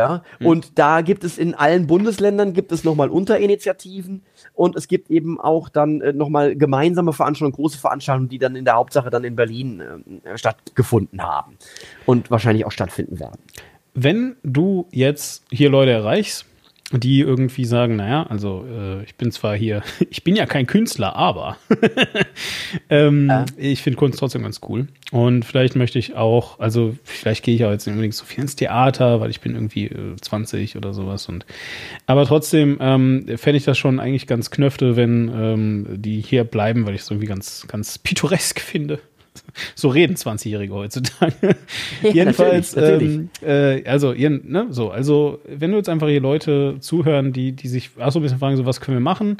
Ja, 0.00 0.22
und 0.42 0.78
da 0.78 1.02
gibt 1.02 1.24
es 1.24 1.36
in 1.36 1.54
allen 1.54 1.86
Bundesländern 1.86 2.54
gibt 2.54 2.72
es 2.72 2.84
nochmal 2.84 3.10
Unterinitiativen 3.10 4.22
und 4.54 4.74
es 4.74 4.88
gibt 4.88 5.10
eben 5.10 5.38
auch 5.38 5.68
dann 5.68 6.00
äh, 6.00 6.14
nochmal 6.14 6.56
gemeinsame 6.56 7.12
Veranstaltungen, 7.12 7.54
große 7.54 7.76
Veranstaltungen, 7.76 8.30
die 8.30 8.38
dann 8.38 8.56
in 8.56 8.64
der 8.64 8.76
Hauptsache 8.76 9.10
dann 9.10 9.24
in 9.24 9.36
Berlin 9.36 9.82
äh, 10.24 10.38
stattgefunden 10.38 11.22
haben 11.22 11.58
und 12.06 12.30
wahrscheinlich 12.30 12.64
auch 12.64 12.72
stattfinden 12.72 13.20
werden. 13.20 13.42
Wenn 13.92 14.36
du 14.42 14.86
jetzt 14.90 15.44
hier 15.50 15.68
Leute 15.68 15.90
erreichst, 15.90 16.46
die 16.92 17.20
irgendwie 17.20 17.64
sagen, 17.64 17.96
naja, 17.96 18.24
also 18.24 18.66
äh, 18.68 19.04
ich 19.04 19.14
bin 19.14 19.30
zwar 19.30 19.54
hier, 19.56 19.82
ich 20.10 20.24
bin 20.24 20.34
ja 20.34 20.46
kein 20.46 20.66
Künstler, 20.66 21.14
aber 21.14 21.56
ähm, 22.90 23.28
Ja. 23.28 23.46
ich 23.56 23.82
finde 23.82 23.96
Kunst 23.98 24.18
trotzdem 24.18 24.42
ganz 24.42 24.60
cool. 24.68 24.88
Und 25.12 25.44
vielleicht 25.44 25.76
möchte 25.76 25.98
ich 25.98 26.14
auch, 26.16 26.58
also 26.60 26.96
vielleicht 27.04 27.44
gehe 27.44 27.54
ich 27.54 27.64
auch 27.64 27.70
jetzt 27.70 27.86
nicht 27.86 27.92
unbedingt 27.94 28.14
so 28.14 28.24
viel 28.24 28.42
ins 28.42 28.56
Theater, 28.56 29.20
weil 29.20 29.30
ich 29.30 29.40
bin 29.40 29.54
irgendwie 29.54 29.86
äh, 29.86 30.16
20 30.20 30.76
oder 30.76 30.94
sowas. 30.94 31.28
Und 31.28 31.46
aber 32.06 32.26
trotzdem 32.26 32.78
ähm, 32.80 33.26
fände 33.36 33.56
ich 33.56 33.64
das 33.64 33.78
schon 33.78 34.00
eigentlich 34.00 34.26
ganz 34.26 34.50
knöfte, 34.50 34.96
wenn 34.96 35.28
ähm, 35.34 35.86
die 35.90 36.20
hier 36.20 36.44
bleiben, 36.44 36.86
weil 36.86 36.94
ich 36.94 37.02
es 37.02 37.10
irgendwie 37.10 37.26
ganz, 37.28 37.66
ganz 37.68 37.98
pittoresk 37.98 38.60
finde. 38.60 39.00
So 39.74 39.88
reden 39.88 40.16
20-Jährige 40.16 40.74
heutzutage. 40.74 41.56
Jedenfalls, 42.02 42.76
natürlich, 42.76 43.16
Ähm, 43.16 43.30
äh, 43.42 43.84
also, 43.88 44.12
ne, 44.12 44.66
so, 44.70 44.90
also, 44.90 45.40
wenn 45.46 45.70
du 45.70 45.76
jetzt 45.76 45.88
einfach 45.88 46.08
hier 46.08 46.20
Leute 46.20 46.76
zuhören, 46.80 47.32
die, 47.32 47.52
die 47.52 47.68
sich 47.68 47.90
auch 47.98 48.12
so 48.12 48.18
ein 48.18 48.22
bisschen 48.22 48.38
fragen, 48.38 48.56
so, 48.56 48.66
was 48.66 48.80
können 48.80 48.96
wir 48.96 49.02
machen, 49.02 49.38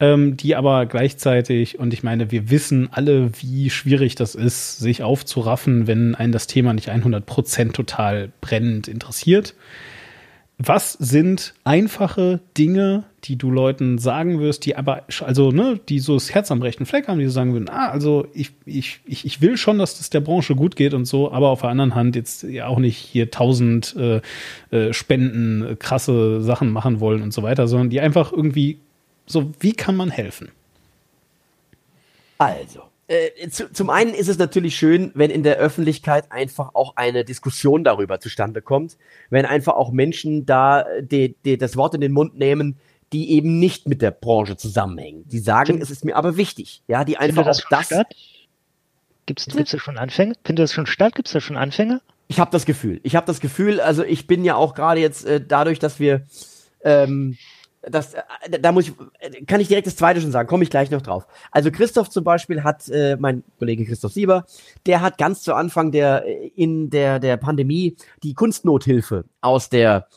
ähm, 0.00 0.36
die 0.36 0.56
aber 0.56 0.86
gleichzeitig, 0.86 1.78
und 1.78 1.92
ich 1.94 2.02
meine, 2.02 2.30
wir 2.30 2.50
wissen 2.50 2.88
alle, 2.90 3.30
wie 3.40 3.70
schwierig 3.70 4.14
das 4.16 4.34
ist, 4.34 4.78
sich 4.78 5.02
aufzuraffen, 5.02 5.86
wenn 5.86 6.14
einen 6.14 6.32
das 6.32 6.46
Thema 6.46 6.72
nicht 6.72 6.90
100% 6.90 7.72
total 7.72 8.32
brennend 8.40 8.88
interessiert. 8.88 9.54
Was 10.58 10.92
sind 10.92 11.54
einfache 11.64 12.40
Dinge, 12.56 13.04
die 13.24 13.36
du 13.36 13.50
Leuten 13.50 13.98
sagen 13.98 14.38
wirst, 14.38 14.66
die 14.66 14.76
aber, 14.76 15.04
also, 15.20 15.50
ne, 15.50 15.80
die 15.88 15.98
so 15.98 16.14
das 16.14 16.34
Herz 16.34 16.50
am 16.50 16.60
rechten 16.60 16.86
Fleck 16.86 17.08
haben, 17.08 17.18
die 17.18 17.28
sagen 17.28 17.52
würden, 17.52 17.70
ah, 17.70 17.88
also 17.88 18.26
ich, 18.34 18.52
ich, 18.66 19.00
ich, 19.06 19.24
ich 19.24 19.40
will 19.40 19.56
schon, 19.56 19.78
dass 19.78 19.98
das 19.98 20.10
der 20.10 20.20
Branche 20.20 20.54
gut 20.54 20.76
geht 20.76 20.94
und 20.94 21.06
so, 21.06 21.32
aber 21.32 21.48
auf 21.48 21.62
der 21.62 21.70
anderen 21.70 21.94
Hand 21.94 22.16
jetzt 22.16 22.42
ja 22.42 22.66
auch 22.66 22.78
nicht 22.78 22.98
hier 22.98 23.30
tausend 23.30 23.96
äh, 23.96 24.20
äh, 24.70 24.92
Spenden, 24.92 25.66
äh, 25.66 25.76
krasse 25.76 26.42
Sachen 26.42 26.70
machen 26.70 27.00
wollen 27.00 27.22
und 27.22 27.32
so 27.32 27.42
weiter, 27.42 27.66
sondern 27.66 27.90
die 27.90 28.00
einfach 28.00 28.30
irgendwie 28.30 28.78
so, 29.26 29.52
wie 29.60 29.72
kann 29.72 29.96
man 29.96 30.10
helfen? 30.10 30.50
Also, 32.36 32.82
äh, 33.06 33.48
zu, 33.48 33.72
zum 33.72 33.90
einen 33.90 34.14
ist 34.14 34.28
es 34.28 34.38
natürlich 34.38 34.76
schön, 34.76 35.12
wenn 35.14 35.30
in 35.30 35.42
der 35.42 35.56
Öffentlichkeit 35.56 36.30
einfach 36.30 36.74
auch 36.74 36.96
eine 36.96 37.24
Diskussion 37.24 37.84
darüber 37.84 38.20
zustande 38.20 38.62
kommt, 38.62 38.96
wenn 39.30 39.46
einfach 39.46 39.74
auch 39.74 39.92
Menschen 39.92 40.46
da 40.46 40.84
die, 41.00 41.36
die 41.44 41.56
das 41.56 41.76
Wort 41.76 41.94
in 41.94 42.00
den 42.00 42.12
Mund 42.12 42.38
nehmen, 42.38 42.76
die 43.12 43.32
eben 43.32 43.58
nicht 43.58 43.88
mit 43.88 44.02
der 44.02 44.10
Branche 44.10 44.56
zusammenhängen. 44.56 45.28
Die 45.28 45.38
sagen, 45.38 45.80
es 45.80 45.90
ist 45.90 46.04
mir 46.04 46.16
aber 46.16 46.36
wichtig. 46.36 46.82
Ja, 46.88 47.04
die 47.04 47.16
einfach 47.16 47.44
das 47.44 47.64
auch 47.64 47.68
das. 47.70 47.86
statt? 47.86 48.14
Gibt's, 49.26 49.46
gibt's 49.46 49.70
da 49.70 49.78
schon 49.78 49.98
Anfänge? 49.98 50.34
Findet 50.44 50.64
das 50.64 50.72
schon 50.72 50.86
statt? 50.86 51.14
Gibt's 51.14 51.32
da 51.32 51.40
schon 51.40 51.56
Anfänge? 51.56 52.00
Ich 52.28 52.40
habe 52.40 52.50
das 52.50 52.66
Gefühl. 52.66 53.00
Ich 53.02 53.16
habe 53.16 53.26
das 53.26 53.40
Gefühl, 53.40 53.80
also 53.80 54.02
ich 54.02 54.26
bin 54.26 54.44
ja 54.44 54.56
auch 54.56 54.74
gerade 54.74 55.00
jetzt 55.00 55.24
äh, 55.24 55.40
dadurch, 55.44 55.78
dass 55.78 56.00
wir 56.00 56.26
ähm, 56.82 57.36
das, 57.90 58.14
äh, 58.14 58.60
da 58.60 58.72
muss 58.72 58.88
ich, 58.88 58.94
äh, 59.18 59.44
kann 59.44 59.60
ich 59.60 59.68
direkt 59.68 59.86
das 59.86 59.96
zweite 59.96 60.20
schon 60.20 60.32
sagen, 60.32 60.48
komme 60.48 60.64
ich 60.64 60.70
gleich 60.70 60.90
noch 60.90 61.02
drauf. 61.02 61.26
Also 61.50 61.70
Christoph 61.70 62.10
zum 62.10 62.24
Beispiel 62.24 62.62
hat, 62.62 62.88
äh, 62.88 63.16
mein 63.18 63.44
Kollege 63.58 63.84
Christoph 63.84 64.12
Sieber, 64.12 64.44
der 64.86 65.00
hat 65.00 65.18
ganz 65.18 65.42
zu 65.42 65.54
Anfang 65.54 65.92
der, 65.92 66.24
äh, 66.26 66.48
in 66.54 66.90
der, 66.90 67.18
der 67.18 67.36
Pandemie 67.36 67.96
die 68.22 68.34
Kunstnothilfe 68.34 69.24
aus 69.40 69.68
der, 69.68 70.08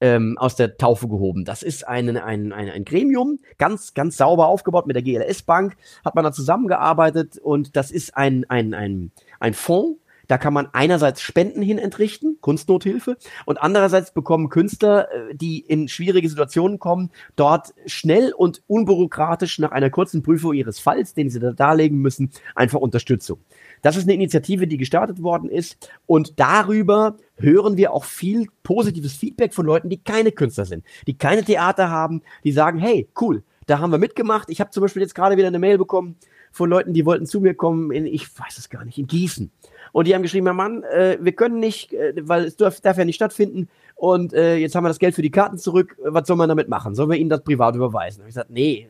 ähm, 0.00 0.36
aus 0.38 0.56
der 0.56 0.76
Taufe 0.76 1.08
gehoben. 1.08 1.44
Das 1.44 1.62
ist 1.62 1.86
ein, 1.86 2.16
ein, 2.16 2.52
ein, 2.52 2.70
ein 2.70 2.84
Gremium, 2.84 3.38
ganz, 3.58 3.94
ganz 3.94 4.16
sauber 4.16 4.48
aufgebaut 4.48 4.86
mit 4.86 4.96
der 4.96 5.02
GLS 5.02 5.42
Bank, 5.42 5.76
hat 6.04 6.14
man 6.14 6.24
da 6.24 6.32
zusammengearbeitet 6.32 7.38
und 7.38 7.76
das 7.76 7.90
ist 7.90 8.16
ein, 8.16 8.44
ein, 8.48 8.74
ein, 8.74 9.12
ein 9.40 9.54
Fonds, 9.54 9.98
da 10.28 10.38
kann 10.38 10.52
man 10.52 10.68
einerseits 10.72 11.20
Spenden 11.20 11.62
hin 11.62 11.78
entrichten, 11.78 12.38
Kunstnothilfe, 12.40 13.16
und 13.44 13.60
andererseits 13.62 14.12
bekommen 14.12 14.48
Künstler, 14.48 15.08
äh, 15.12 15.34
die 15.34 15.60
in 15.60 15.88
schwierige 15.88 16.28
Situationen 16.28 16.78
kommen, 16.78 17.10
dort 17.36 17.74
schnell 17.86 18.32
und 18.32 18.62
unbürokratisch 18.66 19.58
nach 19.58 19.72
einer 19.72 19.90
kurzen 19.90 20.22
Prüfung 20.22 20.54
ihres 20.54 20.78
Falls, 20.78 21.14
den 21.14 21.30
sie 21.30 21.38
da 21.38 21.52
darlegen 21.52 21.98
müssen, 21.98 22.30
einfach 22.54 22.80
Unterstützung. 22.80 23.38
Das 23.82 23.96
ist 23.96 24.04
eine 24.04 24.14
Initiative, 24.14 24.66
die 24.66 24.76
gestartet 24.76 25.22
worden 25.22 25.48
ist 25.48 25.90
und 26.06 26.38
darüber 26.38 27.16
hören 27.36 27.76
wir 27.76 27.92
auch 27.92 28.04
viel 28.04 28.46
positives 28.62 29.14
Feedback 29.14 29.54
von 29.54 29.66
Leuten, 29.66 29.88
die 29.88 29.98
keine 29.98 30.32
Künstler 30.32 30.64
sind, 30.64 30.84
die 31.06 31.16
keine 31.16 31.44
Theater 31.44 31.90
haben, 31.90 32.22
die 32.44 32.52
sagen, 32.52 32.78
hey, 32.78 33.08
cool, 33.20 33.42
da 33.66 33.78
haben 33.78 33.90
wir 33.90 33.98
mitgemacht. 33.98 34.48
Ich 34.50 34.60
habe 34.60 34.70
zum 34.70 34.82
Beispiel 34.82 35.02
jetzt 35.02 35.14
gerade 35.14 35.36
wieder 35.36 35.48
eine 35.48 35.58
Mail 35.58 35.78
bekommen 35.78 36.16
von 36.52 36.70
Leuten, 36.70 36.94
die 36.94 37.04
wollten 37.04 37.26
zu 37.26 37.40
mir 37.40 37.54
kommen 37.54 37.90
in, 37.90 38.06
ich 38.06 38.26
weiß 38.38 38.58
es 38.58 38.70
gar 38.70 38.84
nicht, 38.84 38.98
in 38.98 39.06
Gießen. 39.06 39.50
Und 39.92 40.06
die 40.06 40.14
haben 40.14 40.22
geschrieben, 40.22 40.46
Herr 40.46 40.54
Mann, 40.54 40.82
äh, 40.84 41.18
wir 41.20 41.32
können 41.32 41.58
nicht, 41.58 41.92
äh, 41.92 42.14
weil 42.22 42.44
es 42.44 42.56
darf, 42.56 42.80
darf 42.80 42.96
ja 42.96 43.04
nicht 43.04 43.16
stattfinden. 43.16 43.68
Und 43.94 44.32
äh, 44.32 44.56
jetzt 44.56 44.74
haben 44.74 44.84
wir 44.84 44.88
das 44.88 44.98
Geld 44.98 45.14
für 45.14 45.22
die 45.22 45.30
Karten 45.30 45.58
zurück. 45.58 45.96
Was 46.02 46.26
soll 46.26 46.36
man 46.36 46.48
damit 46.48 46.68
machen? 46.68 46.94
Sollen 46.94 47.10
wir 47.10 47.18
Ihnen 47.18 47.30
das 47.30 47.42
privat 47.42 47.74
überweisen? 47.74 48.22
Und 48.22 48.28
ich 48.28 48.34
gesagt, 48.34 48.50
nee, 48.50 48.88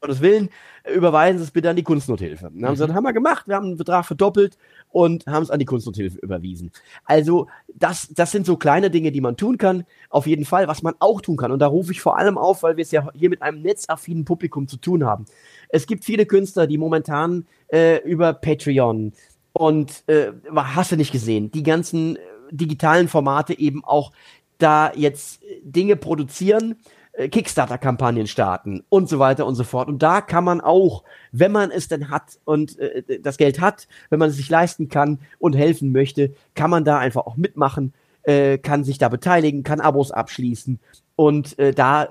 Gottes 0.00 0.20
Willen, 0.20 0.50
äh, 0.84 0.92
überweisen 0.92 1.38
Sie 1.38 1.44
es 1.44 1.50
bitte 1.50 1.70
an 1.70 1.76
die 1.76 1.82
Kunstnothilfe. 1.82 2.50
Dann 2.52 2.64
haben 2.64 2.76
sie 2.76 2.82
gesagt, 2.82 2.94
haben 2.94 3.04
wir 3.04 3.12
gemacht, 3.12 3.48
wir 3.48 3.56
haben 3.56 3.70
den 3.70 3.76
Betrag 3.76 4.04
verdoppelt 4.06 4.58
und 4.90 5.26
haben 5.26 5.42
es 5.42 5.50
an 5.50 5.58
die 5.58 5.64
Kunstnothilfe 5.64 6.18
überwiesen. 6.18 6.70
Also 7.04 7.48
das, 7.74 8.08
das 8.14 8.30
sind 8.30 8.46
so 8.46 8.56
kleine 8.56 8.90
Dinge, 8.90 9.12
die 9.12 9.20
man 9.20 9.36
tun 9.36 9.58
kann. 9.58 9.84
Auf 10.10 10.26
jeden 10.26 10.44
Fall, 10.44 10.68
was 10.68 10.82
man 10.82 10.94
auch 10.98 11.20
tun 11.20 11.36
kann. 11.36 11.52
Und 11.52 11.60
da 11.60 11.66
rufe 11.66 11.92
ich 11.92 12.00
vor 12.00 12.18
allem 12.18 12.38
auf, 12.38 12.62
weil 12.62 12.76
wir 12.76 12.82
es 12.82 12.90
ja 12.90 13.08
hier 13.14 13.30
mit 13.30 13.42
einem 13.42 13.62
netzaffinen 13.62 14.24
Publikum 14.24 14.68
zu 14.68 14.76
tun 14.76 15.04
haben. 15.04 15.26
Es 15.68 15.86
gibt 15.86 16.04
viele 16.04 16.26
Künstler, 16.26 16.66
die 16.66 16.78
momentan 16.78 17.46
äh, 17.68 17.98
über 18.02 18.32
Patreon 18.32 19.12
und 19.52 20.04
äh, 20.08 20.32
hast 20.54 20.92
du 20.92 20.96
nicht 20.96 21.12
gesehen, 21.12 21.50
die 21.50 21.62
ganzen 21.62 22.16
äh, 22.16 22.20
digitalen 22.50 23.08
Formate 23.08 23.58
eben 23.58 23.82
auch 23.84 24.12
da 24.58 24.92
jetzt 24.94 25.42
äh, 25.42 25.60
Dinge 25.62 25.96
produzieren, 25.96 26.76
Kickstarter-Kampagnen 27.16 28.26
starten 28.26 28.84
und 28.88 29.08
so 29.08 29.18
weiter 29.18 29.46
und 29.46 29.54
so 29.54 29.64
fort. 29.64 29.88
Und 29.88 30.02
da 30.02 30.20
kann 30.20 30.44
man 30.44 30.60
auch, 30.60 31.04
wenn 31.32 31.52
man 31.52 31.70
es 31.70 31.88
denn 31.88 32.10
hat 32.10 32.38
und 32.44 32.78
äh, 32.78 33.20
das 33.20 33.36
Geld 33.38 33.60
hat, 33.60 33.88
wenn 34.10 34.18
man 34.18 34.30
es 34.30 34.36
sich 34.36 34.50
leisten 34.50 34.88
kann 34.88 35.20
und 35.38 35.56
helfen 35.56 35.92
möchte, 35.92 36.34
kann 36.54 36.70
man 36.70 36.84
da 36.84 36.98
einfach 36.98 37.26
auch 37.26 37.36
mitmachen, 37.36 37.94
äh, 38.22 38.58
kann 38.58 38.84
sich 38.84 38.98
da 38.98 39.08
beteiligen, 39.08 39.62
kann 39.62 39.80
Abos 39.80 40.10
abschließen 40.10 40.78
und 41.16 41.58
äh, 41.58 41.72
da 41.72 42.08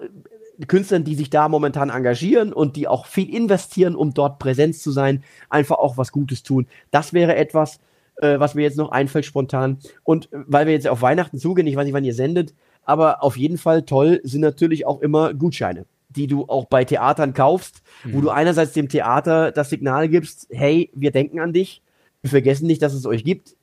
Künstlern, 0.67 1.03
die 1.03 1.15
sich 1.15 1.29
da 1.29 1.49
momentan 1.49 1.89
engagieren 1.89 2.53
und 2.53 2.75
die 2.75 2.87
auch 2.87 3.05
viel 3.05 3.33
investieren, 3.33 3.95
um 3.95 4.13
dort 4.13 4.39
Präsenz 4.39 4.81
zu 4.81 4.91
sein, 4.91 5.23
einfach 5.49 5.77
auch 5.77 5.97
was 5.97 6.11
Gutes 6.11 6.43
tun. 6.43 6.67
Das 6.91 7.13
wäre 7.13 7.35
etwas, 7.35 7.79
äh, 8.17 8.39
was 8.39 8.55
mir 8.55 8.63
jetzt 8.63 8.77
noch 8.77 8.91
einfällt 8.91 9.25
spontan. 9.25 9.79
Und 10.03 10.31
äh, 10.31 10.37
weil 10.47 10.65
wir 10.67 10.73
jetzt 10.73 10.87
auf 10.87 11.01
Weihnachten 11.01 11.37
zugehen, 11.37 11.67
ich 11.67 11.75
weiß 11.75 11.85
nicht, 11.85 11.93
wann 11.93 12.05
ihr 12.05 12.13
sendet, 12.13 12.53
aber 12.85 13.23
auf 13.23 13.37
jeden 13.37 13.57
Fall 13.57 13.83
toll 13.83 14.21
sind 14.23 14.41
natürlich 14.41 14.85
auch 14.85 15.01
immer 15.01 15.33
Gutscheine, 15.33 15.85
die 16.09 16.27
du 16.27 16.45
auch 16.47 16.65
bei 16.65 16.85
Theatern 16.85 17.33
kaufst, 17.33 17.81
wo 18.05 18.21
du 18.21 18.29
einerseits 18.29 18.73
dem 18.73 18.89
Theater 18.89 19.51
das 19.51 19.69
Signal 19.69 20.07
gibst, 20.09 20.47
hey, 20.51 20.91
wir 20.93 21.11
denken 21.11 21.39
an 21.39 21.53
dich, 21.53 21.81
wir 22.21 22.29
vergessen 22.29 22.67
nicht, 22.67 22.81
dass 22.81 22.93
es 22.93 23.05
euch 23.05 23.23
gibt. 23.23 23.55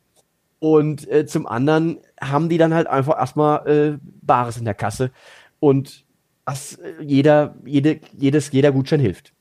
Und 0.58 1.10
äh, 1.10 1.26
zum 1.26 1.48
anderen 1.48 1.98
haben 2.20 2.48
die 2.48 2.58
dann 2.58 2.72
halt 2.72 2.86
einfach 2.86 3.18
erstmal 3.18 3.66
äh, 3.66 3.98
Bares 4.22 4.58
in 4.58 4.64
der 4.64 4.74
Kasse. 4.74 5.10
Und 5.58 6.04
was 6.44 6.74
äh, 6.74 6.94
jeder, 7.00 7.56
jede, 7.64 8.00
jedes, 8.16 8.52
jeder 8.52 8.70
Gutschein 8.70 9.00
hilft. 9.00 9.32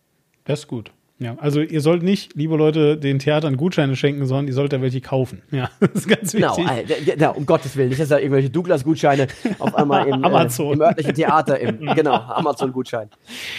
Das 0.46 0.62
ist 0.62 0.68
gut. 0.68 0.92
Ja, 1.24 1.36
also 1.40 1.62
ihr 1.62 1.82
sollt 1.82 2.02
nicht, 2.02 2.36
liebe 2.36 2.56
Leute, 2.58 2.98
den 2.98 3.20
Theatern 3.20 3.56
Gutscheine 3.56 3.96
schenken, 3.96 4.26
sondern 4.26 4.48
ihr 4.48 4.54
sollt 4.56 4.74
da 4.74 4.82
welche 4.82 5.02
kaufen. 5.02 5.44
Ja, 5.52 5.70
das 5.80 5.92
ist 5.94 6.08
ganz 6.08 6.32
Genau, 6.32 6.58
wichtig. 6.58 7.08
äh, 7.10 7.16
da- 7.16 7.30
um 7.30 7.46
Gottes 7.46 7.76
Willen, 7.78 7.90
nicht, 7.90 8.02
dass 8.02 8.10
da 8.10 8.18
irgendwelche 8.18 8.50
Douglas-Gutscheine 8.50 9.28
auf 9.60 9.76
einmal 9.76 10.08
im, 10.08 10.26
Amazon. 10.26 10.70
Äh, 10.72 10.74
im 10.74 10.82
örtlichen 10.82 11.14
Theater, 11.14 11.60
im, 11.60 11.86
genau, 11.96 12.14
Amazon-Gutschein. 12.16 13.10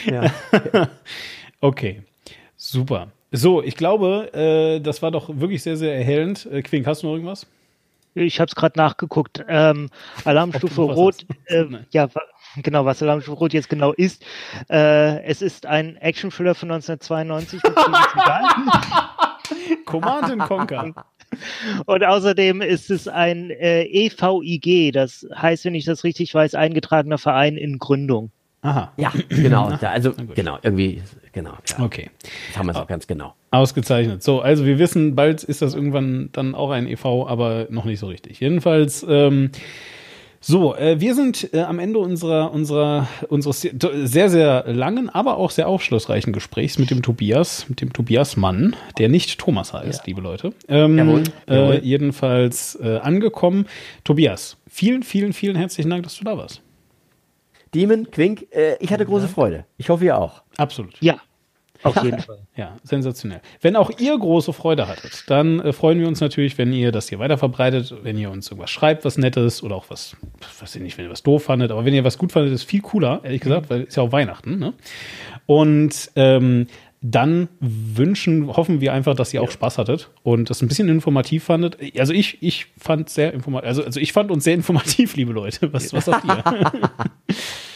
Ja. 0.07 0.31
Okay, 1.61 2.03
super. 2.57 3.13
So, 3.31 3.63
ich 3.63 3.77
glaube, 3.77 4.33
äh, 4.35 4.81
das 4.81 5.01
war 5.01 5.13
doch 5.13 5.29
wirklich 5.33 5.63
sehr, 5.63 5.77
sehr 5.77 5.95
erhellend. 5.95 6.47
Äh, 6.51 6.63
Quink, 6.63 6.87
hast 6.89 7.03
du 7.03 7.07
noch 7.07 7.15
irgendwas? 7.15 7.47
Ich 8.15 8.41
habe 8.41 8.49
es 8.49 8.57
gerade 8.57 8.77
nachgeguckt. 8.77 9.45
Ähm, 9.49 9.89
Alarmstufe 10.25 10.83
Rot, 10.83 11.25
äh, 11.47 11.63
Nein. 11.65 11.87
ja, 11.93 12.09
genau, 12.57 12.85
was 12.85 13.03
Alarmstufe 13.03 13.39
Rot 13.39 13.53
jetzt 13.53 13.69
genau 13.69 13.93
ist. 13.93 14.25
Äh, 14.71 15.23
es 15.25 15.43
ist 15.43 15.67
ein 15.67 15.97
Action-Thriller 15.97 16.55
von 16.55 16.71
1992 16.71 17.63
mit 17.63 17.73
Steven 17.73 17.95
Seagal. 18.15 18.43
Command 19.87 20.25
and 20.25 20.43
Conquer. 20.43 20.95
Und 21.87 22.05
außerdem 22.05 22.61
ist 22.61 22.91
es 22.91 23.09
ein 23.09 23.51
äh, 23.51 23.85
EVIG, 23.85 24.93
das 24.93 25.27
heißt, 25.35 25.65
wenn 25.65 25.75
ich 25.75 25.85
das 25.85 26.05
richtig 26.05 26.35
weiß, 26.35 26.55
eingetragener 26.55 27.19
Verein 27.19 27.57
in 27.57 27.79
Gründung. 27.79 28.31
Aha, 28.65 28.93
ja, 28.97 29.13
genau. 29.29 29.77
Da, 29.81 29.91
also, 29.91 30.13
genau, 30.35 30.57
irgendwie, 30.63 31.03
genau. 31.33 31.55
Ja, 31.69 31.85
okay. 31.85 32.11
das 32.49 32.59
haben 32.59 32.67
wir 32.67 32.73
es 32.73 32.77
auch 32.77 32.87
ganz 32.87 33.09
genau. 33.09 33.35
Ausgezeichnet. 33.51 34.23
So, 34.23 34.41
also 34.41 34.65
wir 34.65 34.79
wissen, 34.79 35.17
bald 35.17 35.43
ist 35.43 35.63
das 35.63 35.75
irgendwann 35.75 36.29
dann 36.33 36.55
auch 36.55 36.71
ein 36.71 36.87
EV, 36.87 37.27
aber 37.27 37.67
noch 37.71 37.85
nicht 37.85 37.99
so 37.99 38.07
richtig. 38.07 38.39
Jedenfalls, 38.39 39.05
ähm, 39.09 39.51
so, 40.45 40.75
äh, 40.75 41.01
wir 41.01 41.15
sind 41.15 41.55
äh, 41.55 41.61
am 41.61 41.79
Ende 41.79 42.01
unserer, 42.01 42.53
unserer, 42.53 43.07
unseres 43.29 43.61
sehr, 43.61 44.29
sehr 44.29 44.65
langen, 44.67 45.09
aber 45.09 45.37
auch 45.37 45.53
sehr 45.53 45.69
aufschlussreichen 45.69 46.33
Gesprächs 46.33 46.79
mit 46.79 46.91
dem 46.91 47.01
Tobias, 47.01 47.69
mit 47.69 47.81
dem 47.81 47.93
Tobias 47.93 48.37
Mann, 48.37 48.75
der 48.99 49.09
nicht 49.09 49.39
Thomas 49.39 49.73
heißt, 49.73 50.07
liebe 50.09 50.21
Leute. 50.21 50.53
Ähm, 50.67 50.99
Jawohl, 50.99 51.23
jawohl. 51.47 51.75
Äh, 51.75 51.79
jedenfalls 51.85 52.75
äh, 52.83 52.99
angekommen. 52.99 53.67
Tobias, 54.03 54.57
vielen, 54.69 55.05
vielen, 55.05 55.33
vielen 55.33 55.55
herzlichen 55.55 55.91
Dank, 55.91 56.03
dass 56.03 56.17
du 56.17 56.25
da 56.25 56.37
warst. 56.37 56.61
Demon, 57.73 58.11
Quink, 58.11 58.49
äh, 58.51 58.77
ich 58.81 58.93
hatte 58.93 59.07
große 59.07 59.29
Freude. 59.29 59.65
Ich 59.79 59.91
hoffe, 59.91 60.05
ihr 60.05 60.19
auch. 60.19 60.43
Absolut. 60.57 60.95
Ja, 61.01 61.21
auf 61.83 62.03
jeden 62.03 62.21
Fall. 62.21 62.39
Ja, 62.57 62.77
sensationell. 62.83 63.41
Wenn 63.61 63.77
auch 63.77 63.91
ihr 63.99 64.19
große 64.19 64.53
Freude 64.53 64.89
hattet, 64.89 65.25
dann 65.29 65.61
äh, 65.61 65.73
freuen 65.73 66.01
wir 66.01 66.09
uns 66.09 66.21
natürlich, 66.21 66.59
wenn 66.59 66.73
ihr 66.73 66.93
das 66.93 67.09
hier 67.09 67.19
weiter 67.19 67.39
verbreitet, 67.39 67.95
wenn 68.03 68.19
ihr 68.19 68.31
uns 68.31 68.49
irgendwas 68.49 68.71
schreibt, 68.71 69.05
was 69.05 69.19
Nettes 69.19 69.63
oder 69.63 69.77
auch 69.77 69.87
was, 69.89 70.17
was 70.61 70.75
ihr 70.77 70.83
nicht, 70.83 70.99
wenn 70.99 71.07
ihr 71.07 71.11
was 71.11 71.23
doof 71.23 71.45
fandet, 71.45 71.71
aber 71.71 71.85
wenn 71.85 71.95
ihr 71.95 72.05
was 72.05 72.19
gut 72.19 72.33
fandet, 72.33 72.53
ist 72.53 72.65
viel 72.65 72.81
cooler, 72.81 73.21
ehrlich 73.23 73.41
gesagt, 73.41 73.71
weil 73.71 73.83
ist 73.83 73.97
ja 73.97 74.03
auch 74.03 74.13
Weihnachten, 74.13 74.59
ne? 74.59 74.75
Und 75.47 76.11
ähm, 76.15 76.67
dann 77.03 77.49
wünschen, 77.59 78.47
hoffen 78.47 78.81
wir 78.81 78.93
einfach, 78.93 79.17
dass 79.17 79.35
ihr 79.35 79.43
auch 79.43 79.51
Spaß 79.51 79.79
hattet 79.79 80.11
und 80.23 80.51
das 80.51 80.63
ein 80.63 80.69
bisschen 80.69 80.89
informativ 80.89 81.45
fandet. 81.45 81.77
Also 81.99 82.13
ich, 82.13 82.41
ich 82.43 82.67
fand 82.79 83.11
sehr 83.11 83.35
informativ, 83.35 83.69
also, 83.69 83.85
also 83.85 83.99
ich 83.99 84.13
fand 84.13 84.31
uns 84.31 84.45
sehr 84.45 84.55
informativ, 84.55 85.17
liebe 85.17 85.33
Leute. 85.33 85.73
Was, 85.73 85.93
was 85.93 86.05
sagt 86.05 86.25
ihr? 86.25 86.73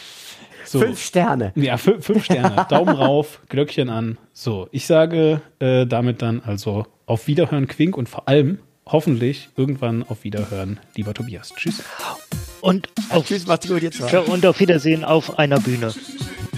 so. 0.67 0.79
Fünf 0.79 1.01
Sterne. 1.01 1.51
Ja, 1.55 1.75
fü- 1.75 2.01
fünf 2.01 2.25
Sterne. 2.25 2.65
Daumen 2.69 2.95
rauf, 2.95 3.41
Glöckchen 3.49 3.89
an. 3.89 4.17
So, 4.33 4.67
ich 4.71 4.85
sage 4.87 5.41
äh, 5.59 5.85
damit 5.85 6.21
dann 6.21 6.41
also 6.45 6.85
auf 7.05 7.27
Wiederhören, 7.27 7.67
Quink 7.67 7.97
und 7.97 8.09
vor 8.09 8.27
allem 8.27 8.59
hoffentlich 8.85 9.49
irgendwann 9.57 10.03
auf 10.03 10.23
Wiederhören, 10.23 10.79
lieber 10.95 11.13
Tobias. 11.13 11.53
Tschüss. 11.55 11.83
Und 12.61 12.89
auf, 13.09 13.25
Tschüss, 13.27 13.45
macht's 13.47 13.67
gut, 13.67 13.81
jetzt 13.81 13.99
ja, 14.11 14.19
und 14.19 14.45
auf 14.45 14.59
Wiedersehen 14.59 15.03
auf 15.03 15.37
einer 15.39 15.59
Bühne. 15.59 15.93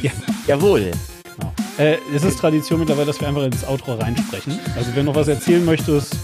Ja, 0.02 0.12
Jawohl. 0.48 0.92
genau. 1.38 1.54
Äh, 1.78 1.98
es 2.16 2.24
ist 2.24 2.40
Tradition 2.40 2.80
mittlerweile, 2.80 3.08
dass 3.08 3.20
wir 3.22 3.28
einfach 3.28 3.44
ins 3.44 3.66
Outro 3.68 3.96
reinsprechen. 3.96 4.60
Also, 4.76 4.90
wenn 4.96 5.06
du 5.06 5.12
noch 5.12 5.16
was 5.16 5.28
erzählen 5.28 5.64
möchtest, 5.66 6.16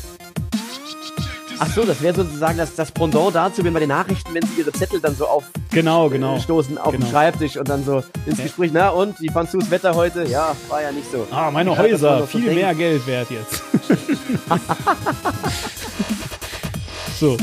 Ach 1.58 1.70
so, 1.74 1.86
das 1.86 2.02
wäre 2.02 2.14
sozusagen 2.16 2.58
das, 2.58 2.76
das 2.76 2.92
Pendant 2.92 3.34
dazu, 3.36 3.64
wenn 3.64 3.74
bei 3.74 3.80
den 3.80 3.90
Nachrichten, 3.90 4.34
wenn 4.34 4.46
sie 4.46 4.60
ihre 4.60 4.72
Zettel 4.74 5.00
dann 5.00 5.16
so 5.16 5.26
auf 5.28 5.46
genau, 5.72 6.10
genau. 6.10 6.38
stoßen 6.40 6.78
auf 6.78 6.92
Genau. 6.92 7.06
den 7.06 7.12
Schreibtisch 7.12 7.56
und 7.58 7.70
dann 7.70 7.86
so 7.86 8.04
ins. 8.26 8.42
Gespräch, 8.42 8.72
na 8.74 8.90
und, 8.90 9.20
wie 9.22 9.30
fandst 9.30 9.54
du 9.54 9.60
das 9.60 9.72
Wetter 9.72 9.96
heute? 9.96 10.26
Ja, 10.26 10.56
war 10.68 10.82
ja 10.82 10.92
nicht 10.92 11.10
so. 11.10 11.26
Ah, 11.32 11.50
meine 11.52 11.70
war 11.72 11.78
Häuser, 11.78 12.20
so 12.20 12.26
viel 12.26 12.54
mehr 12.54 12.76
Geld 12.76 13.08
wert 13.08 13.28
jetzt. 13.32 13.64
so, 17.20 17.38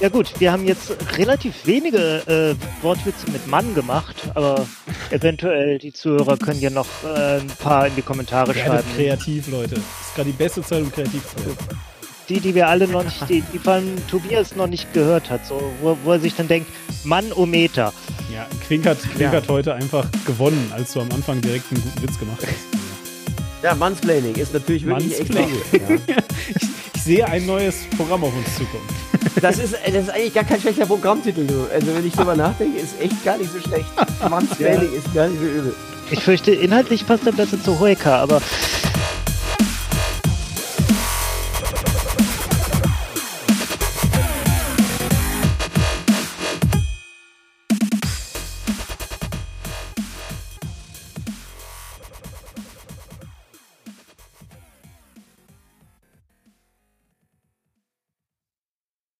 Ja 0.00 0.08
gut, 0.08 0.32
wir 0.38 0.52
haben 0.52 0.66
jetzt 0.66 0.92
relativ 1.16 1.66
wenige 1.66 2.22
äh, 2.26 2.82
Wortwitze 2.84 3.30
mit 3.30 3.46
Mann 3.46 3.74
gemacht, 3.74 4.16
aber 4.34 4.66
eventuell 5.10 5.78
die 5.78 5.92
Zuhörer 5.92 6.36
können 6.36 6.60
ja 6.60 6.70
noch 6.70 6.86
äh, 7.04 7.38
ein 7.40 7.46
paar 7.58 7.86
in 7.86 7.94
die 7.96 8.02
Kommentare 8.02 8.54
werdet 8.54 8.64
schreiben. 8.66 8.88
kreativ, 8.96 9.48
Leute. 9.48 9.76
Das 9.76 9.84
ist 10.08 10.14
gerade 10.14 10.30
die 10.30 10.36
beste 10.36 10.62
Zeit, 10.62 10.82
um 10.82 10.90
kreativ 10.90 11.22
zu 11.28 11.36
sein. 11.44 11.56
Die, 12.28 12.40
die 12.40 12.54
wir 12.54 12.68
alle 12.68 12.88
noch 12.88 13.04
nicht, 13.04 13.28
die, 13.28 13.42
die 13.52 13.58
von 13.58 13.82
Tobias 14.10 14.56
noch 14.56 14.66
nicht 14.66 14.92
gehört 14.94 15.28
hat, 15.28 15.44
so, 15.46 15.60
wo, 15.82 15.96
wo 16.04 16.12
er 16.12 16.20
sich 16.20 16.34
dann 16.34 16.48
denkt, 16.48 16.70
Mann 17.04 17.30
o 17.32 17.44
Meter. 17.44 17.92
Ja, 18.32 18.46
Quink 18.66 18.86
hat, 18.86 18.98
Quink 19.02 19.20
Ja. 19.20 19.30
hat 19.32 19.48
heute 19.48 19.74
einfach 19.74 20.06
gewonnen, 20.26 20.72
als 20.74 20.92
du 20.94 21.00
am 21.02 21.10
Anfang 21.12 21.40
direkt 21.42 21.70
einen 21.70 21.82
guten 21.82 22.02
Witz 22.02 22.18
gemacht 22.18 22.38
hast. 22.40 23.62
Ja, 23.62 23.74
Mansplaining 23.74 24.34
ist 24.36 24.52
natürlich 24.52 24.84
wirklich 24.86 25.20
echt 25.20 25.32
gut. 25.32 25.38
Ja. 26.06 26.16
Ich 26.96 27.02
sehe 27.02 27.26
ein 27.26 27.44
neues 27.44 27.84
Programm 27.98 28.24
auf 28.24 28.32
uns 28.34 28.54
zukommen. 28.56 28.86
Das, 29.42 29.58
ist, 29.58 29.74
das 29.74 29.94
ist 29.94 30.10
eigentlich 30.10 30.32
gar 30.32 30.44
kein 30.44 30.58
schlechter 30.60 30.86
Programmtitel, 30.86 31.46
du. 31.46 31.66
Also 31.72 31.94
wenn 31.94 32.06
ich 32.06 32.14
drüber 32.14 32.34
nachdenke, 32.34 32.78
ist 32.78 32.98
echt 33.00 33.22
gar 33.24 33.36
nicht 33.36 33.50
so 33.52 33.60
schlecht. 33.60 33.84
Mansplaining 34.30 34.90
ist 34.94 35.12
gar 35.12 35.28
nicht 35.28 35.38
so 35.40 35.46
übel. 35.46 35.74
Ich 36.10 36.20
fürchte, 36.20 36.52
inhaltlich 36.52 37.06
passt 37.06 37.26
er 37.26 37.32
besser 37.32 37.62
zu 37.62 37.78
Hoeka, 37.78 38.20
aber 38.22 38.40